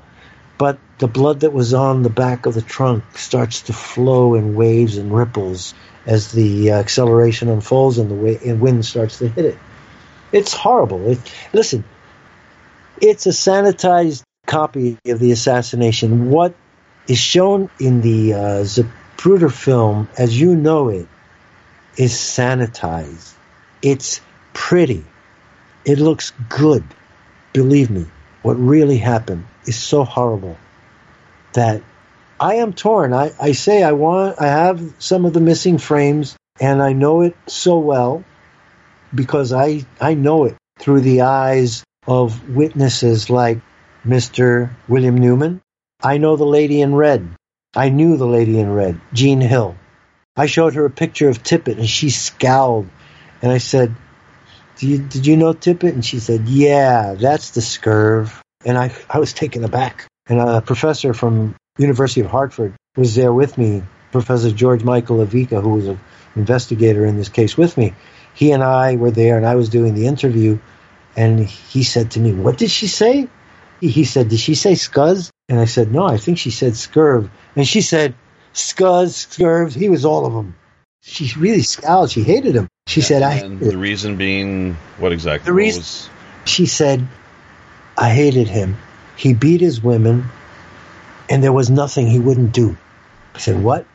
But 0.57 0.79
the 0.97 1.07
blood 1.07 1.41
that 1.41 1.53
was 1.53 1.73
on 1.73 2.03
the 2.03 2.09
back 2.09 2.45
of 2.45 2.53
the 2.53 2.61
trunk 2.61 3.03
starts 3.17 3.63
to 3.63 3.73
flow 3.73 4.35
in 4.35 4.55
waves 4.55 4.97
and 4.97 5.13
ripples 5.13 5.73
as 6.05 6.31
the 6.31 6.71
uh, 6.71 6.79
acceleration 6.79 7.49
unfolds 7.49 7.97
and 7.97 8.09
the 8.09 8.15
way, 8.15 8.39
and 8.43 8.61
wind 8.61 8.85
starts 8.85 9.19
to 9.19 9.27
hit 9.27 9.45
it. 9.45 9.59
It's 10.31 10.53
horrible. 10.53 11.11
It, 11.11 11.19
listen, 11.53 11.83
it's 12.99 13.25
a 13.25 13.31
sanitized 13.31 14.23
copy 14.47 14.97
of 15.05 15.19
the 15.19 15.31
assassination. 15.31 16.31
What 16.31 16.55
is 17.07 17.19
shown 17.19 17.69
in 17.79 18.01
the 18.01 18.33
uh, 18.33 18.39
Zapruder 18.63 19.51
film, 19.51 20.09
as 20.17 20.39
you 20.39 20.55
know 20.55 20.89
it, 20.89 21.07
is 21.95 22.13
sanitized. 22.13 23.33
It's 23.81 24.21
pretty. 24.53 25.05
It 25.85 25.99
looks 25.99 26.31
good. 26.49 26.83
Believe 27.53 27.91
me, 27.91 28.07
what 28.41 28.55
really 28.55 28.97
happened 28.97 29.45
is 29.65 29.77
so 29.77 30.03
horrible 30.03 30.57
that 31.53 31.81
I 32.39 32.55
am 32.55 32.73
torn. 32.73 33.13
I, 33.13 33.31
I 33.39 33.51
say 33.53 33.83
I 33.83 33.93
want 33.93 34.39
I 34.39 34.47
have 34.47 34.93
some 34.99 35.25
of 35.25 35.33
the 35.33 35.39
missing 35.39 35.77
frames 35.77 36.35
and 36.59 36.81
I 36.81 36.93
know 36.93 37.21
it 37.21 37.35
so 37.47 37.79
well 37.79 38.23
because 39.13 39.53
I 39.53 39.85
I 39.99 40.13
know 40.13 40.45
it 40.45 40.55
through 40.79 41.01
the 41.01 41.21
eyes 41.21 41.83
of 42.07 42.49
witnesses 42.49 43.29
like 43.29 43.59
Mr. 44.07 44.69
William 44.87 45.17
Newman. 45.17 45.61
I 46.01 46.17
know 46.17 46.37
the 46.37 46.45
lady 46.45 46.81
in 46.81 46.95
red. 46.95 47.27
I 47.75 47.89
knew 47.89 48.17
the 48.17 48.25
lady 48.25 48.59
in 48.59 48.71
red, 48.71 48.99
Jean 49.13 49.41
Hill. 49.41 49.75
I 50.35 50.45
showed 50.45 50.75
her 50.75 50.85
a 50.85 50.89
picture 50.89 51.29
of 51.29 51.43
Tippit 51.43 51.77
and 51.77 51.89
she 51.89 52.09
scowled. 52.09 52.87
And 53.41 53.51
I 53.51 53.57
said, 53.57 53.93
you, 54.79 54.99
Did 54.99 55.25
you 55.27 55.35
know 55.35 55.53
Tippit? 55.53 55.93
And 55.93 56.05
she 56.05 56.19
said, 56.19 56.47
Yeah, 56.47 57.15
that's 57.15 57.51
the 57.51 57.61
scurv. 57.61 58.39
And 58.65 58.77
I, 58.77 58.91
I 59.09 59.19
was 59.19 59.33
taken 59.33 59.63
aback. 59.63 60.07
And 60.27 60.39
a 60.39 60.61
professor 60.61 61.13
from 61.13 61.55
University 61.77 62.21
of 62.21 62.27
Hartford 62.27 62.75
was 62.95 63.15
there 63.15 63.33
with 63.33 63.57
me, 63.57 63.83
Professor 64.11 64.51
George 64.51 64.83
Michael 64.83 65.21
Evica, 65.21 65.61
who 65.61 65.69
was 65.69 65.87
an 65.87 65.99
investigator 66.35 67.05
in 67.05 67.17
this 67.17 67.29
case 67.29 67.57
with 67.57 67.77
me. 67.77 67.93
He 68.33 68.51
and 68.51 68.63
I 68.63 68.95
were 68.95 69.11
there, 69.11 69.37
and 69.37 69.45
I 69.45 69.55
was 69.55 69.69
doing 69.69 69.95
the 69.95 70.07
interview, 70.07 70.59
and 71.15 71.39
he 71.39 71.83
said 71.83 72.11
to 72.11 72.19
me, 72.19 72.33
"What 72.33 72.57
did 72.57 72.69
she 72.69 72.87
say?" 72.87 73.27
He 73.79 74.05
said, 74.05 74.29
"Did 74.29 74.39
she 74.39 74.55
say 74.55 74.73
scuzz?" 74.73 75.29
And 75.49 75.59
I 75.59 75.65
said, 75.65 75.91
"No, 75.91 76.07
I 76.07 76.17
think 76.17 76.37
she 76.37 76.51
said 76.51 76.73
scurv." 76.73 77.29
And 77.55 77.67
she 77.67 77.81
said, 77.81 78.15
"Scuzz, 78.53 79.27
scurvs." 79.27 79.73
He 79.73 79.89
was 79.89 80.05
all 80.05 80.25
of 80.25 80.33
them. 80.33 80.55
She 81.01 81.31
really 81.39 81.61
scowled. 81.61 82.11
She 82.11 82.23
hated 82.23 82.55
him. 82.55 82.67
She 82.87 83.01
yeah, 83.01 83.07
said, 83.07 83.21
"I." 83.23 83.47
the 83.47 83.77
reason 83.77 84.17
being 84.17 84.75
what 84.97 85.11
exactly? 85.11 85.45
The 85.45 85.53
reason 85.53 85.81
was... 85.81 86.09
she 86.45 86.65
said, 86.65 87.07
"I 87.97 88.09
hated 88.09 88.47
him. 88.47 88.77
He 89.15 89.33
beat 89.33 89.61
his 89.61 89.81
women 89.81 90.29
and 91.29 91.43
there 91.43 91.53
was 91.53 91.69
nothing 91.69 92.07
he 92.07 92.19
wouldn't 92.19 92.53
do. 92.53 92.77
I 93.35 93.39
said, 93.39 93.61
What? 93.61 93.85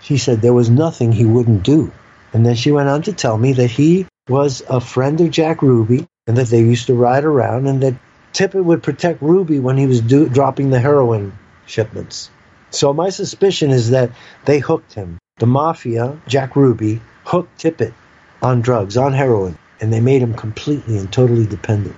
She 0.00 0.16
said, 0.16 0.40
There 0.40 0.54
was 0.54 0.70
nothing 0.70 1.12
he 1.12 1.26
wouldn't 1.26 1.62
do. 1.62 1.92
And 2.32 2.46
then 2.46 2.54
she 2.54 2.72
went 2.72 2.88
on 2.88 3.02
to 3.02 3.12
tell 3.12 3.36
me 3.36 3.52
that 3.54 3.70
he 3.70 4.06
was 4.28 4.62
a 4.68 4.80
friend 4.80 5.20
of 5.20 5.30
Jack 5.30 5.62
Ruby 5.62 6.06
and 6.26 6.36
that 6.36 6.48
they 6.48 6.60
used 6.60 6.86
to 6.86 6.94
ride 6.94 7.24
around 7.24 7.66
and 7.66 7.82
that 7.82 7.94
Tippit 8.32 8.64
would 8.64 8.82
protect 8.82 9.22
Ruby 9.22 9.58
when 9.58 9.76
he 9.76 9.86
was 9.86 10.00
do- 10.00 10.28
dropping 10.28 10.70
the 10.70 10.80
heroin 10.80 11.32
shipments. 11.66 12.30
So 12.70 12.92
my 12.92 13.10
suspicion 13.10 13.70
is 13.70 13.90
that 13.90 14.10
they 14.44 14.58
hooked 14.58 14.94
him. 14.94 15.18
The 15.38 15.46
mafia, 15.46 16.18
Jack 16.26 16.54
Ruby, 16.56 17.00
hooked 17.24 17.60
Tippit 17.60 17.92
on 18.42 18.60
drugs, 18.60 18.96
on 18.96 19.12
heroin, 19.12 19.58
and 19.80 19.92
they 19.92 20.00
made 20.00 20.22
him 20.22 20.34
completely 20.34 20.98
and 20.98 21.12
totally 21.12 21.46
dependent. 21.46 21.96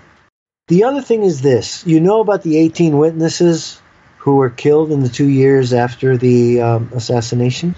The 0.69 0.85
other 0.85 1.03
thing 1.03 1.23
is 1.23 1.43
this 1.43 1.87
you 1.87 2.01
know 2.01 2.21
about 2.21 2.43
the 2.43 2.57
18 2.57 2.97
witnesses 2.97 3.81
who 4.19 4.37
were 4.37 4.51
killed 4.51 4.93
in 4.93 5.03
the 5.03 5.09
two 5.09 5.29
years 5.29 5.73
after 5.73 6.17
the 6.17 6.61
um, 6.61 6.91
assassination. 6.95 7.75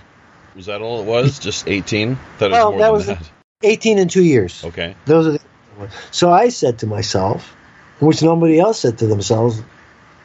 Was 0.55 0.66
that 0.66 0.82
all 0.82 1.01
it 1.01 1.06
was? 1.06 1.39
Just 1.40 1.66
18? 1.66 2.18
That 2.39 2.51
well, 2.51 2.76
that 2.78 2.93
was 2.93 3.06
that. 3.06 3.22
18 3.62 3.98
in 3.98 4.09
two 4.09 4.22
years. 4.22 4.62
Okay. 4.62 4.94
Those 5.06 5.26
are 5.26 5.32
the, 5.32 5.90
so 6.10 6.31
I 6.31 6.51
said 6.51 6.81
to 6.81 6.86
myself, 6.86 7.56
which 8.05 8.22
nobody 8.22 8.59
else 8.59 8.81
said 8.81 8.98
to 8.98 9.06
themselves, 9.06 9.62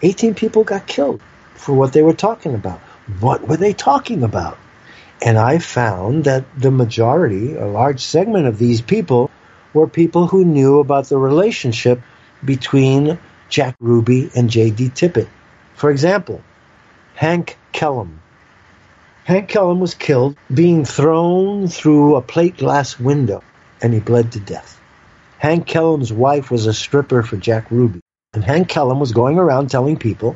18 0.01 0.33
people 0.33 0.63
got 0.63 0.87
killed 0.87 1.21
for 1.55 1.73
what 1.73 1.93
they 1.93 2.01
were 2.01 2.13
talking 2.13 2.55
about. 2.55 2.79
What 3.19 3.47
were 3.47 3.57
they 3.57 3.73
talking 3.73 4.23
about? 4.23 4.57
And 5.21 5.37
I 5.37 5.57
found 5.57 6.23
that 6.23 6.45
the 6.57 6.71
majority, 6.71 7.55
a 7.55 7.65
large 7.65 8.01
segment 8.01 8.47
of 8.47 8.57
these 8.57 8.81
people, 8.81 9.29
were 9.73 9.87
people 9.87 10.27
who 10.27 10.45
knew 10.45 10.79
about 10.79 11.09
the 11.09 11.17
relationship 11.17 12.01
between 12.43 13.19
Jack 13.49 13.75
Ruby 13.79 14.29
and 14.35 14.49
J.D. 14.49 14.89
Tippit. 14.89 15.27
For 15.75 15.91
example, 15.91 16.41
Hank 17.15 17.57
Killam. 17.73 18.19
Hank 19.25 19.49
Killam 19.49 19.79
was 19.79 19.93
killed 19.93 20.37
being 20.53 20.85
thrown 20.85 21.67
through 21.67 22.15
a 22.15 22.21
plate 22.21 22.57
glass 22.57 22.97
window, 22.97 23.43
and 23.81 23.93
he 23.93 23.99
bled 23.99 24.31
to 24.31 24.39
death. 24.39 24.78
Hank 25.39 25.67
Killam's 25.67 26.11
wife 26.11 26.51
was 26.51 26.65
a 26.65 26.73
stripper 26.73 27.23
for 27.23 27.37
Jack 27.37 27.71
Ruby, 27.71 28.01
and 28.33 28.43
Hank 28.43 28.69
Killam 28.69 28.99
was 28.99 29.13
going 29.13 29.39
around 29.39 29.69
telling 29.69 29.97
people 29.97 30.35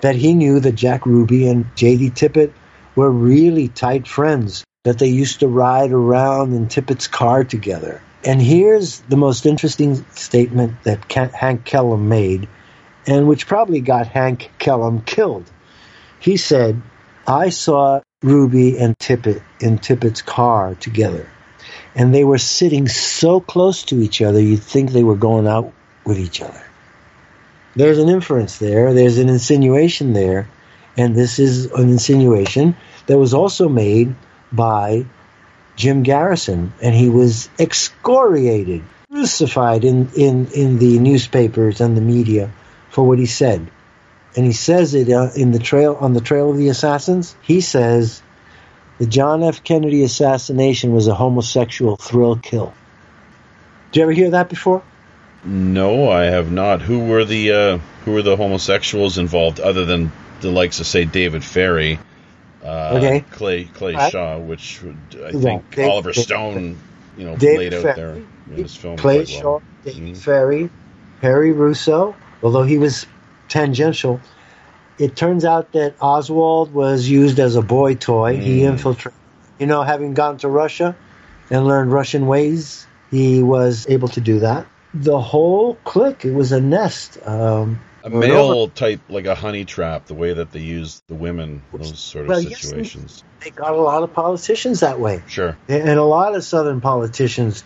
that 0.00 0.16
he 0.16 0.34
knew 0.34 0.58
that 0.58 0.74
Jack 0.74 1.06
Ruby 1.06 1.48
and 1.48 1.66
J.D. 1.76 2.10
Tippit 2.10 2.52
were 2.96 3.10
really 3.10 3.68
tight 3.68 4.08
friends, 4.08 4.64
that 4.82 4.98
they 4.98 5.06
used 5.06 5.40
to 5.40 5.46
ride 5.46 5.92
around 5.92 6.52
in 6.52 6.66
Tippit's 6.66 7.06
car 7.06 7.44
together. 7.44 8.02
And 8.24 8.42
here's 8.42 8.98
the 9.02 9.16
most 9.16 9.46
interesting 9.46 10.04
statement 10.14 10.82
that 10.82 11.10
Hank 11.12 11.64
Killam 11.64 12.08
made 12.08 12.48
and 13.06 13.28
which 13.28 13.46
probably 13.46 13.80
got 13.80 14.08
Hank 14.08 14.50
Killam 14.58 15.06
killed. 15.06 15.48
He 16.18 16.36
said, 16.36 16.82
I 17.26 17.50
saw 17.50 18.00
Ruby 18.22 18.78
and 18.78 18.98
Tippit 18.98 19.42
in 19.60 19.78
Tippit's 19.78 20.22
car 20.22 20.74
together, 20.74 21.28
and 21.94 22.14
they 22.14 22.24
were 22.24 22.38
sitting 22.38 22.88
so 22.88 23.40
close 23.40 23.82
to 23.84 24.00
each 24.00 24.22
other 24.22 24.40
you'd 24.40 24.62
think 24.62 24.90
they 24.90 25.04
were 25.04 25.16
going 25.16 25.46
out 25.46 25.72
with 26.04 26.18
each 26.18 26.40
other. 26.40 26.62
There's 27.76 27.98
an 27.98 28.08
inference 28.08 28.58
there, 28.58 28.94
there's 28.94 29.18
an 29.18 29.28
insinuation 29.28 30.12
there, 30.12 30.48
and 30.96 31.14
this 31.14 31.38
is 31.38 31.66
an 31.66 31.88
insinuation 31.88 32.76
that 33.06 33.18
was 33.18 33.34
also 33.34 33.68
made 33.68 34.14
by 34.52 35.06
Jim 35.76 36.02
Garrison, 36.02 36.72
and 36.82 36.94
he 36.94 37.08
was 37.08 37.48
excoriated 37.58 38.82
crucified 39.10 39.84
in, 39.84 40.08
in, 40.16 40.46
in 40.52 40.78
the 40.78 40.98
newspapers 40.98 41.80
and 41.80 41.96
the 41.96 42.00
media 42.00 42.50
for 42.90 43.06
what 43.06 43.18
he 43.18 43.26
said. 43.26 43.70
And 44.36 44.46
he 44.46 44.52
says 44.52 44.94
it 44.94 45.10
uh, 45.10 45.30
in 45.34 45.50
the 45.50 45.58
trail 45.58 45.96
on 46.00 46.12
the 46.12 46.20
trail 46.20 46.50
of 46.50 46.56
the 46.56 46.68
assassins. 46.68 47.34
He 47.42 47.60
says 47.60 48.22
the 49.00 49.06
John 49.06 49.42
F. 49.42 49.64
Kennedy 49.64 50.04
assassination 50.04 50.92
was 50.92 51.08
a 51.08 51.14
homosexual 51.14 51.96
thrill 51.96 52.36
kill. 52.36 52.74
Did 53.90 53.98
you 53.98 54.02
ever 54.04 54.12
hear 54.12 54.30
that 54.30 54.50
before? 54.50 54.82
No, 55.42 56.10
I 56.10 56.24
have 56.24 56.52
not. 56.52 56.82
Who 56.82 57.06
were 57.06 57.24
the 57.24 57.50
uh, 57.52 57.78
who 58.04 58.12
were 58.12 58.20
the 58.22 58.36
homosexuals 58.36 59.16
involved, 59.16 59.58
other 59.58 59.86
than 59.86 60.12
the 60.42 60.50
likes 60.50 60.80
of 60.80 60.86
say 60.86 61.06
David 61.06 61.42
Ferrie, 61.42 61.98
uh, 62.62 62.92
Okay. 62.98 63.24
Clay 63.30 63.64
Clay 63.64 63.94
Right. 63.94 64.12
Shaw, 64.12 64.38
which 64.38 64.82
would, 64.82 64.96
I 65.14 65.30
Yeah, 65.30 65.40
think 65.40 65.74
Dave- 65.74 65.88
Oliver 65.90 66.12
Stone, 66.12 66.76
you 67.16 67.24
know, 67.24 67.36
David 67.36 67.58
laid 67.58 67.74
out 67.74 67.82
Ferrie, 67.82 67.94
there 67.96 68.22
in 68.56 68.62
his 68.62 68.76
film. 68.76 68.98
Clay 68.98 69.24
Shaw, 69.24 69.42
well. 69.42 69.62
David 69.82 70.02
Mhm. 70.14 70.16
Ferrie, 70.18 70.70
Perry 71.22 71.52
Russo, 71.52 72.14
although 72.42 72.64
he 72.64 72.76
was 72.76 73.06
tangential. 73.48 74.20
It 75.00 75.16
turns 75.16 75.46
out 75.46 75.72
that 75.72 75.94
Oswald 76.00 76.74
was 76.74 77.08
used 77.08 77.40
as 77.40 77.56
a 77.56 77.62
boy 77.62 77.94
toy. 77.94 78.36
He 78.36 78.60
Mm. 78.60 78.72
infiltrated, 78.72 79.18
you 79.58 79.66
know, 79.66 79.82
having 79.82 80.12
gone 80.12 80.36
to 80.38 80.48
Russia 80.48 80.94
and 81.50 81.66
learned 81.66 81.90
Russian 81.90 82.26
ways, 82.26 82.86
he 83.10 83.42
was 83.42 83.86
able 83.88 84.08
to 84.08 84.20
do 84.20 84.40
that. 84.40 84.66
The 84.92 85.18
whole 85.18 85.76
clique, 85.84 86.26
it 86.26 86.34
was 86.34 86.52
a 86.52 86.60
nest. 86.60 87.16
Um, 87.26 87.78
A 88.04 88.10
male 88.10 88.68
type, 88.68 89.00
like 89.08 89.26
a 89.26 89.34
honey 89.34 89.64
trap, 89.64 90.06
the 90.06 90.14
way 90.14 90.32
that 90.34 90.52
they 90.52 90.60
use 90.60 91.02
the 91.08 91.14
women, 91.14 91.62
those 91.72 91.98
sort 91.98 92.24
of 92.24 92.28
Well, 92.28 92.40
yes, 92.42 92.60
situations. 92.60 93.24
they 93.42 93.50
got 93.50 93.72
a 93.72 93.80
lot 93.80 94.02
of 94.02 94.12
politicians 94.12 94.80
that 94.80 95.00
way. 95.00 95.22
Sure. 95.28 95.56
And 95.68 95.98
a 95.98 96.04
lot 96.04 96.34
of 96.34 96.44
Southern 96.44 96.80
politicians 96.80 97.64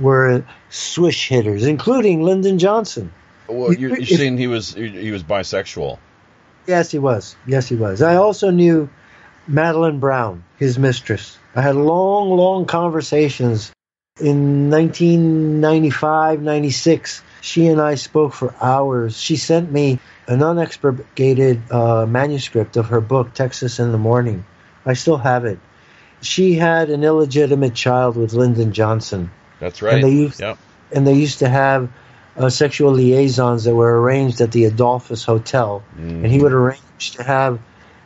were 0.00 0.42
swish 0.70 1.28
hitters, 1.28 1.64
including 1.66 2.22
Lyndon 2.22 2.58
Johnson. 2.58 3.10
Well, 3.48 3.72
you're, 3.74 3.96
you're 3.98 4.06
saying 4.18 4.38
he 4.38 4.46
was 4.46 4.72
he 4.74 5.10
was 5.10 5.22
bisexual. 5.22 5.98
Yes, 6.66 6.90
he 6.90 6.98
was. 6.98 7.36
Yes, 7.46 7.68
he 7.68 7.76
was. 7.76 8.02
I 8.02 8.16
also 8.16 8.50
knew 8.50 8.88
Madeleine 9.46 9.98
Brown, 9.98 10.44
his 10.58 10.78
mistress. 10.78 11.38
I 11.54 11.62
had 11.62 11.76
long, 11.76 12.30
long 12.30 12.66
conversations 12.66 13.72
in 14.20 14.70
1995, 14.70 16.42
96. 16.42 17.22
She 17.40 17.66
and 17.66 17.80
I 17.80 17.96
spoke 17.96 18.32
for 18.32 18.54
hours. 18.60 19.18
She 19.18 19.36
sent 19.36 19.72
me 19.72 19.98
an 20.28 20.40
unexpurgated 20.40 21.70
uh, 21.72 22.06
manuscript 22.06 22.76
of 22.76 22.86
her 22.86 23.00
book, 23.00 23.34
Texas 23.34 23.80
in 23.80 23.92
the 23.92 23.98
Morning. 23.98 24.44
I 24.86 24.94
still 24.94 25.18
have 25.18 25.44
it. 25.44 25.58
She 26.20 26.54
had 26.54 26.90
an 26.90 27.02
illegitimate 27.02 27.74
child 27.74 28.16
with 28.16 28.32
Lyndon 28.32 28.72
Johnson 28.72 29.30
That's 29.58 29.82
right. 29.82 29.94
And 29.94 30.04
they 30.04 30.12
used- 30.12 30.40
yep. 30.40 30.58
and 30.92 31.04
they 31.06 31.14
used 31.14 31.40
to 31.40 31.48
have 31.48 31.90
uh, 32.36 32.48
sexual 32.48 32.92
liaisons 32.92 33.64
that 33.64 33.74
were 33.74 34.00
arranged 34.00 34.40
at 34.40 34.52
the 34.52 34.64
Adolphus 34.64 35.24
Hotel, 35.24 35.82
Mm. 35.98 36.24
and 36.24 36.26
he 36.26 36.38
would 36.40 36.52
arrange 36.52 37.10
to 37.16 37.22
have 37.22 37.58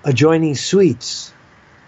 adjoining 0.04 0.54
suites, 0.54 1.32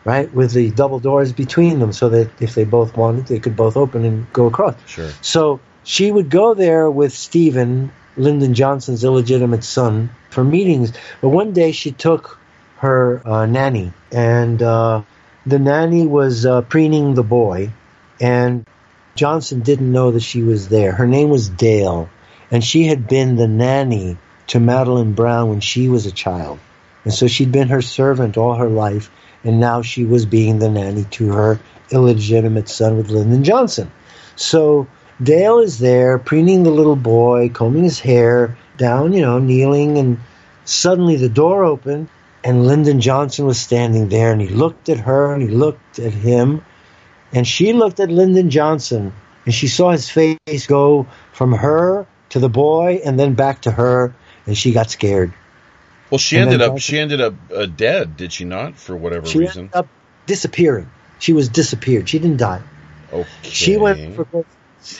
right, 0.05 0.33
with 0.33 0.53
the 0.53 0.71
double 0.71 0.99
doors 1.01 1.33
between 1.33 1.79
them, 1.79 1.93
so 1.93 2.09
that 2.11 2.31
if 2.41 2.55
they 2.55 2.65
both 2.65 2.97
wanted, 2.97 3.27
they 3.27 3.39
could 3.39 3.57
both 3.57 3.77
open 3.77 4.05
and 4.05 4.33
go 4.33 4.47
across. 4.47 4.75
Sure. 4.87 5.11
So 5.21 5.61
she 5.85 6.11
would 6.11 6.31
go 6.31 6.55
there 6.55 6.91
with 6.91 7.13
Stephen, 7.13 7.91
Lyndon 8.17 8.55
Johnson's 8.55 9.05
illegitimate 9.05 9.65
son, 9.65 10.11
for 10.31 10.45
meetings. 10.45 10.93
But 11.21 11.31
one 11.31 11.53
day 11.53 11.73
she 11.73 11.93
took 11.93 12.39
her 12.79 13.21
uh, 13.27 13.47
nanny, 13.47 13.93
and 14.13 14.63
uh, 14.63 15.03
the 15.47 15.59
nanny 15.59 16.07
was 16.07 16.47
uh, 16.47 16.63
preening 16.63 17.15
the 17.15 17.23
boy, 17.25 17.71
and 18.21 18.65
Johnson 19.17 19.61
didn't 19.61 19.91
know 19.91 20.13
that 20.13 20.23
she 20.23 20.43
was 20.43 20.69
there. 20.69 20.93
Her 20.93 21.07
name 21.07 21.31
was 21.31 21.49
Dale, 21.49 22.09
and 22.51 22.65
she 22.65 22.85
had 22.85 23.07
been 23.07 23.37
the 23.37 23.49
nanny 23.49 24.17
to 24.49 24.61
Madeleine 24.61 25.13
Brown 25.13 25.51
when 25.51 25.61
she 25.61 25.89
was 25.89 26.07
a 26.07 26.13
child. 26.13 26.59
And 27.05 27.13
so 27.13 27.27
she'd 27.27 27.53
been 27.53 27.69
her 27.69 27.83
servant 27.83 28.37
all 28.37 28.55
her 28.55 28.69
life, 28.69 29.11
and 29.45 29.61
now 29.61 29.83
she 29.83 30.05
was 30.05 30.27
being 30.27 30.59
the 30.59 30.69
nanny 30.69 31.05
to 31.13 31.31
her 31.33 31.61
illegitimate 31.91 32.69
son 32.69 32.97
with 32.97 33.11
Lyndon 33.11 33.45
Johnson. 33.45 33.91
So 34.37 34.87
Dale 35.23 35.59
is 35.59 35.79
there, 35.79 36.19
preening 36.19 36.63
the 36.63 36.71
little 36.71 36.97
boy, 36.97 37.51
combing 37.51 37.85
his 37.85 38.01
hair, 38.01 38.57
down, 38.77 39.13
you 39.13 39.21
know, 39.21 39.39
kneeling, 39.39 39.99
and 39.99 40.19
suddenly 40.65 41.17
the 41.17 41.29
door 41.29 41.65
opened, 41.65 42.09
and 42.45 42.67
Lyndon 42.67 43.01
Johnson 43.01 43.47
was 43.47 43.59
standing 43.59 44.09
there, 44.09 44.33
and 44.33 44.41
he 44.41 44.49
looked 44.49 44.89
at 44.89 44.99
her, 44.99 45.33
and 45.33 45.43
he 45.43 45.49
looked 45.49 45.99
at 45.99 46.13
him, 46.13 46.65
and 47.33 47.47
she 47.47 47.73
looked 47.73 48.01
at 48.01 48.11
Lyndon 48.11 48.49
Johnson, 48.49 49.13
and 49.45 49.55
she 49.55 49.67
saw 49.67 49.91
his 49.91 50.09
face 50.09 50.67
go 50.67 51.07
from 51.33 51.53
her 51.53 52.07
to 52.31 52.39
the 52.39 52.49
boy, 52.49 53.01
and 53.05 53.19
then 53.19 53.35
back 53.35 53.63
to 53.63 53.71
her, 53.71 54.15
and 54.47 54.57
she 54.57 54.73
got 54.73 54.91
scared. 54.91 55.33
Well, 56.11 56.19
she 56.19 56.37
And 56.39 56.51
ended 56.51 56.63
up 56.63 56.79
she 56.79 56.99
ended 56.99 57.21
up 57.21 57.35
uh, 57.55 57.67
dead, 57.67 58.17
did 58.17 58.33
she 58.33 58.45
not? 58.45 58.77
For 58.77 58.97
whatever 58.97 59.27
She 59.27 59.41
reason. 59.41 59.65
ended 59.65 59.75
up 59.75 59.89
disappearing. 60.27 60.91
She 61.19 61.33
was 61.33 61.49
disappeared. 61.49 62.09
She 62.09 62.19
didn't 62.19 62.39
die. 62.39 62.63
Okay. 63.13 63.29
She 63.43 63.77
went 63.77 64.15
for. 64.15 64.27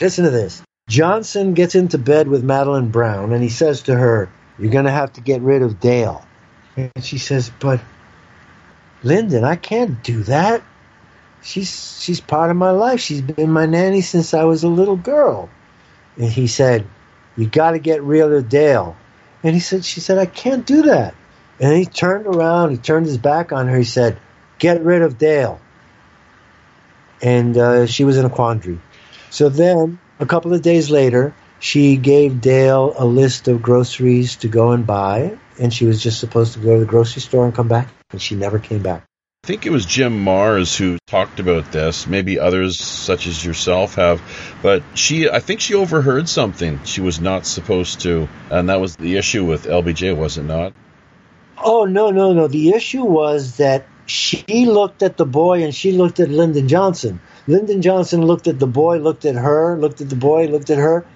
Listen 0.01 0.25
to 0.25 0.29
this. 0.31 0.61
Johnson 0.87 1.53
gets 1.53 1.75
into 1.75 1.97
bed 1.97 2.27
with 2.27 2.43
Madeleine 2.43 2.89
Brown, 2.89 3.31
and 3.31 3.41
he 3.41 3.49
says 3.49 3.83
to 3.83 3.95
her, 3.95 4.29
"You're 4.57 4.71
going 4.71 4.85
to 4.85 4.91
have 4.91 5.13
to 5.13 5.21
get 5.21 5.41
rid 5.41 5.61
of 5.61 5.79
Dale." 5.79 6.25
And 6.75 6.91
she 7.01 7.17
says, 7.17 7.51
"But 7.59 7.79
Lyndon, 9.03 9.43
I 9.43 9.55
can't 9.55 10.03
do 10.03 10.23
that. 10.23 10.61
She's 11.41 12.01
she's 12.01 12.19
part 12.19 12.51
of 12.51 12.57
my 12.57 12.71
life. 12.71 12.99
She's 12.99 13.21
been 13.21 13.51
my 13.51 13.65
nanny 13.65 14.01
since 14.01 14.33
I 14.33 14.43
was 14.43 14.63
a 14.63 14.67
little 14.67 14.97
girl." 14.97 15.49
And 16.17 16.29
he 16.29 16.47
said, 16.47 16.85
"You 17.37 17.47
got 17.47 17.71
to 17.71 17.79
get 17.79 18.03
rid 18.03 18.31
of 18.31 18.49
Dale." 18.49 18.95
And 19.43 19.53
he 19.53 19.59
said, 19.59 19.85
"She 19.85 19.99
said 19.99 20.17
I 20.17 20.25
can't 20.25 20.65
do 20.65 20.83
that." 20.83 21.15
And 21.59 21.75
he 21.77 21.85
turned 21.85 22.27
around. 22.27 22.71
He 22.71 22.77
turned 22.77 23.05
his 23.05 23.17
back 23.17 23.51
on 23.51 23.67
her. 23.67 23.77
He 23.77 23.83
said, 23.83 24.17
"Get 24.57 24.83
rid 24.83 25.01
of 25.01 25.17
Dale." 25.17 25.59
And 27.21 27.57
uh, 27.57 27.85
she 27.85 28.05
was 28.05 28.17
in 28.17 28.25
a 28.25 28.29
quandary. 28.29 28.79
So 29.29 29.49
then, 29.49 29.99
a 30.19 30.25
couple 30.25 30.53
of 30.53 30.61
days 30.61 30.89
later, 30.89 31.33
she 31.59 31.97
gave 31.97 32.41
Dale 32.41 32.93
a 32.97 33.05
list 33.05 33.47
of 33.47 33.61
groceries 33.61 34.37
to 34.37 34.47
go 34.47 34.71
and 34.71 34.87
buy, 34.87 35.37
and 35.59 35.73
she 35.73 35.85
was 35.85 36.01
just 36.01 36.19
supposed 36.19 36.53
to 36.53 36.59
go 36.59 36.75
to 36.75 36.79
the 36.79 36.85
grocery 36.85 37.21
store 37.21 37.45
and 37.45 37.53
come 37.53 37.67
back, 37.67 37.89
and 38.11 38.21
she 38.21 38.35
never 38.35 38.59
came 38.59 38.81
back. 38.81 39.08
I 39.43 39.47
think 39.47 39.65
it 39.65 39.71
was 39.71 39.85
Jim 39.85 40.23
Marrs 40.23 40.77
who 40.77 40.99
talked 41.07 41.39
about 41.39 41.71
this. 41.71 42.05
Maybe 42.05 42.37
others, 42.37 42.79
such 42.79 43.25
as 43.25 43.43
yourself, 43.43 43.95
have. 43.95 44.21
But 44.61 44.83
she, 44.93 45.27
I 45.27 45.39
think 45.39 45.59
she 45.59 45.73
overheard 45.73 46.29
something 46.29 46.83
she 46.83 47.01
was 47.01 47.19
not 47.19 47.47
supposed 47.47 48.01
to, 48.01 48.29
and 48.51 48.69
that 48.69 48.79
was 48.79 48.95
the 48.95 49.17
issue 49.17 49.43
with 49.45 49.65
LBJ, 49.65 50.15
was 50.15 50.37
it 50.37 50.43
not? 50.43 50.73
Oh, 51.57 51.85
no, 51.85 52.11
no, 52.11 52.31
no. 52.33 52.47
The 52.47 52.69
issue 52.69 53.03
was 53.03 53.57
that 53.57 53.87
she 54.05 54.67
looked 54.67 55.01
at 55.01 55.17
the 55.17 55.25
boy 55.25 55.63
and 55.63 55.73
she 55.73 55.93
looked 55.93 56.19
at 56.19 56.29
Lyndon 56.29 56.67
Johnson. 56.67 57.19
Lyndon 57.47 57.81
Johnson 57.81 58.23
looked 58.23 58.47
at 58.47 58.59
the 58.59 58.67
boy, 58.67 58.99
looked 58.99 59.25
at 59.25 59.35
her, 59.35 59.79
looked 59.79 60.01
at 60.01 60.09
the 60.09 60.15
boy, 60.15 60.45
looked 60.45 60.69
at 60.69 60.77
her, 60.77 61.07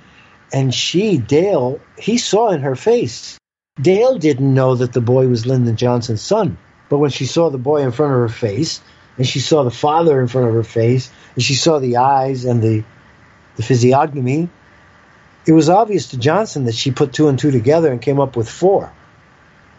and 0.52 0.74
she, 0.74 1.18
Dale, 1.18 1.80
he 2.00 2.18
saw 2.18 2.50
in 2.50 2.62
her 2.62 2.76
face. 2.76 3.38
Dale 3.80 4.18
didn't 4.18 4.54
know 4.54 4.74
that 4.74 4.94
the 4.94 5.02
boy 5.02 5.28
was 5.28 5.46
Lyndon 5.46 5.76
Johnson's 5.76 6.22
son. 6.22 6.58
But 6.94 7.00
when 7.00 7.10
she 7.10 7.26
saw 7.26 7.50
the 7.50 7.58
boy 7.58 7.82
in 7.82 7.92
front 7.92 8.14
of 8.14 8.20
her 8.20 8.30
face, 8.30 8.80
and 9.18 9.28
she 9.28 9.40
saw 9.40 9.64
the 9.64 9.72
father 9.72 10.22
in 10.22 10.28
front 10.28 10.50
of 10.50 10.54
her 10.54 10.64
face, 10.64 11.10
and 11.34 11.44
she 11.44 11.56
saw 11.56 11.80
the 11.80 11.98
eyes 11.98 12.46
and 12.46 12.62
the, 12.62 12.84
the 13.56 13.64
physiognomy, 13.64 14.48
it 15.48 15.54
was 15.54 15.70
obvious 15.70 16.10
to 16.10 16.18
Johnson 16.18 16.66
that 16.66 16.76
she 16.76 16.92
put 16.92 17.12
two 17.12 17.30
and 17.30 17.40
two 17.40 17.50
together 17.50 17.92
and 17.92 18.00
came 18.00 18.20
up 18.20 18.36
with 18.36 18.48
four. 18.48 18.94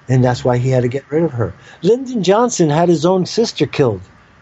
And 0.09 0.25
that's 0.25 0.45
why 0.45 0.59
he 0.59 0.71
had 0.71 0.83
to 0.83 0.89
get 0.89 1.09
rid 1.09 1.23
of 1.23 1.31
her. 1.35 1.55
Lyndon 1.83 2.25
Johnson 2.25 2.69
had 2.69 2.89
his 2.89 3.07
own 3.07 3.27
sister 3.27 3.67
killed. 3.67 4.01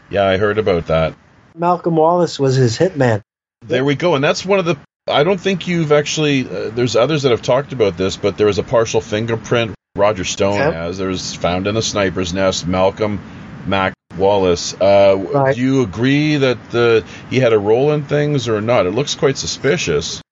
Yeah, 0.09 0.25
I 0.25 0.39
heard 0.39 0.57
about 0.57 0.87
that. 0.87 1.15
Malcolm 1.55 1.97
Wallace 1.97 2.39
was 2.39 2.55
his 2.55 2.79
hitman. 2.79 3.21
There 3.67 3.85
we 3.85 3.97
go, 3.97 4.15
and 4.15 4.25
that's 4.25 4.47
one 4.47 4.59
of 4.59 4.65
the. 4.65 4.79
I 5.07 5.25
don't 5.25 5.39
think 5.39 5.69
you've 5.69 5.93
actually. 5.93 6.49
Uh, 6.49 6.71
there's 6.71 6.97
others 6.97 7.25
that 7.25 7.33
have 7.33 7.43
talked 7.43 7.75
about 7.75 7.99
this, 7.99 8.17
but 8.17 8.39
there 8.39 8.47
was 8.47 8.57
a 8.57 8.63
partial 8.63 9.03
fingerprint 9.03 9.75
Roger 9.97 10.25
Stone 10.25 10.57
Yeah. 10.57 10.73
has. 10.73 10.97
There's 10.97 11.35
found 11.35 11.67
in 11.67 11.75
the 11.75 11.83
sniper's 11.83 12.33
nest. 12.33 12.67
Malcolm 12.67 13.21
Mac 13.67 13.93
Wallace. 14.17 14.75
Uh, 14.81 15.17
Right. 15.19 15.55
Do 15.55 15.61
you 15.61 15.83
agree 15.83 16.37
that 16.37 16.71
the 16.71 17.05
he 17.29 17.39
had 17.41 17.53
a 17.53 17.59
role 17.59 17.93
in 17.93 18.05
things 18.05 18.49
or 18.49 18.63
not? 18.63 18.87
It 18.87 18.93
looks 18.93 19.15
quite 19.15 19.37
suspicious. 19.37 20.23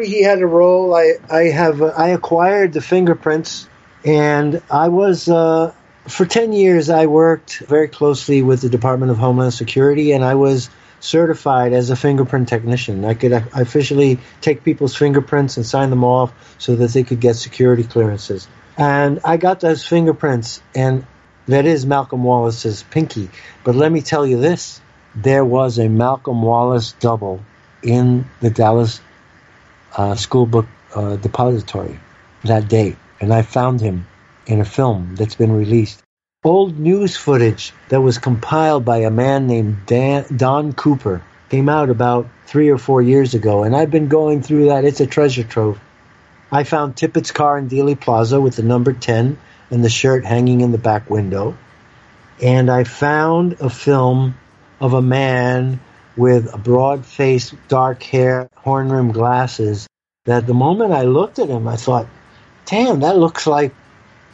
He 0.00 0.22
had 0.22 0.40
a 0.40 0.46
role. 0.46 0.94
I, 0.94 1.14
I 1.28 1.42
have 1.46 1.82
I 1.82 2.10
acquired 2.10 2.72
the 2.72 2.80
fingerprints, 2.80 3.68
and 4.04 4.62
I 4.70 4.86
was 4.86 5.28
uh, 5.28 5.72
for 6.06 6.24
ten 6.24 6.52
years. 6.52 6.88
I 6.88 7.06
worked 7.06 7.58
very 7.58 7.88
closely 7.88 8.42
with 8.42 8.60
the 8.60 8.68
Department 8.68 9.10
of 9.10 9.18
Homeland 9.18 9.52
Security, 9.52 10.12
and 10.12 10.24
I 10.24 10.36
was 10.36 10.70
certified 11.00 11.72
as 11.72 11.90
a 11.90 11.96
fingerprint 11.96 12.48
technician. 12.48 13.04
I 13.04 13.14
could 13.14 13.32
officially 13.32 14.20
take 14.40 14.62
people's 14.62 14.94
fingerprints 14.94 15.56
and 15.56 15.66
sign 15.66 15.90
them 15.90 16.04
off 16.04 16.32
so 16.58 16.76
that 16.76 16.92
they 16.92 17.02
could 17.02 17.18
get 17.18 17.34
security 17.34 17.82
clearances. 17.82 18.46
And 18.78 19.18
I 19.24 19.38
got 19.38 19.58
those 19.58 19.84
fingerprints, 19.84 20.62
and 20.72 21.04
that 21.46 21.66
is 21.66 21.84
Malcolm 21.84 22.22
Wallace's 22.22 22.84
pinky. 22.84 23.28
But 23.64 23.74
let 23.74 23.90
me 23.90 24.02
tell 24.02 24.24
you 24.24 24.38
this: 24.40 24.80
there 25.16 25.44
was 25.44 25.80
a 25.80 25.88
Malcolm 25.88 26.42
Wallace 26.42 26.92
double 26.92 27.40
in 27.82 28.24
the 28.40 28.50
Dallas 28.50 29.00
uh, 29.96 30.14
school 30.14 30.46
book 30.46 30.66
uh, 30.94 31.16
depository 31.16 31.98
that 32.44 32.68
day, 32.68 32.94
and 33.20 33.34
I 33.34 33.42
found 33.42 33.80
him 33.80 34.06
in 34.46 34.60
a 34.60 34.64
film 34.64 35.16
that's 35.16 35.34
been 35.34 35.52
released. 35.52 36.00
Old 36.44 36.78
news 36.78 37.16
footage 37.16 37.72
that 37.88 38.00
was 38.00 38.18
compiled 38.18 38.84
by 38.84 38.98
a 38.98 39.10
man 39.10 39.48
named 39.48 39.86
Dan, 39.86 40.24
Don 40.36 40.72
Cooper 40.72 41.20
came 41.50 41.68
out 41.68 41.90
about 41.90 42.28
three 42.46 42.68
or 42.68 42.78
four 42.78 43.02
years 43.02 43.34
ago, 43.34 43.64
and 43.64 43.74
I've 43.74 43.90
been 43.90 44.06
going 44.06 44.40
through 44.40 44.66
that. 44.66 44.84
It's 44.84 45.00
a 45.00 45.06
treasure 45.06 45.42
trove. 45.42 45.80
I 46.50 46.64
found 46.64 46.96
Tippit's 46.96 47.30
car 47.30 47.58
in 47.58 47.68
Dealey 47.68 47.98
Plaza 47.98 48.40
with 48.40 48.56
the 48.56 48.62
number 48.62 48.92
10 48.92 49.38
and 49.70 49.84
the 49.84 49.90
shirt 49.90 50.24
hanging 50.24 50.62
in 50.62 50.72
the 50.72 50.78
back 50.78 51.10
window. 51.10 51.56
And 52.42 52.70
I 52.70 52.84
found 52.84 53.56
a 53.60 53.68
film 53.68 54.34
of 54.80 54.94
a 54.94 55.02
man 55.02 55.80
with 56.16 56.52
a 56.52 56.58
broad 56.58 57.04
face, 57.04 57.54
dark 57.68 58.02
hair, 58.02 58.48
horn 58.54 58.90
rimmed 58.90 59.14
glasses. 59.14 59.86
That 60.24 60.46
the 60.46 60.54
moment 60.54 60.92
I 60.92 61.02
looked 61.02 61.38
at 61.38 61.48
him, 61.48 61.66
I 61.68 61.76
thought, 61.76 62.06
damn, 62.66 63.00
that 63.00 63.16
looks 63.16 63.46
like 63.46 63.74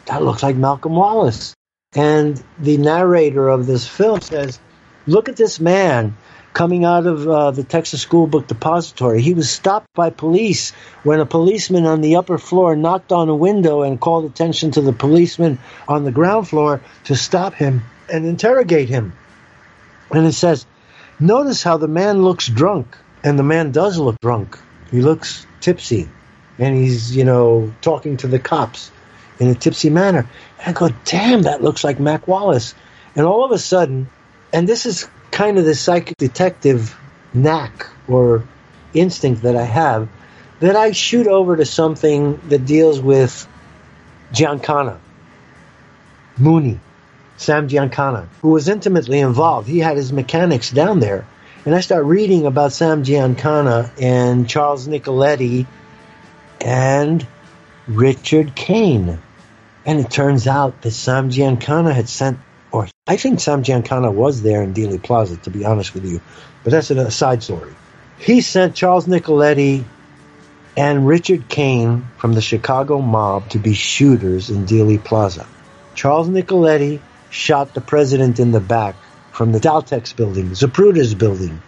that 0.06 0.22
looks 0.22 0.42
like 0.42 0.56
Malcolm 0.56 0.94
Wallace. 0.94 1.54
And 1.94 2.42
the 2.58 2.76
narrator 2.76 3.48
of 3.48 3.66
this 3.66 3.86
film 3.86 4.20
says, 4.20 4.58
look 5.06 5.28
at 5.28 5.36
this 5.36 5.60
man 5.60 6.16
coming 6.54 6.84
out 6.84 7.06
of 7.06 7.28
uh, 7.28 7.50
the 7.50 7.64
Texas 7.64 8.00
School 8.00 8.26
Book 8.26 8.46
Depository. 8.46 9.20
He 9.20 9.34
was 9.34 9.50
stopped 9.50 9.92
by 9.92 10.10
police 10.10 10.70
when 11.02 11.20
a 11.20 11.26
policeman 11.26 11.84
on 11.84 12.00
the 12.00 12.16
upper 12.16 12.38
floor 12.38 12.76
knocked 12.76 13.12
on 13.12 13.28
a 13.28 13.34
window 13.34 13.82
and 13.82 14.00
called 14.00 14.24
attention 14.24 14.70
to 14.70 14.80
the 14.80 14.92
policeman 14.92 15.58
on 15.86 16.04
the 16.04 16.12
ground 16.12 16.48
floor 16.48 16.80
to 17.04 17.16
stop 17.16 17.54
him 17.54 17.82
and 18.10 18.24
interrogate 18.24 18.88
him. 18.88 19.12
And 20.10 20.26
it 20.26 20.32
says, 20.32 20.64
Notice 21.20 21.62
how 21.62 21.76
the 21.76 21.88
man 21.88 22.22
looks 22.22 22.48
drunk. 22.48 22.96
And 23.22 23.38
the 23.38 23.44
man 23.44 23.72
does 23.72 23.98
look 23.98 24.20
drunk. 24.20 24.58
He 24.90 25.00
looks 25.00 25.46
tipsy. 25.60 26.08
And 26.58 26.76
he's, 26.76 27.16
you 27.16 27.24
know, 27.24 27.72
talking 27.80 28.16
to 28.18 28.26
the 28.26 28.38
cops 28.38 28.90
in 29.40 29.48
a 29.48 29.54
tipsy 29.54 29.90
manner. 29.90 30.28
And 30.58 30.76
I 30.76 30.78
go, 30.78 30.94
damn, 31.04 31.42
that 31.42 31.62
looks 31.62 31.82
like 31.82 31.98
Mac 31.98 32.28
Wallace. 32.28 32.74
And 33.16 33.26
all 33.26 33.44
of 33.44 33.50
a 33.50 33.58
sudden, 33.58 34.10
and 34.52 34.68
this 34.68 34.86
is 34.86 35.08
kind 35.34 35.58
of 35.58 35.64
the 35.64 35.74
psychic 35.74 36.16
detective 36.16 36.96
knack 37.34 37.88
or 38.06 38.44
instinct 38.94 39.42
that 39.42 39.56
I 39.56 39.64
have, 39.64 40.08
that 40.60 40.76
I 40.76 40.92
shoot 40.92 41.26
over 41.26 41.56
to 41.56 41.64
something 41.64 42.40
that 42.48 42.64
deals 42.64 43.00
with 43.00 43.46
Giancana, 44.32 44.98
Mooney, 46.38 46.78
Sam 47.36 47.68
Giancana, 47.68 48.28
who 48.42 48.50
was 48.50 48.68
intimately 48.68 49.18
involved. 49.18 49.66
He 49.68 49.80
had 49.80 49.96
his 49.96 50.12
mechanics 50.12 50.70
down 50.70 51.00
there. 51.00 51.26
And 51.66 51.74
I 51.74 51.80
start 51.80 52.04
reading 52.04 52.46
about 52.46 52.72
Sam 52.72 53.02
Giancana 53.02 53.90
and 54.00 54.48
Charles 54.48 54.86
Nicoletti 54.86 55.66
and 56.60 57.26
Richard 57.88 58.54
Cain. 58.54 59.18
And 59.84 59.98
it 59.98 60.10
turns 60.10 60.46
out 60.46 60.82
that 60.82 60.92
Sam 60.92 61.30
Giancana 61.30 61.92
had 61.92 62.08
sent, 62.08 62.38
or 62.74 62.88
I 63.06 63.16
think 63.16 63.38
Sam 63.38 63.62
Giancana 63.62 64.12
was 64.12 64.42
there 64.42 64.60
in 64.60 64.74
Dealey 64.74 65.00
Plaza, 65.00 65.36
to 65.36 65.50
be 65.50 65.64
honest 65.64 65.94
with 65.94 66.04
you, 66.04 66.20
but 66.64 66.72
that's 66.72 66.90
a 66.90 67.10
side 67.10 67.44
story. 67.44 67.72
He 68.18 68.40
sent 68.40 68.74
Charles 68.74 69.06
Nicoletti 69.06 69.84
and 70.76 71.06
Richard 71.06 71.48
Cain 71.48 72.04
from 72.18 72.32
the 72.32 72.40
Chicago 72.40 73.00
mob 73.00 73.48
to 73.50 73.60
be 73.60 73.74
shooters 73.74 74.50
in 74.50 74.66
Dealey 74.66 75.02
Plaza. 75.02 75.46
Charles 75.94 76.28
Nicoletti 76.28 77.00
shot 77.30 77.74
the 77.74 77.80
president 77.80 78.40
in 78.40 78.50
the 78.50 78.60
back 78.60 78.96
from 79.30 79.52
the 79.52 79.60
Daltex 79.60 80.14
building, 80.16 80.50
Zapruder's 80.50 81.14
building. 81.14 81.62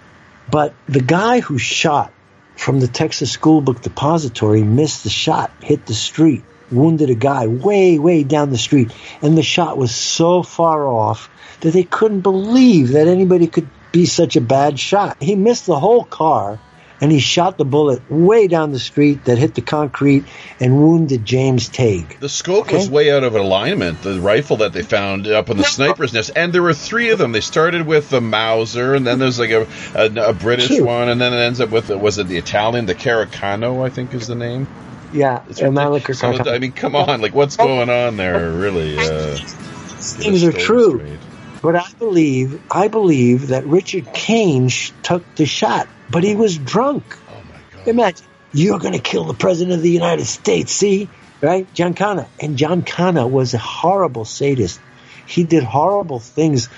But 0.51 0.75
the 0.89 1.01
guy 1.01 1.39
who 1.39 1.57
shot 1.57 2.13
from 2.57 2.81
the 2.81 2.89
Texas 2.89 3.31
School 3.31 3.61
Book 3.61 3.81
Depository 3.81 4.65
missed 4.65 5.05
the 5.05 5.11
shot, 5.11 5.53
hit 5.61 5.87
the 5.87 5.95
street, 5.95 6.43
wounded 6.71 7.11
a 7.11 7.15
guy 7.15 7.47
way, 7.47 7.99
way 7.99 8.23
down 8.23 8.51
the 8.51 8.59
street. 8.59 8.93
And 9.23 9.37
the 9.37 9.43
shot 9.43 9.79
was 9.79 9.95
so 9.95 10.43
far 10.43 10.87
off 10.87 11.31
that 11.61 11.73
they 11.73 11.85
couldn't 11.85 12.21
believe 12.21 12.91
that 12.91 13.09
anybody 13.09 13.47
could 13.47 13.69
be 13.93 14.07
such 14.07 14.37
a 14.37 14.41
bad 14.41 14.79
shot. 14.79 15.23
He 15.23 15.37
missed 15.37 15.67
the 15.67 15.79
whole 15.79 16.05
car 16.05 16.59
and 17.01 17.13
he 17.13 17.19
shot 17.19 17.59
the 17.59 17.65
bullet 17.65 18.11
way 18.11 18.49
down 18.49 18.73
the 18.73 18.79
street 18.79 19.25
that 19.27 19.39
hit 19.39 19.55
the 19.55 19.61
concrete 19.61 20.25
and 20.61 20.77
wounded 20.77 21.25
James 21.25 21.69
Tague. 21.69 22.19
The 22.21 22.29
scope 22.29 22.67
okay? 22.67 22.77
was 22.77 22.91
way 22.91 23.11
out 23.11 23.23
of 23.23 23.35
alignment. 23.35 24.03
The 24.03 24.21
rifle 24.21 24.59
that 24.59 24.73
they 24.73 24.83
found 24.83 25.27
up 25.27 25.51
in 25.51 25.57
the 25.57 25.65
sniper's 25.65 26.13
nest, 26.13 26.31
and 26.35 26.53
there 26.53 26.63
were 26.63 26.75
three 26.75 27.11
of 27.11 27.19
them. 27.19 27.33
They 27.33 27.41
started 27.41 27.87
with 27.87 28.11
the 28.11 28.21
Mauser, 28.21 28.95
and 28.95 29.07
then 29.07 29.19
there's 29.19 29.39
like 29.39 29.51
a, 29.51 29.67
a, 29.95 30.31
a 30.31 30.33
British 30.33 30.69
Cute. 30.69 30.87
one, 30.87 31.09
and 31.09 31.21
then 31.21 31.33
it 31.33 31.39
ends 31.39 31.61
up 31.61 31.71
with 31.71 31.91
was 31.91 32.19
it 32.19 32.29
the 32.29 32.39
Italian, 32.39 32.87
the 32.87 32.95
Carcano, 32.95 33.85
I 33.85 33.91
think 33.91 34.15
is 34.15 34.27
the 34.27 34.35
name. 34.35 34.67
Yeah, 35.13 35.43
it's 35.49 35.61
a 35.61 35.65
Mannlicher. 35.65 36.47
I 36.47 36.59
mean, 36.59 36.73
come 36.73 36.97
on, 36.97 37.21
like 37.21 37.35
what's 37.35 37.57
going 37.57 37.91
on 37.91 38.17
there? 38.17 38.51
Really, 38.51 38.97
uh, 38.99 39.37
things 39.37 40.45
are 40.45 40.53
true. 40.53 40.99
Straight. 40.99 41.19
But 41.63 41.77
I 41.77 41.87
believe, 41.99 42.63
I 42.71 42.89
believe 42.89 43.49
that 43.49 43.67
Richard 43.67 44.13
Cain 44.13 44.69
sh- 44.69 44.93
took 45.03 45.23
the 45.35 45.47
shot, 45.47 45.89
but 46.11 46.23
he 46.23 46.35
was 46.35 46.57
drunk. 46.59 47.05
Oh 47.29 47.43
my 47.49 47.59
God! 47.73 47.89
Imagine 47.89 48.27
you're 48.53 48.79
going 48.79 48.93
to 48.93 49.01
kill 49.01 49.25
the 49.25 49.35
president 49.35 49.77
of 49.77 49.83
the 49.83 49.91
United 49.91 50.27
States. 50.27 50.73
See, 50.73 51.09
right? 51.41 51.67
Giancana, 51.75 52.27
and 52.41 52.57
Giancana 52.57 53.29
was 53.29 53.55
a 53.55 53.59
horrible 53.59 54.25
sadist. 54.25 54.81
He 55.27 55.45
did 55.45 55.65
horrible 55.65 56.21
things, 56.21 56.69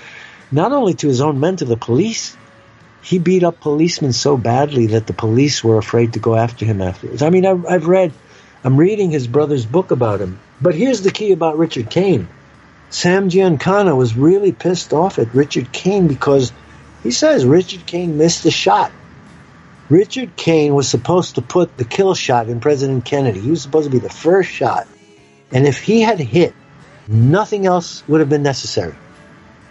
not 0.51 0.71
only 0.71 0.95
to 0.95 1.07
his 1.07 1.21
own 1.21 1.39
men, 1.39 1.57
to 1.57 1.65
the 1.65 1.77
police. 1.77 2.35
He 3.01 3.19
beat 3.19 3.43
up 3.43 3.59
policemen 3.61 4.13
so 4.13 4.37
badly 4.37 4.87
that 4.87 5.07
the 5.07 5.13
police 5.13 5.63
were 5.63 5.77
afraid 5.77 6.13
to 6.13 6.19
go 6.19 6.35
after 6.35 6.65
him 6.65 6.81
afterwards. 6.81 7.21
I 7.21 7.29
mean, 7.29 7.45
I've, 7.45 7.65
I've 7.65 7.87
read, 7.87 8.11
I'm 8.63 8.77
reading 8.77 9.09
his 9.11 9.27
brother's 9.27 9.65
book 9.65 9.91
about 9.91 10.19
him. 10.19 10.39
But 10.61 10.75
here's 10.75 11.01
the 11.01 11.11
key 11.11 11.31
about 11.31 11.57
Richard 11.57 11.89
Cain. 11.89 12.27
Sam 12.89 13.29
Giancana 13.29 13.95
was 13.95 14.17
really 14.17 14.51
pissed 14.51 14.93
off 14.93 15.19
at 15.19 15.33
Richard 15.33 15.71
Cain 15.71 16.07
because 16.07 16.51
he 17.03 17.11
says 17.11 17.45
Richard 17.45 17.85
Cain 17.85 18.17
missed 18.17 18.43
the 18.43 18.51
shot. 18.51 18.91
Richard 19.89 20.35
Cain 20.35 20.75
was 20.75 20.87
supposed 20.87 21.35
to 21.35 21.41
put 21.41 21.77
the 21.77 21.85
kill 21.85 22.13
shot 22.13 22.49
in 22.49 22.59
President 22.59 23.05
Kennedy. 23.05 23.39
He 23.39 23.49
was 23.49 23.61
supposed 23.61 23.85
to 23.85 23.91
be 23.91 23.99
the 23.99 24.09
first 24.09 24.49
shot. 24.51 24.87
And 25.51 25.65
if 25.65 25.79
he 25.81 26.01
had 26.01 26.19
hit, 26.19 26.53
nothing 27.07 27.65
else 27.65 28.07
would 28.07 28.19
have 28.19 28.29
been 28.29 28.43
necessary. 28.43 28.95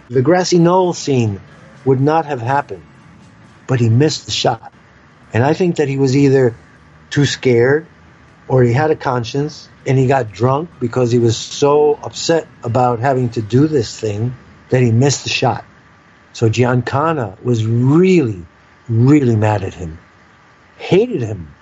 The 0.09 0.21
grassy 0.21 0.57
knoll 0.57 0.93
scene 0.93 1.39
would 1.85 2.01
not 2.01 2.25
have 2.25 2.41
happened. 2.41 2.83
But 3.69 3.79
he 3.79 3.87
missed 3.87 4.25
the 4.25 4.31
shot. 4.31 4.73
And 5.31 5.43
I 5.43 5.53
think 5.53 5.77
that 5.77 5.87
he 5.87 5.97
was 5.97 6.17
either 6.17 6.55
too 7.11 7.25
scared 7.25 7.85
or 8.47 8.63
he 8.63 8.73
had 8.73 8.89
a 8.89 8.95
conscience 8.95 9.69
and 9.85 9.97
he 9.97 10.07
got 10.07 10.31
drunk 10.31 10.71
because 10.79 11.11
he 11.11 11.19
was 11.19 11.37
so 11.37 11.93
upset 11.93 12.47
about 12.63 12.99
having 12.99 13.29
to 13.29 13.41
do 13.43 13.67
this 13.67 13.97
thing 13.97 14.35
that 14.69 14.81
he 14.81 14.91
missed 14.91 15.23
the 15.23 15.29
shot. 15.29 15.63
So 16.33 16.49
Giancana 16.49 17.41
was 17.43 17.65
really, 17.65 18.43
really 18.87 19.35
mad 19.35 19.63
at 19.63 19.75
him, 19.75 19.99
hated 20.77 21.21
him 21.21 21.53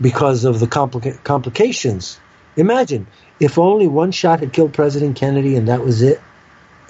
because 0.00 0.44
of 0.44 0.60
the 0.60 0.66
complica- 0.66 1.22
complications. 1.24 2.20
Imagine 2.56 3.08
if 3.40 3.58
only 3.58 3.88
one 3.88 4.12
shot 4.12 4.40
had 4.40 4.52
killed 4.52 4.72
President 4.72 5.16
Kennedy 5.16 5.56
and 5.56 5.68
that 5.68 5.84
was 5.84 6.02
it, 6.02 6.20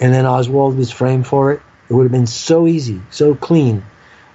and 0.00 0.12
then 0.12 0.26
Oswald 0.26 0.76
was 0.76 0.90
framed 0.90 1.26
for 1.26 1.52
it. 1.52 1.62
It 1.88 1.94
would 1.94 2.04
have 2.04 2.12
been 2.12 2.26
so 2.26 2.66
easy, 2.66 3.00
so 3.10 3.34
clean. 3.34 3.82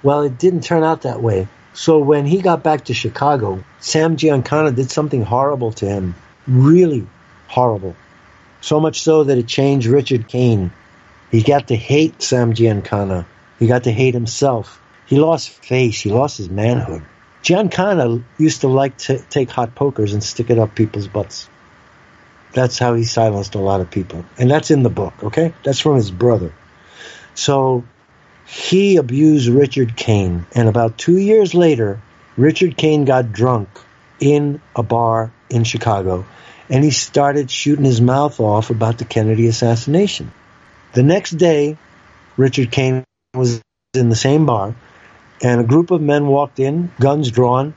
Well, 0.04 0.22
it 0.22 0.38
didn't 0.38 0.60
turn 0.60 0.84
out 0.84 1.02
that 1.02 1.22
way. 1.22 1.48
So 1.72 1.98
when 1.98 2.26
he 2.26 2.42
got 2.42 2.62
back 2.62 2.84
to 2.84 2.94
Chicago, 2.94 3.64
Sam 3.80 4.16
Giancana 4.16 4.76
did 4.76 4.90
something 4.90 5.22
horrible 5.22 5.72
to 5.72 5.86
him. 5.86 6.14
Really 6.46 7.06
horrible. 7.48 7.96
So 8.60 8.78
much 8.78 9.00
so 9.00 9.24
that 9.24 9.38
it 9.38 9.48
changed 9.48 9.86
Richard 9.86 10.28
Cain. 10.28 10.72
He 11.30 11.42
got 11.42 11.68
to 11.68 11.76
hate 11.76 12.22
Sam 12.22 12.52
Giancana. 12.52 13.24
He 13.58 13.66
got 13.66 13.84
to 13.84 13.92
hate 13.92 14.14
himself. 14.14 14.80
He 15.06 15.18
lost 15.18 15.48
face. 15.48 16.00
He 16.00 16.10
lost 16.10 16.36
his 16.36 16.50
manhood. 16.50 17.02
Giancana 17.42 18.22
used 18.38 18.60
to 18.60 18.68
like 18.68 18.96
to 18.98 19.18
take 19.18 19.50
hot 19.50 19.74
pokers 19.74 20.12
and 20.12 20.22
stick 20.22 20.50
it 20.50 20.58
up 20.58 20.74
people's 20.74 21.08
butts. 21.08 21.48
That's 22.52 22.78
how 22.78 22.94
he 22.94 23.04
silenced 23.04 23.54
a 23.54 23.58
lot 23.58 23.80
of 23.80 23.90
people. 23.90 24.24
And 24.38 24.50
that's 24.50 24.70
in 24.70 24.82
the 24.82 24.90
book, 24.90 25.14
okay? 25.24 25.54
That's 25.64 25.80
from 25.80 25.96
his 25.96 26.10
brother. 26.10 26.54
So 27.34 27.84
he 28.46 28.96
abused 28.96 29.48
Richard 29.48 29.96
Cain. 29.96 30.46
And 30.54 30.68
about 30.68 30.98
two 30.98 31.16
years 31.16 31.54
later, 31.54 32.00
Richard 32.36 32.76
Cain 32.76 33.04
got 33.04 33.32
drunk 33.32 33.68
in 34.20 34.60
a 34.76 34.82
bar 34.82 35.32
in 35.50 35.64
Chicago 35.64 36.24
and 36.70 36.82
he 36.82 36.90
started 36.90 37.50
shooting 37.50 37.84
his 37.84 38.00
mouth 38.00 38.40
off 38.40 38.70
about 38.70 38.98
the 38.98 39.04
Kennedy 39.04 39.46
assassination. 39.48 40.32
The 40.92 41.02
next 41.02 41.32
day, 41.32 41.76
Richard 42.36 42.70
Cain 42.70 43.04
was 43.34 43.60
in 43.94 44.08
the 44.08 44.16
same 44.16 44.46
bar 44.46 44.74
and 45.42 45.60
a 45.60 45.64
group 45.64 45.90
of 45.90 46.00
men 46.00 46.26
walked 46.26 46.58
in, 46.58 46.90
guns 46.98 47.30
drawn, 47.30 47.74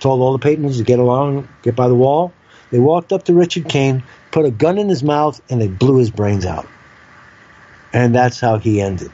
told 0.00 0.20
all 0.20 0.32
the 0.32 0.38
patrons 0.38 0.78
to 0.78 0.84
get 0.84 0.98
along, 0.98 1.48
get 1.62 1.76
by 1.76 1.88
the 1.88 1.94
wall. 1.94 2.32
They 2.70 2.78
walked 2.78 3.12
up 3.12 3.24
to 3.24 3.34
Richard 3.34 3.68
Cain, 3.68 4.02
put 4.30 4.46
a 4.46 4.50
gun 4.50 4.78
in 4.78 4.88
his 4.88 5.02
mouth, 5.02 5.40
and 5.50 5.60
they 5.60 5.68
blew 5.68 5.98
his 5.98 6.10
brains 6.10 6.46
out. 6.46 6.66
And 7.92 8.14
that's 8.14 8.40
how 8.40 8.58
he 8.58 8.80
ended. 8.80 9.12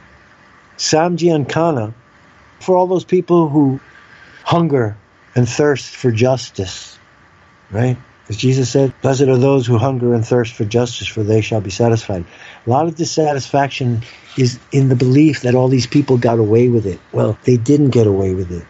Sam 0.78 1.16
Giancana, 1.16 1.92
for 2.60 2.76
all 2.76 2.86
those 2.86 3.04
people 3.04 3.48
who 3.48 3.80
hunger 4.44 4.96
and 5.34 5.48
thirst 5.48 5.94
for 5.94 6.10
justice, 6.10 6.98
right? 7.70 7.98
As 8.28 8.36
Jesus 8.36 8.70
said, 8.70 8.92
Blessed 9.02 9.22
are 9.22 9.36
those 9.36 9.66
who 9.66 9.76
hunger 9.76 10.14
and 10.14 10.24
thirst 10.24 10.54
for 10.54 10.64
justice, 10.64 11.08
for 11.08 11.22
they 11.22 11.40
shall 11.40 11.60
be 11.60 11.70
satisfied. 11.70 12.24
A 12.66 12.70
lot 12.70 12.86
of 12.86 12.94
dissatisfaction 12.94 14.02
is 14.36 14.60
in 14.70 14.88
the 14.88 14.96
belief 14.96 15.42
that 15.42 15.54
all 15.54 15.68
these 15.68 15.86
people 15.86 16.16
got 16.16 16.38
away 16.38 16.68
with 16.68 16.86
it. 16.86 17.00
Well, 17.12 17.38
they 17.42 17.56
didn't 17.56 17.90
get 17.90 18.06
away 18.06 18.34
with 18.34 18.52
it. 18.52 18.64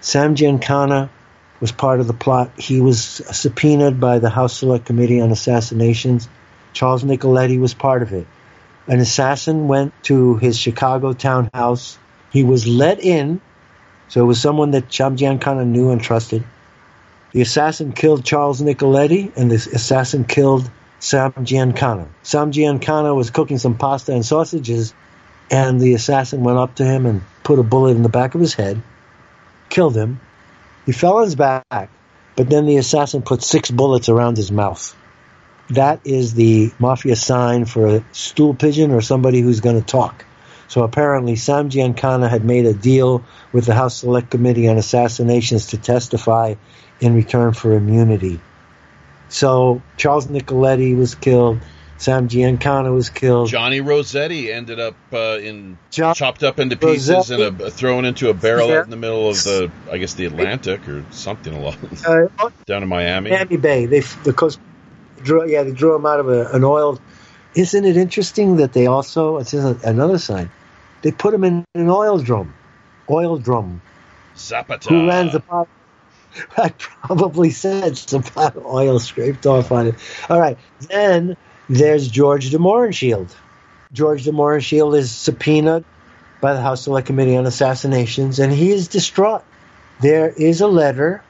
Sam 0.00 0.34
Giancana 0.34 1.08
was 1.60 1.72
part 1.72 2.00
of 2.00 2.06
the 2.06 2.12
plot. 2.12 2.50
He 2.58 2.80
was 2.80 3.00
subpoenaed 3.00 3.98
by 3.98 4.18
the 4.18 4.28
House 4.28 4.58
Select 4.58 4.84
Committee 4.84 5.20
on 5.20 5.30
Assassinations. 5.30 6.28
Charles 6.74 7.02
Nicoletti 7.02 7.58
was 7.58 7.72
part 7.72 8.02
of 8.02 8.12
it. 8.12 8.26
An 8.88 9.00
assassin 9.00 9.66
went 9.66 9.92
to 10.04 10.36
his 10.36 10.58
Chicago 10.58 11.12
townhouse. 11.12 11.98
He 12.30 12.44
was 12.44 12.66
let 12.66 13.00
in, 13.00 13.40
so 14.08 14.20
it 14.20 14.26
was 14.26 14.40
someone 14.40 14.70
that 14.72 14.92
Sam 14.92 15.16
Giancana 15.16 15.66
knew 15.66 15.90
and 15.90 16.00
trusted. 16.00 16.44
The 17.32 17.42
assassin 17.42 17.92
killed 17.92 18.24
Charles 18.24 18.62
Nicoletti, 18.62 19.36
and 19.36 19.50
the 19.50 19.56
assassin 19.56 20.24
killed 20.24 20.70
Sam 21.00 21.32
Giancana. 21.32 22.06
Sam 22.22 22.52
Giancana 22.52 23.14
was 23.14 23.30
cooking 23.30 23.58
some 23.58 23.76
pasta 23.76 24.12
and 24.12 24.24
sausages, 24.24 24.94
and 25.50 25.80
the 25.80 25.94
assassin 25.94 26.44
went 26.44 26.58
up 26.58 26.76
to 26.76 26.84
him 26.84 27.06
and 27.06 27.22
put 27.42 27.58
a 27.58 27.64
bullet 27.64 27.96
in 27.96 28.02
the 28.02 28.08
back 28.08 28.34
of 28.34 28.40
his 28.40 28.54
head, 28.54 28.80
killed 29.68 29.96
him. 29.96 30.20
He 30.86 30.92
fell 30.92 31.16
on 31.16 31.24
his 31.24 31.34
back, 31.34 31.90
but 32.36 32.48
then 32.48 32.66
the 32.66 32.76
assassin 32.76 33.22
put 33.22 33.42
six 33.42 33.70
bullets 33.70 34.08
around 34.08 34.36
his 34.36 34.52
mouth. 34.52 34.94
That 35.70 36.00
is 36.04 36.34
the 36.34 36.72
mafia 36.78 37.16
sign 37.16 37.64
for 37.64 37.86
a 37.96 38.04
stool 38.12 38.54
pigeon 38.54 38.92
or 38.92 39.00
somebody 39.00 39.40
who's 39.40 39.60
going 39.60 39.80
to 39.80 39.86
talk. 39.86 40.24
So 40.68 40.82
apparently, 40.82 41.36
Sam 41.36 41.70
Giancana 41.70 42.28
had 42.28 42.44
made 42.44 42.66
a 42.66 42.74
deal 42.74 43.24
with 43.52 43.66
the 43.66 43.74
House 43.74 43.98
Select 43.98 44.30
Committee 44.30 44.68
on 44.68 44.76
Assassinations 44.76 45.68
to 45.68 45.78
testify 45.78 46.54
in 47.00 47.14
return 47.14 47.52
for 47.52 47.72
immunity. 47.72 48.40
So 49.28 49.82
Charles 49.96 50.26
Nicoletti 50.26 50.96
was 50.96 51.14
killed. 51.14 51.60
Sam 51.98 52.28
Giancana 52.28 52.92
was 52.92 53.08
killed. 53.08 53.48
Johnny 53.48 53.80
Roselli 53.80 54.52
ended 54.52 54.78
up 54.78 54.94
uh, 55.12 55.38
in 55.40 55.78
John 55.90 56.14
chopped 56.14 56.42
up 56.42 56.58
into 56.58 56.76
pieces 56.76 57.08
Roselli? 57.08 57.46
and 57.46 57.60
a, 57.60 57.70
thrown 57.70 58.04
into 58.04 58.28
a 58.28 58.34
barrel 58.34 58.70
out 58.70 58.84
in 58.84 58.90
the 58.90 58.96
middle 58.96 59.30
of 59.30 59.42
the, 59.44 59.70
I 59.90 59.96
guess, 59.96 60.14
the 60.14 60.26
Atlantic 60.26 60.86
or 60.88 61.04
something 61.10 61.54
along 61.54 61.76
Uh, 62.06 62.50
down 62.66 62.82
in 62.82 62.88
Miami. 62.88 63.30
Miami 63.30 63.56
Bay. 63.56 63.86
They 63.86 64.00
the 64.00 64.34
coast 64.34 64.60
drew 65.26 65.46
yeah 65.48 65.62
they 65.64 65.72
drew 65.72 65.94
him 65.94 66.06
out 66.06 66.20
of 66.20 66.28
a, 66.28 66.48
an 66.52 66.64
oil. 66.64 66.98
Isn't 67.54 67.84
it 67.84 67.96
interesting 67.96 68.56
that 68.56 68.72
they 68.72 68.86
also 68.86 69.38
it's 69.38 69.52
another 69.52 70.18
sign. 70.18 70.50
They 71.02 71.12
put 71.12 71.34
him 71.34 71.44
in 71.44 71.64
an 71.74 71.90
oil 71.90 72.18
drum, 72.18 72.54
oil 73.10 73.38
drum. 73.38 73.82
Zapata. 74.36 74.88
Who 74.88 75.06
ran 75.06 75.30
Zapata? 75.30 75.68
I 76.56 76.68
probably 76.78 77.50
said 77.50 77.96
Zapata 77.96 78.60
oil 78.64 78.98
scraped 78.98 79.46
off 79.46 79.72
on 79.72 79.88
it. 79.88 79.94
All 80.28 80.40
right, 80.40 80.58
then 80.80 81.36
there's 81.68 82.08
George 82.08 82.50
de 82.50 82.58
Mohrenschildt. 82.58 83.34
George 83.92 84.24
de 84.24 84.32
Mohrenschildt 84.32 84.96
is 84.96 85.10
subpoenaed 85.10 85.84
by 86.40 86.52
the 86.52 86.60
House 86.60 86.84
Select 86.84 87.06
Committee 87.06 87.36
on 87.36 87.46
Assassinations, 87.46 88.38
and 88.38 88.52
he 88.52 88.70
is 88.70 88.88
distraught. 88.88 89.42
There 90.00 90.28
is 90.28 90.60
a 90.60 90.66
letter 90.66 91.22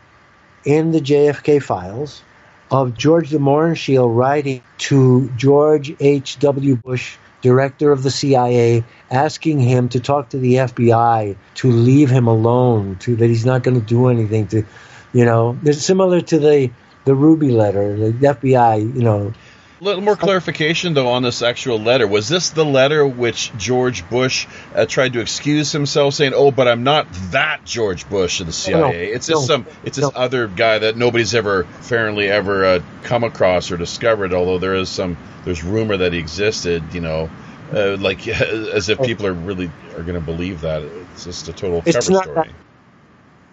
in 0.64 0.90
the 0.90 1.00
JFK 1.00 1.62
files 1.62 2.22
of 2.70 2.96
George 2.96 3.30
de 3.30 3.38
Mohrenschildt 3.38 4.14
writing 4.14 4.62
to 4.78 5.30
George 5.36 5.94
H.W. 6.00 6.76
Bush, 6.76 7.16
director 7.42 7.92
of 7.92 8.02
the 8.02 8.10
CIA, 8.10 8.84
asking 9.10 9.60
him 9.60 9.88
to 9.90 10.00
talk 10.00 10.30
to 10.30 10.38
the 10.38 10.54
FBI 10.54 11.36
to 11.56 11.70
leave 11.70 12.10
him 12.10 12.26
alone, 12.26 12.96
to 13.00 13.16
that 13.16 13.26
he's 13.26 13.46
not 13.46 13.62
going 13.62 13.80
to 13.80 13.86
do 13.86 14.08
anything. 14.08 14.48
To, 14.48 14.64
you 15.12 15.24
know, 15.24 15.56
it's 15.62 15.82
similar 15.82 16.20
to 16.20 16.38
the 16.38 16.70
the 17.04 17.14
Ruby 17.14 17.50
letter, 17.50 17.96
the 17.96 18.28
FBI. 18.28 18.94
You 18.94 19.02
know, 19.02 19.32
little 19.86 20.02
more 20.02 20.16
clarification, 20.16 20.94
though, 20.94 21.08
on 21.08 21.22
this 21.22 21.42
actual 21.42 21.78
letter. 21.78 22.06
Was 22.06 22.28
this 22.28 22.50
the 22.50 22.64
letter 22.64 23.06
which 23.06 23.56
George 23.56 24.08
Bush 24.10 24.46
uh, 24.74 24.84
tried 24.86 25.14
to 25.14 25.20
excuse 25.20 25.72
himself, 25.72 26.14
saying, 26.14 26.32
"Oh, 26.34 26.50
but 26.50 26.68
I'm 26.68 26.82
not 26.82 27.06
that 27.30 27.64
George 27.64 28.08
Bush 28.08 28.40
of 28.40 28.46
the 28.46 28.52
CIA. 28.52 28.80
no, 28.80 28.88
it's 28.90 29.28
just 29.28 29.48
no, 29.48 29.56
some, 29.56 29.66
it's 29.84 29.96
this 29.96 30.02
no. 30.04 30.10
other 30.14 30.48
guy 30.48 30.80
that 30.80 30.96
nobody's 30.96 31.34
ever 31.34 31.64
fairly 31.64 32.28
ever 32.28 32.64
uh, 32.64 32.80
come 33.04 33.24
across 33.24 33.70
or 33.70 33.76
discovered. 33.76 34.34
Although 34.34 34.58
there 34.58 34.74
is 34.74 34.88
some, 34.88 35.16
there's 35.44 35.62
rumor 35.64 35.96
that 35.96 36.12
he 36.12 36.18
existed. 36.18 36.82
You 36.92 37.00
know, 37.00 37.30
uh, 37.72 37.96
like 37.98 38.26
as 38.28 38.88
if 38.88 39.00
people 39.00 39.26
are 39.26 39.32
really 39.32 39.70
are 39.96 40.02
going 40.02 40.14
to 40.14 40.20
believe 40.20 40.60
that. 40.62 40.82
It's 40.82 41.24
just 41.24 41.48
a 41.48 41.52
total 41.52 41.82
It's 41.86 41.96
cover 41.96 42.12
not 42.12 42.24
story. 42.24 42.48
that- 42.48 42.65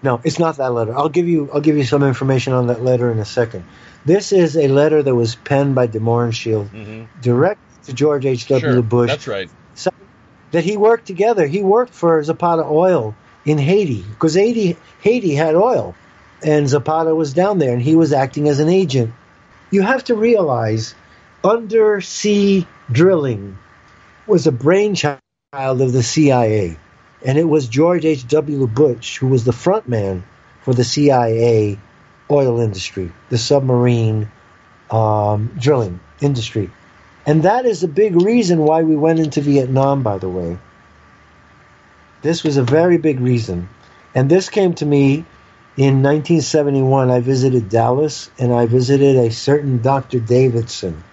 No, 0.04 0.20
it's 0.24 0.38
not 0.38 0.58
that 0.58 0.74
letter. 0.74 0.96
I'll 0.96 1.10
give 1.10 1.28
you 1.28 1.50
I'll 1.54 1.62
give 1.62 1.78
you 1.78 1.86
some 1.86 2.04
information 2.04 2.54
on 2.54 2.68
that 2.68 2.84
letter 2.84 3.12
in 3.12 3.20
a 3.20 3.26
second. 3.26 3.64
This 4.06 4.34
is 4.34 4.58
a 4.58 4.68
letter 4.68 5.02
that 5.02 5.16
was 5.16 5.36
penned 5.36 5.76
by 5.76 5.88
de 5.88 6.00
Mohrenschildt 6.00 6.70
hmm 6.70 7.04
direct 7.22 7.60
to 7.86 7.94
George 7.94 8.26
H. 8.26 8.48
W. 8.48 8.74
Sure, 8.74 8.82
Bush 8.82 9.10
that's 9.10 9.28
right. 9.28 9.50
that 10.52 10.64
he 10.64 10.78
worked 10.78 11.08
together. 11.08 11.48
He 11.48 11.64
worked 11.64 11.94
for 11.94 12.22
Zapata 12.24 12.64
Oil 12.64 13.16
in 13.46 13.58
Haiti 13.58 14.02
because 14.02 14.34
Haiti 14.36 14.78
Haiti 15.02 15.36
had 15.36 15.56
oil, 15.56 15.96
and 16.44 16.68
Zapata 16.68 17.16
was 17.16 17.34
down 17.34 17.60
there, 17.60 17.74
and 17.74 17.82
he 17.82 17.96
was 17.96 18.14
acting 18.14 18.48
as 18.50 18.60
an 18.60 18.70
agent. 18.70 19.14
You 19.72 19.82
have 19.82 20.04
to 20.06 20.16
realize, 20.16 20.96
undersea 21.44 22.68
drilling 22.92 23.58
was 24.28 24.48
a 24.48 24.52
brainchild 24.52 25.20
of 25.54 25.92
the 25.92 26.04
CIA, 26.04 26.78
and 27.24 27.38
it 27.38 27.48
was 27.48 27.68
George 27.68 28.06
H. 28.06 28.28
W. 28.28 28.68
Bush 28.68 29.18
who 29.18 29.28
was 29.28 29.44
the 29.46 29.54
front 29.54 29.88
man 29.88 30.24
for 30.62 30.74
the 30.74 30.84
CIA 30.84 31.78
oil 32.30 32.60
industry, 32.60 33.12
the 33.30 33.38
submarine 33.38 34.30
um, 34.90 35.52
drilling 35.60 36.00
industry. 36.22 36.72
And 37.26 37.44
that 37.44 37.66
is 37.66 37.84
a 37.84 37.88
big 37.88 38.22
reason 38.22 38.60
why 38.60 38.84
we 38.84 38.96
went 38.96 39.20
into 39.20 39.42
Vietnam, 39.42 40.04
by 40.04 40.18
the 40.18 40.30
way. 40.30 40.58
This 42.22 42.44
was 42.44 42.58
a 42.58 42.64
very 42.64 42.98
big 42.98 43.20
reason. 43.20 43.70
And 44.16 44.30
this 44.30 44.50
came 44.50 44.74
to 44.76 44.86
me 44.86 45.26
in 45.78 46.04
1971. 46.04 47.10
I 47.10 47.20
visited 47.20 47.70
Dallas 47.70 48.30
and 48.38 48.54
I 48.54 48.66
visited 48.66 49.16
a 49.16 49.32
certain 49.32 49.82
Dr. 49.82 50.20
Davidson, 50.20 51.04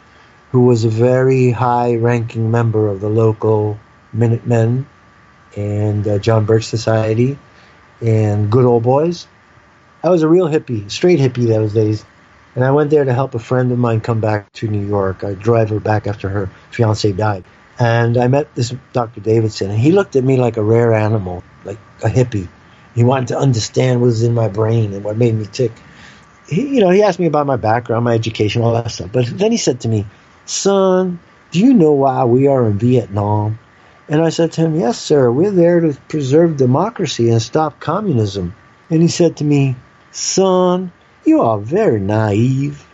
who 0.53 0.63
was 0.67 0.85
a 0.85 0.89
very 0.89 1.51
high 1.51 1.97
ranking 1.97 2.51
member 2.51 2.89
of 2.89 3.01
the 3.01 3.09
local 3.09 3.79
Minutemen 4.13 4.87
and 5.57 6.07
uh, 6.07 6.19
John 6.19 6.45
Birch 6.45 6.65
Society 6.65 7.39
and 8.01 8.51
Good 8.51 8.65
Old 8.65 8.83
Boys. 8.83 9.27
I 10.03 10.09
was 10.09 10.23
a 10.23 10.29
real 10.29 10.49
hippie, 10.49 10.91
straight 10.91 11.19
hippie 11.19 11.47
those 11.47 11.73
days. 11.75 12.05
And 12.55 12.65
I 12.65 12.71
went 12.73 12.91
there 12.91 13.05
to 13.05 13.13
help 13.13 13.35
a 13.35 13.39
friend 13.39 13.71
of 13.71 13.79
mine 13.79 14.01
come 14.01 14.21
back 14.21 14.53
to 14.55 14.69
New 14.69 14.85
York. 14.87 15.23
I 15.23 15.35
drive 15.35 15.71
her 15.71 15.79
back 15.79 16.07
after 16.07 16.29
her 16.29 16.51
fiance 16.71 17.13
died. 17.13 17.45
And 17.79 18.17
I 18.17 18.27
met 18.29 18.55
this 18.55 18.75
Dr. 18.93 19.21
Davidson, 19.21 19.71
and 19.71 19.79
he 19.79 19.93
looked 19.93 20.17
at 20.17 20.25
me 20.25 20.37
like 20.37 20.57
a 20.57 20.63
rare 20.63 20.93
animal, 20.93 21.43
like 21.65 21.79
a 22.03 22.09
hippie. 22.09 22.49
He 22.95 23.05
wanted 23.05 23.29
to 23.29 23.39
understand 23.39 24.01
what 24.01 24.07
was 24.07 24.23
in 24.23 24.35
my 24.35 24.49
brain 24.49 24.93
and 24.93 25.05
what 25.05 25.17
made 25.17 25.35
me 25.35 25.47
tick. 25.47 25.73
He, 26.49 26.75
you 26.75 26.81
know, 26.81 26.91
he 26.91 27.03
asked 27.03 27.21
me 27.21 27.27
about 27.27 27.47
my 27.47 27.57
background, 27.57 28.05
my 28.05 28.15
education, 28.15 28.63
all 28.63 28.75
that 28.75 28.91
stuff. 28.91 29.11
But 29.13 29.27
then 29.27 29.53
he 29.53 29.57
said 29.57 29.81
to 29.81 29.89
me, 29.89 30.05
"Son, 30.45 31.21
do 31.53 31.61
you 31.61 31.73
know 31.73 31.93
why 31.93 32.25
we 32.25 32.49
are 32.49 32.67
in 32.67 32.79
Vietnam?" 32.79 33.59
And 34.11 34.21
I 34.23 34.29
said 34.29 34.53
to 34.53 34.61
him, 34.63 34.75
"Yes, 34.75 34.99
sir. 34.99 35.31
We're 35.31 35.53
there 35.53 35.81
to 35.81 35.97
preserve 36.09 36.57
democracy 36.57 37.31
and 37.31 37.41
stop 37.41 37.81
communism." 37.81 38.55
And 38.91 39.01
he 39.01 39.09
said 39.09 39.37
to 39.37 39.45
me, 39.45 39.77
"Son, 40.11 40.91
you 41.25 41.41
are 41.43 41.59
very 41.59 42.01
naive." 42.01 42.85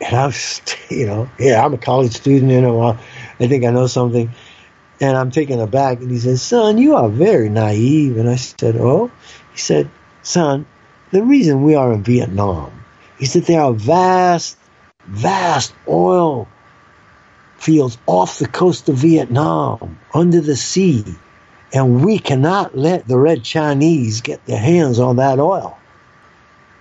And 0.00 0.16
I 0.16 0.26
was, 0.26 0.60
you 0.90 1.06
know, 1.06 1.28
yeah, 1.38 1.64
I'm 1.64 1.74
a 1.74 1.78
college 1.78 2.12
student, 2.12 2.52
you 2.52 2.60
know, 2.60 2.80
I 2.82 3.46
think 3.46 3.64
I 3.64 3.70
know 3.70 3.86
something. 3.86 4.30
And 5.00 5.16
I'm 5.16 5.30
taken 5.30 5.60
aback. 5.60 5.98
And 5.98 6.10
he 6.10 6.18
said, 6.18 6.38
Son, 6.38 6.78
you 6.78 6.94
are 6.94 7.08
very 7.08 7.48
naive. 7.48 8.16
And 8.16 8.28
I 8.28 8.36
said, 8.36 8.76
Oh? 8.76 9.10
He 9.52 9.58
said, 9.58 9.90
Son, 10.22 10.66
the 11.10 11.22
reason 11.22 11.64
we 11.64 11.74
are 11.74 11.92
in 11.92 12.04
Vietnam 12.04 12.84
is 13.18 13.32
that 13.32 13.46
there 13.46 13.60
are 13.60 13.72
vast, 13.72 14.56
vast 15.06 15.74
oil 15.88 16.48
fields 17.64 17.96
off 18.06 18.38
the 18.38 18.46
coast 18.46 18.90
of 18.90 18.96
Vietnam, 18.96 19.98
under 20.12 20.40
the 20.42 20.54
sea. 20.54 21.02
And 21.72 22.04
we 22.04 22.18
cannot 22.18 22.76
let 22.76 23.08
the 23.08 23.18
Red 23.18 23.42
Chinese 23.42 24.20
get 24.20 24.44
their 24.44 24.58
hands 24.58 25.00
on 25.00 25.16
that 25.16 25.40
oil. 25.40 25.76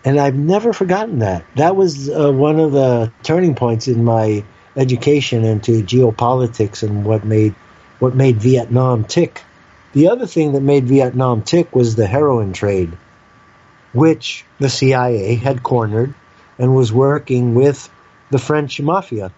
And 0.04 0.20
I've 0.20 0.36
never 0.36 0.74
forgotten 0.74 1.20
that. 1.20 1.46
That 1.56 1.78
was 1.78 2.10
uh, 2.10 2.32
one 2.34 2.60
of 2.60 2.74
the 2.74 3.14
turning 3.24 3.56
points 3.56 3.88
in 3.88 4.04
my 4.04 4.44
education 4.76 5.46
into 5.46 5.84
geopolitics 5.84 6.84
and 6.84 7.06
what 7.06 7.24
made 7.24 7.56
what 8.00 8.14
made 8.16 8.42
Vietnam 8.42 9.06
tick. 9.06 9.42
The 9.94 10.10
other 10.10 10.28
thing 10.28 10.52
that 10.54 10.62
made 10.62 10.86
Vietnam 10.86 11.44
tick 11.44 11.74
was 11.74 11.96
the 11.96 12.08
heroin 12.08 12.52
trade, 12.52 12.92
which 13.94 14.44
the 14.60 14.70
CIA 14.70 15.36
had 15.36 15.64
cornered 15.64 16.14
and 16.60 16.76
was 16.76 16.92
working 16.92 17.56
with 17.56 17.90
the 18.30 18.40
French 18.40 18.82
mafia. 18.82 19.32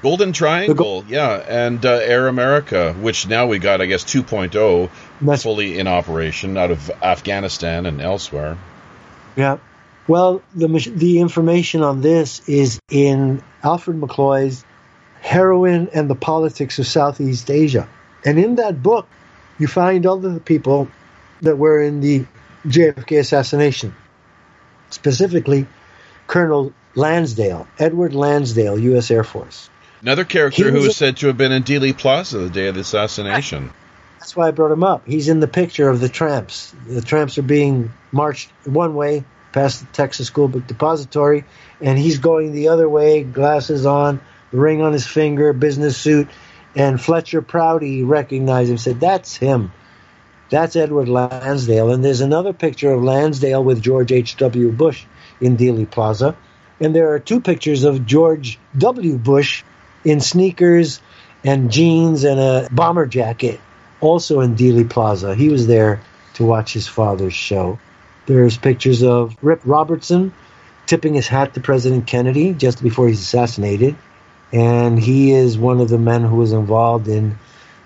Golden 0.00 0.32
Triangle, 0.32 1.04
yeah, 1.08 1.32
and 1.48 1.84
uh, 1.84 1.90
Air 1.90 2.28
America, 2.28 2.92
which 2.92 3.26
now 3.26 3.46
we 3.46 3.58
got, 3.58 3.80
I 3.80 3.86
guess, 3.86 4.04
2.0 4.04 4.90
And 5.18 5.28
that's 5.28 5.42
fully 5.42 5.78
in 5.78 5.88
operation 5.88 6.56
out 6.56 6.70
of 6.70 6.88
Afghanistan 7.02 7.84
and 7.84 8.00
elsewhere. 8.00 8.56
Yeah. 9.34 9.58
Well, 10.06 10.42
the 10.54 10.68
the 10.68 11.20
information 11.20 11.82
on 11.82 12.00
this 12.00 12.48
is 12.48 12.80
in 12.90 13.42
Alfred 13.62 14.00
McCoy's 14.00 14.64
Heroin 15.20 15.90
and 15.92 16.08
the 16.08 16.14
Politics 16.14 16.78
of 16.78 16.86
Southeast 16.86 17.50
Asia. 17.50 17.88
And 18.24 18.38
in 18.38 18.54
that 18.54 18.82
book, 18.82 19.08
you 19.58 19.66
find 19.66 20.06
all 20.06 20.18
the 20.18 20.40
people 20.40 20.88
that 21.42 21.58
were 21.58 21.82
in 21.82 22.00
the 22.00 22.24
JFK 22.66 23.18
assassination, 23.18 23.94
specifically 24.90 25.66
Colonel 26.26 26.72
Lansdale, 26.94 27.66
Edward 27.78 28.14
Lansdale, 28.14 28.78
U.S. 28.78 29.10
Air 29.10 29.24
Force. 29.24 29.70
Another 30.00 30.24
character 30.24 30.70
who 30.70 30.84
is 30.84 30.96
said 30.96 31.16
to 31.18 31.26
have 31.26 31.36
been 31.36 31.52
in 31.52 31.64
Dealey 31.64 31.96
Plaza 31.96 32.38
the 32.38 32.50
day 32.50 32.68
of 32.68 32.74
the 32.74 32.82
assassination. 32.82 33.72
That's 34.20 34.36
why 34.36 34.48
I 34.48 34.50
brought 34.52 34.70
him 34.70 34.84
up. 34.84 35.06
He's 35.06 35.28
in 35.28 35.40
the 35.40 35.48
picture 35.48 35.88
of 35.88 36.00
the 36.00 36.08
tramps. 36.08 36.74
The 36.86 37.02
tramps 37.02 37.38
are 37.38 37.42
being 37.42 37.90
marched 38.12 38.50
one 38.64 38.94
way 38.94 39.24
past 39.52 39.80
the 39.80 39.86
Texas 39.86 40.26
School 40.26 40.48
Book 40.48 40.66
Depository, 40.66 41.44
and 41.80 41.98
he's 41.98 42.18
going 42.18 42.52
the 42.52 42.68
other 42.68 42.88
way, 42.88 43.24
glasses 43.24 43.86
on, 43.86 44.20
ring 44.52 44.82
on 44.82 44.92
his 44.92 45.06
finger, 45.06 45.52
business 45.52 45.96
suit. 45.96 46.28
And 46.76 47.00
Fletcher 47.00 47.42
Prouty 47.42 48.04
recognized 48.04 48.70
him, 48.70 48.78
said, 48.78 49.00
That's 49.00 49.34
him. 49.34 49.72
That's 50.50 50.76
Edward 50.76 51.08
Lansdale. 51.08 51.90
And 51.90 52.04
there's 52.04 52.20
another 52.20 52.52
picture 52.52 52.92
of 52.92 53.02
Lansdale 53.02 53.64
with 53.64 53.82
George 53.82 54.12
H.W. 54.12 54.72
Bush 54.72 55.04
in 55.40 55.56
Dealey 55.56 55.90
Plaza. 55.90 56.36
And 56.80 56.94
there 56.94 57.12
are 57.12 57.18
two 57.18 57.40
pictures 57.40 57.84
of 57.84 58.06
George 58.06 58.58
W. 58.76 59.16
Bush 59.16 59.64
in 60.04 60.20
sneakers 60.20 61.00
and 61.44 61.70
jeans 61.70 62.24
and 62.24 62.40
a 62.40 62.68
bomber 62.70 63.06
jacket, 63.06 63.60
also 64.00 64.40
in 64.40 64.56
Dealey 64.56 64.88
Plaza. 64.88 65.34
He 65.34 65.48
was 65.48 65.66
there 65.66 66.00
to 66.34 66.44
watch 66.44 66.72
his 66.72 66.86
father's 66.86 67.34
show. 67.34 67.78
There's 68.26 68.56
pictures 68.56 69.02
of 69.02 69.36
Rip 69.42 69.60
Robertson 69.64 70.32
tipping 70.86 71.14
his 71.14 71.28
hat 71.28 71.54
to 71.54 71.60
President 71.60 72.06
Kennedy 72.06 72.52
just 72.54 72.82
before 72.82 73.08
he's 73.08 73.20
assassinated. 73.20 73.96
And 74.52 74.98
he 74.98 75.32
is 75.32 75.58
one 75.58 75.80
of 75.80 75.88
the 75.88 75.98
men 75.98 76.22
who 76.22 76.36
was 76.36 76.52
involved 76.52 77.08
in 77.08 77.38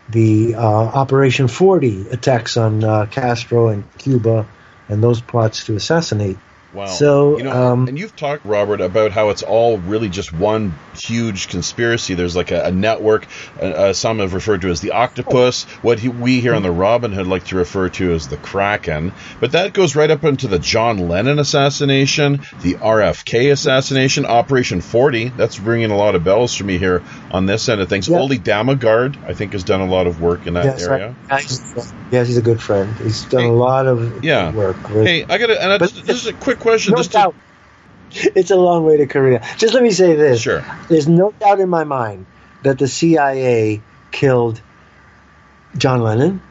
the 0.09 0.55
uh, 0.55 0.61
Operation 0.61 1.49
40 1.49 2.09
attacks 2.11 2.57
on 2.57 2.85
uh, 2.85 3.07
Castro 3.07 3.69
and 3.69 3.85
Cuba 3.99 4.47
and 4.89 5.03
those 5.03 5.21
plots 5.21 5.65
to 5.65 5.77
assassinate 5.77 6.39
Wow. 6.75 6.87
So, 6.87 7.37
you 7.37 7.45
know, 7.45 7.53
um, 7.53 7.89
and 7.89 7.99
you've 7.99 8.17
talked, 8.17 8.47
Robert, 8.47 8.81
about 8.81 9.13
how 9.13 9.29
it's 9.29 9.43
all 9.43 9.79
really 9.79 10.09
just 10.09 10.33
one 10.33 10.75
huge 10.95 11.49
conspiracy. 11.49 12.15
There's 12.15 12.35
like 12.35 12.51
a, 12.51 12.65
a 12.65 12.71
network. 12.71 13.27
Uh, 13.61 13.65
uh, 13.65 13.93
some 13.93 14.21
have 14.21 14.33
referred 14.33 14.63
to 14.63 14.71
as 14.71 14.81
the 14.81 14.93
octopus. 14.93 15.65
What 15.83 15.99
he, 15.99 16.09
we 16.09 16.41
here 16.41 16.55
on 16.55 16.63
the 16.63 16.71
Robin 16.71 17.13
Hood 17.13 17.27
like 17.27 17.45
to 17.47 17.57
refer 17.57 17.91
to 17.91 18.13
as 18.13 18.29
the 18.29 18.39
Kraken. 18.39 19.13
But 19.39 19.53
that 19.53 19.75
goes 19.75 19.95
right 19.95 20.11
up 20.11 20.25
into 20.25 20.49
the 20.49 20.59
John 20.59 21.09
Lennon 21.09 21.39
assassination, 21.39 22.41
the 22.63 22.75
RFK 22.75 23.53
assassination, 23.53 24.25
Operation 24.25 24.81
40. 24.81 25.29
That's 25.29 25.61
ringing 25.61 25.91
a 25.91 25.97
lot 25.97 26.15
of 26.15 26.25
bells 26.25 26.55
for 26.55 26.65
me 26.65 26.79
here 26.79 27.03
on 27.31 27.45
this 27.45 27.69
end 27.69 27.83
of 27.83 27.89
things. 27.91 28.09
Yeah. 28.09 28.17
Oldie 28.17 28.43
Damagard, 28.43 29.23
I 29.25 29.35
think, 29.35 29.53
has 29.53 29.65
done 29.65 29.81
a 29.81 29.87
lot 29.87 30.07
of 30.07 30.23
work 30.23 30.47
in 30.47 30.55
that 30.55 30.65
yes, 30.65 30.87
area. 30.87 31.15
I, 31.29 31.37
I, 31.37 31.43
yes, 32.11 32.29
he's 32.29 32.39
a 32.39 32.43
good 32.43 32.63
friend. 32.63 32.95
He's 32.97 33.25
done 33.27 33.43
Hey, 33.43 33.49
a 33.49 33.53
lot 33.53 33.87
of 33.87 34.25
yeah. 34.25 34.53
work. 34.53 34.89
With, 34.89 35.07
Hey, 35.07 35.25
I 35.25 35.39
got 35.39 35.49
to, 35.49 35.63
and 35.63 35.73
I, 35.73 35.79
just, 35.79 36.05
just 36.05 36.27
a 36.27 36.33
quick 36.33 36.62
question. 36.63 36.93
no 36.93 36.99
just 36.99 37.13
to, 37.13 37.19
doubt. 37.19 37.35
It's 38.15 38.51
a 38.51 38.57
long 38.57 38.85
way 38.85 38.99
to 38.99 39.07
Korea. 39.07 39.43
Just 39.57 39.75
let 39.75 39.83
me 39.83 39.91
say 39.91 40.17
this. 40.17 40.43
Sure. 40.43 40.65
There's 40.89 41.09
no 41.09 41.33
doubt 41.33 41.61
in 41.61 41.69
my 41.69 41.85
mind 41.85 42.27
that 42.63 42.79
the 42.79 42.87
CIA 42.87 43.81
killed 44.11 44.61
John 45.77 46.03
Lennon, 46.03 46.43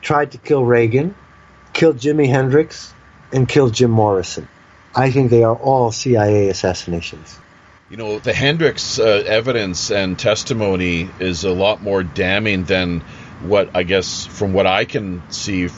tried 0.00 0.32
to 0.32 0.38
kill 0.38 0.64
Reagan, 0.64 1.14
killed 1.72 1.98
Jimi 1.98 2.28
Hendrix, 2.28 2.92
and 3.32 3.48
killed 3.48 3.74
Jim 3.74 3.90
Morrison. 3.90 4.48
I 4.94 5.10
think 5.10 5.30
they 5.30 5.44
are 5.44 5.54
all 5.54 5.92
CIA 5.92 6.48
assassinations. 6.48 7.38
You 7.88 7.96
know, 7.96 8.18
the 8.18 8.32
Hendrix 8.32 8.98
uh, 8.98 9.04
evidence 9.26 9.90
and 9.90 10.18
testimony 10.18 11.08
is 11.20 11.44
a 11.44 11.52
lot 11.52 11.82
more 11.82 12.02
damning 12.02 12.64
than 12.64 13.00
what 13.42 13.70
I 13.74 13.82
guess, 13.82 14.26
from 14.26 14.52
what 14.52 14.66
I 14.66 14.84
can 14.84 15.22
see 15.30 15.68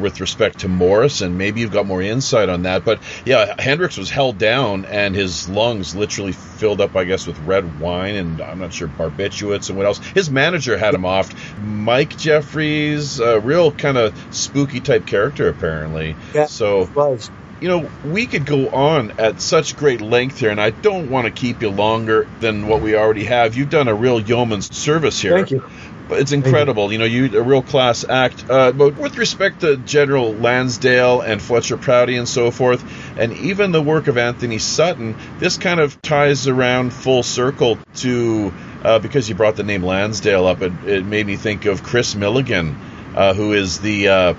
with 0.00 0.20
respect 0.20 0.60
to 0.60 0.68
Morris, 0.68 1.20
and 1.20 1.36
Maybe 1.42 1.60
you've 1.60 1.72
got 1.72 1.86
more 1.86 2.00
insight 2.00 2.48
on 2.48 2.62
that. 2.62 2.84
But 2.84 3.00
yeah, 3.24 3.54
Hendrix 3.58 3.96
was 3.96 4.10
held 4.10 4.38
down 4.38 4.84
and 4.84 5.14
his 5.14 5.48
lungs 5.48 5.94
literally 5.96 6.32
filled 6.32 6.80
up, 6.80 6.94
I 6.96 7.04
guess, 7.04 7.26
with 7.26 7.38
red 7.40 7.80
wine 7.80 8.14
and 8.14 8.40
I'm 8.40 8.60
not 8.60 8.72
sure, 8.72 8.88
barbiturates 8.88 9.68
and 9.68 9.76
what 9.76 9.86
else. 9.86 9.98
His 10.14 10.30
manager 10.30 10.76
had 10.78 10.94
him 10.94 11.04
off. 11.04 11.34
Mike 11.58 12.16
Jeffries, 12.16 13.18
a 13.18 13.40
real 13.40 13.72
kind 13.72 13.96
of 13.96 14.14
spooky 14.30 14.80
type 14.80 15.06
character, 15.06 15.48
apparently. 15.48 16.16
Yeah. 16.32 16.46
So 16.46 16.92
was. 16.94 17.30
you 17.60 17.68
know, 17.68 17.90
we 18.04 18.26
could 18.26 18.46
go 18.46 18.68
on 18.70 19.12
at 19.18 19.40
such 19.40 19.76
great 19.76 20.00
length 20.00 20.38
here, 20.38 20.50
and 20.50 20.60
I 20.60 20.70
don't 20.70 21.10
want 21.10 21.26
to 21.26 21.30
keep 21.32 21.62
you 21.62 21.70
longer 21.70 22.28
than 22.40 22.66
what 22.66 22.82
we 22.82 22.94
already 22.96 23.24
have. 23.24 23.54
You've 23.56 23.70
done 23.70 23.88
a 23.88 23.94
real 23.94 24.20
yeoman's 24.20 24.74
service 24.76 25.20
here. 25.20 25.32
Thank 25.32 25.50
you. 25.50 25.64
But 26.08 26.20
it's 26.20 26.32
incredible. 26.32 26.92
You 26.92 26.98
know, 26.98 27.04
you 27.04 27.38
a 27.38 27.42
real 27.42 27.62
class 27.62 28.04
act. 28.08 28.48
Uh, 28.50 28.72
but 28.72 28.96
with 28.96 29.16
respect 29.16 29.60
to 29.60 29.76
General 29.78 30.34
Lansdale 30.34 31.20
and 31.20 31.40
Fletcher 31.40 31.76
Prouty 31.76 32.16
and 32.16 32.28
so 32.28 32.50
forth, 32.50 32.84
and 33.16 33.32
even 33.34 33.72
the 33.72 33.82
work 33.82 34.08
of 34.08 34.18
Anthony 34.18 34.58
Sutton, 34.58 35.16
this 35.38 35.56
kind 35.56 35.80
of 35.80 36.00
ties 36.02 36.48
around 36.48 36.92
full 36.92 37.22
circle 37.22 37.78
to 37.96 38.52
uh, 38.82 38.98
because 38.98 39.28
you 39.28 39.34
brought 39.34 39.56
the 39.56 39.62
name 39.62 39.82
Lansdale 39.82 40.46
up. 40.46 40.60
It, 40.60 40.72
it 40.84 41.04
made 41.04 41.26
me 41.26 41.36
think 41.36 41.64
of 41.66 41.82
Chris 41.82 42.14
Millegan, 42.14 42.74
uh, 43.14 43.34
who 43.34 43.52
is 43.52 43.80
the 43.80 44.08
uh, 44.08 44.34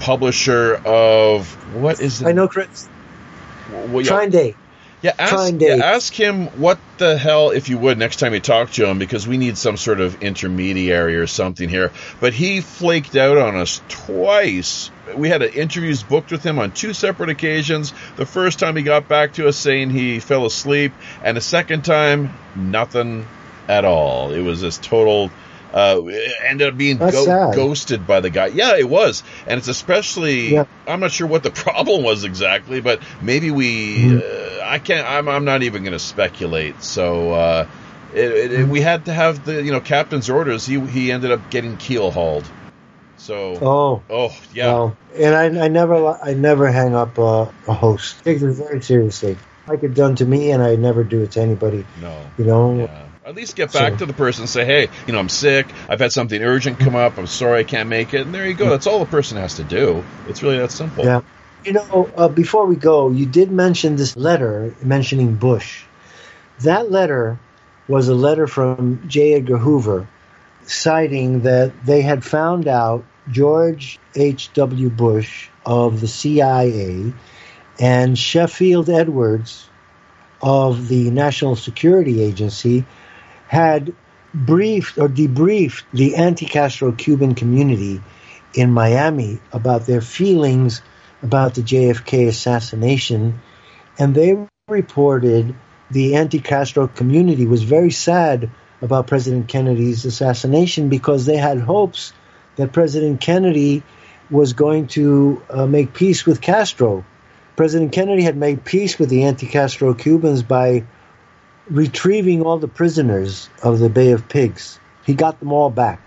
publisher 0.00 0.74
of 0.84 1.46
what 1.74 2.00
is 2.00 2.22
it? 2.22 2.26
I 2.26 2.32
know 2.32 2.48
Chris. 2.48 2.88
Well, 3.70 4.02
yeah, 4.02 4.10
TrineDay. 4.10 4.54
Yeah, 5.02 5.14
ask, 5.18 5.54
yeah, 5.58 5.80
ask 5.82 6.12
him 6.12 6.46
what 6.60 6.78
the 6.98 7.18
hell, 7.18 7.50
if 7.50 7.68
you 7.68 7.76
would, 7.76 7.98
next 7.98 8.16
time 8.16 8.34
you 8.34 8.40
talk 8.40 8.70
to 8.72 8.86
him, 8.86 8.98
because 8.98 9.26
we 9.26 9.36
need 9.36 9.58
some 9.58 9.76
sort 9.76 10.00
of 10.00 10.22
intermediary 10.22 11.16
or 11.16 11.26
something 11.26 11.68
here. 11.68 11.90
But 12.20 12.32
he 12.32 12.60
flaked 12.60 13.16
out 13.16 13.36
on 13.36 13.56
us 13.56 13.82
twice. 13.88 14.90
We 15.16 15.28
had 15.28 15.42
interviews 15.42 16.04
booked 16.04 16.30
with 16.30 16.44
him 16.44 16.60
on 16.60 16.70
two 16.70 16.94
separate 16.94 17.30
occasions. 17.30 17.92
The 18.16 18.26
first 18.26 18.60
time 18.60 18.76
he 18.76 18.84
got 18.84 19.08
back 19.08 19.34
to 19.34 19.48
us 19.48 19.56
saying 19.56 19.90
he 19.90 20.20
fell 20.20 20.46
asleep, 20.46 20.92
and 21.24 21.36
the 21.36 21.40
second 21.40 21.84
time, 21.84 22.32
nothing 22.54 23.26
at 23.68 23.84
all. 23.84 24.32
It 24.32 24.42
was 24.42 24.60
this 24.60 24.78
total. 24.78 25.30
Uh, 25.74 26.02
ended 26.44 26.68
up 26.68 26.76
being 26.76 26.98
go- 26.98 27.52
ghosted 27.54 28.06
by 28.06 28.20
the 28.20 28.30
guy. 28.30 28.48
Yeah, 28.48 28.76
it 28.76 28.88
was, 28.88 29.22
and 29.46 29.58
it's 29.58 29.68
especially. 29.68 30.52
Yeah. 30.52 30.64
I'm 30.86 31.00
not 31.00 31.12
sure 31.12 31.26
what 31.26 31.42
the 31.42 31.50
problem 31.64 32.02
was 32.02 32.24
exactly, 32.24 32.80
but 32.80 33.00
maybe 33.20 33.50
we. 33.50 33.98
Mhm. 33.98 34.22
Uh, 34.60 34.64
I 34.64 34.78
can't. 34.78 35.08
I'm. 35.08 35.28
I'm 35.28 35.44
not 35.44 35.62
even 35.62 35.82
going 35.82 35.92
to 35.92 35.98
speculate. 35.98 36.82
So 36.82 37.32
uh, 37.32 37.66
it, 38.14 38.30
it, 38.30 38.52
it- 38.52 38.68
we 38.68 38.80
had 38.80 39.06
to 39.06 39.12
have 39.12 39.44
the 39.44 39.62
you 39.62 39.72
know 39.72 39.80
captain's 39.80 40.28
orders. 40.28 40.66
He 40.66 40.78
he 40.80 41.10
ended 41.12 41.30
up 41.32 41.50
getting 41.50 41.76
keel 41.76 42.10
hauled. 42.10 42.44
So 43.16 43.56
Oh, 43.62 44.02
oh 44.10 44.36
yeah. 44.52 44.66
well, 44.66 44.96
and 45.16 45.34
I, 45.34 45.64
I 45.64 45.68
never 45.68 46.18
I 46.22 46.34
never 46.34 46.70
hang 46.70 46.94
up 46.94 47.18
uh, 47.18 47.46
a 47.68 47.72
host. 47.72 48.22
Take 48.24 48.42
it 48.42 48.52
very 48.52 48.82
seriously. 48.82 49.36
Like 49.68 49.84
it 49.84 49.94
done 49.94 50.16
to 50.16 50.24
me, 50.26 50.50
and 50.50 50.60
I 50.62 50.74
never 50.74 51.04
do 51.04 51.22
it 51.22 51.30
to 51.32 51.40
anybody. 51.40 51.86
no. 52.00 52.18
You 52.36 52.44
know, 52.44 52.78
Yeah. 52.80 53.04
At 53.24 53.36
least 53.36 53.54
get 53.54 53.72
back 53.72 53.92
So- 53.92 53.98
to 53.98 54.06
the 54.06 54.12
person 54.12 54.42
and 54.42 54.50
say, 54.50 54.64
hey, 54.64 54.88
you 55.06 55.12
know, 55.12 55.20
I'm 55.20 55.28
sick. 55.28 55.66
I've 55.88 56.00
had 56.00 56.12
something 56.12 56.42
urgent 56.42 56.80
come 56.80 56.96
up. 56.96 57.18
I'm 57.18 57.28
sorry 57.28 57.60
I 57.60 57.64
can't 57.64 57.88
make 57.88 58.14
it. 58.14 58.22
And 58.22 58.34
there 58.34 58.46
you 58.46 58.54
go. 58.54 58.68
That's 58.68 58.86
all 58.86 58.98
the 58.98 59.06
person 59.06 59.36
has 59.36 59.54
to 59.54 59.64
do. 59.64 60.02
It's 60.28 60.42
really 60.42 60.58
that 60.58 60.72
simple. 60.72 61.04
Yeah. 61.04 61.20
You 61.64 61.74
know, 61.74 62.10
uh, 62.16 62.26
before 62.28 62.66
we 62.66 62.74
go, 62.74 63.10
you 63.10 63.26
did 63.26 63.52
mention 63.52 63.94
this 63.94 64.16
letter 64.16 64.74
mentioning 64.82 65.36
Bush. 65.36 65.84
That 66.60 66.90
letter 66.90 67.38
was 67.86 68.08
a 68.08 68.14
letter 68.14 68.48
from 68.48 69.08
J. 69.08 69.34
Edgar 69.34 69.58
Hoover 69.58 70.08
citing 70.64 71.40
that 71.42 71.72
they 71.84 72.02
had 72.02 72.24
found 72.24 72.66
out 72.66 73.04
George 73.30 74.00
H.W. 74.16 74.90
Bush 74.90 75.48
of 75.64 76.00
the 76.00 76.08
CIA 76.08 77.12
and 77.78 78.18
Sheffield 78.18 78.90
Edwards 78.90 79.68
of 80.40 80.88
the 80.88 81.10
National 81.10 81.54
Security 81.54 82.20
Agency 82.22 82.84
had 83.52 83.94
briefed 84.32 84.96
or 84.96 85.08
debriefed 85.10 85.82
the 85.92 86.16
anti 86.16 86.46
Castro 86.46 86.90
Cuban 86.90 87.34
community 87.34 88.00
in 88.54 88.70
Miami 88.70 89.40
about 89.52 89.84
their 89.84 90.00
feelings 90.00 90.80
about 91.22 91.54
the 91.54 91.60
JFK 91.60 92.28
assassination, 92.28 93.42
and 93.98 94.14
they 94.14 94.38
reported 94.68 95.54
the 95.90 96.16
anti 96.16 96.40
Castro 96.40 96.88
community 96.88 97.44
was 97.46 97.62
very 97.62 97.90
sad 97.90 98.50
about 98.80 99.06
President 99.06 99.48
Kennedy's 99.48 100.06
assassination 100.06 100.88
because 100.88 101.26
they 101.26 101.36
had 101.36 101.60
hopes 101.60 102.14
that 102.56 102.72
President 102.72 103.20
Kennedy 103.20 103.82
was 104.30 104.54
going 104.54 104.86
to 104.86 105.42
uh, 105.50 105.66
make 105.66 105.92
peace 105.92 106.24
with 106.24 106.40
Castro. 106.40 107.04
President 107.54 107.92
Kennedy 107.92 108.22
had 108.22 108.34
made 108.38 108.64
peace 108.64 108.98
with 108.98 109.10
the 109.10 109.24
anti 109.24 109.46
Castro 109.46 109.92
Cubans 109.92 110.42
by 110.42 110.84
retrieving 111.68 112.42
all 112.42 112.58
the 112.58 112.68
prisoners 112.68 113.48
of 113.62 113.78
the 113.78 113.88
Bay 113.88 114.12
of 114.12 114.28
Pigs. 114.28 114.78
He 115.04 115.14
got 115.14 115.38
them 115.40 115.52
all 115.52 115.70
back. 115.70 116.00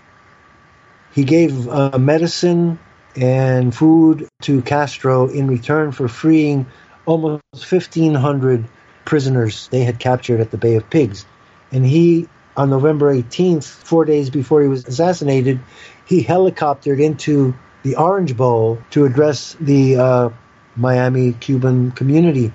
He 1.12 1.24
gave 1.24 1.68
uh, 1.68 1.98
medicine 1.98 2.78
and 3.16 3.74
food 3.74 4.28
to 4.42 4.60
Castro 4.62 5.28
in 5.28 5.46
return 5.46 5.92
for 5.92 6.08
freeing 6.08 6.66
almost 7.06 7.42
1,500 7.54 8.64
prisoners 9.04 9.68
they 9.68 9.84
had 9.84 9.98
captured 9.98 10.40
at 10.40 10.50
the 10.50 10.58
Bay 10.58 10.74
of 10.74 10.90
Pigs. 10.90 11.24
And 11.72 11.84
he, 11.84 12.28
on 12.56 12.70
November 12.70 13.14
18th, 13.14 13.64
four 13.64 14.04
days 14.04 14.28
before 14.28 14.60
he 14.60 14.68
was 14.68 14.86
assassinated, 14.86 15.60
he 16.06 16.22
helicoptered 16.22 17.00
into 17.00 17.54
the 17.82 17.96
Orange 17.96 18.36
Bowl 18.36 18.78
to 18.90 19.04
address 19.04 19.56
the 19.60 19.96
uh, 19.96 20.28
Miami 20.74 21.32
Cuban 21.32 21.92
community. 21.92 22.52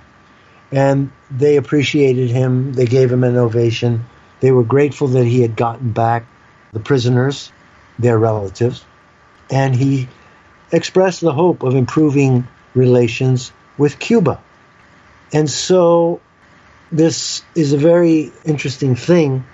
And 0.71 1.11
they 1.29 1.57
appreciated 1.57 2.29
him. 2.29 2.73
They 2.73 2.85
gave 2.85 3.11
him 3.11 3.23
an 3.23 3.37
ovation. 3.37 4.05
They 4.39 4.51
were 4.51 4.63
grateful 4.63 5.09
that 5.09 5.25
he 5.25 5.41
had 5.41 5.55
gotten 5.55 5.91
back 5.91 6.25
the 6.71 6.79
prisoners, 6.79 7.51
their 7.99 8.17
relatives. 8.17 8.83
And 9.49 9.75
he 9.75 10.07
expressed 10.71 11.21
the 11.21 11.33
hope 11.33 11.63
of 11.63 11.75
improving 11.75 12.47
relations 12.73 13.51
with 13.77 13.99
Cuba. 13.99 14.41
And 15.33 15.49
so 15.49 16.21
this 16.91 17.43
is 17.55 17.73
a 17.73 17.77
very 17.77 18.31
interesting 18.45 18.95
thing 18.95 19.45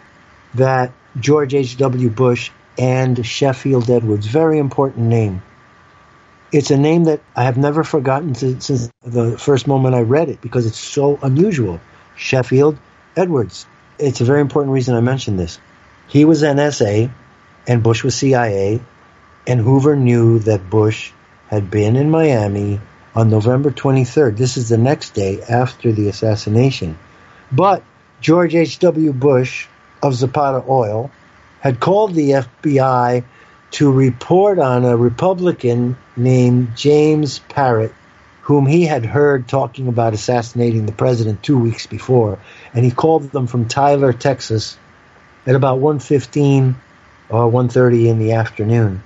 that 0.55 0.91
George 1.19 1.53
H.W. 1.53 2.09
Bush 2.09 2.51
and 2.77 3.25
Sheffield 3.25 3.89
Edwards, 3.89 4.27
very 4.27 4.59
important 4.59 5.07
name. 5.07 5.41
It's 6.51 6.71
a 6.71 6.77
name 6.77 7.05
that 7.05 7.21
I 7.35 7.43
have 7.43 7.57
never 7.57 7.83
forgotten 7.83 8.33
since 8.35 8.89
the 9.03 9.37
first 9.37 9.67
moment 9.67 9.95
I 9.95 10.01
read 10.01 10.29
it 10.29 10.41
because 10.41 10.65
it's 10.65 10.79
so 10.79 11.19
unusual. 11.21 11.81
Sheffield 12.15 12.77
Edwards. 13.15 13.65
It's 13.99 14.21
a 14.21 14.25
very 14.25 14.41
important 14.41 14.73
reason 14.73 14.95
I 14.95 15.01
mention 15.01 15.37
this. 15.37 15.59
He 16.07 16.23
was 16.23 16.43
NSA 16.43 17.11
and 17.67 17.83
Bush 17.83 18.03
was 18.03 18.15
CIA, 18.15 18.79
and 19.45 19.59
Hoover 19.59 19.95
knew 19.95 20.39
that 20.39 20.69
Bush 20.69 21.11
had 21.49 21.69
been 21.69 21.95
in 21.95 22.09
Miami 22.09 22.79
on 23.13 23.29
November 23.29 23.71
23rd. 23.71 24.37
This 24.37 24.55
is 24.55 24.69
the 24.69 24.77
next 24.77 25.13
day 25.13 25.41
after 25.41 25.91
the 25.91 26.07
assassination. 26.07 26.97
But 27.51 27.83
George 28.21 28.55
H.W. 28.55 29.11
Bush 29.13 29.67
of 30.01 30.13
Zapata 30.13 30.63
Oil 30.67 31.11
had 31.59 31.79
called 31.79 32.13
the 32.13 32.29
FBI 32.31 33.23
to 33.71 33.91
report 33.91 34.59
on 34.59 34.85
a 34.85 34.95
Republican 34.95 35.97
named 36.15 36.75
James 36.75 37.39
Parrott, 37.39 37.93
whom 38.41 38.65
he 38.65 38.85
had 38.85 39.05
heard 39.05 39.47
talking 39.47 39.87
about 39.87 40.13
assassinating 40.13 40.85
the 40.85 40.91
president 40.91 41.43
two 41.43 41.57
weeks 41.57 41.85
before, 41.85 42.39
and 42.73 42.85
he 42.85 42.91
called 42.91 43.29
them 43.31 43.47
from 43.47 43.67
Tyler, 43.67 44.13
Texas, 44.13 44.77
at 45.45 45.55
about 45.55 45.79
1:15 45.79 46.75
or 47.29 47.51
1:30 47.51 48.07
in 48.07 48.19
the 48.19 48.33
afternoon, 48.33 49.03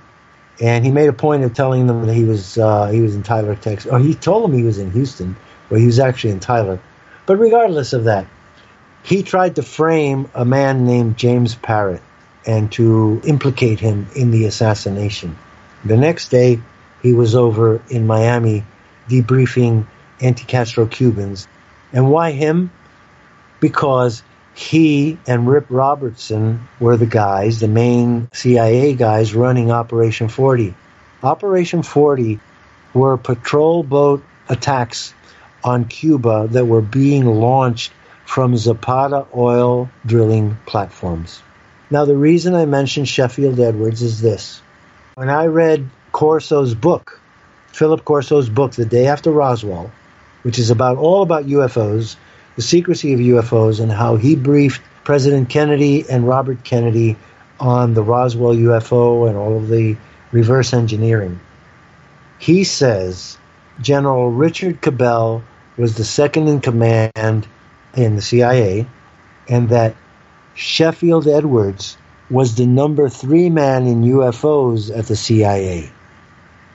and 0.60 0.84
he 0.84 0.92
made 0.92 1.08
a 1.08 1.12
point 1.12 1.42
of 1.42 1.54
telling 1.54 1.86
them 1.86 2.06
that 2.06 2.14
he 2.14 2.24
was 2.24 2.56
uh, 2.56 2.86
he 2.86 3.00
was 3.00 3.16
in 3.16 3.22
Tyler, 3.22 3.56
Texas. 3.56 3.90
Or 3.90 3.98
he 3.98 4.14
told 4.14 4.44
them 4.44 4.52
he 4.52 4.62
was 4.62 4.78
in 4.78 4.92
Houston, 4.92 5.36
but 5.68 5.80
he 5.80 5.86
was 5.86 5.98
actually 5.98 6.32
in 6.32 6.40
Tyler. 6.40 6.78
But 7.26 7.36
regardless 7.36 7.92
of 7.92 8.04
that, 8.04 8.26
he 9.02 9.24
tried 9.24 9.56
to 9.56 9.62
frame 9.62 10.28
a 10.34 10.44
man 10.44 10.86
named 10.86 11.16
James 11.16 11.56
Parrott 11.56 12.02
and 12.46 12.70
to 12.72 13.20
implicate 13.24 13.80
him 13.80 14.06
in 14.16 14.30
the 14.30 14.46
assassination. 14.46 15.36
The 15.84 15.96
next 15.96 16.28
day, 16.28 16.60
he 17.02 17.12
was 17.12 17.34
over 17.34 17.82
in 17.88 18.06
Miami 18.06 18.64
debriefing 19.08 19.86
anti 20.20 20.44
Castro 20.44 20.86
Cubans. 20.86 21.46
And 21.92 22.10
why 22.10 22.30
him? 22.30 22.70
Because 23.60 24.22
he 24.54 25.18
and 25.26 25.48
Rip 25.48 25.66
Robertson 25.68 26.68
were 26.78 26.96
the 26.96 27.06
guys, 27.06 27.60
the 27.60 27.68
main 27.68 28.28
CIA 28.32 28.94
guys 28.94 29.34
running 29.34 29.70
Operation 29.70 30.28
40. 30.28 30.74
Operation 31.22 31.82
40 31.82 32.40
were 32.94 33.16
patrol 33.16 33.82
boat 33.82 34.22
attacks 34.48 35.14
on 35.64 35.86
Cuba 35.86 36.48
that 36.50 36.66
were 36.66 36.82
being 36.82 37.24
launched 37.24 37.92
from 38.24 38.56
Zapata 38.56 39.26
oil 39.34 39.90
drilling 40.04 40.56
platforms. 40.66 41.42
Now, 41.92 42.06
the 42.06 42.16
reason 42.16 42.54
I 42.54 42.64
mentioned 42.64 43.06
Sheffield 43.06 43.60
Edwards 43.60 44.00
is 44.00 44.22
this. 44.22 44.62
When 45.14 45.28
I 45.28 45.44
read 45.44 45.90
Corso's 46.10 46.74
book, 46.74 47.20
Philip 47.66 48.02
Corso's 48.02 48.48
book, 48.48 48.72
The 48.72 48.86
Day 48.86 49.08
After 49.08 49.30
Roswell, 49.30 49.92
which 50.40 50.58
is 50.58 50.70
about 50.70 50.96
all 50.96 51.20
about 51.20 51.44
UFOs, 51.44 52.16
the 52.56 52.62
secrecy 52.62 53.12
of 53.12 53.20
UFOs, 53.20 53.78
and 53.78 53.92
how 53.92 54.16
he 54.16 54.36
briefed 54.36 54.80
President 55.04 55.50
Kennedy 55.50 56.08
and 56.08 56.26
Robert 56.26 56.64
Kennedy 56.64 57.18
on 57.60 57.92
the 57.92 58.02
Roswell 58.02 58.54
UFO 58.54 59.28
and 59.28 59.36
all 59.36 59.58
of 59.58 59.68
the 59.68 59.98
reverse 60.30 60.72
engineering. 60.72 61.40
He 62.38 62.64
says 62.64 63.36
General 63.82 64.30
Richard 64.30 64.80
Cabell 64.80 65.44
was 65.76 65.94
the 65.94 66.04
second 66.04 66.48
in 66.48 66.62
command 66.62 67.46
in 67.94 68.16
the 68.16 68.22
CIA, 68.22 68.86
and 69.46 69.68
that 69.68 69.94
Sheffield 70.54 71.26
Edwards 71.26 71.96
was 72.28 72.54
the 72.54 72.66
number 72.66 73.08
three 73.08 73.48
man 73.48 73.86
in 73.86 74.02
UFOs 74.02 74.94
at 74.96 75.06
the 75.06 75.16
CIA. 75.16 75.90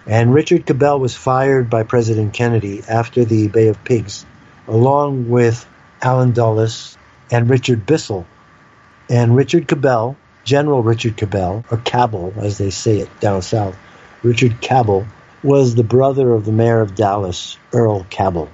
And 0.07 0.33
Richard 0.33 0.65
Cabell 0.65 0.99
was 0.99 1.15
fired 1.15 1.69
by 1.69 1.83
President 1.83 2.33
Kennedy 2.33 2.81
after 2.89 3.23
the 3.23 3.47
Bay 3.49 3.67
of 3.67 3.83
Pigs, 3.83 4.25
along 4.67 5.29
with 5.29 5.67
Allen 6.01 6.31
Dulles 6.31 6.97
and 7.29 7.49
Richard 7.49 7.85
Bissell. 7.85 8.25
And 9.09 9.35
Richard 9.35 9.67
Cabell, 9.67 10.17
General 10.43 10.81
Richard 10.81 11.15
Cabell, 11.15 11.63
or 11.69 11.77
Cabell 11.77 12.33
as 12.37 12.57
they 12.57 12.71
say 12.71 12.97
it 12.97 13.19
down 13.19 13.43
south, 13.43 13.77
Richard 14.23 14.59
Cabell, 14.59 15.05
was 15.43 15.75
the 15.75 15.83
brother 15.83 16.33
of 16.33 16.45
the 16.45 16.51
mayor 16.51 16.81
of 16.81 16.95
Dallas, 16.95 17.57
Earl 17.71 18.07
Cabell 18.09 18.49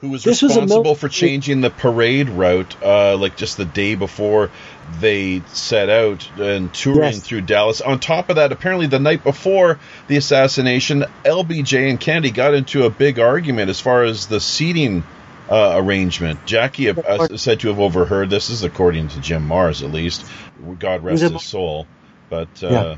who 0.00 0.08
was 0.08 0.24
this 0.24 0.42
responsible 0.42 0.82
was 0.82 0.98
for 0.98 1.08
changing 1.08 1.60
the 1.60 1.70
parade 1.70 2.30
route, 2.30 2.74
uh, 2.82 3.16
like 3.16 3.36
just 3.36 3.56
the 3.56 3.66
day 3.66 3.94
before 3.94 4.50
they 4.98 5.42
set 5.48 5.90
out 5.90 6.28
and 6.38 6.72
touring 6.72 7.12
yes. 7.12 7.20
through 7.20 7.42
Dallas. 7.42 7.80
On 7.80 8.00
top 8.00 8.30
of 8.30 8.36
that, 8.36 8.50
apparently 8.50 8.86
the 8.86 8.98
night 8.98 9.22
before 9.22 9.78
the 10.08 10.16
assassination, 10.16 11.04
LBJ 11.24 11.90
and 11.90 12.00
Kennedy 12.00 12.30
got 12.30 12.54
into 12.54 12.84
a 12.84 12.90
big 12.90 13.18
argument 13.18 13.68
as 13.68 13.78
far 13.78 14.04
as 14.04 14.26
the 14.26 14.40
seating 14.40 15.04
uh, 15.50 15.74
arrangement. 15.76 16.46
Jackie 16.46 16.88
uh, 16.88 17.36
said 17.36 17.60
to 17.60 17.68
have 17.68 17.78
overheard 17.80 18.30
this. 18.30 18.48
is 18.48 18.62
according 18.62 19.08
to 19.08 19.20
Jim 19.20 19.46
Marrs, 19.46 19.84
at 19.84 19.92
least. 19.92 20.24
God 20.78 21.04
rest 21.04 21.22
his 21.22 21.42
soul. 21.42 21.86
But 22.30 22.62
uh, 22.62 22.68
yeah. 22.68 22.96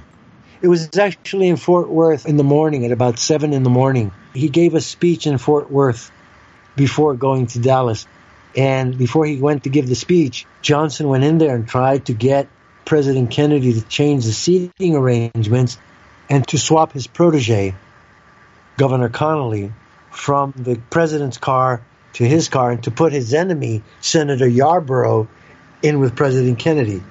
it 0.60 0.68
was 0.68 0.96
actually 0.96 1.48
in 1.48 1.56
Fort 1.56 1.88
Worth 1.88 2.26
in 2.26 2.36
the 2.36 2.44
morning 2.44 2.84
at 2.84 2.92
about 2.92 3.18
seven 3.18 3.52
in 3.52 3.64
the 3.64 3.70
morning. 3.70 4.12
He 4.34 4.50
gave 4.50 4.74
a 4.74 4.80
speech 4.80 5.26
in 5.26 5.38
Fort 5.38 5.70
Worth 5.70 6.12
before 6.76 7.14
going 7.14 7.46
to 7.48 7.58
Dallas. 7.58 8.06
And 8.56 8.96
before 8.98 9.24
he 9.24 9.40
went 9.40 9.64
to 9.64 9.70
give 9.70 9.88
the 9.88 9.94
speech, 9.94 10.46
Johnson 10.60 11.08
went 11.08 11.24
in 11.24 11.38
there 11.38 11.54
and 11.54 11.66
tried 11.66 12.06
to 12.06 12.12
get 12.12 12.48
President 12.84 13.30
Kennedy 13.30 13.74
to 13.74 13.82
change 13.82 14.24
the 14.24 14.32
seating 14.32 14.96
arrangements 14.96 15.78
and 16.28 16.46
to 16.48 16.58
swap 16.58 16.92
his 16.92 17.06
protege, 17.06 17.74
Governor 18.76 19.08
Connally, 19.08 19.72
from 20.10 20.52
the 20.56 20.76
president's 20.90 21.38
car 21.38 21.82
to 22.14 22.24
his 22.24 22.48
car 22.48 22.72
and 22.72 22.82
to 22.84 22.90
put 22.90 23.12
his 23.12 23.32
enemy, 23.32 23.82
Senator 24.00 24.46
Yarborough, 24.46 25.28
in 25.82 25.98
with 26.00 26.14
President 26.14 26.58
Kennedy. 26.58 27.02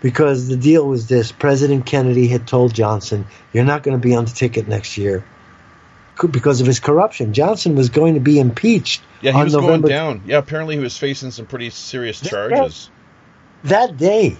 Because 0.00 0.48
the 0.48 0.56
deal 0.56 0.86
was 0.86 1.08
this 1.08 1.32
President 1.32 1.86
Kennedy 1.86 2.28
had 2.28 2.46
told 2.46 2.74
Johnson, 2.74 3.26
You're 3.52 3.64
not 3.64 3.82
going 3.82 3.96
to 4.00 4.02
be 4.02 4.14
on 4.14 4.24
the 4.24 4.30
ticket 4.30 4.68
next 4.68 4.96
year 4.96 5.24
because 6.30 6.60
of 6.60 6.66
his 6.66 6.80
corruption. 6.80 7.32
Johnson 7.32 7.74
was 7.74 7.88
going 7.88 8.14
to 8.14 8.20
be 8.20 8.38
impeached. 8.38 9.02
Yeah, 9.20 9.32
he 9.32 9.44
was 9.44 9.52
November 9.52 9.88
going 9.88 9.90
down. 9.90 10.22
Yeah, 10.26 10.38
apparently 10.38 10.76
he 10.76 10.82
was 10.82 10.96
facing 10.96 11.30
some 11.30 11.46
pretty 11.46 11.70
serious 11.70 12.20
charges. 12.20 12.90
That, 13.64 13.96
day, 13.96 14.36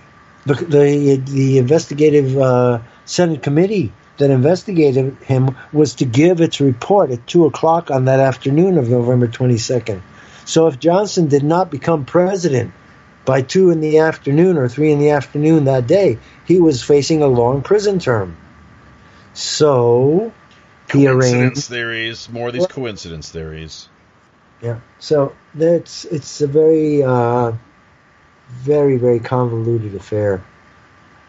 the 0.46 0.54
the, 0.54 1.16
the 1.16 1.58
investigative 1.58 2.38
uh, 2.38 2.80
Senate 3.04 3.42
committee 3.42 3.92
that 4.18 4.30
investigated 4.30 5.16
him 5.18 5.56
was 5.72 5.96
to 5.96 6.04
give 6.04 6.40
its 6.40 6.60
report 6.60 7.10
at 7.10 7.26
two 7.26 7.46
o'clock 7.46 7.90
on 7.90 8.06
that 8.06 8.20
afternoon 8.20 8.78
of 8.78 8.88
November 8.88 9.28
twenty 9.28 9.58
second. 9.58 10.02
So 10.44 10.66
if 10.66 10.78
Johnson 10.78 11.28
did 11.28 11.42
not 11.42 11.70
become 11.70 12.04
president 12.04 12.72
by 13.24 13.42
two 13.42 13.70
in 13.70 13.80
the 13.80 13.98
afternoon 13.98 14.56
or 14.56 14.68
three 14.68 14.92
in 14.92 14.98
the 14.98 15.10
afternoon 15.10 15.64
that 15.64 15.86
day, 15.86 16.18
he 16.46 16.58
was 16.58 16.82
facing 16.82 17.22
a 17.22 17.26
long 17.26 17.62
prison 17.62 17.98
term. 17.98 18.36
So 19.34 20.32
coincidence 20.88 21.68
theories, 21.68 22.28
more 22.30 22.48
of 22.48 22.54
these 22.54 22.66
coincidence 22.66 23.30
theories. 23.30 23.88
Yeah. 24.62 24.80
So 24.98 25.34
that's 25.54 26.04
it's 26.04 26.40
a 26.40 26.46
very, 26.46 27.02
uh, 27.02 27.52
very, 28.48 28.96
very 28.96 29.20
convoluted 29.20 29.94
affair. 29.94 30.44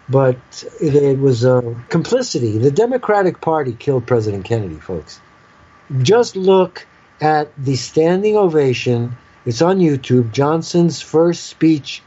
But 0.08 0.38
it, 0.82 0.96
it 0.96 1.20
was 1.20 1.44
a 1.44 1.76
complicity. 1.90 2.58
The 2.58 2.72
Democratic 2.72 3.42
Party 3.42 3.74
killed 3.74 4.08
President 4.08 4.46
Kennedy, 4.46 4.80
folks. 4.80 5.22
Just 6.02 6.36
look 6.36 6.88
at 7.22 7.52
the 7.58 7.76
standing 7.76 8.36
ovation. 8.36 9.18
It's 9.46 9.62
on 9.62 9.80
YouTube. 9.80 10.32
Johnson's 10.32 11.02
first 11.02 11.46
speech 11.46 12.02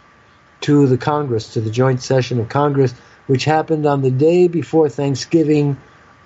to 0.62 0.86
the 0.86 0.98
Congress, 0.98 1.52
to 1.54 1.60
the 1.60 1.70
joint 1.70 2.02
session 2.02 2.40
of 2.40 2.48
Congress, 2.48 2.94
which 3.26 3.44
happened 3.44 3.86
on 3.86 4.02
the 4.02 4.10
day 4.10 4.48
before 4.48 4.88
Thanksgiving 4.88 5.70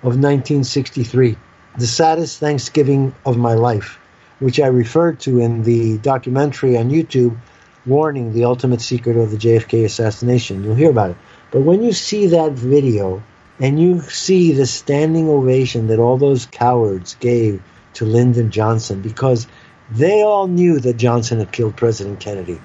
of 0.03 0.13
1963, 0.15 1.37
the 1.77 1.87
saddest 1.87 2.39
Thanksgiving 2.39 3.13
of 3.25 3.37
my 3.37 3.53
life. 3.53 3.99
Which 4.39 4.59
I 4.59 4.67
referred 4.67 5.19
to 5.21 5.39
in 5.39 5.63
the 5.63 5.97
documentary 5.97 6.77
on 6.77 6.89
YouTube, 6.89 7.37
Warning 7.85 8.33
the 8.33 8.45
Ultimate 8.45 8.81
Secret 8.81 9.17
of 9.17 9.31
the 9.31 9.37
JFK 9.37 9.85
Assassination. 9.85 10.63
You'll 10.63 10.75
hear 10.75 10.89
about 10.89 11.11
it. 11.11 11.17
But 11.51 11.61
when 11.61 11.83
you 11.83 11.93
see 11.93 12.27
that 12.27 12.51
video 12.51 13.23
and 13.59 13.81
you 13.81 14.01
see 14.01 14.51
the 14.51 14.65
standing 14.65 15.29
ovation 15.29 15.87
that 15.87 15.99
all 15.99 16.17
those 16.17 16.45
cowards 16.45 17.15
gave 17.15 17.61
to 17.93 18.05
Lyndon 18.05 18.51
Johnson 18.51 19.01
because 19.01 19.47
they 19.89 20.21
all 20.21 20.47
knew 20.47 20.79
that 20.79 20.97
Johnson 20.97 21.39
had 21.39 21.51
killed 21.51 21.77
President 21.77 22.19
Kennedy. 22.19 22.59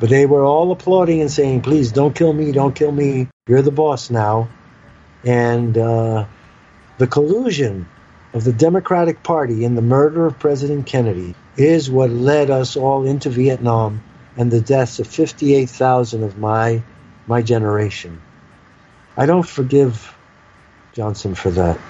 But 0.00 0.10
they 0.10 0.26
were 0.26 0.44
all 0.44 0.72
applauding 0.72 1.20
and 1.20 1.30
saying, 1.30 1.62
please 1.62 1.92
don't 1.92 2.14
kill 2.14 2.32
me, 2.32 2.52
don't 2.52 2.74
kill 2.74 2.92
me. 2.92 3.28
You're 3.46 3.62
the 3.62 3.70
boss 3.70 4.10
now. 4.10 4.48
And 5.24 5.76
uh, 5.76 6.26
the 6.98 7.06
collusion 7.06 7.88
of 8.36 8.44
the 8.44 8.52
Democratic 8.52 9.22
Party 9.22 9.64
in 9.64 9.76
the 9.76 9.82
murder 9.82 10.26
of 10.26 10.38
President 10.38 10.86
Kennedy 10.86 11.34
is 11.56 11.90
what 11.90 12.10
led 12.10 12.50
us 12.50 12.76
all 12.76 13.06
into 13.06 13.30
Vietnam 13.30 14.02
and 14.36 14.50
the 14.50 14.60
deaths 14.60 14.98
of 14.98 15.06
58,000 15.06 16.22
of 16.22 16.36
my 16.36 16.82
my 17.26 17.40
generation. 17.40 18.20
I 19.16 19.24
don't 19.24 19.48
forgive 19.48 20.14
Johnson 20.92 21.34
for 21.34 21.50
that. 21.52 21.80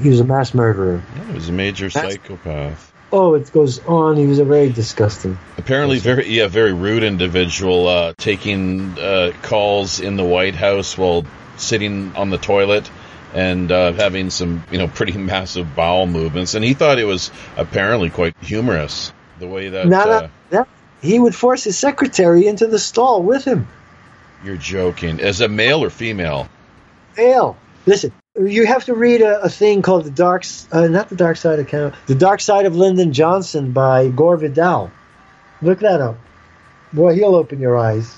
He 0.00 0.08
was 0.08 0.20
a 0.20 0.24
mass 0.24 0.54
murderer. 0.54 1.02
Yeah, 1.14 1.24
he 1.26 1.34
was 1.34 1.50
a 1.50 1.52
major 1.52 1.84
mass- 1.84 1.92
psychopath. 1.94 2.92
Oh, 3.12 3.34
it 3.34 3.52
goes 3.52 3.84
on. 3.84 4.16
He 4.16 4.26
was 4.26 4.38
a 4.38 4.46
very 4.46 4.70
disgusting. 4.70 5.36
Apparently, 5.58 5.98
very 5.98 6.26
yeah, 6.28 6.46
very 6.46 6.72
rude 6.72 7.02
individual. 7.02 7.86
Uh, 7.86 8.14
taking 8.16 8.98
uh, 8.98 9.32
calls 9.42 10.00
in 10.00 10.16
the 10.16 10.24
White 10.24 10.54
House 10.54 10.96
while 10.96 11.26
sitting 11.58 12.16
on 12.16 12.30
the 12.30 12.38
toilet 12.38 12.90
and 13.34 13.70
uh, 13.70 13.92
having 13.92 14.30
some 14.30 14.64
you 14.70 14.78
know 14.78 14.88
pretty 14.88 15.16
massive 15.18 15.74
bowel 15.74 16.06
movements. 16.06 16.54
And 16.54 16.64
he 16.64 16.74
thought 16.74 16.98
it 16.98 17.04
was 17.04 17.30
apparently 17.56 18.10
quite 18.10 18.36
humorous 18.42 19.12
the 19.38 19.48
way 19.48 19.70
that. 19.70 19.86
Not, 19.86 20.08
uh, 20.08 20.28
that 20.50 20.68
he 21.02 21.18
would 21.18 21.34
force 21.34 21.64
his 21.64 21.78
secretary 21.78 22.46
into 22.46 22.66
the 22.66 22.78
stall 22.78 23.22
with 23.22 23.44
him. 23.44 23.68
You're 24.44 24.56
joking. 24.56 25.20
As 25.20 25.40
a 25.40 25.48
male 25.48 25.82
or 25.82 25.90
female? 25.90 26.48
Male. 27.16 27.56
Listen, 27.86 28.12
you 28.38 28.66
have 28.66 28.84
to 28.84 28.94
read 28.94 29.22
a, 29.22 29.42
a 29.42 29.48
thing 29.48 29.82
called 29.82 30.04
the 30.04 30.10
dark, 30.10 30.44
uh, 30.70 30.86
not 30.88 31.08
the 31.08 31.16
dark 31.16 31.36
side 31.36 31.58
of 31.58 31.68
Canada, 31.68 31.96
the 32.06 32.14
dark 32.14 32.40
side 32.40 32.66
of 32.66 32.76
Lyndon 32.76 33.12
Johnson 33.12 33.72
by 33.72 34.08
Gore 34.08 34.36
Vidal. 34.36 34.90
Look 35.62 35.80
that 35.80 36.00
up. 36.00 36.18
Boy, 36.92 37.14
he'll 37.14 37.34
open 37.34 37.60
your 37.60 37.78
eyes. 37.78 38.14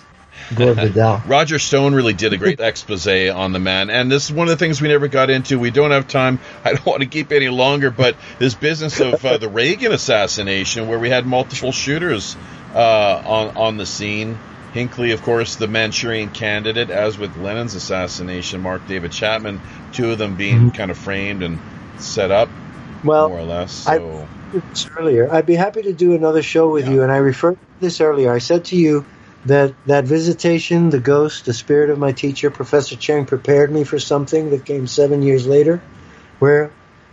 Gore 0.55 0.75
Vidal. 0.75 1.23
Roger 1.27 1.59
Stone 1.59 1.95
really 1.95 2.13
did 2.13 2.33
a 2.33 2.39
great 2.39 2.61
expose 2.61 3.07
on 3.07 3.53
the 3.53 3.59
man, 3.59 3.91
and 3.91 4.11
this 4.11 4.27
is 4.27 4.33
one 4.33 4.49
of 4.49 4.51
the 4.51 4.65
things 4.65 4.81
we 4.81 4.89
never 4.89 5.09
got 5.09 5.31
into. 5.31 5.59
We 5.59 5.71
don't 5.71 5.91
have 5.91 6.09
time. 6.09 6.41
I 6.65 6.73
don't 6.73 6.87
want 6.87 7.03
to 7.03 7.09
keep 7.09 7.33
any 7.33 7.49
longer, 7.49 7.91
but 7.91 8.17
this 8.39 8.55
business 8.55 9.01
of 9.01 9.25
uh, 9.25 9.39
the 9.39 9.49
Reagan 9.49 9.93
assassination, 9.93 10.89
where 10.89 10.99
we 10.99 11.11
had 11.11 11.27
multiple 11.27 11.73
shooters 11.73 12.37
uh, 12.75 13.23
on 13.25 13.57
on 13.57 13.77
the 13.77 13.87
scene 13.87 14.39
Hinckley, 14.73 15.13
of 15.13 15.23
course, 15.23 15.57
the 15.57 15.69
Manchurian 15.69 16.31
candidate, 16.31 16.89
as 16.91 17.19
with 17.19 17.37
Lennon's 17.37 17.75
assassination, 17.75 18.63
Mark 18.63 18.87
David 18.89 19.13
Chapman, 19.13 19.61
two 19.93 20.11
of 20.11 20.19
them 20.19 20.37
being 20.37 20.57
mm-hmm. 20.57 20.69
kind 20.71 20.91
of 20.91 20.97
framed 20.97 21.43
and 21.43 21.59
set 21.99 22.31
up, 22.31 22.49
well, 23.05 23.29
more 23.29 23.41
or 23.41 23.45
less. 23.45 23.73
So. 23.73 24.27
I, 24.55 24.99
earlier, 24.99 25.33
I'd 25.33 25.45
be 25.45 25.55
happy 25.55 25.83
to 25.83 25.93
do 25.93 26.15
another 26.15 26.43
show 26.43 26.71
with 26.71 26.87
yeah. 26.87 26.93
you, 26.93 27.03
and 27.03 27.13
I 27.13 27.19
referred 27.19 27.55
to 27.55 27.81
this 27.81 28.01
earlier. 28.01 28.33
I 28.33 28.39
said 28.39 28.65
to 28.67 28.77
you 28.77 29.05
that 29.47 29.75
that 29.87 30.05
visitation, 30.05 30.91
the 30.91 31.01
ghost, 31.01 31.47
the 31.47 31.55
spirit 31.55 31.91
of 31.91 31.99
my 31.99 32.13
teacher, 32.13 32.51
Professor 32.51 32.97
Cheng, 32.97 33.27
prepared 33.27 33.73
me 33.73 33.85
for 33.85 33.99
something 33.99 34.51
that 34.51 34.65
came 34.65 34.87
seven 34.87 35.23
years 35.23 35.47
later, 35.47 35.83
where 36.39 36.71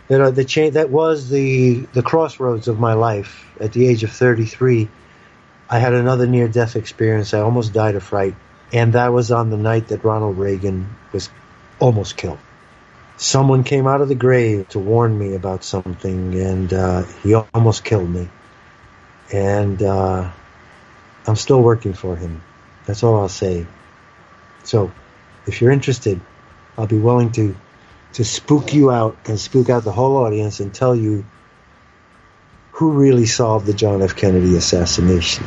that 0.08 0.34
the 0.34 0.70
that 0.70 0.90
was 0.90 1.28
the 1.28 1.86
the 1.92 2.02
crossroads 2.02 2.68
of 2.68 2.78
my 2.78 2.94
life 2.94 3.46
at 3.60 3.72
the 3.72 3.86
age 3.86 4.02
of 4.02 4.12
33 4.12 4.88
I 5.70 5.78
had 5.78 5.94
another 5.94 6.26
near 6.26 6.48
death 6.48 6.74
experience. 6.74 7.32
I 7.32 7.40
almost 7.40 7.72
died 7.72 7.94
of 7.94 8.02
fright. 8.02 8.34
And 8.72 8.94
that 8.94 9.12
was 9.12 9.30
on 9.30 9.50
the 9.50 9.56
night 9.56 9.88
that 9.88 10.04
Ronald 10.04 10.36
Reagan 10.36 10.96
was 11.12 11.30
almost 11.78 12.16
killed. 12.16 12.38
Someone 13.16 13.62
came 13.62 13.86
out 13.86 14.00
of 14.00 14.08
the 14.08 14.16
grave 14.16 14.68
to 14.70 14.80
warn 14.80 15.16
me 15.16 15.34
about 15.34 15.62
something, 15.62 16.34
and 16.40 16.72
uh, 16.72 17.02
he 17.22 17.34
almost 17.34 17.84
killed 17.84 18.10
me. 18.10 18.28
And 19.32 19.80
uh, 19.80 20.30
I'm 21.26 21.36
still 21.36 21.62
working 21.62 21.92
for 21.92 22.16
him. 22.16 22.42
That's 22.86 23.02
all 23.02 23.20
I'll 23.20 23.28
say. 23.28 23.66
So, 24.64 24.90
if 25.46 25.60
you're 25.60 25.70
interested, 25.70 26.20
I'll 26.76 26.86
be 26.86 26.98
willing 26.98 27.32
to 27.32 27.54
to 28.14 28.24
spook 28.24 28.74
you 28.74 28.90
out 28.90 29.16
and 29.26 29.38
spook 29.38 29.70
out 29.70 29.84
the 29.84 29.92
whole 29.92 30.16
audience 30.16 30.60
and 30.60 30.74
tell 30.74 30.96
you 30.96 31.24
who 32.72 32.92
really 32.92 33.26
solved 33.26 33.66
the 33.66 33.74
John 33.74 34.02
F. 34.02 34.16
Kennedy 34.16 34.56
assassination. 34.56 35.44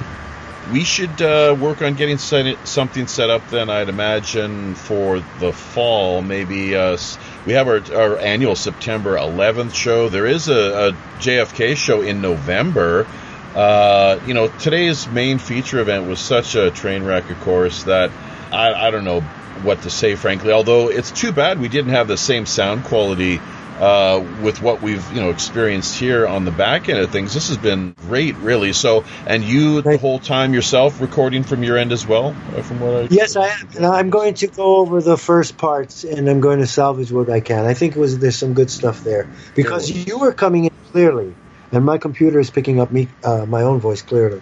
We 0.71 0.83
should 0.83 1.21
uh, 1.21 1.57
work 1.59 1.81
on 1.81 1.95
getting 1.95 2.17
something 2.17 3.07
set 3.07 3.29
up 3.29 3.47
then, 3.49 3.69
I'd 3.69 3.89
imagine, 3.89 4.75
for 4.75 5.21
the 5.39 5.51
fall. 5.51 6.21
Maybe 6.21 6.75
uh, 6.75 6.97
we 7.45 7.53
have 7.53 7.67
our, 7.67 7.81
our, 7.93 8.17
annual 8.17 8.55
September 8.55 9.17
11th 9.17 9.75
show. 9.75 10.07
There 10.07 10.25
is 10.25 10.47
a, 10.47 10.89
a 10.89 10.91
JFK 11.19 11.75
show 11.75 12.01
in 12.01 12.21
November. 12.21 13.05
Uh, 13.55 14.19
you 14.25 14.33
know, 14.33 14.47
today's 14.47 15.07
main 15.09 15.37
feature 15.37 15.79
event 15.79 16.07
was 16.07 16.19
such 16.19 16.55
a 16.55 16.71
train 16.71 17.03
wreck, 17.03 17.29
of 17.29 17.39
course, 17.41 17.83
that 17.83 18.09
I, 18.51 18.87
I 18.87 18.91
don't 18.91 19.05
know 19.05 19.21
what 19.63 19.81
to 19.83 19.89
say, 19.89 20.15
frankly. 20.15 20.51
Although 20.51 20.89
it's 20.89 21.11
too 21.11 21.31
bad 21.31 21.59
we 21.59 21.69
didn't 21.69 21.91
have 21.91 22.07
the 22.07 22.17
same 22.17 22.45
sound 22.45 22.83
quality 22.83 23.39
uh, 23.79 24.23
with 24.41 24.61
what 24.61 24.81
we've 24.81 25.13
you 25.13 25.21
know 25.21 25.29
experienced 25.29 25.97
here 25.99 26.27
on 26.27 26.45
the 26.45 26.51
back 26.51 26.89
end 26.89 26.99
of 26.99 27.11
things. 27.11 27.33
This 27.33 27.47
has 27.49 27.57
been 27.57 27.95
great, 28.07 28.35
really. 28.37 28.73
So, 28.73 29.03
and 29.25 29.43
you 29.43 29.81
the 29.81 29.97
whole 29.97 30.19
time 30.19 30.53
yourself 30.53 31.01
recording 31.01 31.43
from 31.43 31.63
your 31.63 31.77
end 31.77 31.91
as 31.91 32.05
well, 32.05 32.35
uh, 32.55 32.61
from 32.61 32.79
what 32.79 32.95
I 32.95 33.07
yes, 33.09 33.35
I 33.35 33.47
am. 33.47 33.67
And 33.75 33.85
I'm 33.85 34.09
going 34.09 34.35
to 34.35 34.47
go 34.47 34.77
over 34.77 35.01
the 35.01 35.17
first 35.17 35.57
parts, 35.57 36.03
and 36.03 36.29
I'm 36.29 36.39
going 36.39 36.59
to 36.59 36.67
salvage 36.67 37.11
what 37.11 37.29
I 37.29 37.39
can. 37.39 37.65
I 37.65 37.73
think 37.73 37.95
it 37.95 37.99
was 37.99 38.19
there's 38.19 38.37
some 38.37 38.53
good 38.53 38.69
stuff 38.69 39.03
there 39.03 39.27
because 39.55 39.89
you 39.89 40.19
were 40.19 40.33
coming 40.33 40.65
in 40.65 40.71
clearly, 40.91 41.35
and 41.73 41.83
my 41.83 41.97
computer 41.97 42.39
is 42.39 42.49
picking 42.51 42.79
up 42.79 42.91
me 42.91 43.09
uh, 43.23 43.45
my 43.47 43.63
own 43.63 43.79
voice 43.79 44.01
clearly, 44.01 44.41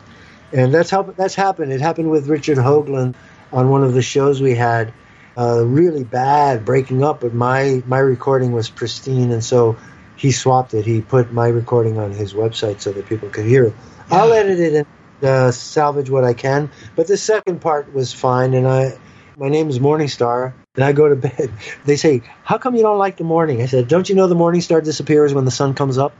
and 0.51 0.73
that's 0.73 0.89
how 0.89 1.03
that's 1.03 1.33
happened. 1.33 1.71
It 1.71 1.81
happened 1.81 2.11
with 2.11 2.27
Richard 2.27 2.57
Hoagland 2.57 3.15
on 3.53 3.69
one 3.69 3.83
of 3.83 3.93
the 3.93 4.01
shows 4.01 4.41
we 4.41 4.53
had 4.53 4.93
uh, 5.37 5.63
really 5.65 6.03
bad 6.03 6.65
breaking 6.65 7.03
up, 7.03 7.21
but 7.21 7.33
my 7.33 7.81
my 7.87 7.99
recording 7.99 8.51
was 8.51 8.69
pristine, 8.69 9.31
and 9.31 9.43
so 9.43 9.77
he 10.17 10.31
swapped 10.31 10.73
it. 10.73 10.85
He 10.85 11.01
put 11.01 11.31
my 11.31 11.47
recording 11.47 11.97
on 11.97 12.11
his 12.11 12.33
website 12.33 12.81
so 12.81 12.91
that 12.91 13.07
people 13.07 13.29
could 13.29 13.45
hear 13.45 13.65
it. 13.65 13.73
I'll 14.11 14.33
edit 14.33 14.59
it 14.59 14.73
and 14.73 14.87
uh, 15.23 15.51
salvage 15.51 16.09
what 16.09 16.25
I 16.25 16.33
can, 16.33 16.69
but 16.97 17.07
the 17.07 17.17
second 17.17 17.61
part 17.61 17.93
was 17.93 18.11
fine. 18.11 18.53
And 18.53 18.67
I, 18.67 18.97
my 19.37 19.47
name 19.47 19.69
is 19.69 19.79
Morningstar, 19.79 20.53
and 20.75 20.83
I 20.83 20.91
go 20.91 21.07
to 21.07 21.15
bed. 21.15 21.49
They 21.85 21.95
say, 21.95 22.23
"How 22.43 22.57
come 22.57 22.75
you 22.75 22.81
don't 22.81 22.99
like 22.99 23.15
the 23.15 23.23
morning?" 23.23 23.61
I 23.61 23.67
said, 23.67 23.87
"Don't 23.87 24.09
you 24.09 24.15
know 24.15 24.27
the 24.27 24.35
morning 24.35 24.59
star 24.59 24.81
disappears 24.81 25.33
when 25.33 25.45
the 25.45 25.51
sun 25.51 25.75
comes 25.75 25.97
up?" 25.97 26.13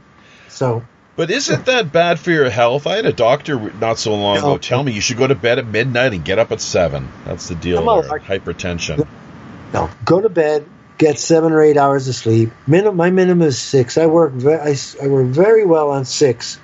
So 0.48 0.82
but 1.16 1.30
isn't 1.30 1.66
that 1.66 1.92
bad 1.92 2.18
for 2.18 2.30
your 2.30 2.48
health? 2.48 2.86
I 2.86 2.96
had 2.96 3.06
a 3.06 3.12
doctor 3.12 3.58
not 3.74 3.98
so 3.98 4.14
long 4.14 4.36
no. 4.36 4.40
ago 4.40 4.58
tell 4.58 4.82
me 4.82 4.92
you 4.92 5.00
should 5.00 5.18
go 5.18 5.26
to 5.26 5.34
bed 5.34 5.58
at 5.58 5.66
midnight 5.66 6.12
and 6.12 6.24
get 6.24 6.38
up 6.38 6.52
at 6.52 6.60
seven. 6.60 7.08
That's 7.24 7.48
the 7.48 7.54
deal. 7.54 7.84
There. 7.84 8.18
Hypertension. 8.18 9.06
No, 9.72 9.90
go 10.04 10.20
to 10.20 10.28
bed, 10.28 10.66
get 10.98 11.18
seven 11.18 11.52
or 11.52 11.62
eight 11.62 11.76
hours 11.76 12.08
of 12.08 12.14
sleep. 12.14 12.50
Minim- 12.66 12.96
my 12.96 13.10
minimum 13.10 13.46
is 13.48 13.58
six. 13.58 13.98
I 13.98 14.06
work. 14.06 14.32
Ve- 14.32 14.54
I, 14.54 14.76
I 15.02 15.08
work 15.08 15.26
very 15.26 15.64
well 15.64 15.90
on 15.90 16.04
six, 16.04 16.58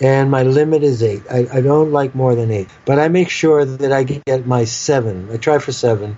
and 0.00 0.30
my 0.30 0.42
limit 0.42 0.82
is 0.82 1.02
eight. 1.02 1.22
I, 1.30 1.46
I 1.52 1.60
don't 1.60 1.92
like 1.92 2.14
more 2.14 2.34
than 2.34 2.50
eight, 2.50 2.68
but 2.84 2.98
I 2.98 3.08
make 3.08 3.30
sure 3.30 3.64
that 3.64 3.92
I 3.92 4.04
get 4.04 4.46
my 4.46 4.64
seven. 4.64 5.28
I 5.32 5.36
try 5.36 5.58
for 5.58 5.72
seven. 5.72 6.16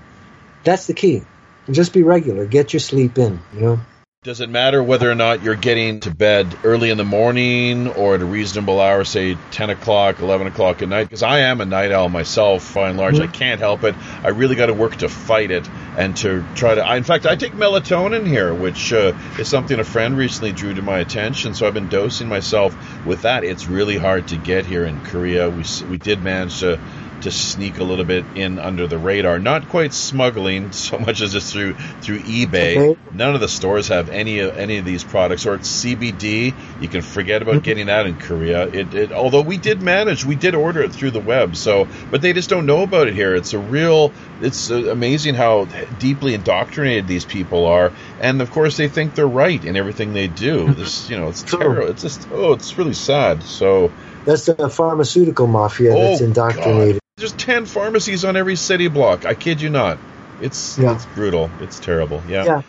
That's 0.64 0.86
the 0.86 0.94
key. 0.94 1.22
Just 1.70 1.92
be 1.92 2.02
regular. 2.02 2.46
Get 2.46 2.72
your 2.72 2.80
sleep 2.80 3.18
in. 3.18 3.40
You 3.54 3.60
know. 3.60 3.80
Does 4.24 4.40
it 4.40 4.48
matter 4.48 4.82
whether 4.82 5.10
or 5.10 5.14
not 5.14 5.42
you're 5.42 5.54
getting 5.54 6.00
to 6.00 6.10
bed 6.10 6.56
early 6.64 6.88
in 6.88 6.96
the 6.96 7.04
morning 7.04 7.88
or 7.88 8.14
at 8.14 8.22
a 8.22 8.24
reasonable 8.24 8.80
hour, 8.80 9.04
say 9.04 9.36
10 9.50 9.68
o'clock, 9.68 10.20
11 10.20 10.46
o'clock 10.46 10.80
at 10.80 10.88
night? 10.88 11.04
Because 11.04 11.22
I 11.22 11.40
am 11.40 11.60
a 11.60 11.66
night 11.66 11.92
owl 11.92 12.08
myself, 12.08 12.72
by 12.72 12.88
and 12.88 12.96
large. 12.96 13.16
Mm-hmm. 13.16 13.24
I 13.24 13.26
can't 13.26 13.60
help 13.60 13.84
it. 13.84 13.94
I 14.22 14.28
really 14.28 14.56
got 14.56 14.66
to 14.66 14.72
work 14.72 14.96
to 14.96 15.10
fight 15.10 15.50
it 15.50 15.68
and 15.98 16.16
to 16.16 16.42
try 16.54 16.74
to. 16.74 16.82
I, 16.82 16.96
in 16.96 17.04
fact, 17.04 17.26
I 17.26 17.36
take 17.36 17.52
melatonin 17.52 18.26
here, 18.26 18.54
which 18.54 18.94
uh, 18.94 19.12
is 19.38 19.46
something 19.46 19.78
a 19.78 19.84
friend 19.84 20.16
recently 20.16 20.52
drew 20.52 20.72
to 20.72 20.80
my 20.80 21.00
attention. 21.00 21.52
So 21.52 21.66
I've 21.66 21.74
been 21.74 21.90
dosing 21.90 22.26
myself 22.26 22.74
with 23.04 23.22
that. 23.22 23.44
It's 23.44 23.66
really 23.66 23.98
hard 23.98 24.28
to 24.28 24.38
get 24.38 24.64
here 24.64 24.86
in 24.86 25.02
Korea. 25.02 25.50
We, 25.50 25.64
we 25.90 25.98
did 25.98 26.22
manage 26.22 26.60
to 26.60 26.80
to 27.24 27.30
sneak 27.30 27.78
a 27.78 27.84
little 27.84 28.04
bit 28.04 28.24
in 28.36 28.58
under 28.58 28.86
the 28.86 28.98
radar. 28.98 29.38
Not 29.38 29.68
quite 29.68 29.92
smuggling 29.92 30.72
so 30.84 30.98
much 30.98 31.20
as 31.20 31.32
just 31.32 31.52
through 31.52 31.74
through 31.74 32.20
eBay. 32.20 32.76
Okay. 32.76 33.00
None 33.12 33.34
of 33.34 33.40
the 33.40 33.48
stores 33.48 33.88
have 33.88 34.08
any 34.08 34.38
of 34.40 34.56
any 34.56 34.78
of 34.78 34.84
these 34.84 35.02
products. 35.02 35.46
Or 35.46 35.54
it's 35.56 35.84
CBD. 35.84 36.54
You 36.80 36.88
can 36.88 37.02
forget 37.02 37.42
about 37.42 37.62
getting 37.62 37.86
that 37.86 38.06
in 38.06 38.16
Korea. 38.18 38.66
It, 38.68 38.94
it 38.94 39.12
although 39.12 39.42
we 39.42 39.56
did 39.56 39.82
manage, 39.82 40.24
we 40.24 40.36
did 40.36 40.54
order 40.54 40.82
it 40.82 40.92
through 40.92 41.10
the 41.10 41.20
web. 41.20 41.56
So, 41.56 41.88
but 42.10 42.22
they 42.22 42.32
just 42.32 42.48
don't 42.48 42.66
know 42.66 42.82
about 42.82 43.08
it 43.08 43.14
here. 43.14 43.34
It's 43.34 43.52
a 43.52 43.58
real. 43.58 44.12
It's 44.40 44.70
uh, 44.70 44.90
amazing 44.90 45.34
how 45.34 45.64
deeply 45.98 46.34
indoctrinated 46.34 47.06
these 47.06 47.24
people 47.24 47.66
are, 47.66 47.92
and 48.20 48.42
of 48.42 48.50
course 48.50 48.76
they 48.76 48.88
think 48.88 49.14
they're 49.14 49.26
right 49.26 49.64
in 49.64 49.76
everything 49.76 50.12
they 50.12 50.28
do. 50.28 50.72
This, 50.74 51.08
you 51.08 51.16
know, 51.16 51.28
it's 51.28 51.42
True. 51.42 51.58
terrible. 51.58 51.88
It's 51.88 52.02
just 52.02 52.28
oh, 52.30 52.52
it's 52.52 52.76
really 52.78 52.94
sad. 52.94 53.42
So. 53.42 53.90
That's 54.24 54.46
the 54.46 54.70
pharmaceutical 54.70 55.46
mafia 55.46 55.92
that's 55.92 56.22
Oh, 56.22 56.24
indoctrinated. 56.24 57.03
There's 57.16 57.30
10 57.30 57.66
pharmacies 57.66 58.24
on 58.24 58.36
every 58.36 58.56
city 58.56 58.88
block. 58.88 59.24
I 59.24 59.34
kid 59.34 59.60
you 59.60 59.70
not. 59.70 59.98
It's 60.40 60.76
Yeah. 60.76 60.96
it's 60.96 61.06
brutal. 61.14 61.48
It's 61.60 61.78
terrible. 61.78 62.20
Yeah. 62.28 62.44
Yeah. 62.44 62.62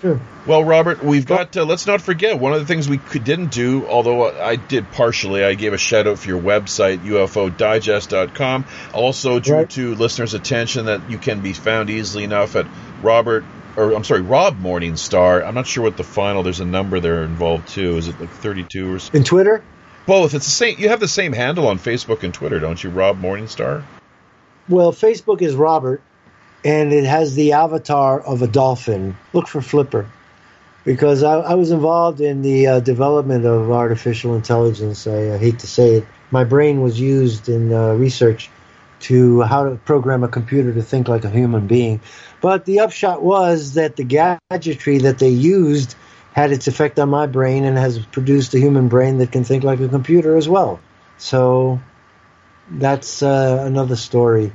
True. 0.00 0.20
Well, 0.44 0.64
Robert, 0.64 1.04
we've 1.04 1.24
got. 1.24 1.56
Uh, 1.56 1.64
let's 1.64 1.86
not 1.86 2.00
forget 2.02 2.40
one 2.40 2.52
of 2.52 2.58
the 2.58 2.66
things 2.66 2.88
we 2.88 2.98
could, 2.98 3.22
didn't 3.22 3.52
do, 3.52 3.86
although 3.86 4.28
I 4.28 4.56
did 4.56 4.90
partially. 4.90 5.44
I 5.44 5.54
gave 5.54 5.72
a 5.72 5.78
shout 5.78 6.08
out 6.08 6.18
for 6.18 6.26
your 6.28 6.40
website, 6.42 6.98
UFODigest.com. 7.04 8.64
Also, 8.92 9.38
drew 9.38 9.58
Right. 9.58 9.70
to 9.70 9.94
listeners' 9.94 10.34
attention 10.34 10.86
that 10.86 11.08
you 11.08 11.16
can 11.18 11.38
be 11.40 11.52
found 11.52 11.88
easily 11.88 12.24
enough 12.24 12.56
at 12.56 12.66
Robert, 13.02 13.44
or 13.76 13.92
I'm 13.92 14.02
sorry, 14.02 14.20
Rob 14.22 14.60
Morningstar. 14.60 15.46
I'm 15.46 15.54
not 15.54 15.68
sure 15.68 15.84
what 15.84 15.96
the 15.96 16.02
final. 16.04 16.42
There's 16.42 16.58
a 16.60 16.64
number 16.66 16.98
there 16.98 17.22
involved 17.22 17.68
too. 17.68 17.96
Is 17.98 18.08
it 18.08 18.18
like 18.20 18.30
32 18.30 18.94
or 18.94 18.98
something? 18.98 19.20
In 19.20 19.24
Twitter, 19.24 19.62
both? 20.06 20.34
It's 20.34 20.46
the 20.46 20.50
same. 20.50 20.78
You 20.78 20.88
have 20.88 21.00
the 21.00 21.08
same 21.08 21.32
handle 21.32 21.66
on 21.66 21.78
Facebook 21.78 22.22
and 22.22 22.32
Twitter, 22.32 22.58
don't 22.58 22.82
you, 22.82 22.90
Rob 22.90 23.20
Morningstar? 23.20 23.84
well, 24.68 24.92
Facebook 24.92 25.42
is 25.42 25.54
Robert, 25.54 26.02
and 26.64 26.92
it 26.92 27.04
has 27.04 27.34
the 27.34 27.52
avatar 27.52 28.20
of 28.20 28.42
a 28.42 28.46
dolphin. 28.46 29.16
Look 29.32 29.48
for 29.48 29.60
Flipper, 29.60 30.10
because 30.84 31.22
I, 31.22 31.34
I 31.34 31.54
was 31.54 31.70
involved 31.70 32.20
in 32.20 32.42
the 32.42 32.66
uh, 32.66 32.80
development 32.80 33.44
of 33.44 33.70
artificial 33.70 34.34
intelligence. 34.34 35.06
I, 35.06 35.34
I 35.34 35.38
hate 35.38 35.60
to 35.60 35.66
say 35.66 35.96
it. 35.96 36.06
My 36.30 36.44
brain 36.44 36.82
was 36.82 36.98
used 36.98 37.48
in 37.48 37.72
uh, 37.72 37.92
research 37.94 38.50
to 38.98 39.42
how 39.42 39.68
to 39.68 39.76
program 39.76 40.24
a 40.24 40.28
computer 40.28 40.72
to 40.72 40.82
think 40.82 41.06
like 41.06 41.24
a 41.24 41.30
human 41.30 41.66
being. 41.66 42.00
But 42.40 42.64
the 42.64 42.80
upshot 42.80 43.22
was 43.22 43.74
that 43.74 43.96
the 43.96 44.04
gadgetry 44.04 44.98
that 44.98 45.18
they 45.18 45.28
used 45.28 45.94
had 46.36 46.52
its 46.52 46.68
effect 46.68 46.98
on 46.98 47.08
my 47.08 47.26
brain 47.26 47.64
and 47.64 47.78
has 47.78 47.98
produced 47.98 48.52
a 48.52 48.58
human 48.58 48.88
brain 48.88 49.16
that 49.16 49.32
can 49.32 49.42
think 49.42 49.64
like 49.64 49.80
a 49.80 49.88
computer 49.88 50.36
as 50.36 50.46
well. 50.46 50.78
So 51.16 51.80
that's 52.70 53.22
uh, 53.22 53.62
another 53.64 53.96
story. 53.96 54.52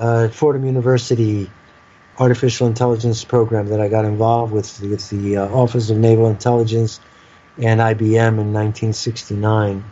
Uh, 0.00 0.26
Fordham 0.28 0.66
University 0.66 1.48
artificial 2.18 2.66
intelligence 2.66 3.22
program 3.22 3.68
that 3.68 3.80
I 3.80 3.88
got 3.88 4.04
involved 4.04 4.52
with 4.52 4.80
with 4.80 5.08
the 5.10 5.36
uh, 5.36 5.48
Office 5.48 5.90
of 5.90 5.96
Naval 5.96 6.26
Intelligence 6.28 6.98
and 7.56 7.78
IBM 7.78 8.40
in 8.40 8.52
1969. 8.52 9.84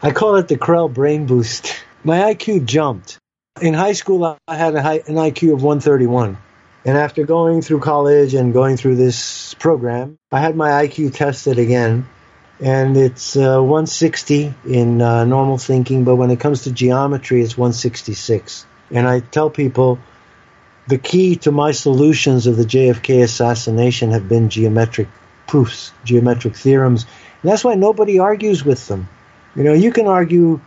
I 0.00 0.10
call 0.10 0.36
it 0.36 0.48
the 0.48 0.56
Krell 0.56 0.92
brain 0.92 1.26
boost. 1.26 1.76
My 2.02 2.32
IQ 2.32 2.64
jumped. 2.64 3.18
In 3.60 3.74
high 3.74 3.92
school, 3.92 4.38
I 4.46 4.56
had 4.56 4.74
high, 4.74 5.02
an 5.06 5.16
IQ 5.16 5.52
of 5.52 5.62
131. 5.62 6.38
And 6.84 6.96
after 6.96 7.24
going 7.24 7.62
through 7.62 7.80
college 7.80 8.34
and 8.34 8.52
going 8.52 8.76
through 8.76 8.96
this 8.96 9.54
program, 9.54 10.18
I 10.30 10.40
had 10.40 10.56
my 10.56 10.70
IQ 10.86 11.14
tested 11.14 11.58
again. 11.58 12.08
And 12.60 12.96
it's 12.96 13.36
uh, 13.36 13.60
160 13.60 14.54
in 14.66 15.00
uh, 15.00 15.24
normal 15.24 15.58
thinking, 15.58 16.04
but 16.04 16.16
when 16.16 16.30
it 16.30 16.40
comes 16.40 16.64
to 16.64 16.72
geometry, 16.72 17.42
it's 17.42 17.56
166. 17.56 18.66
And 18.90 19.06
I 19.06 19.20
tell 19.20 19.50
people 19.50 19.98
the 20.88 20.98
key 20.98 21.36
to 21.36 21.52
my 21.52 21.72
solutions 21.72 22.46
of 22.46 22.56
the 22.56 22.64
JFK 22.64 23.22
assassination 23.22 24.10
have 24.10 24.28
been 24.28 24.48
geometric 24.48 25.08
proofs, 25.46 25.92
geometric 26.04 26.56
theorems. 26.56 27.04
And 27.42 27.50
that's 27.50 27.62
why 27.62 27.74
nobody 27.74 28.18
argues 28.18 28.64
with 28.64 28.88
them. 28.88 29.08
You 29.54 29.64
know, 29.64 29.72
you 29.72 29.92
can 29.92 30.06
argue 30.06 30.60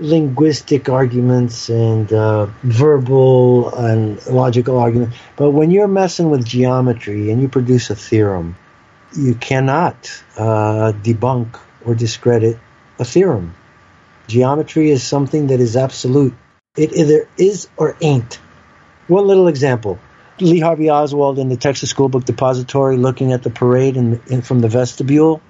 linguistic 0.00 0.88
arguments 0.88 1.68
and 1.68 2.12
uh, 2.12 2.46
verbal 2.62 3.74
and 3.74 4.24
logical 4.26 4.78
arguments, 4.78 5.16
but 5.36 5.50
when 5.50 5.70
you're 5.70 5.88
messing 5.88 6.30
with 6.30 6.44
geometry 6.44 7.30
and 7.30 7.40
you 7.40 7.48
produce 7.48 7.90
a 7.90 7.94
theorem, 7.94 8.56
you 9.16 9.34
cannot 9.34 10.22
uh, 10.36 10.92
debunk 10.92 11.58
or 11.84 11.94
discredit 11.94 12.58
a 12.98 13.04
theorem. 13.04 13.54
Geometry 14.26 14.90
is 14.90 15.02
something 15.02 15.48
that 15.48 15.60
is 15.60 15.76
absolute. 15.76 16.34
It 16.76 16.92
either 16.92 17.28
is 17.36 17.68
or 17.76 17.96
ain't. 18.00 18.34
One 19.08 19.26
little 19.26 19.48
example. 19.48 19.98
Lee 20.40 20.60
Harvey 20.60 20.88
Oswald 20.88 21.38
in 21.38 21.48
the 21.48 21.56
Texas 21.56 21.90
School 21.90 22.08
Book 22.08 22.24
Depository 22.24 22.96
looking 22.96 23.32
at 23.32 23.42
the 23.42 23.50
parade 23.50 23.96
in, 23.96 24.20
in, 24.28 24.40
from 24.40 24.60
the 24.60 24.68
vestibule. 24.68 25.42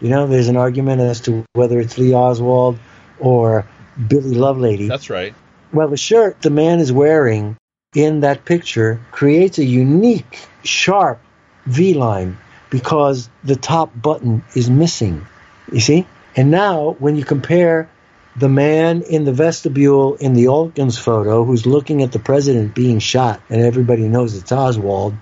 You 0.00 0.10
know, 0.10 0.26
there's 0.26 0.48
an 0.48 0.56
argument 0.56 1.00
as 1.00 1.20
to 1.22 1.44
whether 1.54 1.80
it's 1.80 1.96
Lee 1.96 2.12
Oswald 2.12 2.78
or 3.18 3.66
Billy 4.06 4.34
Lovelady. 4.34 4.88
That's 4.88 5.10
right. 5.10 5.34
Well, 5.72 5.88
the 5.88 5.96
shirt 5.96 6.40
the 6.42 6.50
man 6.50 6.80
is 6.80 6.92
wearing 6.92 7.56
in 7.94 8.20
that 8.20 8.44
picture 8.44 9.00
creates 9.10 9.58
a 9.58 9.64
unique, 9.64 10.46
sharp 10.64 11.20
V 11.66 11.94
line 11.94 12.38
because 12.70 13.28
the 13.44 13.56
top 13.56 13.90
button 14.00 14.44
is 14.54 14.70
missing. 14.70 15.26
You 15.72 15.80
see? 15.80 16.06
And 16.36 16.50
now, 16.50 16.96
when 16.98 17.16
you 17.16 17.24
compare 17.24 17.90
the 18.36 18.48
man 18.48 19.02
in 19.02 19.24
the 19.24 19.32
vestibule 19.32 20.14
in 20.14 20.34
the 20.34 20.44
Altgens 20.44 20.98
photo 20.98 21.44
who's 21.44 21.66
looking 21.66 22.02
at 22.02 22.12
the 22.12 22.18
president 22.18 22.74
being 22.74 23.00
shot, 23.00 23.40
and 23.48 23.60
everybody 23.60 24.06
knows 24.06 24.36
it's 24.36 24.52
Oswald, 24.52 25.14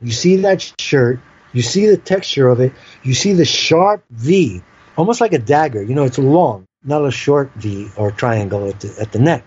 you 0.00 0.12
see 0.12 0.36
that 0.36 0.72
shirt, 0.78 1.18
you 1.52 1.62
see 1.62 1.86
the 1.86 1.96
texture 1.96 2.48
of 2.48 2.60
it, 2.60 2.72
you 3.02 3.14
see 3.14 3.32
the 3.32 3.44
sharp 3.44 4.04
V, 4.10 4.62
almost 4.96 5.20
like 5.20 5.32
a 5.32 5.38
dagger. 5.38 5.82
You 5.82 5.94
know, 5.94 6.04
it's 6.04 6.18
long, 6.18 6.66
not 6.84 7.04
a 7.04 7.10
short 7.10 7.52
V 7.56 7.90
or 7.96 8.10
triangle 8.10 8.68
at 8.68 8.80
the, 8.80 8.94
at 9.00 9.12
the 9.12 9.18
neck. 9.18 9.44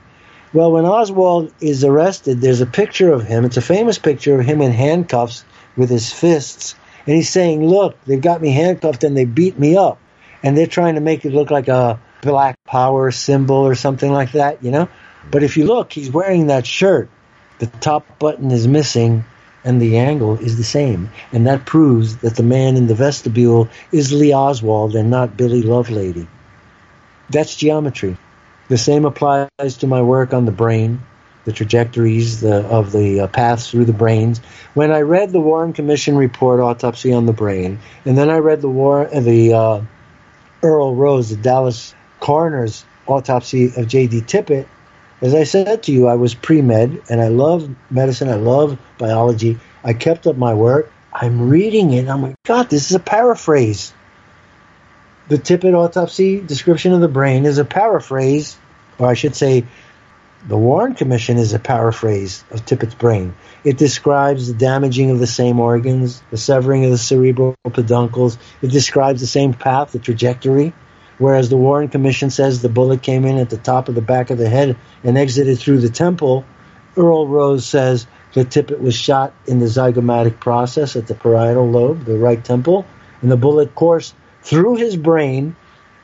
Well, 0.54 0.72
when 0.72 0.86
Oswald 0.86 1.54
is 1.60 1.84
arrested, 1.84 2.40
there's 2.40 2.62
a 2.62 2.66
picture 2.66 3.12
of 3.12 3.24
him. 3.24 3.44
It's 3.44 3.58
a 3.58 3.62
famous 3.62 4.00
picture 4.00 4.40
of 4.40 4.46
him 4.46 4.62
in 4.62 4.72
handcuffs 4.72 5.44
with 5.76 5.90
his 5.90 6.14
fists. 6.14 6.76
And 7.06 7.16
he's 7.16 7.30
saying, 7.30 7.66
Look, 7.68 8.02
they've 8.06 8.22
got 8.22 8.42
me 8.42 8.52
handcuffed 8.52 9.04
and 9.04 9.18
they 9.18 9.26
beat 9.26 9.60
me 9.60 9.76
up. 9.76 10.00
And 10.44 10.58
they're 10.58 10.68
trying 10.68 10.96
to 10.96 11.02
make 11.02 11.26
it 11.26 11.34
look 11.34 11.52
like 11.52 11.68
a 11.68 12.00
black 12.22 12.64
power 12.64 13.12
symbol 13.12 13.58
or 13.58 13.76
something 13.76 14.12
like 14.12 14.32
that, 14.32 14.64
you 14.64 14.72
know? 14.72 14.88
But 15.30 15.44
if 15.44 15.58
you 15.58 15.66
look, 15.66 15.92
he's 15.92 16.12
wearing 16.12 16.48
that 16.48 16.66
shirt. 16.66 17.10
The 17.60 17.68
top 17.68 18.20
button 18.20 18.52
is 18.52 18.68
missing 18.68 19.26
and 19.64 19.82
the 19.82 19.98
angle 19.98 20.38
is 20.38 20.58
the 20.58 20.64
same. 20.64 21.10
And 21.32 21.48
that 21.48 21.66
proves 21.66 22.18
that 22.18 22.36
the 22.36 22.44
man 22.44 22.78
in 22.78 22.88
the 22.88 22.96
vestibule 22.96 23.68
is 23.92 24.14
Lee 24.14 24.34
Oswald 24.34 24.96
and 24.96 25.10
not 25.10 25.36
Billy 25.36 25.64
Lovelady. 25.64 26.28
That's 27.30 27.56
geometry. 27.56 28.18
The 28.68 28.78
same 28.78 29.06
applies 29.06 29.50
to 29.78 29.88
my 29.88 30.02
work 30.02 30.34
on 30.34 30.46
the 30.46 30.52
brain, 30.52 31.02
the 31.46 31.52
trajectories 31.52 32.42
the, 32.42 32.66
of 32.66 32.92
the 32.92 33.22
uh, 33.22 33.28
paths 33.28 33.70
through 33.70 33.86
the 33.86 33.94
brains. 33.94 34.40
When 34.74 34.92
I 34.92 35.02
read 35.02 35.32
the 35.32 35.40
Warren 35.40 35.74
Commission 35.74 36.16
report, 36.16 36.60
Autopsy 36.60 37.14
on 37.14 37.26
the 37.26 37.34
Brain, 37.34 37.80
and 38.06 38.18
then 38.18 38.30
I 38.30 38.38
read 38.38 38.62
the 38.62 38.70
War, 38.70 39.08
uh, 39.08 39.20
the 39.20 39.54
uh, 39.54 39.82
Earl 40.64 40.96
Rose, 40.96 41.30
the 41.30 41.36
Dallas 41.36 41.94
coroner's 42.20 42.84
autopsy 43.08 43.72
of 43.78 43.88
J.D. 43.88 44.22
Tippit, 44.22 44.66
as 45.22 45.34
I 45.34 45.44
said 45.44 45.84
to 45.84 45.92
you, 45.92 46.08
I 46.08 46.16
was 46.16 46.36
pre 46.36 46.62
med 46.62 47.02
and 47.10 47.22
I 47.22 47.30
love 47.30 47.70
medicine, 47.90 48.30
I 48.30 48.36
love 48.36 48.78
biology. 48.98 49.58
I 49.84 49.94
kept 49.94 50.28
up 50.28 50.36
my 50.36 50.54
work. 50.54 50.92
I'm 51.14 51.50
reading 51.50 51.94
it. 51.94 52.10
I'm 52.10 52.22
like, 52.22 52.36
God, 52.44 52.70
this 52.70 52.90
is 52.90 52.96
a 52.96 53.00
paraphrase. 53.00 53.94
The 55.28 55.38
Tippit 55.40 55.74
autopsy 55.74 56.40
description 56.40 56.94
of 56.94 57.02
the 57.02 57.08
brain 57.08 57.46
is 57.46 57.58
a 57.58 57.66
paraphrase, 57.66 58.56
or 59.00 59.08
I 59.08 59.16
should 59.16 59.36
say, 59.36 59.66
the 60.48 60.56
Warren 60.56 60.94
Commission 60.94 61.38
is 61.38 61.52
a 61.52 61.58
paraphrase 61.58 62.44
of 62.52 62.64
Tippit's 62.64 62.94
brain. 62.94 63.34
It 63.64 63.80
describes 63.80 64.48
the 64.48 64.54
damaging 64.54 65.10
of 65.10 65.18
the 65.18 65.26
same 65.26 65.60
organs, 65.60 66.22
the 66.30 66.38
severing 66.38 66.86
of 66.86 66.92
the 66.92 67.00
cerebral 67.00 67.56
peduncles. 67.64 68.38
It 68.62 68.70
describes 68.70 69.20
the 69.20 69.26
same 69.26 69.56
path, 69.56 69.94
the 69.94 69.98
trajectory. 69.98 70.74
Whereas 71.18 71.50
the 71.50 71.58
Warren 71.58 71.88
Commission 71.88 72.30
says 72.30 72.62
the 72.62 72.70
bullet 72.70 73.02
came 73.02 73.26
in 73.26 73.40
at 73.40 73.50
the 73.50 73.58
top 73.58 73.90
of 73.90 73.96
the 73.96 74.02
back 74.02 74.30
of 74.30 74.38
the 74.38 74.48
head 74.48 74.78
and 75.04 75.18
exited 75.18 75.58
through 75.58 75.80
the 75.80 75.90
temple, 75.90 76.46
Earl 76.96 77.28
Rose 77.28 77.66
says 77.66 78.06
that 78.34 78.50
Tippit 78.50 78.80
was 78.80 78.94
shot 78.94 79.34
in 79.48 79.58
the 79.58 79.66
zygomatic 79.66 80.40
process 80.40 80.96
at 80.96 81.08
the 81.08 81.16
parietal 81.16 81.68
lobe, 81.68 82.06
the 82.06 82.20
right 82.20 82.44
temple, 82.44 82.86
and 83.24 83.32
the 83.32 83.38
bullet 83.38 83.74
coursed 83.74 84.14
through 84.46 84.76
his 84.76 84.96
brain, 84.96 85.56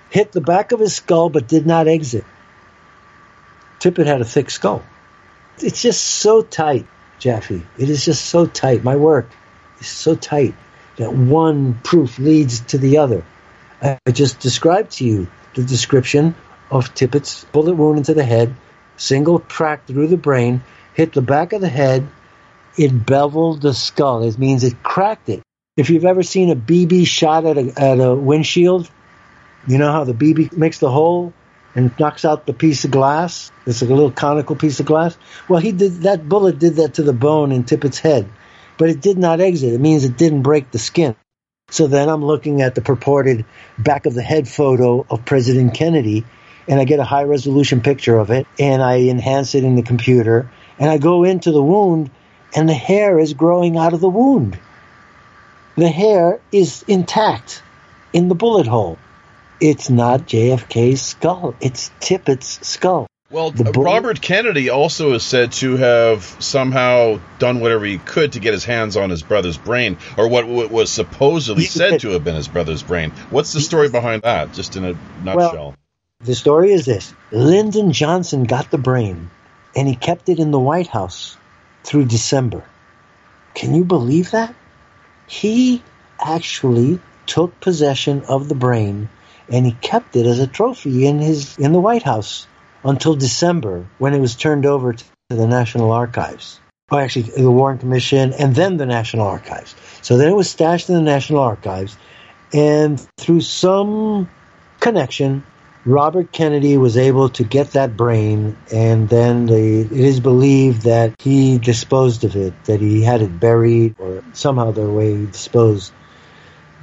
hit 0.10 0.32
the 0.32 0.42
back 0.42 0.72
of 0.72 0.80
his 0.80 0.96
skull, 0.96 1.30
but 1.30 1.48
did 1.48 1.66
not 1.66 1.88
exit. 1.88 2.26
Tippit 3.80 4.08
had 4.08 4.20
a 4.20 4.26
thick 4.26 4.50
skull. 4.50 4.84
It's 5.60 5.82
just 5.82 6.04
so 6.04 6.42
tight, 6.42 6.88
Jaffe. 7.20 7.64
It 7.78 7.90
is 7.90 8.04
just 8.04 8.26
so 8.26 8.48
tight. 8.48 8.84
My 8.84 8.96
work 8.96 9.30
is 9.80 9.88
so 9.88 10.16
tight 10.16 10.56
that 10.98 11.14
one 11.14 11.76
proof 11.84 12.18
leads 12.18 12.62
to 12.62 12.80
the 12.80 12.98
other. 12.98 13.24
I 13.82 13.98
just 14.12 14.40
described 14.40 14.92
to 14.94 15.06
you 15.06 15.28
the 15.54 15.64
description 15.64 16.36
of 16.72 16.94
Tippit's 16.96 17.46
bullet 17.46 17.76
wound 17.76 18.00
into 18.00 18.16
the 18.16 18.24
head, 18.24 18.56
single 18.98 19.40
track 19.40 19.86
through 19.86 20.08
the 20.08 20.18
brain, 20.18 20.64
hit 20.94 21.14
the 21.14 21.22
back 21.22 21.54
of 21.54 21.62
the 21.62 21.70
head, 21.70 22.08
it 22.78 23.06
beveled 23.06 23.62
the 23.62 23.74
skull. 23.74 24.24
It 24.24 24.40
means 24.40 24.64
it 24.64 24.82
cracked 24.82 25.30
it. 25.30 25.42
If 25.78 25.90
you've 25.90 26.04
ever 26.04 26.22
seen 26.22 26.50
a 26.50 26.56
BB 26.56 27.08
shot 27.08 27.46
at 27.46 27.58
a, 27.58 27.82
at 27.82 27.98
a 28.02 28.14
windshield, 28.14 28.92
you 29.66 29.78
know 29.78 29.90
how 29.90 30.04
the 30.04 30.14
BB 30.14 30.52
makes 30.52 30.80
the 30.80 30.92
hole 30.92 31.32
and 31.74 31.98
knocks 31.98 32.26
out 32.26 32.46
the 32.46 32.52
piece 32.52 32.84
of 32.84 32.92
glass? 32.92 33.54
It's 33.66 33.82
like 33.82 33.90
a 33.90 33.94
little 33.94 34.12
conical 34.12 34.58
piece 34.58 34.82
of 34.82 34.86
glass. 34.86 35.18
Well, 35.48 35.62
he 35.62 35.72
did 35.72 36.02
that 36.02 36.28
bullet 36.28 36.60
did 36.60 36.76
that 36.76 36.96
to 36.96 37.04
the 37.04 37.14
bone 37.14 37.54
in 37.54 37.64
Tippit's 37.64 38.00
head, 38.00 38.28
but 38.78 38.90
it 38.90 39.00
did 39.00 39.18
not 39.18 39.40
exit. 39.40 39.72
It 39.72 39.80
means 39.80 40.04
it 40.04 40.18
didn't 40.18 40.42
break 40.42 40.72
the 40.72 40.78
skin. 40.78 41.16
So 41.70 41.88
then 41.88 42.10
I'm 42.10 42.26
looking 42.26 42.62
at 42.62 42.76
the 42.76 42.82
purported 42.82 43.46
back 43.78 44.06
of 44.06 44.14
the 44.14 44.22
head 44.22 44.50
photo 44.50 45.06
of 45.10 45.24
President 45.24 45.74
Kennedy, 45.74 46.26
and 46.68 46.82
I 46.82 46.84
get 46.84 47.00
a 47.00 47.06
high 47.06 47.24
resolution 47.24 47.80
picture 47.80 48.18
of 48.18 48.30
it, 48.30 48.46
and 48.60 48.84
I 48.84 49.04
enhance 49.04 49.56
it 49.56 49.64
in 49.64 49.76
the 49.76 49.84
computer, 49.84 50.52
and 50.78 50.90
I 50.90 50.98
go 50.98 51.24
into 51.24 51.54
the 51.54 51.64
wound, 51.64 52.12
and 52.54 52.68
the 52.68 52.74
hair 52.74 53.18
is 53.20 53.34
growing 53.34 53.78
out 53.78 53.94
of 53.94 54.02
the 54.02 54.10
wound. 54.10 54.60
The 55.76 55.90
hair 55.90 56.40
is 56.52 56.84
intact 56.88 57.64
in 58.14 58.28
the 58.28 58.36
bullet 58.36 58.68
hole. 58.68 58.98
It's 59.60 59.90
not 59.90 60.22
JFK's 60.22 61.02
skull, 61.02 61.56
it's 61.62 61.92
Tippit's 62.00 62.68
skull. 62.68 63.08
Well, 63.30 63.52
The 63.52 63.66
bullet- 63.72 63.86
Robert 63.86 64.22
Kennedy 64.22 64.70
also 64.70 65.14
is 65.14 65.24
said 65.24 65.54
to 65.54 65.78
have 65.78 66.24
somehow 66.40 67.20
done 67.40 67.62
whatever 67.62 67.86
he 67.86 67.98
could 67.98 68.34
to 68.34 68.40
get 68.42 68.54
his 68.54 68.66
hands 68.66 68.98
on 68.98 69.10
his 69.10 69.24
brother's 69.24 69.58
brain, 69.58 69.98
or 70.18 70.28
what, 70.28 70.48
what 70.48 70.70
was 70.70 70.90
supposedly 70.90 71.64
said 71.64 72.02
to 72.02 72.10
have 72.10 72.26
been 72.26 72.36
his 72.36 72.50
brother's 72.50 72.84
brain. 72.84 73.12
What's 73.30 73.54
the 73.54 73.62
story 73.62 73.88
behind 73.88 74.24
that, 74.24 74.52
just 74.54 74.76
in 74.76 74.84
a 74.84 74.96
nutshell? 75.24 75.76
The 76.20 76.36
story 76.36 76.74
is 76.74 76.86
this 76.86 77.14
Lyndon 77.32 77.94
Johnson 77.94 78.44
got 78.44 78.70
the 78.70 78.78
brain, 78.78 79.30
and 79.78 79.88
he 79.88 79.96
kept 79.96 80.28
it 80.28 80.40
in 80.40 80.52
the 80.52 80.60
White 80.60 80.88
House 80.88 81.38
through 81.86 82.06
December. 82.06 82.66
Can 83.54 83.74
you 83.74 83.86
believe 83.86 84.32
that? 84.32 84.54
He 85.32 85.82
actually 86.20 87.00
took 87.26 87.58
possession 87.62 88.24
of 88.28 88.50
the 88.50 88.54
brain 88.54 89.08
and 89.48 89.66
he 89.66 89.72
kept 89.72 90.18
it 90.18 90.26
as 90.26 90.40
a 90.40 90.46
trophy 90.46 91.06
in 91.08 91.20
his 91.20 91.58
in 91.58 91.72
the 91.72 91.80
White 91.80 92.04
House 92.04 92.48
until 92.84 93.16
December 93.16 93.88
when 93.98 94.14
it 94.14 94.20
was 94.20 94.36
turned 94.36 94.66
over 94.66 94.92
to 94.92 95.04
the 95.30 95.48
National 95.48 95.94
Archives. 95.94 96.60
Oh, 96.92 96.98
actually, 96.98 97.32
the 97.32 97.50
Warren 97.50 97.78
Commission 97.78 98.34
and 98.34 98.54
then 98.54 98.76
the 98.76 98.86
National 98.86 99.26
Archives. 99.26 99.74
So 100.02 100.18
then 100.18 100.28
it 100.28 100.36
was 100.36 100.50
stashed 100.50 100.90
in 100.90 100.96
the 100.96 101.02
National 101.02 101.40
Archives, 101.40 101.96
and 102.52 103.00
through 103.18 103.42
some 103.42 104.30
connection, 104.82 105.46
Robert 105.86 106.32
Kennedy 106.32 106.78
was 106.78 106.96
able 106.96 107.30
to 107.30 107.44
get 107.44 107.72
that 107.72 107.98
brain, 107.98 108.56
and 108.72 109.10
then 109.10 109.48
the, 109.48 109.82
it 109.82 109.92
is 109.92 110.20
believed 110.20 110.84
that 110.84 111.20
he 111.20 111.58
disposed 111.58 112.24
of 112.24 112.36
it, 112.36 112.54
that 112.66 112.80
he 112.80 113.02
had 113.02 113.22
it 113.22 113.40
buried, 113.40 113.96
or 113.98 114.24
somehow 114.34 114.72
the 114.72 114.90
way 114.90 115.16
he 115.16 115.26
disposed. 115.26 115.92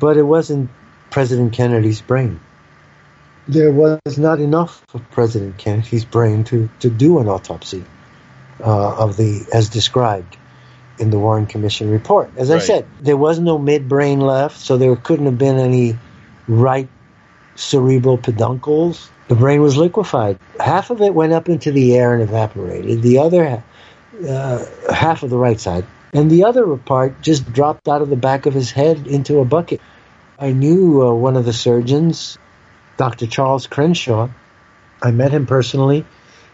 But 0.01 0.17
it 0.17 0.25
wasn't 0.25 0.71
President 1.11 1.53
Kennedy's 1.53 2.01
brain. 2.01 2.41
There 3.47 3.73
was 3.73 4.19
not 4.19 4.41
enough 4.41 4.85
of 4.95 5.09
President 5.11 5.59
Kennedy's 5.59 6.05
brain 6.05 6.45
to, 6.45 6.69
to 6.81 6.91
do 6.91 7.21
an 7.21 7.29
autopsy 7.29 7.85
uh, 8.61 8.97
of 8.97 9.17
the 9.17 9.47
as 9.53 9.69
described 9.69 10.37
in 10.99 11.11
the 11.11 11.19
Warren 11.19 11.47
Commission 11.47 11.91
report. 11.91 12.31
As 12.37 12.51
I 12.51 12.59
said, 12.59 12.87
there 13.01 13.17
was 13.17 13.39
no 13.39 13.59
midbrain 13.59 14.21
left, 14.21 14.59
so 14.59 14.77
there 14.77 14.95
couldn't 14.97 15.27
have 15.27 15.39
been 15.39 15.59
any 15.59 15.97
right 16.49 16.89
cerebral 17.59 18.17
peduncles. 18.17 19.11
The 19.27 19.35
brain 19.35 19.61
was 19.61 19.77
liquefied. 19.77 20.39
Half 20.59 20.91
of 20.91 21.03
it 21.03 21.13
went 21.13 21.33
up 21.33 21.49
into 21.49 21.73
the 21.73 21.97
air 21.97 22.15
and 22.15 22.23
evaporated. 22.23 23.03
The 23.03 23.19
other 23.19 23.63
uh, 24.27 24.65
half 24.93 25.23
of 25.23 25.31
the 25.31 25.37
right 25.37 25.61
side, 25.61 25.85
and 26.13 26.31
the 26.31 26.45
other 26.45 26.77
part 26.77 27.21
just 27.21 27.53
dropped 27.53 27.89
out 27.89 28.01
of 28.01 28.09
the 28.09 28.17
back 28.17 28.47
of 28.47 28.55
his 28.55 28.71
head 28.71 29.07
into 29.07 29.41
a 29.41 29.45
bucket. 29.45 29.81
I 30.39 30.53
knew 30.53 31.03
uh, 31.03 31.13
one 31.13 31.37
of 31.37 31.45
the 31.45 31.53
surgeons, 31.53 32.39
Dr. 32.97 33.27
Charles 33.27 33.67
Crenshaw. 33.67 34.29
I 35.03 35.11
met 35.11 35.33
him 35.33 35.47
personally 35.47 36.07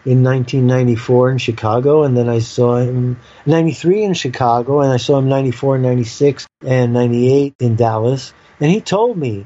in 0.05 0.23
1994 0.23 1.31
in 1.31 1.37
Chicago, 1.37 2.03
and 2.03 2.17
then 2.17 2.29
I 2.29 2.39
saw 2.39 2.77
him 2.77 3.19
93 3.45 4.03
in 4.03 4.13
Chicago, 4.15 4.81
and 4.81 4.91
I 4.91 4.97
saw 4.97 5.19
him 5.19 5.29
94, 5.29 5.77
96, 5.77 6.47
and 6.65 6.93
98 6.93 7.55
in 7.59 7.75
Dallas. 7.75 8.33
And 8.59 8.71
he 8.71 8.81
told 8.81 9.17
me 9.17 9.45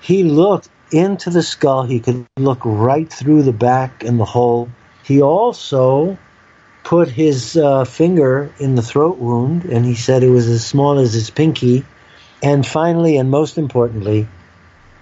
he 0.00 0.22
looked 0.24 0.68
into 0.92 1.30
the 1.30 1.42
skull. 1.42 1.84
He 1.84 2.00
could 2.00 2.26
look 2.38 2.60
right 2.64 3.10
through 3.10 3.42
the 3.42 3.52
back 3.52 4.04
and 4.04 4.18
the 4.18 4.24
hole. 4.24 4.68
He 5.04 5.22
also 5.22 6.18
put 6.84 7.08
his 7.08 7.56
uh, 7.56 7.84
finger 7.84 8.52
in 8.58 8.74
the 8.74 8.82
throat 8.82 9.18
wound, 9.18 9.64
and 9.64 9.84
he 9.84 9.94
said 9.94 10.22
it 10.22 10.30
was 10.30 10.48
as 10.48 10.66
small 10.66 10.98
as 10.98 11.12
his 11.12 11.30
pinky. 11.30 11.84
And 12.42 12.66
finally, 12.66 13.18
and 13.18 13.30
most 13.30 13.58
importantly, 13.58 14.26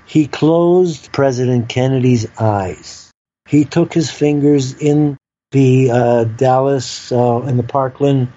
he 0.06 0.26
closed 0.26 1.12
President 1.12 1.68
Kennedy's 1.68 2.26
eyes. 2.38 3.10
He 3.48 3.64
took 3.64 3.92
his 3.92 4.10
fingers 4.10 4.74
in 4.74 5.16
the 5.52 5.90
uh, 5.90 6.24
Dallas, 6.24 7.12
uh, 7.12 7.42
in 7.46 7.56
the 7.56 7.62
Parkland 7.62 8.28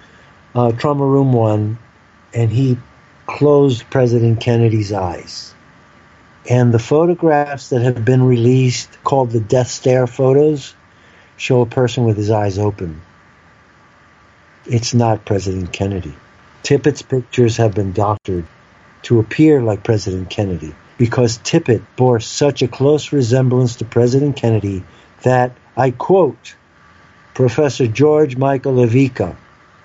uh, 0.53 0.72
trauma 0.73 1.06
room 1.06 1.34
one, 1.34 1.80
and 2.34 2.52
he 2.52 2.78
closed 3.26 3.90
President 3.90 4.40
Kennedy's 4.40 4.91
eyes. 4.91 5.51
And 6.49 6.73
the 6.73 6.80
photographs 6.80 7.69
that 7.69 7.81
have 7.81 8.03
been 8.03 8.23
released, 8.23 8.97
called 9.03 9.31
the 9.31 9.39
death 9.39 9.68
stare 9.68 10.07
photos, 10.07 10.73
show 11.38 11.61
a 11.61 11.65
person 11.65 12.05
with 12.05 12.18
his 12.18 12.31
eyes 12.31 12.57
open. 12.57 13.01
It's 14.65 14.93
not 14.93 15.26
President 15.26 15.72
Kennedy. 15.72 16.15
Tippit's 16.63 17.01
pictures 17.01 17.57
have 17.57 17.73
been 17.73 17.93
doctored 17.93 18.45
to 19.03 19.19
appear 19.19 19.61
like 19.61 19.84
President 19.84 20.30
Kennedy 20.30 20.76
because 20.97 21.39
Tippit 21.39 21.81
bore 21.95 22.19
such 22.19 22.61
a 22.61 22.68
close 22.68 23.11
resemblance 23.11 23.77
to 23.77 23.85
President 23.85 24.35
Kennedy 24.35 24.84
that, 25.23 25.51
I 25.76 25.91
quote, 25.91 26.55
Professor 27.34 27.88
George 27.88 28.38
Michael 28.38 28.80
Evica, 28.80 29.35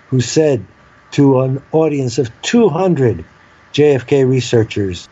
who 0.09 0.21
said 0.21 0.67
to 1.13 1.41
an 1.41 1.63
audience 1.73 2.19
of 2.19 2.31
200 2.43 3.25
JFK 3.73 4.29
researchers, 4.29 5.09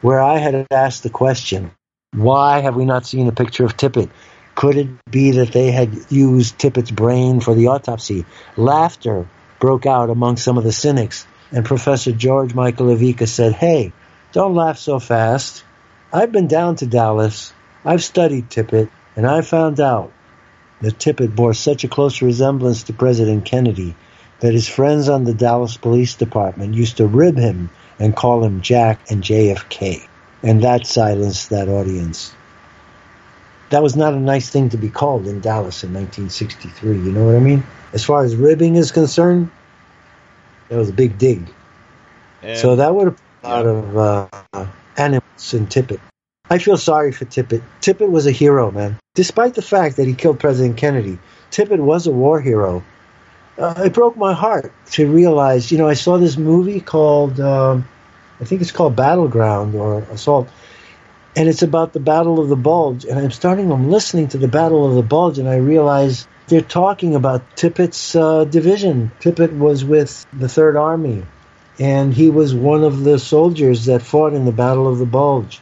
where 0.00 0.20
I 0.20 0.38
had 0.38 0.66
asked 0.70 1.02
the 1.02 1.10
question, 1.10 1.72
why 2.12 2.60
have 2.60 2.76
we 2.76 2.84
not 2.84 3.06
seen 3.06 3.28
a 3.28 3.32
picture 3.32 3.64
of 3.64 3.76
Tippit? 3.76 4.10
Could 4.54 4.76
it 4.76 4.88
be 5.10 5.32
that 5.32 5.52
they 5.52 5.70
had 5.70 6.10
used 6.10 6.58
Tippit's 6.58 6.90
brain 6.90 7.40
for 7.40 7.54
the 7.54 7.68
autopsy? 7.68 8.24
Laughter 8.56 9.28
broke 9.60 9.86
out 9.86 10.10
among 10.10 10.36
some 10.36 10.58
of 10.58 10.64
the 10.64 10.72
cynics, 10.72 11.26
and 11.52 11.64
Professor 11.64 12.12
George 12.12 12.54
Michael 12.54 12.90
Evica 12.90 13.26
said, 13.26 13.52
Hey, 13.52 13.92
don't 14.32 14.54
laugh 14.54 14.78
so 14.78 14.98
fast. 14.98 15.64
I've 16.12 16.32
been 16.32 16.48
down 16.48 16.76
to 16.76 16.86
Dallas. 16.86 17.52
I've 17.84 18.02
studied 18.02 18.50
Tippit, 18.50 18.90
and 19.16 19.26
I 19.26 19.42
found 19.42 19.80
out 19.80 20.12
that 20.80 20.98
Tippit 20.98 21.34
bore 21.34 21.54
such 21.54 21.84
a 21.84 21.88
close 21.88 22.22
resemblance 22.22 22.84
to 22.84 22.92
President 22.92 23.44
Kennedy 23.44 23.96
that 24.40 24.54
his 24.54 24.68
friends 24.68 25.08
on 25.08 25.24
the 25.24 25.34
Dallas 25.34 25.76
Police 25.76 26.14
Department 26.14 26.74
used 26.74 26.98
to 26.98 27.06
rib 27.06 27.36
him 27.36 27.70
and 27.98 28.14
call 28.14 28.44
him 28.44 28.60
Jack 28.60 29.10
and 29.10 29.22
JFK. 29.22 30.06
And 30.42 30.62
that 30.62 30.86
silenced 30.86 31.50
that 31.50 31.68
audience. 31.68 32.32
That 33.70 33.82
was 33.82 33.96
not 33.96 34.14
a 34.14 34.18
nice 34.18 34.48
thing 34.48 34.70
to 34.70 34.78
be 34.78 34.88
called 34.88 35.26
in 35.26 35.40
Dallas 35.40 35.84
in 35.84 35.92
1963. 35.92 36.96
You 36.96 37.12
know 37.12 37.24
what 37.24 37.34
I 37.36 37.40
mean? 37.40 37.64
As 37.92 38.04
far 38.04 38.24
as 38.24 38.34
ribbing 38.34 38.76
is 38.76 38.92
concerned, 38.92 39.50
that 40.68 40.76
was 40.76 40.88
a 40.88 40.92
big 40.92 41.18
dig. 41.18 41.46
And- 42.42 42.58
So 42.58 42.76
that 42.76 42.94
would 42.94 43.06
have 43.08 43.16
put 43.16 43.24
a 43.44 43.48
lot 43.48 43.66
of 43.66 43.96
uh, 44.54 44.66
animals 44.96 45.54
in 45.54 45.66
Tippit. 45.66 46.00
I 46.50 46.58
feel 46.58 46.78
sorry 46.78 47.12
for 47.12 47.26
Tippit. 47.26 47.62
Tippit 47.82 48.08
was 48.10 48.26
a 48.26 48.30
hero, 48.30 48.70
man. 48.70 48.96
Despite 49.14 49.54
the 49.54 49.62
fact 49.62 49.96
that 49.96 50.06
he 50.06 50.14
killed 50.14 50.38
President 50.40 50.76
Kennedy, 50.78 51.18
Tippit 51.50 51.78
was 51.80 52.06
a 52.06 52.10
war 52.10 52.40
hero. 52.40 52.82
Uh, 53.58 53.82
it 53.86 53.92
broke 53.92 54.16
my 54.16 54.32
heart 54.32 54.72
to 54.92 55.10
realize, 55.10 55.72
you 55.72 55.78
know, 55.78 55.88
I 55.88 55.94
saw 55.94 56.16
this 56.16 56.36
movie 56.36 56.80
called, 56.80 57.40
um, 57.40 57.88
I 58.40 58.44
think 58.44 58.62
it's 58.62 58.70
called 58.70 58.94
Battleground 58.94 59.74
or 59.74 60.02
Assault, 60.02 60.48
and 61.34 61.48
it's 61.48 61.62
about 61.62 61.92
the 61.92 61.98
Battle 61.98 62.38
of 62.38 62.48
the 62.48 62.56
Bulge. 62.56 63.04
And 63.04 63.18
I'm 63.18 63.32
starting, 63.32 63.72
I'm 63.72 63.90
listening 63.90 64.28
to 64.28 64.38
the 64.38 64.46
Battle 64.46 64.86
of 64.88 64.94
the 64.94 65.02
Bulge, 65.02 65.38
and 65.38 65.48
I 65.48 65.56
realize 65.56 66.28
they're 66.46 66.60
talking 66.60 67.16
about 67.16 67.56
Tippit's 67.56 68.14
uh, 68.14 68.44
division. 68.44 69.10
Tippit 69.18 69.56
was 69.56 69.84
with 69.84 70.24
the 70.32 70.48
Third 70.48 70.76
Army, 70.76 71.24
and 71.80 72.14
he 72.14 72.30
was 72.30 72.54
one 72.54 72.84
of 72.84 73.02
the 73.02 73.18
soldiers 73.18 73.86
that 73.86 74.02
fought 74.02 74.34
in 74.34 74.44
the 74.44 74.52
Battle 74.52 74.86
of 74.86 74.98
the 74.98 75.06
Bulge. 75.06 75.60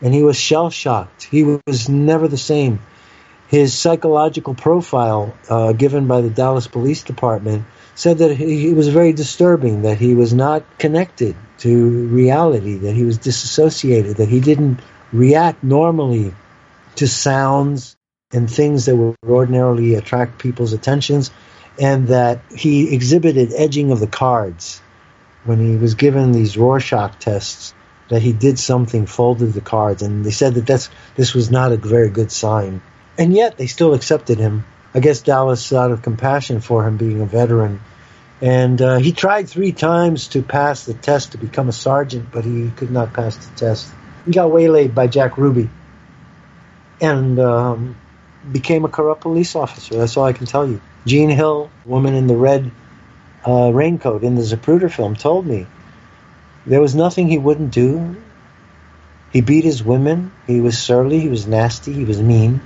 And 0.00 0.12
he 0.12 0.22
was 0.22 0.38
shell 0.38 0.70
shocked. 0.70 1.24
He 1.24 1.42
was 1.42 1.88
never 1.88 2.28
the 2.28 2.38
same. 2.38 2.80
His 3.48 3.74
psychological 3.74 4.54
profile, 4.54 5.34
uh, 5.48 5.72
given 5.72 6.06
by 6.06 6.20
the 6.20 6.30
Dallas 6.30 6.66
Police 6.66 7.04
Department, 7.04 7.64
said 7.94 8.18
that 8.18 8.36
he, 8.36 8.58
he 8.58 8.74
was 8.74 8.88
very 8.88 9.12
disturbing, 9.12 9.82
that 9.82 9.98
he 9.98 10.14
was 10.14 10.34
not 10.34 10.64
connected 10.78 11.36
to 11.58 12.08
reality, 12.08 12.76
that 12.78 12.94
he 12.94 13.04
was 13.04 13.18
disassociated, 13.18 14.16
that 14.16 14.28
he 14.28 14.40
didn't 14.40 14.80
react 15.12 15.62
normally 15.62 16.34
to 16.96 17.06
sounds 17.06 17.96
and 18.32 18.50
things 18.50 18.86
that 18.86 18.96
would 18.96 19.14
ordinarily 19.24 19.94
attract 19.94 20.38
people's 20.38 20.72
attentions, 20.72 21.30
and 21.80 22.08
that 22.08 22.40
he 22.50 22.92
exhibited 22.92 23.52
edging 23.54 23.92
of 23.92 24.00
the 24.00 24.06
cards 24.06 24.80
when 25.44 25.60
he 25.60 25.76
was 25.76 25.94
given 25.94 26.32
these 26.32 26.56
Rorschach 26.56 27.18
tests. 27.20 27.74
That 28.08 28.22
he 28.22 28.32
did 28.32 28.56
something, 28.56 29.06
folded 29.06 29.52
the 29.52 29.60
cards, 29.60 30.00
and 30.00 30.24
they 30.24 30.30
said 30.30 30.54
that 30.54 30.64
that's 30.64 30.90
this 31.16 31.34
was 31.34 31.50
not 31.50 31.72
a 31.72 31.76
very 31.76 32.08
good 32.08 32.30
sign. 32.30 32.80
And 33.18 33.34
yet 33.34 33.56
they 33.56 33.66
still 33.66 33.94
accepted 33.94 34.38
him. 34.38 34.64
I 34.94 35.00
guess 35.00 35.20
Dallas, 35.20 35.72
out 35.72 35.90
of 35.90 36.02
compassion 36.02 36.60
for 36.60 36.86
him 36.86 36.96
being 36.96 37.20
a 37.20 37.26
veteran, 37.26 37.80
and 38.40 38.80
uh, 38.82 38.96
he 38.98 39.12
tried 39.12 39.48
three 39.48 39.72
times 39.72 40.28
to 40.28 40.42
pass 40.42 40.84
the 40.84 40.94
test 40.94 41.32
to 41.32 41.38
become 41.38 41.68
a 41.68 41.72
sergeant, 41.72 42.30
but 42.30 42.44
he 42.44 42.70
could 42.76 42.90
not 42.90 43.14
pass 43.14 43.36
the 43.36 43.56
test. 43.56 43.88
He 44.24 44.32
got 44.32 44.50
waylaid 44.50 44.94
by 44.94 45.06
Jack 45.06 45.38
Ruby 45.38 45.70
and 47.00 47.38
um, 47.38 47.96
became 48.50 48.84
a 48.84 48.88
corrupt 48.88 49.22
police 49.22 49.54
officer. 49.56 49.96
That's 49.96 50.16
all 50.16 50.24
I 50.24 50.32
can 50.32 50.46
tell 50.46 50.68
you. 50.68 50.80
Jean 51.06 51.30
Hill, 51.30 51.70
woman 51.84 52.14
in 52.14 52.26
the 52.26 52.36
red 52.36 52.70
uh, 53.46 53.70
raincoat 53.72 54.22
in 54.22 54.34
the 54.34 54.42
Zapruder 54.42 54.90
film, 54.90 55.14
told 55.14 55.46
me 55.46 55.66
there 56.66 56.80
was 56.80 56.94
nothing 56.94 57.28
he 57.28 57.38
wouldn't 57.38 57.70
do. 57.70 58.16
He 59.32 59.40
beat 59.40 59.64
his 59.64 59.82
women. 59.82 60.32
He 60.46 60.60
was 60.60 60.78
surly. 60.78 61.20
He 61.20 61.28
was 61.28 61.46
nasty. 61.46 61.92
He 61.92 62.04
was 62.04 62.20
mean. 62.20 62.60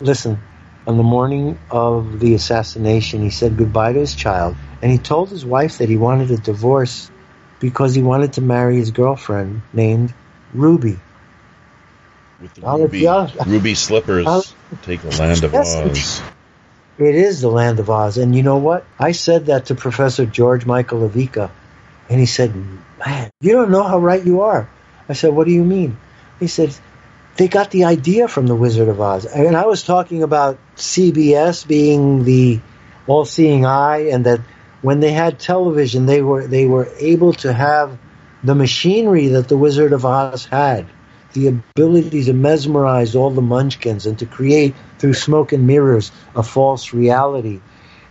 Listen, 0.00 0.38
on 0.86 0.96
the 0.96 1.02
morning 1.02 1.58
of 1.70 2.18
the 2.18 2.34
assassination, 2.34 3.22
he 3.22 3.30
said 3.30 3.56
goodbye 3.56 3.92
to 3.92 4.00
his 4.00 4.14
child, 4.14 4.56
and 4.80 4.90
he 4.90 4.98
told 4.98 5.30
his 5.30 5.44
wife 5.44 5.78
that 5.78 5.88
he 5.88 5.96
wanted 5.96 6.30
a 6.30 6.36
divorce 6.36 7.10
because 7.60 7.94
he 7.94 8.02
wanted 8.02 8.32
to 8.34 8.40
marry 8.40 8.76
his 8.76 8.90
girlfriend 8.90 9.62
named 9.72 10.12
Ruby. 10.52 10.98
With 12.40 12.54
the 12.54 12.62
ruby, 12.62 13.06
ruby 13.46 13.74
slippers, 13.76 14.54
take 14.82 15.02
the 15.02 15.16
land 15.16 15.44
of 15.44 15.54
Oz. 15.54 16.20
It 16.98 17.14
is 17.14 17.40
the 17.40 17.48
land 17.48 17.78
of 17.78 17.88
Oz, 17.88 18.18
and 18.18 18.34
you 18.34 18.42
know 18.42 18.56
what? 18.56 18.84
I 18.98 19.12
said 19.12 19.46
that 19.46 19.66
to 19.66 19.76
Professor 19.76 20.26
George 20.26 20.66
Michael 20.66 21.04
Evica, 21.04 21.52
and 22.10 22.18
he 22.18 22.26
said, 22.26 22.52
"Man, 22.98 23.30
you 23.40 23.52
don't 23.52 23.70
know 23.70 23.84
how 23.84 23.98
right 23.98 24.24
you 24.24 24.42
are." 24.42 24.68
I 25.08 25.12
said, 25.12 25.32
"What 25.32 25.46
do 25.46 25.52
you 25.52 25.64
mean?" 25.64 25.96
He 26.40 26.48
said, 26.48 26.74
they 27.36 27.48
got 27.48 27.70
the 27.70 27.84
idea 27.84 28.28
from 28.28 28.46
the 28.46 28.54
Wizard 28.54 28.88
of 28.88 29.00
Oz. 29.00 29.24
And 29.24 29.56
I 29.56 29.66
was 29.66 29.82
talking 29.82 30.22
about 30.22 30.58
CBS 30.76 31.66
being 31.66 32.24
the 32.24 32.60
all-seeing 33.06 33.64
eye, 33.66 34.08
and 34.10 34.26
that 34.26 34.40
when 34.82 35.00
they 35.00 35.12
had 35.12 35.38
television, 35.38 36.06
they 36.06 36.22
were 36.22 36.46
they 36.46 36.66
were 36.66 36.88
able 36.98 37.32
to 37.34 37.52
have 37.52 37.98
the 38.44 38.54
machinery 38.54 39.28
that 39.28 39.48
the 39.48 39.56
Wizard 39.56 39.92
of 39.92 40.04
Oz 40.04 40.44
had, 40.44 40.86
the 41.32 41.48
ability 41.48 42.24
to 42.24 42.32
mesmerize 42.32 43.14
all 43.14 43.30
the 43.30 43.42
munchkins 43.42 44.06
and 44.06 44.18
to 44.18 44.26
create 44.26 44.74
through 44.98 45.14
smoke 45.14 45.52
and 45.52 45.66
mirrors 45.66 46.12
a 46.36 46.42
false 46.42 46.92
reality. 46.92 47.60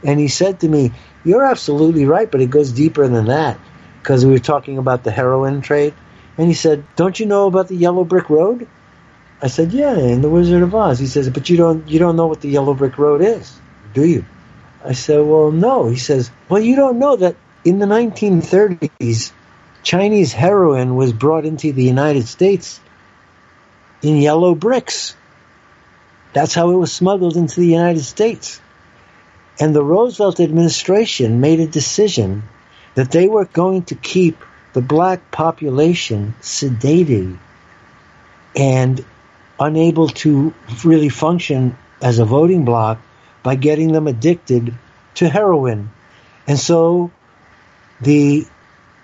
And 0.03 0.19
he 0.19 0.29
said 0.29 0.61
to 0.61 0.67
me, 0.67 0.91
"You're 1.23 1.45
absolutely 1.45 2.05
right, 2.05 2.29
but 2.29 2.41
it 2.41 2.49
goes 2.49 2.71
deeper 2.71 3.07
than 3.07 3.27
that." 3.27 3.59
Because 4.01 4.25
we 4.25 4.31
were 4.31 4.39
talking 4.39 4.79
about 4.79 5.03
the 5.03 5.11
heroin 5.11 5.61
trade, 5.61 5.93
and 6.37 6.47
he 6.47 6.55
said, 6.55 6.83
"Don't 6.95 7.19
you 7.19 7.27
know 7.27 7.45
about 7.45 7.67
the 7.67 7.75
Yellow 7.75 8.03
Brick 8.03 8.29
Road?" 8.29 8.65
I 9.41 9.47
said, 9.47 9.73
"Yeah, 9.73 9.97
in 9.97 10.21
the 10.21 10.29
Wizard 10.29 10.61
of 10.61 10.75
Oz." 10.75 10.99
He 10.99 11.07
says, 11.07 11.29
"But 11.29 11.49
you 11.49 11.57
don't 11.57 11.87
you 11.89 11.97
don't 11.97 12.15
know 12.15 12.27
what 12.27 12.41
the 12.41 12.49
Yellow 12.49 12.75
Brick 12.75 12.97
Road 12.97 13.21
is, 13.21 13.51
do 13.93 14.05
you?" 14.05 14.23
I 14.85 14.93
said, 14.93 15.25
"Well, 15.25 15.51
no." 15.51 15.87
He 15.87 15.97
says, 15.97 16.29
"Well, 16.47 16.61
you 16.61 16.75
don't 16.75 16.99
know 16.99 17.15
that 17.15 17.35
in 17.65 17.79
the 17.79 17.87
1930s, 17.87 19.31
Chinese 19.81 20.31
heroin 20.31 20.95
was 20.95 21.11
brought 21.11 21.45
into 21.45 21.71
the 21.73 21.83
United 21.83 22.27
States 22.27 22.79
in 24.03 24.17
yellow 24.17 24.53
bricks. 24.53 25.15
That's 26.33 26.53
how 26.53 26.69
it 26.69 26.77
was 26.77 26.91
smuggled 26.91 27.35
into 27.35 27.59
the 27.59 27.67
United 27.67 28.03
States." 28.03 28.61
And 29.59 29.75
the 29.75 29.83
Roosevelt 29.83 30.39
administration 30.39 31.41
made 31.41 31.59
a 31.59 31.67
decision 31.67 32.43
that 32.95 33.11
they 33.11 33.27
were 33.27 33.45
going 33.45 33.83
to 33.85 33.95
keep 33.95 34.37
the 34.73 34.81
black 34.81 35.31
population 35.31 36.35
sedated 36.41 37.37
and 38.55 39.03
unable 39.61 40.07
to 40.07 40.53
really 40.83 41.09
function 41.09 41.77
as 42.01 42.17
a 42.17 42.25
voting 42.25 42.65
bloc 42.65 42.99
by 43.43 43.55
getting 43.55 43.91
them 43.91 44.07
addicted 44.07 44.73
to 45.13 45.29
heroin. 45.29 45.91
And 46.47 46.59
so 46.59 47.11
the 48.01 48.47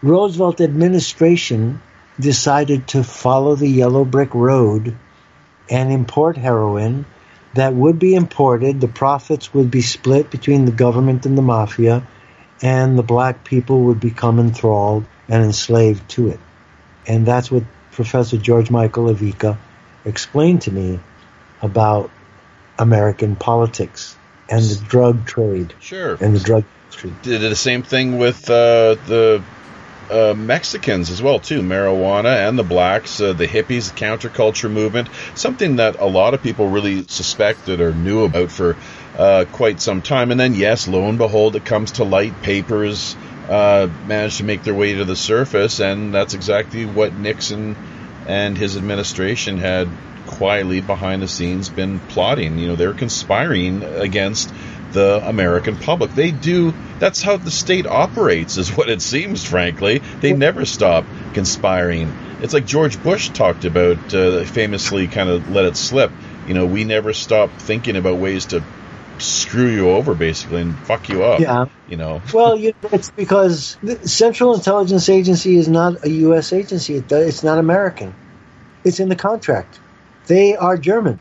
Roosevelt 0.02 0.60
administration 0.60 1.80
decided 2.20 2.88
to 2.90 3.04
follow 3.04 3.56
the 3.56 3.68
yellow 3.68 4.04
brick 4.04 4.34
road 4.34 4.98
and 5.70 5.92
import 5.92 6.38
heroin 6.38 7.06
that 7.54 7.76
would 7.76 8.00
be 8.00 8.16
imported. 8.16 8.82
The 8.82 8.88
profits 8.88 9.54
would 9.54 9.70
be 9.70 9.82
split 9.82 10.32
between 10.32 10.66
the 10.66 10.72
government 10.72 11.28
and 11.28 11.38
the 11.38 11.44
mafia, 11.44 12.08
and 12.64 12.98
the 12.98 13.04
black 13.04 13.44
people 13.44 13.82
would 13.82 14.00
become 14.00 14.40
enthralled 14.40 15.06
and 15.30 15.44
enslaved 15.44 16.10
to 16.10 16.30
it. 16.30 16.40
And 17.06 17.26
that's 17.26 17.52
what 17.52 17.64
Professor 17.92 18.38
George 18.38 18.72
Michael 18.72 19.10
Evica 19.10 19.58
explained 20.08 20.64
to 20.64 20.72
me 20.72 21.00
about 21.62 22.10
American 22.80 23.36
politics 23.36 24.16
and 24.50 24.64
the 24.64 24.84
drug 24.88 25.26
trade. 25.26 25.74
Sure. 25.80 26.16
And 26.22 26.36
the 26.36 26.40
drug 26.40 26.64
trade. 26.92 27.22
Did 27.22 27.42
the 27.42 27.56
same 27.56 27.84
thing 27.84 28.18
with 28.18 28.50
uh, 28.50 28.96
the 28.96 29.44
uh, 30.10 30.34
Mexicans 30.38 31.10
as 31.10 31.22
well 31.22 31.40
too, 31.40 31.62
marijuana 31.62 32.48
and 32.48 32.58
the 32.58 32.64
blacks, 32.64 33.20
uh, 33.20 33.34
the 33.34 33.48
hippies, 33.48 33.92
the 33.92 34.00
counterculture 34.00 34.72
movement, 34.72 35.10
something 35.36 35.78
that 35.78 36.00
a 36.00 36.06
lot 36.06 36.34
of 36.34 36.42
people 36.42 36.68
really 36.68 37.04
suspected 37.04 37.82
or 37.82 37.94
knew 37.94 38.24
about 38.24 38.50
for 38.50 38.76
uh, 39.18 39.46
quite 39.52 39.82
some 39.82 40.02
time. 40.02 40.32
And 40.32 40.40
then, 40.40 40.54
yes, 40.54 40.88
lo 40.88 41.10
and 41.10 41.18
behold, 41.18 41.56
it 41.56 41.66
comes 41.66 41.94
to 41.94 42.04
light. 42.04 42.34
Papers 42.42 43.16
uh, 43.50 43.88
managed 44.06 44.38
to 44.38 44.44
make 44.44 44.64
their 44.64 44.74
way 44.74 44.94
to 44.94 45.06
the 45.06 45.16
surface, 45.16 45.80
and 45.80 46.14
that's 46.14 46.34
exactly 46.34 46.86
what 46.86 47.14
Nixon 47.14 47.76
and 48.28 48.58
his 48.58 48.78
administration 48.78 49.58
had 49.58 49.88
quietly 50.28 50.82
behind 50.82 51.22
the 51.22 51.28
scenes 51.28 51.70
been 51.70 52.00
plotting. 52.00 52.60
You 52.60 52.68
know, 52.68 52.76
they're 52.76 52.94
conspiring 52.94 53.84
against 53.84 54.54
the 54.92 55.22
American 55.26 55.78
public. 55.78 56.14
They 56.14 56.32
do. 56.32 56.74
That's 57.00 57.22
how 57.22 57.38
the 57.38 57.52
state 57.52 57.86
operates, 57.86 58.58
is 58.58 58.76
what 58.76 58.90
it 58.90 59.02
seems. 59.02 59.44
Frankly, 59.44 60.00
they 60.20 60.34
never 60.34 60.66
stop 60.66 61.06
conspiring. 61.34 62.12
It's 62.42 62.54
like 62.54 62.66
George 62.66 63.02
Bush 63.02 63.30
talked 63.30 63.66
about, 63.66 64.14
uh, 64.14 64.44
famously, 64.44 65.08
kind 65.08 65.30
of 65.30 65.50
let 65.50 65.66
it 65.66 65.78
slip. 65.78 66.12
You 66.48 66.54
know, 66.54 66.66
we 66.66 66.84
never 66.84 67.14
stop 67.14 67.52
thinking 67.58 67.96
about 67.96 68.18
ways 68.18 68.48
to 68.48 68.64
screw 69.20 69.68
you 69.68 69.90
over 69.90 70.14
basically 70.14 70.62
and 70.62 70.78
fuck 70.80 71.10
you 71.10 71.24
up. 71.24 71.40
Yeah. 71.40 71.66
You 71.88 71.98
know. 71.98 72.22
well, 72.34 72.58
you 72.58 72.74
know, 72.84 72.90
it's 72.92 73.12
because 73.12 73.78
the 73.82 74.08
Central 74.08 74.54
Intelligence 74.54 75.10
Agency 75.10 75.58
is 75.58 75.68
not 75.68 76.06
a 76.06 76.10
U.S. 76.10 76.54
agency. 76.54 76.96
It, 76.96 77.12
it's 77.12 77.44
not 77.44 77.58
American. 77.58 78.16
It's 78.84 79.00
in 79.00 79.10
the 79.10 79.16
contract. 79.16 79.80
They 80.28 80.56
are 80.56 80.78
German. 80.78 81.20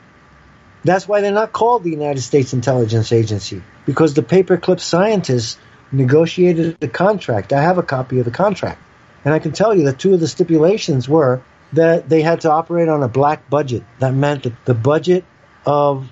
That's 0.84 1.08
why 1.08 1.20
they're 1.20 1.32
not 1.32 1.52
called 1.52 1.82
the 1.82 1.90
United 1.90 2.20
States 2.20 2.52
Intelligence 2.52 3.12
Agency 3.12 3.62
because 3.86 4.14
the 4.14 4.22
paperclip 4.22 4.80
scientists 4.80 5.58
negotiated 5.90 6.78
the 6.80 6.88
contract. 6.88 7.52
I 7.52 7.62
have 7.62 7.78
a 7.78 7.82
copy 7.82 8.18
of 8.18 8.24
the 8.24 8.30
contract. 8.30 8.80
And 9.24 9.34
I 9.34 9.40
can 9.40 9.52
tell 9.52 9.74
you 9.74 9.84
that 9.86 9.98
two 9.98 10.14
of 10.14 10.20
the 10.20 10.28
stipulations 10.28 11.08
were 11.08 11.42
that 11.72 12.08
they 12.08 12.22
had 12.22 12.42
to 12.42 12.50
operate 12.50 12.88
on 12.88 13.02
a 13.02 13.08
black 13.08 13.50
budget. 13.50 13.82
That 13.98 14.14
meant 14.14 14.44
that 14.44 14.64
the 14.64 14.74
budget 14.74 15.24
of 15.64 16.08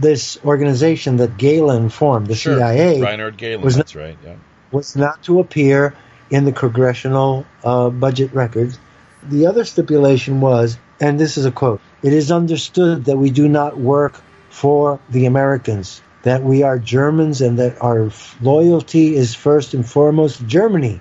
this 0.00 0.38
organization 0.44 1.18
that 1.18 1.36
Gehlen 1.36 1.90
formed, 1.90 2.26
the 2.26 2.34
sure. 2.34 2.56
CIA, 2.56 3.00
Reinhard 3.00 3.36
Gehlen, 3.36 3.62
was 3.62 3.76
that's 3.76 3.94
not, 3.94 4.02
right, 4.02 4.18
yeah. 4.24 4.36
was 4.70 4.96
not 4.96 5.22
to 5.24 5.40
appear 5.40 5.94
in 6.30 6.44
the 6.44 6.52
congressional 6.52 7.44
uh, 7.62 7.90
budget 7.90 8.32
records. 8.32 8.78
The 9.22 9.46
other 9.46 9.64
stipulation 9.64 10.40
was, 10.40 10.78
and 11.00 11.20
this 11.20 11.36
is 11.36 11.44
a 11.44 11.50
quote, 11.50 11.80
it 12.02 12.12
is 12.12 12.32
understood 12.32 13.04
that 13.04 13.18
we 13.18 13.30
do 13.30 13.48
not 13.48 13.76
work 13.76 14.20
for 14.48 15.00
the 15.10 15.26
Americans, 15.26 16.00
that 16.22 16.42
we 16.42 16.62
are 16.62 16.78
Germans 16.78 17.40
and 17.42 17.58
that 17.58 17.82
our 17.82 18.10
loyalty 18.40 19.14
is 19.14 19.34
first 19.34 19.74
and 19.74 19.88
foremost 19.88 20.46
Germany. 20.46 21.00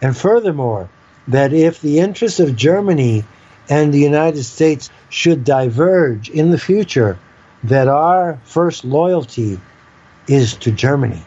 And 0.00 0.16
furthermore, 0.16 0.88
that 1.28 1.52
if 1.52 1.80
the 1.80 2.00
interests 2.00 2.40
of 2.40 2.56
Germany 2.56 3.24
and 3.68 3.92
the 3.92 4.00
United 4.00 4.42
States 4.44 4.90
should 5.08 5.44
diverge 5.44 6.28
in 6.28 6.50
the 6.50 6.58
future, 6.58 7.18
that 7.64 7.88
our 7.88 8.38
first 8.44 8.84
loyalty 8.84 9.60
is 10.26 10.56
to 10.58 10.72
Germany. 10.72 11.22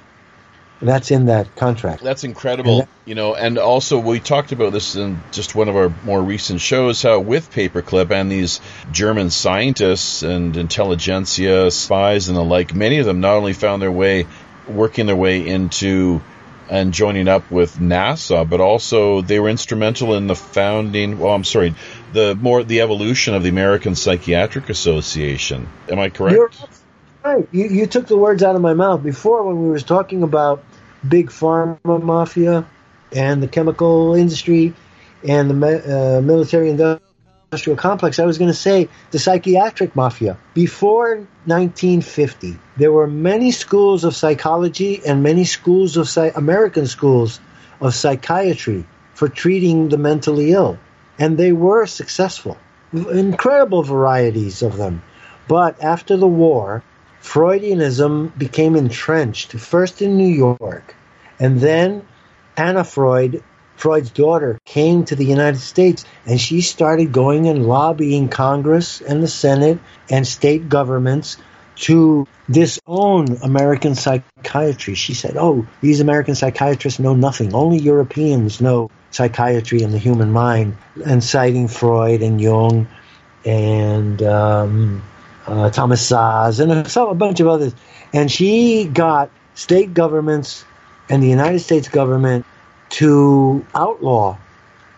That's 0.82 1.10
in 1.10 1.28
that 1.28 1.56
contract. 1.56 2.04
That's 2.04 2.26
incredible, 2.26 2.80
that, 2.80 2.90
you 3.06 3.16
know. 3.16 3.34
And 3.34 3.58
also, 3.58 3.98
we 3.98 4.20
talked 4.20 4.52
about 4.52 4.74
this 4.74 4.96
in 4.96 5.22
just 5.32 5.56
one 5.56 5.70
of 5.70 5.76
our 5.78 5.94
more 6.04 6.22
recent 6.22 6.60
shows. 6.60 7.02
How 7.02 7.20
with 7.20 7.50
Paperclip 7.50 8.12
and 8.12 8.30
these 8.30 8.60
German 8.92 9.30
scientists 9.30 10.22
and 10.22 10.56
intelligentsia, 10.58 11.72
spies, 11.72 12.28
and 12.28 12.38
the 12.38 12.44
like, 12.44 12.76
many 12.76 13.00
of 13.00 13.06
them 13.06 13.22
not 13.22 13.36
only 13.36 13.54
found 13.54 13.82
their 13.82 13.92
way, 13.92 14.28
working 14.68 15.06
their 15.06 15.16
way 15.16 15.48
into 15.48 16.22
and 16.70 16.94
joining 16.94 17.28
up 17.28 17.50
with 17.52 17.78
NASA, 17.78 18.48
but 18.48 18.60
also 18.60 19.22
they 19.22 19.40
were 19.40 19.50
instrumental 19.50 20.16
in 20.16 20.28
the 20.28 20.36
founding. 20.36 21.20
Well, 21.20 21.34
I'm 21.34 21.44
sorry, 21.44 21.76
the 22.16 22.34
more 22.34 22.64
the 22.64 22.82
evolution 22.82 23.36
of 23.36 23.44
the 23.44 23.50
American 23.50 23.94
Psychiatric 23.94 24.70
Association. 24.70 25.68
Am 25.90 26.00
I 26.00 26.10
correct? 26.10 26.36
You're, 26.36 26.52
right. 27.24 27.48
You, 27.52 27.66
you 27.68 27.86
took 27.88 28.08
the 28.08 28.18
words 28.18 28.42
out 28.42 28.56
of 28.56 28.62
my 28.62 28.74
mouth 28.74 29.04
before 29.04 29.44
when 29.44 29.62
we 29.62 29.70
was 29.70 29.84
talking 29.84 30.24
about 30.24 30.64
big 31.08 31.30
pharma 31.30 32.02
mafia 32.02 32.66
and 33.12 33.44
the 33.44 33.48
chemical 33.48 34.16
industry 34.16 34.74
and 35.28 35.52
the 35.52 36.18
uh, 36.18 36.22
military 36.22 36.70
industrial 36.70 37.78
complex. 37.78 38.18
I 38.18 38.26
was 38.26 38.38
going 38.38 38.50
to 38.50 38.58
say 38.58 38.88
the 39.12 39.20
psychiatric 39.20 39.96
mafia. 39.96 40.38
Before 40.54 41.18
1950, 41.46 42.58
there 42.78 42.92
were 42.92 43.08
many 43.08 43.52
schools 43.52 44.06
of 44.06 44.16
psychology 44.16 45.02
and 45.06 45.22
many 45.22 45.44
schools 45.44 45.98
of 45.98 46.36
American 46.36 46.88
schools 46.88 47.42
of 47.82 47.94
psychiatry 47.94 48.86
for 49.14 49.28
treating 49.30 49.90
the 49.90 49.98
mentally 49.98 50.52
ill, 50.52 50.78
and 51.20 51.38
they 51.38 51.52
were 51.52 51.86
successful. 51.86 52.58
Incredible 52.94 53.84
varieties 53.84 54.62
of 54.62 54.78
them. 54.78 55.04
But 55.48 55.84
after 55.84 56.18
the 56.18 56.28
war, 56.28 56.84
Freudianism 57.22 58.38
became 58.38 58.76
entrenched, 58.76 59.54
first 59.54 60.02
in 60.02 60.18
New 60.18 60.28
York, 60.28 60.96
and 61.40 61.60
then 61.60 62.06
Anna 62.56 62.84
Freud, 62.84 63.44
Freud's 63.76 64.12
daughter, 64.12 64.60
came 64.66 65.04
to 65.06 65.16
the 65.16 65.26
United 65.26 65.60
States 65.60 66.06
and 66.26 66.40
she 66.40 66.62
started 66.62 67.12
going 67.12 67.48
and 67.50 67.66
lobbying 67.68 68.30
Congress 68.30 69.02
and 69.02 69.22
the 69.22 69.28
Senate 69.28 69.80
and 70.10 70.26
state 70.26 70.70
governments 70.70 71.38
to 71.76 72.26
disown 72.50 73.38
American 73.44 73.96
psychiatry. 73.96 74.96
She 74.96 75.14
said, 75.14 75.36
Oh, 75.36 75.68
these 75.82 76.00
American 76.00 76.36
psychiatrists 76.36 77.00
know 77.00 77.16
nothing. 77.16 77.54
Only 77.54 77.80
Europeans 77.80 78.62
know 78.62 78.90
psychiatry 79.12 79.82
and 79.82 79.94
the 79.94 79.98
human 79.98 80.32
mind, 80.32 80.78
and 81.06 81.24
citing 81.24 81.68
Freud 81.68 82.22
and 82.22 82.40
Jung 82.40 82.88
and 83.46 84.22
um, 84.24 85.04
uh, 85.46 85.70
Thomas 85.70 86.10
Szasz, 86.10 86.60
and 86.60 86.72
a, 86.72 87.02
a 87.02 87.16
bunch 87.16 87.40
of 87.40 87.48
others. 87.48 87.74
And 88.14 88.32
she 88.32 88.86
got 88.86 89.30
state 89.54 89.94
governments 89.94 90.66
and 91.10 91.22
the 91.22 91.28
United 91.28 91.60
States 91.60 91.88
government 91.88 92.46
to 92.90 93.66
outlaw 93.74 94.38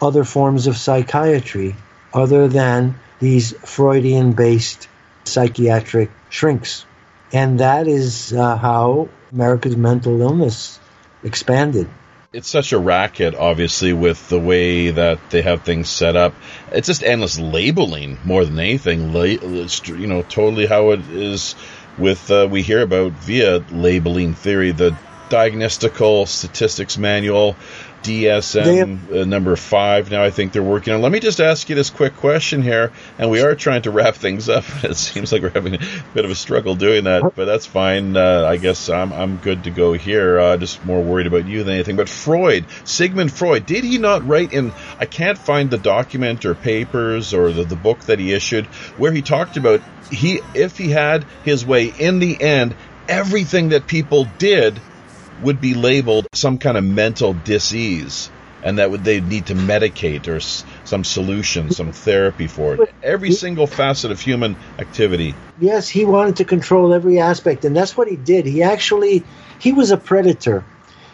other 0.01 0.23
forms 0.23 0.67
of 0.67 0.77
psychiatry 0.77 1.75
other 2.13 2.47
than 2.47 2.95
these 3.19 3.53
Freudian 3.65 4.33
based 4.33 4.87
psychiatric 5.25 6.11
shrinks. 6.29 6.85
And 7.33 7.59
that 7.59 7.87
is 7.87 8.31
uh, 8.31 8.55
how 8.55 9.09
America's 9.31 9.75
mental 9.75 10.21
illness 10.21 10.79
expanded 11.23 11.89
it's 12.33 12.49
such 12.49 12.73
a 12.73 12.79
racket, 12.79 13.35
obviously, 13.35 13.93
with 13.93 14.29
the 14.29 14.39
way 14.39 14.91
that 14.91 15.29
they 15.29 15.41
have 15.41 15.63
things 15.63 15.89
set 15.89 16.15
up. 16.15 16.33
It's 16.71 16.87
just 16.87 17.03
endless 17.03 17.39
labeling 17.39 18.17
more 18.25 18.43
than 18.45 18.59
anything. 18.59 19.13
you 19.13 20.07
know, 20.07 20.23
totally 20.23 20.65
how 20.65 20.91
it 20.91 21.01
is 21.09 21.55
with 21.97 22.29
uh, 22.29 22.47
we 22.49 22.61
hear 22.61 22.81
about 22.81 23.13
via 23.13 23.59
labeling 23.71 24.33
theory, 24.33 24.71
the 24.71 24.95
diagnostical 25.29 26.25
statistics 26.25 26.97
manual 26.97 27.55
DSM 28.07 29.11
uh, 29.11 29.25
number 29.25 29.55
five. 29.57 30.09
Now 30.09 30.23
I 30.23 30.29
think 30.29 30.53
they're 30.53 30.63
working 30.63 30.93
on. 30.93 31.01
Let 31.01 31.11
me 31.11 31.19
just 31.19 31.41
ask 31.41 31.67
you 31.67 31.75
this 31.75 31.89
quick 31.89 32.15
question 32.15 32.61
here, 32.61 32.93
and 33.19 33.29
we 33.29 33.41
are 33.41 33.53
trying 33.53 33.81
to 33.81 33.91
wrap 33.91 34.15
things 34.15 34.47
up. 34.49 34.63
It 34.87 34.95
seems 34.95 35.33
like 35.33 35.41
we're 35.41 35.49
having 35.49 35.75
a 35.75 35.79
bit 36.13 36.23
of 36.23 36.31
a 36.31 36.35
struggle 36.35 36.75
doing 36.75 37.05
that, 37.05 37.35
but 37.35 37.45
that's 37.45 37.65
fine. 37.65 38.15
Uh, 38.15 38.45
I 38.47 38.55
guess 38.57 38.89
I'm 38.89 39.11
I'm 39.11 39.37
good 39.37 39.65
to 39.65 39.71
go 39.71 39.93
here. 39.93 40.39
Uh, 40.39 40.55
just 40.55 40.85
more 40.85 41.01
worried 41.01 41.27
about 41.27 41.45
you 41.45 41.63
than 41.63 41.73
anything. 41.73 41.97
But 41.97 42.07
Freud, 42.07 42.65
Sigmund 42.85 43.33
Freud, 43.33 43.65
did 43.65 43.83
he 43.83 43.97
not 43.97 44.25
write 44.25 44.53
in? 44.53 44.71
I 44.99 45.05
can't 45.05 45.37
find 45.37 45.69
the 45.69 45.77
document 45.77 46.45
or 46.45 46.55
papers 46.55 47.33
or 47.33 47.51
the, 47.51 47.65
the 47.65 47.75
book 47.75 47.99
that 48.05 48.19
he 48.19 48.31
issued 48.31 48.67
where 48.97 49.11
he 49.11 49.21
talked 49.21 49.57
about 49.57 49.81
he 50.09 50.39
if 50.53 50.77
he 50.77 50.89
had 50.89 51.25
his 51.43 51.65
way 51.65 51.87
in 51.99 52.19
the 52.19 52.41
end, 52.41 52.75
everything 53.09 53.69
that 53.69 53.87
people 53.87 54.27
did 54.37 54.79
would 55.41 55.61
be 55.61 55.73
labeled 55.73 56.27
some 56.33 56.57
kind 56.57 56.77
of 56.77 56.83
mental 56.83 57.33
disease 57.33 58.29
and 58.63 58.79
that 58.79 58.91
would 58.91 59.03
they 59.03 59.21
need 59.21 59.47
to 59.47 59.55
medicate 59.55 60.27
or 60.27 60.37
s- 60.37 60.65
some 60.83 61.03
solution, 61.03 61.71
some 61.71 61.91
therapy 61.91 62.47
for 62.47 62.75
it. 62.75 62.93
Every 63.03 63.31
single 63.31 63.67
facet 63.67 64.11
of 64.11 64.19
human 64.19 64.57
activity. 64.79 65.35
Yes, 65.59 65.87
he 65.87 66.05
wanted 66.05 66.37
to 66.37 66.45
control 66.45 66.93
every 66.93 67.19
aspect, 67.19 67.65
and 67.65 67.75
that's 67.75 67.95
what 67.95 68.07
he 68.07 68.15
did. 68.15 68.45
He 68.45 68.63
actually 68.63 69.23
he 69.59 69.71
was 69.71 69.91
a 69.91 69.97
predator. 69.97 70.65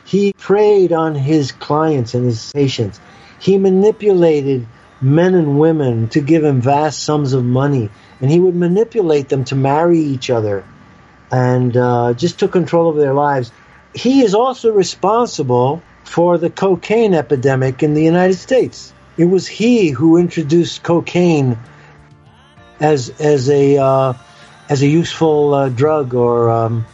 He 0.05 0.33
preyed 0.33 0.91
on 0.91 1.15
his 1.15 1.51
clients 1.51 2.13
and 2.13 2.25
his 2.25 2.51
patients. 2.51 2.99
He 3.39 3.57
manipulated 3.57 4.65
men 5.01 5.35
and 5.35 5.59
women 5.59 6.07
to 6.09 6.21
give 6.21 6.43
him 6.43 6.61
vast 6.61 7.03
sums 7.03 7.33
of 7.33 7.43
money, 7.43 7.89
and 8.21 8.31
he 8.31 8.39
would 8.39 8.55
manipulate 8.55 9.29
them 9.29 9.43
to 9.45 9.55
marry 9.55 9.99
each 9.99 10.29
other, 10.29 10.65
and 11.29 11.75
uh, 11.75 12.13
just 12.13 12.39
took 12.39 12.51
control 12.51 12.89
of 12.89 12.95
their 12.95 13.13
lives 13.13 13.51
he 13.93 14.21
is 14.21 14.33
also 14.35 14.71
responsible 14.71 15.81
for 16.03 16.37
the 16.37 16.49
cocaine 16.49 17.13
epidemic 17.13 17.83
in 17.83 17.93
the 17.93 18.03
United 18.03 18.35
States. 18.35 18.93
It 19.17 19.25
was 19.25 19.47
he 19.47 19.89
who 19.89 20.17
introduced 20.17 20.83
cocaine 20.83 21.57
as 22.79 23.09
as 23.19 23.49
a 23.49 23.77
uh, 23.77 24.13
as 24.69 24.81
a 24.81 24.87
useful 24.87 25.53
uh, 25.53 25.69
drug 25.69 26.13
or 26.13 26.49
um, 26.49 26.85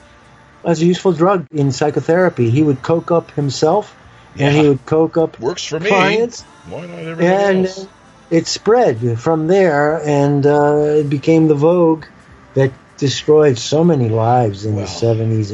as 0.66 0.82
a 0.82 0.86
useful 0.86 1.14
drug 1.14 1.48
in 1.52 1.72
psychotherapy. 1.72 2.50
He 2.50 2.62
would 2.62 2.82
coke 2.82 3.12
up 3.12 3.32
himself, 3.32 3.96
and 4.38 4.56
he 4.56 4.68
would 4.68 4.86
coke 4.86 5.18
up 5.18 5.40
works 5.40 5.66
for 5.66 5.80
clients. 5.80 6.44
me. 6.44 6.74
Why 6.74 6.86
not 6.86 7.00
everything 7.00 7.36
and 7.36 7.66
else? 7.66 7.88
It 8.30 8.46
spread 8.46 9.20
from 9.20 9.48
there, 9.48 10.02
and 10.06 10.46
uh, 10.46 11.00
it 11.00 11.10
became 11.10 11.48
the 11.48 11.56
vogue 11.56 12.06
that 12.54 12.72
destroyed 12.98 13.58
so 13.58 13.84
many 13.84 14.10
lives 14.10 14.66
in 14.66 14.76
the 14.76 14.86
seventies, 14.86 15.52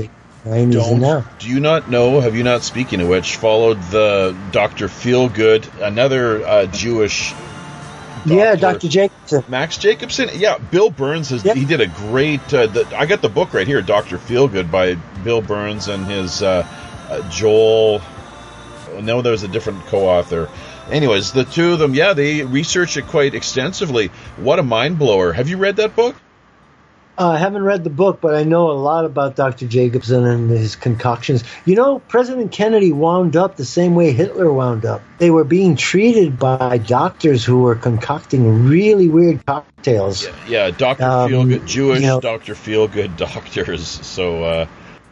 don't, 0.89 0.99
Do 1.39 1.49
you 1.49 1.59
not 1.59 1.89
know? 1.89 2.19
Have 2.19 2.35
you 2.35 2.43
not, 2.43 2.63
speaking 2.63 3.01
of 3.01 3.07
which, 3.07 3.37
followed 3.37 3.81
the 3.89 4.37
Doctor 4.51 4.87
Feelgood, 4.87 5.67
another 5.81 6.45
uh, 6.45 6.65
Jewish? 6.67 7.31
Doctor, 7.31 8.33
yeah, 8.33 8.55
Doctor 8.55 8.87
Jacobson, 8.87 9.43
Max 9.47 9.77
Jacobson. 9.77 10.29
Yeah, 10.33 10.57
Bill 10.57 10.91
Birnes 10.91 11.29
has. 11.29 11.43
Yep. 11.43 11.57
He 11.57 11.65
did 11.65 11.81
a 11.81 11.87
great. 11.87 12.41
Uh, 12.53 12.67
the, 12.67 12.97
I 12.97 13.05
got 13.05 13.21
the 13.21 13.29
book 13.29 13.53
right 13.53 13.67
here, 13.67 13.81
Doctor 13.81 14.17
Feelgood 14.17 14.71
by 14.71 14.95
Bill 15.23 15.41
Birnes 15.41 15.91
and 15.93 16.05
his 16.05 16.41
uh, 16.41 16.67
uh 17.09 17.29
Joel. 17.29 18.01
No, 18.99 19.21
there's 19.21 19.43
a 19.43 19.47
different 19.47 19.85
co-author. 19.87 20.49
Anyways, 20.89 21.33
the 21.33 21.43
two 21.43 21.73
of 21.73 21.79
them, 21.79 21.93
yeah, 21.93 22.13
they 22.13 22.43
research 22.43 22.97
it 22.97 23.07
quite 23.07 23.35
extensively. 23.35 24.07
What 24.37 24.59
a 24.59 24.63
mind 24.63 24.97
blower! 24.97 25.31
Have 25.33 25.49
you 25.49 25.57
read 25.57 25.75
that 25.77 25.95
book? 25.95 26.15
Uh, 27.17 27.29
I 27.29 27.37
haven't 27.37 27.63
read 27.63 27.85
the 27.85 27.89
book, 27.89 28.19
but 28.19 28.35
I 28.35 28.43
know 28.43 28.71
a 28.71 28.73
lot 28.73 29.05
about 29.05 29.37
Dr. 29.37 29.67
Jacobson 29.67 30.25
and 30.25 30.49
his 30.49 30.75
concoctions. 30.75 31.45
You 31.63 31.75
know, 31.75 31.99
President 31.99 32.51
Kennedy 32.51 32.91
wound 32.91 33.37
up 33.37 33.55
the 33.55 33.63
same 33.63 33.95
way 33.95 34.11
Hitler 34.11 34.51
wound 34.51 34.85
up. 34.85 35.01
They 35.17 35.31
were 35.31 35.45
being 35.45 35.77
treated 35.77 36.37
by 36.37 36.77
doctors 36.77 37.45
who 37.45 37.59
were 37.59 37.75
concocting 37.75 38.65
really 38.65 39.07
weird 39.07 39.45
cocktails. 39.45 40.25
Yeah, 40.25 40.33
yeah 40.49 40.71
Dr. 40.71 41.03
Um, 41.03 41.31
Feelgood, 41.31 41.65
Jewish 41.65 42.01
you 42.01 42.07
know, 42.07 42.19
Dr. 42.19 42.53
Feelgood 42.53 43.15
doctors. 43.17 43.87
So, 43.87 44.43
uh... 44.43 44.67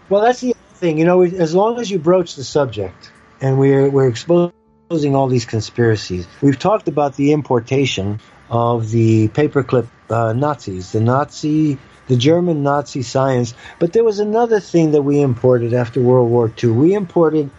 well, 0.10 0.24
that's 0.24 0.42
the 0.42 0.56
thing. 0.74 0.98
You 0.98 1.06
know, 1.06 1.22
as 1.22 1.56
long 1.56 1.80
as 1.80 1.90
you 1.90 2.00
broach 2.00 2.36
the 2.36 2.44
subject, 2.44 3.12
and 3.40 3.58
we're 3.58 3.90
we're 3.90 4.10
exposing 4.10 5.16
all 5.16 5.28
these 5.28 5.46
conspiracies, 5.46 6.28
we've 6.42 6.60
talked 6.60 6.90
about 6.90 7.16
the 7.16 7.32
importation 7.32 8.20
of 8.50 8.92
the 8.92 9.30
paperclip 9.30 9.88
uh, 10.10 10.34
Nazis, 10.34 10.92
the 10.92 11.00
Nazi 11.00 11.80
the 12.08 12.18
German 12.18 12.64
Nazi 12.64 13.02
science. 13.02 13.54
But 13.80 13.94
there 13.94 14.04
was 14.04 14.20
another 14.20 14.60
thing 14.60 14.92
that 14.92 15.02
we 15.02 15.22
imported 15.22 15.74
after 15.74 16.02
World 16.02 16.30
War 16.30 16.52
II. 16.62 16.72
We 16.72 16.94
imported 16.94 17.50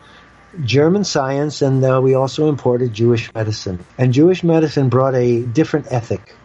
German 0.62 1.05
science 1.05 1.62
and 1.62 1.85
uh, 1.85 2.01
we 2.03 2.15
also 2.15 2.49
imported 2.49 2.93
Jewish 2.93 3.33
medicine. 3.35 3.85
And 3.99 4.12
Jewish 4.12 4.45
medicine 4.45 4.89
brought 4.89 5.15
a 5.15 5.43
different 5.43 5.91
ethic 5.91 6.37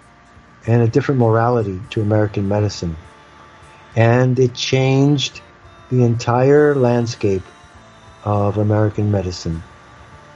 and 0.66 0.82
a 0.82 0.88
different 0.88 1.20
morality 1.20 1.80
to 1.92 2.02
American 2.02 2.48
medicine. 2.48 2.96
And 3.96 4.40
it 4.40 4.54
changed 4.54 5.42
the 5.90 6.04
entire 6.04 6.76
landscape 6.76 7.44
of 8.24 8.58
American 8.58 9.12
medicine. 9.12 9.64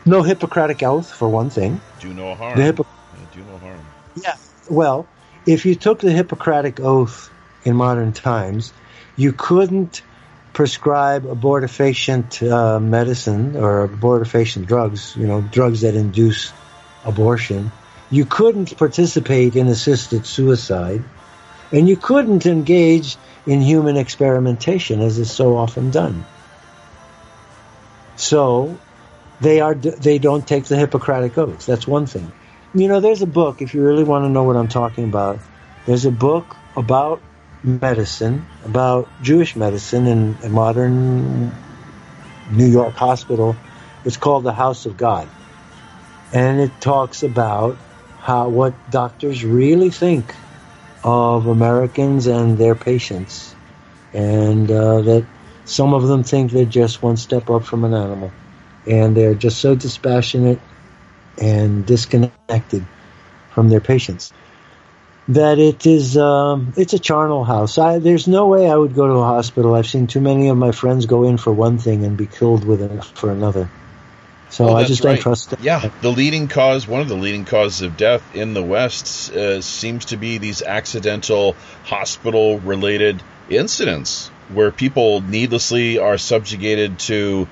No 0.05 0.21
Hippocratic 0.21 0.83
oath, 0.83 1.11
for 1.11 1.29
one 1.29 1.49
thing. 1.49 1.79
Do 1.99 2.13
no 2.13 2.35
harm. 2.35 2.57
The 2.57 2.63
Hippo- 2.63 2.85
do 3.33 3.43
no 3.43 3.57
harm. 3.57 3.79
Yeah. 4.21 4.35
Well, 4.69 5.07
if 5.45 5.65
you 5.65 5.75
took 5.75 5.99
the 5.99 6.11
Hippocratic 6.11 6.79
oath 6.79 7.29
in 7.63 7.75
modern 7.75 8.13
times, 8.13 8.73
you 9.15 9.33
couldn't 9.33 10.01
prescribe 10.53 11.23
abortifacient 11.23 12.47
uh, 12.49 12.79
medicine 12.79 13.55
or 13.55 13.87
abortifacient 13.87 14.67
drugs, 14.67 15.15
you 15.17 15.27
know, 15.27 15.41
drugs 15.41 15.81
that 15.81 15.95
induce 15.95 16.53
abortion. 17.03 17.71
You 18.11 18.25
couldn't 18.25 18.77
participate 18.77 19.55
in 19.55 19.67
assisted 19.67 20.25
suicide, 20.25 21.03
and 21.71 21.89
you 21.89 21.97
couldn't 21.97 22.45
engage 22.45 23.17
in 23.47 23.61
human 23.61 23.97
experimentation 23.97 25.01
as 25.01 25.17
is 25.17 25.31
so 25.31 25.57
often 25.57 25.89
done. 25.89 26.23
So, 28.15 28.77
they 29.41 29.59
are 29.59 29.73
they 29.73 30.19
don't 30.19 30.47
take 30.47 30.65
the 30.65 30.77
Hippocratic 30.77 31.37
oath. 31.37 31.65
That's 31.65 31.87
one 31.87 32.05
thing. 32.05 32.31
You 32.75 32.87
know, 32.87 32.99
there's 32.99 33.21
a 33.21 33.27
book 33.27 33.61
if 33.61 33.73
you 33.73 33.83
really 33.83 34.03
want 34.03 34.25
to 34.25 34.29
know 34.29 34.43
what 34.43 34.55
I'm 34.55 34.67
talking 34.67 35.03
about. 35.03 35.39
There's 35.85 36.05
a 36.05 36.11
book 36.11 36.55
about 36.77 37.21
medicine, 37.63 38.45
about 38.65 39.07
Jewish 39.21 39.55
medicine 39.55 40.07
in 40.07 40.37
a 40.43 40.49
modern 40.49 41.51
New 42.51 42.67
York 42.67 42.93
hospital. 42.93 43.55
It's 44.05 44.17
called 44.17 44.43
the 44.43 44.53
House 44.53 44.85
of 44.85 44.97
God. 44.97 45.27
And 46.33 46.59
it 46.59 46.71
talks 46.81 47.23
about 47.23 47.77
how 48.19 48.49
what 48.49 48.73
doctors 48.91 49.43
really 49.43 49.89
think 49.89 50.35
of 51.03 51.47
Americans 51.47 52.27
and 52.27 52.57
their 52.57 52.75
patients. 52.75 53.55
And 54.13 54.69
uh, 54.69 55.01
that 55.01 55.25
some 55.65 55.93
of 55.93 56.07
them 56.07 56.23
think 56.23 56.51
they're 56.51 56.65
just 56.65 57.01
one 57.01 57.17
step 57.17 57.49
up 57.49 57.63
from 57.63 57.85
an 57.85 57.93
animal. 57.93 58.31
And 58.85 59.15
they're 59.15 59.35
just 59.35 59.59
so 59.59 59.75
dispassionate 59.75 60.59
and 61.39 61.85
disconnected 61.85 62.85
from 63.51 63.69
their 63.69 63.79
patients 63.79 64.33
that 65.29 65.57
it 65.57 65.85
is 65.85 66.17
um, 66.17 66.73
it's 66.75 66.93
a 66.93 66.99
charnel 66.99 67.43
house. 67.43 67.77
I, 67.77 67.99
there's 67.99 68.27
no 68.27 68.47
way 68.47 68.69
I 68.69 68.75
would 68.75 68.93
go 68.93 69.07
to 69.07 69.13
a 69.13 69.23
hospital. 69.23 69.73
I've 69.75 69.87
seen 69.87 70.07
too 70.07 70.21
many 70.21 70.49
of 70.49 70.57
my 70.57 70.71
friends 70.71 71.05
go 71.05 71.23
in 71.23 71.37
for 71.37 71.53
one 71.53 71.77
thing 71.77 72.03
and 72.03 72.17
be 72.17 72.27
killed 72.27 72.65
with 72.65 72.81
it 72.81 73.03
for 73.03 73.31
another. 73.31 73.69
So 74.49 74.75
I 74.75 74.83
just 74.83 75.03
right. 75.03 75.15
don't 75.15 75.21
trust 75.21 75.53
it. 75.53 75.61
Yeah, 75.61 75.89
the 76.01 76.11
leading 76.11 76.47
cause, 76.47 76.87
one 76.87 77.01
of 77.01 77.07
the 77.07 77.15
leading 77.15 77.43
causes 77.43 77.81
of 77.81 77.97
death 77.97 78.35
in 78.35 78.53
the 78.53 78.61
West, 78.61 79.33
uh, 79.33 79.61
seems 79.61 80.05
to 80.05 80.17
be 80.17 80.37
these 80.37 80.61
accidental 80.61 81.55
hospital-related 81.85 83.23
incidents 83.49 84.27
where 84.53 84.69
people 84.69 85.21
needlessly 85.21 85.97
are 85.97 86.19
subjugated 86.19 86.99
to, 86.99 87.47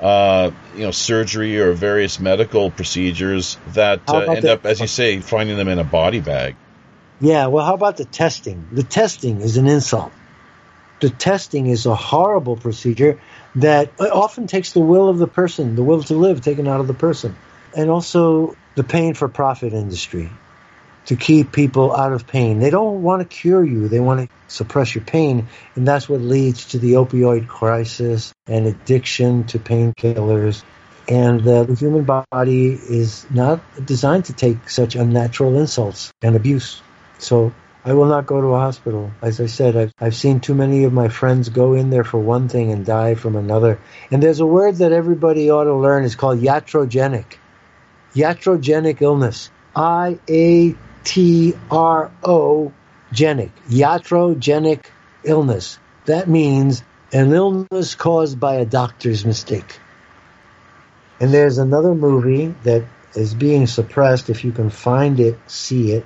uh, 0.00 0.52
you 0.76 0.82
know, 0.82 0.92
surgery 0.92 1.58
or 1.58 1.72
various 1.72 2.20
medical 2.20 2.70
procedures 2.70 3.58
that 3.72 4.08
uh, 4.08 4.18
end 4.20 4.44
up, 4.44 4.64
as 4.64 4.78
you 4.78 4.86
say, 4.86 5.18
finding 5.18 5.56
them 5.56 5.66
in 5.66 5.80
a 5.80 5.84
body 5.84 6.20
bag. 6.20 6.54
Yeah, 7.20 7.46
well, 7.46 7.64
how 7.64 7.74
about 7.74 7.96
the 7.96 8.04
testing? 8.04 8.68
The 8.72 8.82
testing 8.82 9.40
is 9.40 9.56
an 9.56 9.66
insult. 9.66 10.12
The 11.00 11.10
testing 11.10 11.66
is 11.66 11.86
a 11.86 11.94
horrible 11.94 12.56
procedure 12.56 13.20
that 13.56 13.92
often 14.00 14.46
takes 14.46 14.72
the 14.72 14.80
will 14.80 15.08
of 15.08 15.18
the 15.18 15.26
person, 15.26 15.76
the 15.76 15.82
will 15.82 16.02
to 16.04 16.14
live, 16.14 16.40
taken 16.40 16.66
out 16.66 16.80
of 16.80 16.86
the 16.86 16.94
person. 16.94 17.36
And 17.76 17.90
also 17.90 18.56
the 18.74 18.84
pain 18.84 19.14
for 19.14 19.28
profit 19.28 19.72
industry 19.72 20.30
to 21.06 21.16
keep 21.16 21.52
people 21.52 21.94
out 21.94 22.12
of 22.12 22.26
pain. 22.26 22.58
They 22.58 22.70
don't 22.70 23.02
want 23.02 23.20
to 23.22 23.28
cure 23.28 23.64
you, 23.64 23.88
they 23.88 24.00
want 24.00 24.20
to 24.20 24.36
suppress 24.48 24.94
your 24.94 25.04
pain. 25.04 25.48
And 25.74 25.86
that's 25.86 26.08
what 26.08 26.20
leads 26.20 26.66
to 26.66 26.78
the 26.78 26.94
opioid 26.94 27.46
crisis 27.46 28.32
and 28.46 28.66
addiction 28.66 29.44
to 29.48 29.58
painkillers. 29.58 30.62
And 31.06 31.44
the 31.44 31.76
human 31.78 32.04
body 32.04 32.72
is 32.72 33.26
not 33.30 33.60
designed 33.84 34.26
to 34.26 34.32
take 34.32 34.70
such 34.70 34.94
unnatural 34.94 35.58
insults 35.58 36.10
and 36.22 36.34
abuse. 36.34 36.80
So 37.24 37.54
I 37.86 37.94
will 37.94 38.04
not 38.04 38.26
go 38.26 38.40
to 38.40 38.48
a 38.48 38.58
hospital. 38.58 39.10
As 39.22 39.40
I 39.40 39.46
said, 39.46 39.76
I've, 39.76 39.92
I've 39.98 40.14
seen 40.14 40.40
too 40.40 40.54
many 40.54 40.84
of 40.84 40.92
my 40.92 41.08
friends 41.08 41.48
go 41.48 41.72
in 41.72 41.88
there 41.88 42.04
for 42.04 42.18
one 42.18 42.48
thing 42.48 42.70
and 42.70 42.84
die 42.84 43.14
from 43.14 43.34
another. 43.34 43.78
And 44.10 44.22
there's 44.22 44.40
a 44.40 44.46
word 44.46 44.76
that 44.76 44.92
everybody 44.92 45.50
ought 45.50 45.64
to 45.64 45.74
learn. 45.74 46.04
It's 46.04 46.16
called 46.16 46.40
iatrogenic. 46.40 47.38
Iatrogenic 48.14 49.00
illness. 49.00 49.50
I 49.74 50.18
A 50.28 50.76
T 51.04 51.54
R 51.70 52.12
O 52.22 52.72
genic. 53.10 53.52
Iatrogenic 53.68 54.84
illness. 55.24 55.78
That 56.04 56.28
means 56.28 56.82
an 57.10 57.32
illness 57.32 57.94
caused 57.94 58.38
by 58.38 58.56
a 58.56 58.66
doctor's 58.66 59.24
mistake. 59.24 59.80
And 61.20 61.32
there's 61.32 61.56
another 61.56 61.94
movie 61.94 62.54
that 62.64 62.84
is 63.14 63.32
being 63.32 63.66
suppressed. 63.66 64.28
If 64.28 64.44
you 64.44 64.52
can 64.52 64.68
find 64.68 65.18
it, 65.20 65.38
see 65.46 65.92
it. 65.92 66.04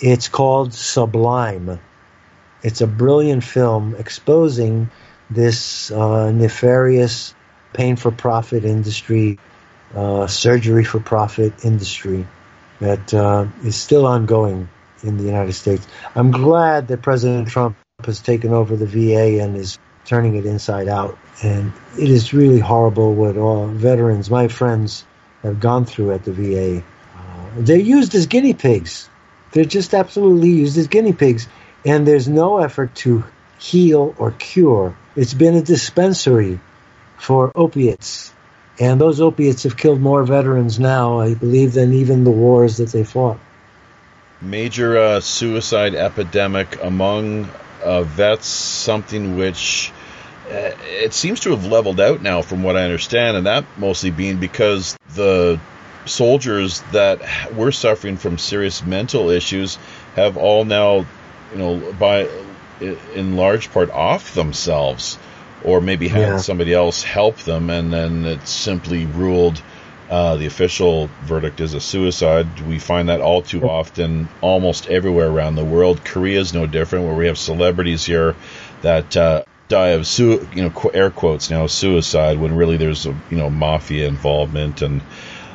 It's 0.00 0.28
called 0.28 0.74
Sublime. 0.74 1.80
It's 2.62 2.80
a 2.80 2.86
brilliant 2.86 3.44
film 3.44 3.94
exposing 3.96 4.90
this 5.30 5.90
uh, 5.90 6.30
nefarious 6.32 7.34
pain 7.72 7.96
for 7.96 8.10
profit 8.10 8.64
industry, 8.64 9.38
uh, 9.94 10.26
surgery 10.26 10.84
for 10.84 11.00
profit 11.00 11.64
industry 11.64 12.26
that 12.80 13.14
uh, 13.14 13.46
is 13.64 13.76
still 13.76 14.06
ongoing 14.06 14.68
in 15.02 15.16
the 15.16 15.24
United 15.24 15.52
States. 15.52 15.86
I'm 16.14 16.30
glad 16.30 16.88
that 16.88 17.02
President 17.02 17.48
Trump 17.48 17.76
has 18.04 18.20
taken 18.20 18.52
over 18.52 18.76
the 18.76 18.86
VA 18.86 19.42
and 19.42 19.56
is 19.56 19.78
turning 20.04 20.36
it 20.36 20.46
inside 20.46 20.88
out. 20.88 21.18
And 21.42 21.72
it 21.98 22.08
is 22.08 22.32
really 22.32 22.58
horrible 22.58 23.14
what 23.14 23.36
all 23.36 23.66
veterans, 23.66 24.30
my 24.30 24.48
friends, 24.48 25.04
have 25.42 25.60
gone 25.60 25.84
through 25.84 26.12
at 26.12 26.24
the 26.24 26.32
VA. 26.32 26.84
Uh, 27.16 27.50
they're 27.58 27.76
used 27.76 28.14
as 28.14 28.26
guinea 28.26 28.54
pigs. 28.54 29.08
They're 29.54 29.64
just 29.64 29.94
absolutely 29.94 30.50
used 30.50 30.76
as 30.76 30.88
guinea 30.88 31.12
pigs. 31.12 31.48
And 31.86 32.06
there's 32.06 32.28
no 32.28 32.58
effort 32.58 32.94
to 32.96 33.24
heal 33.58 34.14
or 34.18 34.32
cure. 34.32 34.96
It's 35.14 35.32
been 35.32 35.54
a 35.54 35.62
dispensary 35.62 36.58
for 37.18 37.52
opiates. 37.54 38.32
And 38.80 39.00
those 39.00 39.20
opiates 39.20 39.62
have 39.62 39.76
killed 39.76 40.00
more 40.00 40.24
veterans 40.24 40.80
now, 40.80 41.20
I 41.20 41.34
believe, 41.34 41.72
than 41.72 41.92
even 41.92 42.24
the 42.24 42.32
wars 42.32 42.78
that 42.78 42.90
they 42.90 43.04
fought. 43.04 43.38
Major 44.42 44.98
uh, 44.98 45.20
suicide 45.20 45.94
epidemic 45.94 46.82
among 46.82 47.48
uh, 47.84 48.02
vets, 48.02 48.48
something 48.48 49.36
which 49.36 49.92
uh, 50.50 50.72
it 50.82 51.14
seems 51.14 51.40
to 51.40 51.50
have 51.50 51.66
leveled 51.66 52.00
out 52.00 52.20
now, 52.20 52.42
from 52.42 52.64
what 52.64 52.76
I 52.76 52.82
understand, 52.82 53.36
and 53.36 53.46
that 53.46 53.64
mostly 53.78 54.10
being 54.10 54.38
because 54.38 54.96
the 55.14 55.60
soldiers 56.06 56.80
that 56.92 57.20
were 57.54 57.72
suffering 57.72 58.16
from 58.16 58.38
serious 58.38 58.82
mental 58.84 59.30
issues 59.30 59.76
have 60.16 60.36
all 60.36 60.64
now, 60.64 61.04
you 61.52 61.58
know, 61.58 61.92
by 61.98 62.28
in 63.14 63.36
large 63.36 63.70
part 63.70 63.90
off 63.90 64.34
themselves, 64.34 65.18
or 65.64 65.80
maybe 65.80 66.08
had 66.08 66.20
Yeah. 66.20 66.36
somebody 66.38 66.72
else 66.74 67.02
help 67.02 67.38
them, 67.38 67.70
and 67.70 67.92
then 67.92 68.24
it's 68.24 68.50
simply 68.50 69.06
ruled. 69.06 69.62
Uh, 70.10 70.36
the 70.36 70.46
official 70.46 71.08
verdict 71.22 71.60
is 71.60 71.72
a 71.72 71.80
suicide. 71.80 72.46
We 72.68 72.78
find 72.78 73.08
that 73.08 73.20
all 73.22 73.40
too 73.42 73.62
often, 73.68 74.28
almost 74.42 74.86
everywhere 74.88 75.28
around 75.28 75.54
the 75.54 75.64
world. 75.64 76.04
Korea 76.04 76.40
is 76.40 76.52
no 76.52 76.66
different, 76.66 77.06
where 77.06 77.14
we 77.14 77.26
have 77.26 77.38
celebrities 77.38 78.04
here 78.04 78.34
that 78.82 79.16
uh, 79.16 79.42
die 79.68 79.88
of 79.90 80.06
su- 80.06 80.46
you 80.52 80.62
know 80.62 80.90
air 80.92 81.10
quotes 81.10 81.48
now 81.50 81.66
suicide, 81.66 82.36
when 82.38 82.54
really 82.54 82.76
there's 82.76 83.06
a 83.06 83.14
you 83.30 83.36
know 83.38 83.48
mafia 83.48 84.06
involvement 84.06 84.82
and 84.82 85.00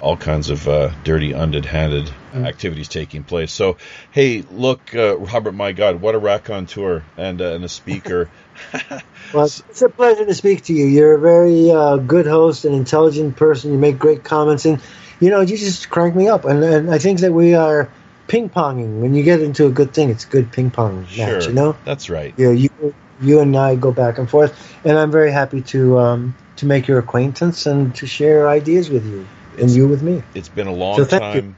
all 0.01 0.17
kinds 0.17 0.49
of 0.49 0.67
uh, 0.67 0.91
dirty, 1.03 1.33
underhanded 1.33 2.09
activities 2.33 2.87
taking 2.87 3.23
place. 3.23 3.51
So, 3.51 3.77
hey, 4.11 4.43
look, 4.51 4.95
uh, 4.95 5.17
Robert, 5.17 5.53
my 5.53 5.71
God, 5.71 6.01
what 6.01 6.15
a 6.15 6.19
raconteur 6.19 7.03
and 7.17 7.41
uh, 7.41 7.53
and 7.53 7.63
a 7.63 7.69
speaker. 7.69 8.29
Well, 9.33 9.45
it's 9.45 9.81
a 9.83 9.89
pleasure 9.89 10.25
to 10.25 10.33
speak 10.33 10.63
to 10.63 10.73
you. 10.73 10.85
You're 10.85 11.13
a 11.13 11.19
very 11.19 11.69
uh, 11.69 11.97
good 11.97 12.25
host, 12.25 12.65
an 12.65 12.73
intelligent 12.73 13.35
person. 13.35 13.71
You 13.71 13.77
make 13.77 13.99
great 13.99 14.23
comments, 14.23 14.65
and 14.65 14.81
you 15.19 15.29
know 15.29 15.41
you 15.41 15.55
just 15.55 15.89
crank 15.89 16.15
me 16.15 16.27
up. 16.27 16.45
And, 16.45 16.63
and 16.63 16.91
I 16.91 16.97
think 16.97 17.19
that 17.19 17.31
we 17.31 17.53
are 17.53 17.91
ping 18.27 18.49
ponging. 18.49 19.01
When 19.01 19.13
you 19.13 19.21
get 19.21 19.41
into 19.41 19.67
a 19.67 19.69
good 19.69 19.93
thing, 19.93 20.09
it's 20.09 20.25
a 20.25 20.29
good 20.29 20.51
ping 20.51 20.71
pong 20.71 21.01
match. 21.01 21.09
sure, 21.11 21.41
You 21.41 21.53
know, 21.53 21.77
that's 21.85 22.09
right. 22.09 22.33
you, 22.37 22.45
know, 22.45 22.51
you 22.51 22.93
you 23.21 23.39
and 23.41 23.55
I 23.55 23.75
go 23.75 23.91
back 23.91 24.17
and 24.17 24.27
forth, 24.27 24.75
and 24.83 24.97
I'm 24.97 25.11
very 25.11 25.31
happy 25.31 25.61
to 25.61 25.99
um, 25.99 26.35
to 26.57 26.65
make 26.65 26.87
your 26.87 26.99
acquaintance 26.99 27.67
and 27.67 27.93
to 27.95 28.07
share 28.07 28.49
ideas 28.49 28.89
with 28.89 29.05
you, 29.05 29.27
and 29.61 29.71
you 29.71 29.87
with 29.87 30.01
me. 30.01 30.23
It's 30.35 30.49
been 30.49 30.67
a 30.67 30.73
long 30.73 30.97
So 30.97 31.05
thank 31.05 31.35
you. 31.35 31.41
time. 31.41 31.55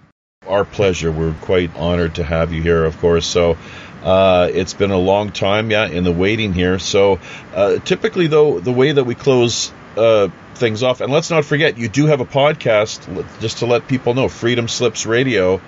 Our 0.48 0.66
pleasure. 0.66 1.12
We're 1.12 1.34
quite 1.42 1.76
honored 1.76 2.16
to 2.16 2.24
have 2.24 2.52
you 2.52 2.62
here, 2.62 2.84
of 2.84 2.98
course. 3.00 3.28
So, 3.28 3.58
uh, 4.04 4.50
it's 4.52 4.74
been 4.74 4.90
a 4.92 4.98
long 4.98 5.32
time, 5.32 5.70
yeah, 5.70 5.86
in 5.88 6.04
the 6.04 6.12
waiting 6.12 6.52
here. 6.54 6.80
So, 6.80 7.20
uh, 7.54 7.78
typically, 7.78 8.28
though, 8.28 8.60
the 8.60 8.72
way 8.72 8.92
that 8.92 9.04
we 9.04 9.14
close 9.14 9.72
uh, 9.96 10.30
things 10.56 10.82
off, 10.82 11.02
and 11.02 11.14
let's 11.14 11.30
not 11.30 11.46
forget, 11.46 11.78
you 11.78 11.88
do 11.90 12.08
have 12.08 12.22
a 12.22 12.26
podcast, 12.26 13.06
just 13.40 13.60
to 13.60 13.68
let 13.68 13.88
people 13.88 14.14
know, 14.16 14.28
Freedom 14.30 14.68
Slips 14.68 15.06
Radio, 15.06 15.62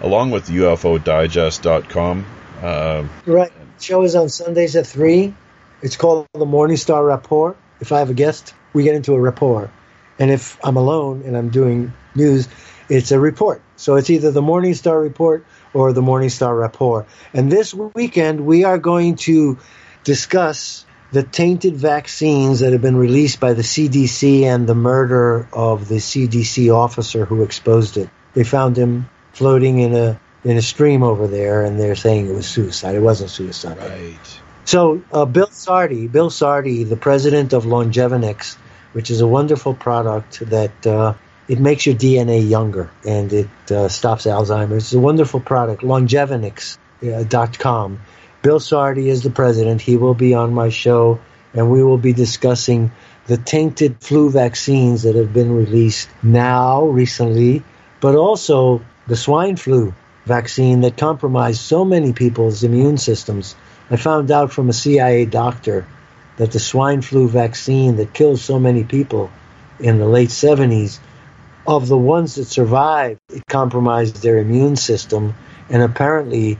along 0.00 0.32
with 0.32 0.48
UFODigest.com. 0.48 2.26
Uh, 2.62 3.04
Right. 3.26 3.52
Show 3.80 4.02
is 4.02 4.14
on 4.16 4.28
Sundays 4.28 4.74
at 4.76 4.86
three. 4.86 5.34
It's 5.82 5.96
called 5.96 6.26
the 6.32 6.46
Morning 6.46 6.76
Star 6.78 7.04
Rapport. 7.04 7.54
If 7.80 7.92
I 7.92 7.98
have 7.98 8.08
a 8.10 8.14
guest, 8.14 8.54
we 8.72 8.82
get 8.82 8.94
into 8.94 9.12
a 9.14 9.20
rapport, 9.20 9.70
and 10.18 10.30
if 10.30 10.58
I'm 10.64 10.76
alone 10.76 11.22
and 11.24 11.36
I'm 11.36 11.50
doing 11.50 11.92
news, 12.14 12.48
it's 12.88 13.12
a 13.12 13.18
report. 13.18 13.62
So 13.76 13.96
it's 13.96 14.10
either 14.10 14.30
the 14.30 14.42
Morning 14.42 14.74
Star 14.74 14.98
Report 14.98 15.44
or 15.74 15.92
the 15.92 16.02
Morning 16.02 16.30
Star 16.30 16.54
Rapport. 16.54 17.06
And 17.34 17.50
this 17.50 17.74
weekend 17.74 18.46
we 18.46 18.64
are 18.64 18.78
going 18.78 19.16
to 19.16 19.58
discuss 20.04 20.86
the 21.12 21.22
tainted 21.22 21.76
vaccines 21.76 22.60
that 22.60 22.72
have 22.72 22.82
been 22.82 22.96
released 22.96 23.40
by 23.40 23.52
the 23.52 23.62
CDC 23.62 24.42
and 24.42 24.66
the 24.66 24.74
murder 24.74 25.48
of 25.52 25.88
the 25.88 25.96
CDC 25.96 26.74
officer 26.74 27.24
who 27.24 27.42
exposed 27.42 27.96
it. 27.96 28.08
They 28.34 28.44
found 28.44 28.76
him 28.76 29.08
floating 29.32 29.78
in 29.78 29.94
a 29.94 30.20
in 30.44 30.56
a 30.56 30.62
stream 30.62 31.02
over 31.02 31.26
there, 31.26 31.64
and 31.64 31.80
they're 31.80 31.96
saying 31.96 32.28
it 32.28 32.34
was 32.34 32.46
suicide. 32.46 32.94
It 32.94 33.00
wasn't 33.00 33.30
suicide. 33.30 33.78
right. 33.78 34.40
So 34.64 35.02
uh, 35.12 35.24
Bill 35.24 35.48
Sardi, 35.50 36.06
Bill 36.06 36.30
Sardi, 36.30 36.84
the 36.84 36.96
president 36.96 37.52
of 37.52 37.64
Longevinex, 37.64 38.56
which 38.92 39.10
is 39.10 39.20
a 39.20 39.26
wonderful 39.26 39.74
product 39.74 40.38
that 40.50 40.86
uh, 40.86 41.14
it 41.48 41.58
makes 41.60 41.86
your 41.86 41.94
DNA 41.94 42.48
younger 42.48 42.90
and 43.04 43.32
it 43.32 43.48
uh, 43.70 43.88
stops 43.88 44.26
Alzheimer's. 44.26 44.84
It's 44.84 44.94
a 44.94 44.98
wonderful 44.98 45.38
product. 45.40 45.82
Longevinex.com. 45.82 48.00
Bill 48.42 48.60
Sardi 48.60 49.08
is 49.08 49.22
the 49.22 49.30
president. 49.30 49.80
He 49.80 49.96
will 49.96 50.14
be 50.14 50.34
on 50.34 50.52
my 50.54 50.68
show, 50.68 51.18
and 51.52 51.68
we 51.70 51.82
will 51.82 51.98
be 51.98 52.12
discussing 52.12 52.92
the 53.26 53.36
tainted 53.36 54.00
flu 54.00 54.30
vaccines 54.30 55.02
that 55.02 55.16
have 55.16 55.32
been 55.32 55.50
released 55.52 56.08
now, 56.22 56.84
recently, 56.84 57.64
but 58.00 58.14
also 58.14 58.82
the 59.08 59.16
swine 59.16 59.56
flu 59.56 59.92
vaccine 60.26 60.82
that 60.82 60.96
compromised 60.96 61.60
so 61.60 61.84
many 61.84 62.12
people's 62.12 62.62
immune 62.62 62.98
systems. 62.98 63.56
I 63.90 63.96
found 63.96 64.30
out 64.30 64.52
from 64.52 64.68
a 64.68 64.72
CIA 64.72 65.26
doctor 65.26 65.88
that 66.36 66.52
the 66.52 66.58
swine 66.58 67.02
flu 67.02 67.28
vaccine 67.28 67.96
that 67.96 68.12
killed 68.12 68.38
so 68.38 68.58
many 68.58 68.84
people 68.84 69.30
in 69.78 69.98
the 69.98 70.06
late 70.06 70.30
70s, 70.30 70.98
of 71.66 71.88
the 71.88 71.96
ones 71.96 72.36
that 72.36 72.44
survived, 72.46 73.20
it 73.32 73.42
compromised 73.48 74.22
their 74.22 74.38
immune 74.38 74.76
system, 74.76 75.34
and 75.68 75.82
apparently 75.82 76.58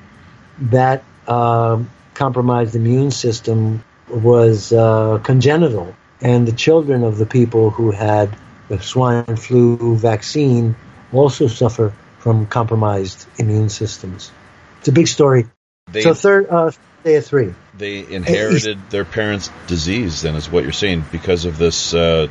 that 0.58 1.04
uh, 1.28 1.82
compromised 2.14 2.74
immune 2.74 3.10
system 3.10 3.84
was 4.08 4.72
uh, 4.72 5.18
congenital. 5.22 5.94
And 6.20 6.48
the 6.48 6.52
children 6.52 7.04
of 7.04 7.18
the 7.18 7.26
people 7.26 7.70
who 7.70 7.90
had 7.90 8.36
the 8.68 8.82
swine 8.82 9.36
flu 9.36 9.96
vaccine 9.96 10.74
also 11.12 11.46
suffer 11.46 11.92
from 12.18 12.46
compromised 12.46 13.28
immune 13.38 13.68
systems. 13.68 14.32
It's 14.80 14.88
a 14.88 14.92
big 14.92 15.06
story. 15.06 15.46
They, 15.92 16.02
so 16.02 16.14
third 16.14 16.48
uh, 16.48 16.72
day 17.04 17.16
of 17.16 17.26
three. 17.26 17.54
They 17.78 18.06
inherited 18.06 18.78
their 18.90 19.04
parents' 19.04 19.50
disease, 19.66 20.22
then, 20.22 20.34
is 20.34 20.50
what 20.50 20.64
you're 20.64 20.72
saying, 20.72 21.04
because 21.12 21.44
of 21.44 21.58
this 21.58 21.92
uh, 21.92 22.28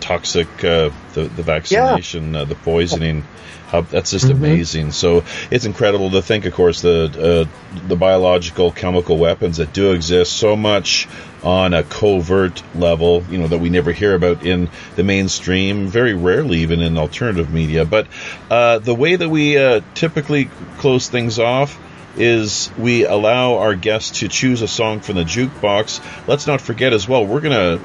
toxic 0.00 0.48
uh, 0.64 0.90
the 1.14 1.24
the 1.24 1.42
vaccination, 1.42 2.34
yeah. 2.34 2.40
uh, 2.40 2.44
the 2.44 2.54
poisoning. 2.54 3.24
How, 3.68 3.80
that's 3.80 4.12
just 4.12 4.26
mm-hmm. 4.26 4.44
amazing. 4.44 4.92
So 4.92 5.24
it's 5.50 5.64
incredible 5.64 6.10
to 6.12 6.22
think, 6.22 6.44
of 6.44 6.54
course, 6.54 6.82
the 6.82 7.48
uh, 7.48 7.78
the 7.88 7.96
biological 7.96 8.70
chemical 8.70 9.18
weapons 9.18 9.56
that 9.56 9.72
do 9.72 9.90
exist 9.90 10.32
so 10.34 10.54
much 10.54 11.08
on 11.42 11.74
a 11.74 11.82
covert 11.82 12.62
level, 12.76 13.24
you 13.28 13.38
know, 13.38 13.48
that 13.48 13.58
we 13.58 13.68
never 13.68 13.90
hear 13.90 14.14
about 14.14 14.46
in 14.46 14.68
the 14.94 15.02
mainstream, 15.02 15.88
very 15.88 16.14
rarely 16.14 16.58
even 16.58 16.80
in 16.80 16.96
alternative 16.96 17.52
media. 17.52 17.84
But 17.84 18.06
uh, 18.50 18.78
the 18.78 18.94
way 18.94 19.16
that 19.16 19.28
we 19.28 19.58
uh, 19.58 19.80
typically 19.94 20.44
close 20.78 21.08
things 21.08 21.40
off 21.40 21.76
is 22.16 22.70
we 22.78 23.04
allow 23.04 23.58
our 23.58 23.74
guests 23.74 24.20
to 24.20 24.28
choose 24.28 24.62
a 24.62 24.68
song 24.68 25.00
from 25.00 25.16
the 25.16 25.24
jukebox. 25.24 26.26
Let's 26.26 26.46
not 26.46 26.60
forget 26.60 26.92
as 26.92 27.08
well, 27.08 27.26
we're 27.26 27.40
going 27.40 27.78
to 27.78 27.84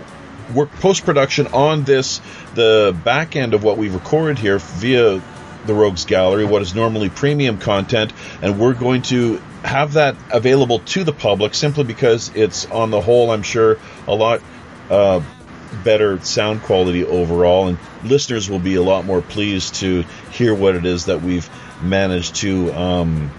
work 0.54 0.72
post 0.74 1.06
production 1.06 1.48
on 1.48 1.84
this, 1.84 2.22
the 2.56 2.98
back 3.04 3.36
end 3.36 3.54
of 3.54 3.64
what 3.64 3.78
we've 3.78 3.94
recorded 3.94 4.38
here 4.38 4.60
via 4.60 5.22
the 5.66 5.74
Rogues 5.74 6.06
Gallery, 6.06 6.46
what 6.46 6.62
is 6.62 6.74
normally 6.74 7.10
premium 7.10 7.58
content, 7.58 8.14
and 8.42 8.60
we're 8.60 8.74
going 8.74 9.04
to 9.04 9.38
have 9.64 9.94
that 9.94 10.16
available 10.32 10.80
to 10.80 11.04
the 11.04 11.14
public 11.14 11.54
simply 11.54 11.84
because 11.84 12.32
it's 12.36 12.66
on 12.66 12.90
the 12.90 13.00
whole, 13.00 13.32
I'm 13.32 13.44
sure, 13.44 13.78
a 14.08 14.16
lot 14.16 14.42
uh, 14.90 15.22
better 15.84 16.20
sound 16.22 16.64
quality 16.64 17.06
overall, 17.06 17.68
and 17.68 17.78
listeners 18.04 18.50
will 18.50 18.60
be 18.60 18.76
a 18.76 18.82
lot 18.82 19.06
more 19.06 19.22
pleased 19.22 19.76
to 19.76 20.04
hear 20.32 20.54
what 20.54 20.76
it 20.76 20.86
is 20.86 21.06
that 21.06 21.22
we've 21.22 21.50
managed 21.82 22.36
to 22.38 22.72
um, 22.74 23.32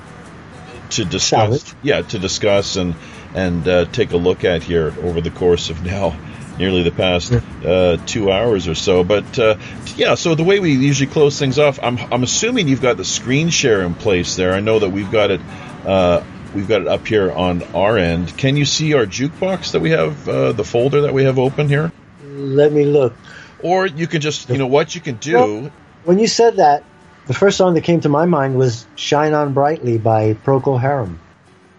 to 0.93 1.05
discuss. 1.05 1.74
Yeah, 1.82 2.02
to 2.02 2.19
discuss 2.19 2.77
and 2.77 2.94
and 3.35 3.66
uh, 3.66 3.85
take 3.86 4.12
a 4.12 4.16
look 4.16 4.44
at 4.44 4.62
here 4.62 4.94
over 5.02 5.20
the 5.20 5.31
course 5.31 5.70
of 5.70 5.85
now 5.85 6.16
nearly 6.59 6.82
the 6.82 6.90
past 6.90 7.32
uh, 7.32 7.97
two 8.06 8.31
hours 8.31 8.69
or 8.69 8.74
so. 8.74 9.05
But 9.05 9.39
uh, 9.39 9.56
yeah, 9.97 10.14
so 10.14 10.35
the 10.35 10.44
way 10.44 10.60
we 10.60 10.73
usually 10.73 11.10
close 11.10 11.39
things 11.39 11.59
off, 11.59 11.78
I'm, 11.82 11.98
I'm 11.98 12.23
assuming 12.23 12.69
you've 12.69 12.82
got 12.82 12.97
the 12.97 13.05
screen 13.05 13.51
share 13.51 13.82
in 13.82 13.94
place 13.94 14.36
there. 14.36 14.52
I 14.52 14.60
know 14.60 14.78
that 14.78 14.90
we've 14.90 15.10
got 15.10 15.31
it. 15.31 15.40
Uh, 15.85 16.23
we've 16.55 16.69
got 16.69 16.82
it 16.82 16.89
up 16.89 17.06
here 17.06 17.32
on 17.32 17.62
our 17.74 17.97
end. 17.98 18.36
Can 18.36 18.56
you 18.56 18.64
see 18.64 18.94
our 18.94 19.06
jukebox 19.06 19.73
that 19.73 19.81
we 19.81 19.90
have, 19.90 20.28
uh, 20.28 20.52
the 20.52 20.64
folder 20.64 21.02
that 21.02 21.14
we 21.14 21.24
have 21.24 21.39
open 21.39 21.69
here? 21.69 21.90
Let 22.24 22.73
me 22.73 22.85
look. 22.85 23.14
Or 23.62 23.86
you 23.86 24.06
can 24.06 24.20
just, 24.20 24.48
you 24.48 24.59
know, 24.59 24.66
what 24.66 24.94
you 24.94 25.01
can 25.01 25.16
do. 25.16 25.35
Well, 25.35 25.73
when 26.05 26.19
you 26.19 26.27
said 26.27 26.56
that, 26.56 26.85
the 27.27 27.35
first 27.35 27.57
song 27.57 27.74
that 27.74 27.82
came 27.82 28.01
to 28.01 28.09
my 28.09 28.27
mind 28.27 28.57
was 28.57 28.86
"Shine 28.97 29.35
On 29.35 29.53
Brightly" 29.53 29.99
by 29.99 30.35
Procol 30.35 30.81
Harum. 30.81 31.20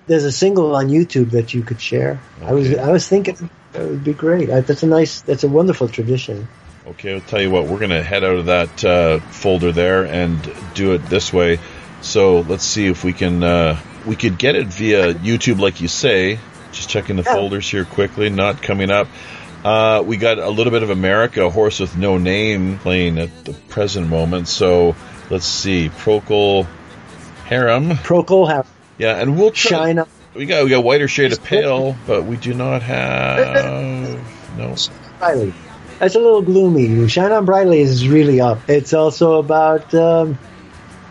There's 0.08 0.26
a 0.26 0.32
single 0.32 0.76
on 0.76 0.90
YouTube 0.90 1.32
that 1.32 1.54
you 1.54 1.64
could 1.64 1.80
share. 1.80 2.20
Okay. 2.38 2.48
I 2.48 2.52
was 2.52 2.76
I 2.76 2.92
was 2.92 3.08
thinking 3.08 3.50
that 3.74 3.88
would 3.88 4.04
be 4.04 4.14
great. 4.14 4.48
That's 4.48 4.84
a 4.84 4.88
nice. 4.88 5.22
That's 5.22 5.44
a 5.44 5.48
wonderful 5.48 5.88
tradition. 5.88 6.48
Okay, 6.86 7.14
I'll 7.14 7.22
tell 7.22 7.42
you 7.42 7.50
what. 7.50 7.66
We're 7.68 7.80
going 7.80 7.92
to 7.92 8.04
head 8.04 8.24
out 8.24 8.36
of 8.36 8.46
that 8.48 8.84
uh, 8.84 9.20
folder 9.20 9.72
there 9.72 10.06
and 10.06 10.38
do 10.74 10.94
it 10.94 11.06
this 11.06 11.32
way. 11.32 11.60
So 12.02 12.42
let's 12.42 12.66
see 12.66 12.88
if 12.88 13.04
we 13.04 13.14
can. 13.14 13.44
Uh, 13.44 13.80
we 14.06 14.16
could 14.16 14.38
get 14.38 14.56
it 14.56 14.68
via 14.68 15.14
YouTube, 15.14 15.60
like 15.60 15.82
you 15.82 15.88
say. 15.88 16.40
Just 16.72 16.90
checking 16.90 17.16
the 17.16 17.24
yeah. 17.24 17.36
folders 17.36 17.70
here 17.70 17.86
quickly. 17.86 18.30
Not 18.30 18.62
coming 18.62 18.92
up. 18.92 19.08
Uh, 19.64 20.04
we 20.06 20.18
got 20.18 20.40
a 20.40 20.50
little 20.50 20.72
bit 20.72 20.84
of 20.84 20.90
America, 20.90 21.50
Horse 21.50 21.80
with 21.80 21.96
No 21.96 22.18
Name, 22.18 22.80
playing 22.80 23.18
at 23.18 23.46
the 23.46 23.54
present 23.54 24.10
moment. 24.10 24.50
So 24.50 24.96
let's 25.30 25.46
see, 25.46 25.90
Procol 25.90 26.66
Harum. 27.46 27.92
Procol 27.92 28.48
Harum. 28.48 28.68
Yeah, 28.98 29.18
and 29.18 29.38
we'll 29.38 29.52
try, 29.52 29.86
shine 29.88 30.00
up 30.00 30.10
we 30.34 30.46
got 30.46 30.64
we 30.64 30.70
got 30.70 30.84
whiter 30.84 31.08
shade 31.08 31.32
of 31.32 31.44
pale, 31.44 31.96
but 32.08 32.24
we 32.24 32.38
do 32.38 32.54
not 32.54 32.82
have 32.82 34.20
no. 34.58 34.76
Brightly. 35.20 35.54
That's 36.00 36.16
a 36.16 36.20
little 36.20 36.42
gloomy. 36.42 37.08
Shine 37.08 37.32
on 37.32 37.46
brightly 37.46 37.80
is 37.80 38.08
really 38.08 38.42
up. 38.42 38.70
It's 38.70 38.94
also 38.94 39.40
about 39.40 39.94
um, 39.94 40.38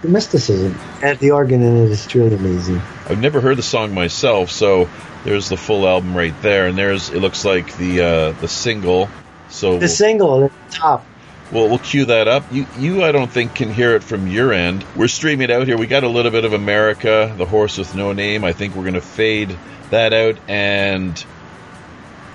the 0.03 0.09
mysticism, 0.09 0.79
and 1.03 1.19
the 1.19 1.31
organ 1.31 1.63
in 1.63 1.77
it 1.77 1.91
is 1.91 2.07
truly 2.07 2.35
amazing. 2.35 2.83
I've 3.09 3.21
never 3.21 3.41
heard 3.41 3.57
the 3.57 3.63
song 3.63 3.95
myself, 3.95 4.51
so 4.51 4.89
there's 5.25 5.49
the 5.49 5.57
full 5.57 5.87
album 5.87 6.17
right 6.17 6.35
there, 6.43 6.67
and 6.67 6.77
there's 6.77 7.11
it 7.11 7.21
looks 7.21 7.45
like 7.45 7.77
the 7.77 8.03
uh, 8.03 8.33
the 8.33 8.49
single. 8.49 9.09
So 9.49 9.75
the 9.75 9.79
we'll, 9.79 9.89
single 9.89 10.45
at 10.45 10.51
the 10.51 10.75
top. 10.75 11.07
Well, 11.53 11.69
we'll 11.69 11.79
cue 11.79 12.07
that 12.07 12.29
up. 12.29 12.51
You, 12.51 12.67
you, 12.79 13.05
I 13.05 13.13
don't 13.13 13.31
think 13.31 13.55
can 13.55 13.71
hear 13.71 13.95
it 13.95 14.03
from 14.03 14.27
your 14.27 14.55
end. 14.55 14.87
We're 14.97 15.07
streaming 15.07 15.53
out 15.53 15.67
here. 15.67 15.77
We 15.77 15.87
got 15.87 16.03
a 16.03 16.09
little 16.09 16.33
bit 16.33 16.47
of 16.47 16.55
America, 16.55 17.33
the 17.37 17.45
horse 17.45 17.77
with 17.77 17.95
no 17.95 18.15
name. 18.15 18.43
I 18.43 18.55
think 18.55 18.75
we're 18.75 18.85
going 18.85 18.95
to 18.95 19.03
fade 19.03 19.55
that 19.91 20.15
out 20.15 20.39
and 20.49 21.23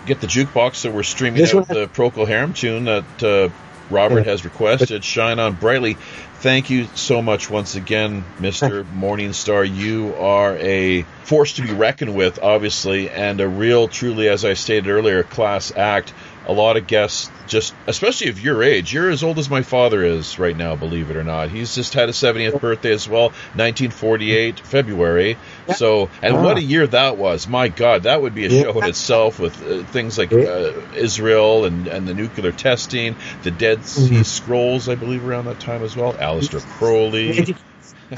get 0.06 0.22
the 0.22 0.28
jukebox. 0.28 0.76
So 0.76 0.92
we're 0.92 1.02
streaming 1.02 1.42
this 1.42 1.56
out 1.56 1.68
the 1.68 1.88
Procol 1.88 2.28
Harum 2.28 2.54
tune 2.54 2.86
that 2.86 3.24
uh, 3.24 3.50
Robert 3.90 4.28
has 4.28 4.46
requested. 4.46 5.04
Shine 5.04 5.40
on 5.40 5.56
brightly. 5.56 5.98
Thank 6.40 6.70
you 6.70 6.86
so 6.94 7.24
much 7.24 7.50
once 7.50 7.74
again, 7.74 8.24
Mister 8.40 8.84
Morningstar. 8.84 9.68
You 9.68 10.14
are 10.14 10.56
a 10.58 11.02
force 11.24 11.54
to 11.54 11.64
be 11.64 11.74
reckoned 11.74 12.16
with, 12.16 12.38
obviously, 12.44 13.10
and 13.10 13.42
a 13.42 13.48
real, 13.48 13.88
truly, 13.88 14.30
as 14.30 14.46
I 14.46 14.54
stated 14.54 14.88
earlier, 14.88 15.24
class 15.24 15.76
act 15.76 16.14
a 16.48 16.54
lot 16.54 16.78
of 16.78 16.88
guests 16.88 17.30
just 17.48 17.74
especially 17.88 18.30
of 18.30 18.40
your 18.40 18.64
age. 18.64 18.94
You're 18.94 19.10
as 19.10 19.24
old 19.24 19.38
as 19.38 19.50
my 19.50 19.62
father 19.62 20.04
is 20.04 20.40
right 20.40 20.56
now 20.56 20.76
believe 20.76 21.12
it 21.12 21.18
or 21.18 21.24
not. 21.24 21.50
He's 21.50 21.76
just 21.76 21.94
had 21.94 22.10
his 22.10 22.16
70th 22.18 22.60
birthday 22.60 22.94
as 22.94 23.08
well 23.08 23.30
1948 23.56 24.60
february. 24.60 25.38
So 25.76 26.10
and 26.22 26.44
what 26.44 26.58
a 26.58 26.64
year 26.64 26.88
that 26.88 27.18
was. 27.18 27.48
My 27.48 27.68
god 27.68 28.04
that 28.04 28.22
would 28.22 28.34
be 28.34 28.46
a 28.46 28.50
show 28.50 28.80
in 28.80 28.90
itself 28.90 29.40
with 29.40 29.56
uh, 29.62 29.84
things 29.84 30.18
like 30.18 30.32
uh, 30.32 30.74
israel 30.96 31.66
and, 31.66 31.88
and 31.88 32.08
the 32.08 32.14
nuclear 32.14 32.52
testing 32.52 33.16
the 33.44 33.52
dead 33.52 33.86
sea 33.86 34.10
mm-hmm. 34.10 34.22
scrolls 34.24 34.90
i 34.90 34.96
believe 34.96 35.28
around 35.28 35.46
that 35.46 35.60
time 35.60 35.84
as 35.84 35.96
well 35.96 36.14
Aleister 36.14 36.62
crowley. 36.78 37.56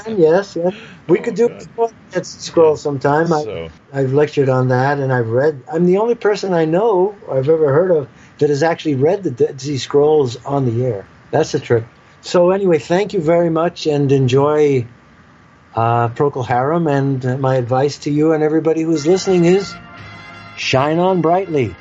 Yes, 0.07 0.55
yes. 0.55 0.75
We 1.07 1.19
oh, 1.19 1.23
could 1.23 1.35
do 1.35 1.49
that 2.11 2.25
scroll 2.25 2.77
sometime. 2.77 3.27
So. 3.27 3.69
I, 3.91 4.01
have 4.01 4.13
lectured 4.13 4.49
on 4.49 4.67
that, 4.67 4.99
and 4.99 5.11
I've 5.11 5.29
read. 5.29 5.63
I'm 5.71 5.85
the 5.85 5.97
only 5.97 6.15
person 6.15 6.53
I 6.53 6.65
know 6.65 7.15
I've 7.29 7.49
ever 7.49 7.73
heard 7.73 7.91
of 7.91 8.07
that 8.39 8.49
has 8.49 8.63
actually 8.63 8.95
read 8.95 9.23
the 9.23 9.31
Dead 9.31 9.61
Sea 9.61 9.77
Scrolls 9.77 10.37
on 10.45 10.65
the 10.65 10.85
air. 10.85 11.05
That's 11.31 11.53
a 11.53 11.59
trip. 11.59 11.85
So 12.21 12.51
anyway, 12.51 12.79
thank 12.79 13.13
you 13.13 13.21
very 13.21 13.49
much, 13.49 13.87
and 13.87 14.11
enjoy 14.11 14.87
uh, 15.75 16.09
Procol 16.09 16.45
Harum. 16.45 16.87
And 16.87 17.39
my 17.39 17.55
advice 17.55 17.99
to 17.99 18.11
you 18.11 18.33
and 18.33 18.43
everybody 18.43 18.81
who's 18.81 19.05
listening 19.05 19.45
is: 19.45 19.73
shine 20.57 20.99
on 20.99 21.21
brightly. 21.21 21.75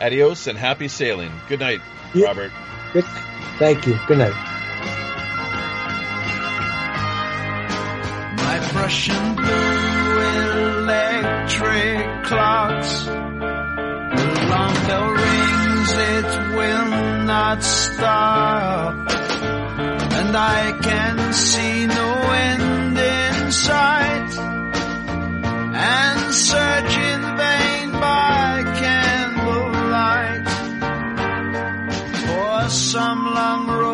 Adios 0.00 0.46
and 0.46 0.58
happy 0.58 0.88
sailing. 0.88 1.32
Good 1.48 1.60
night, 1.60 1.80
yeah. 2.14 2.26
Robert. 2.26 2.52
Good. 2.92 3.04
Thank 3.58 3.86
you. 3.86 3.98
Good 4.06 4.18
night. 4.18 4.52
Prussian 8.86 9.34
blue 9.34 10.18
electric 10.78 12.24
clocks. 12.24 13.04
The 13.04 13.12
long 14.48 14.74
bell 14.86 15.10
rings, 15.10 15.25
it 16.18 16.32
will 16.56 16.88
not 17.24 17.62
stop. 17.62 18.94
And 20.18 20.36
I 20.36 20.72
can 20.88 21.32
see 21.32 21.86
no 21.86 22.10
end 22.48 22.98
in 22.98 23.52
sight. 23.52 24.30
And 25.92 26.34
search 26.34 26.92
in 27.12 27.22
vain 27.42 27.86
by 27.92 28.48
candlelight 28.82 30.48
for 32.24 32.68
some 32.70 33.22
long 33.38 33.66
road 33.68 33.85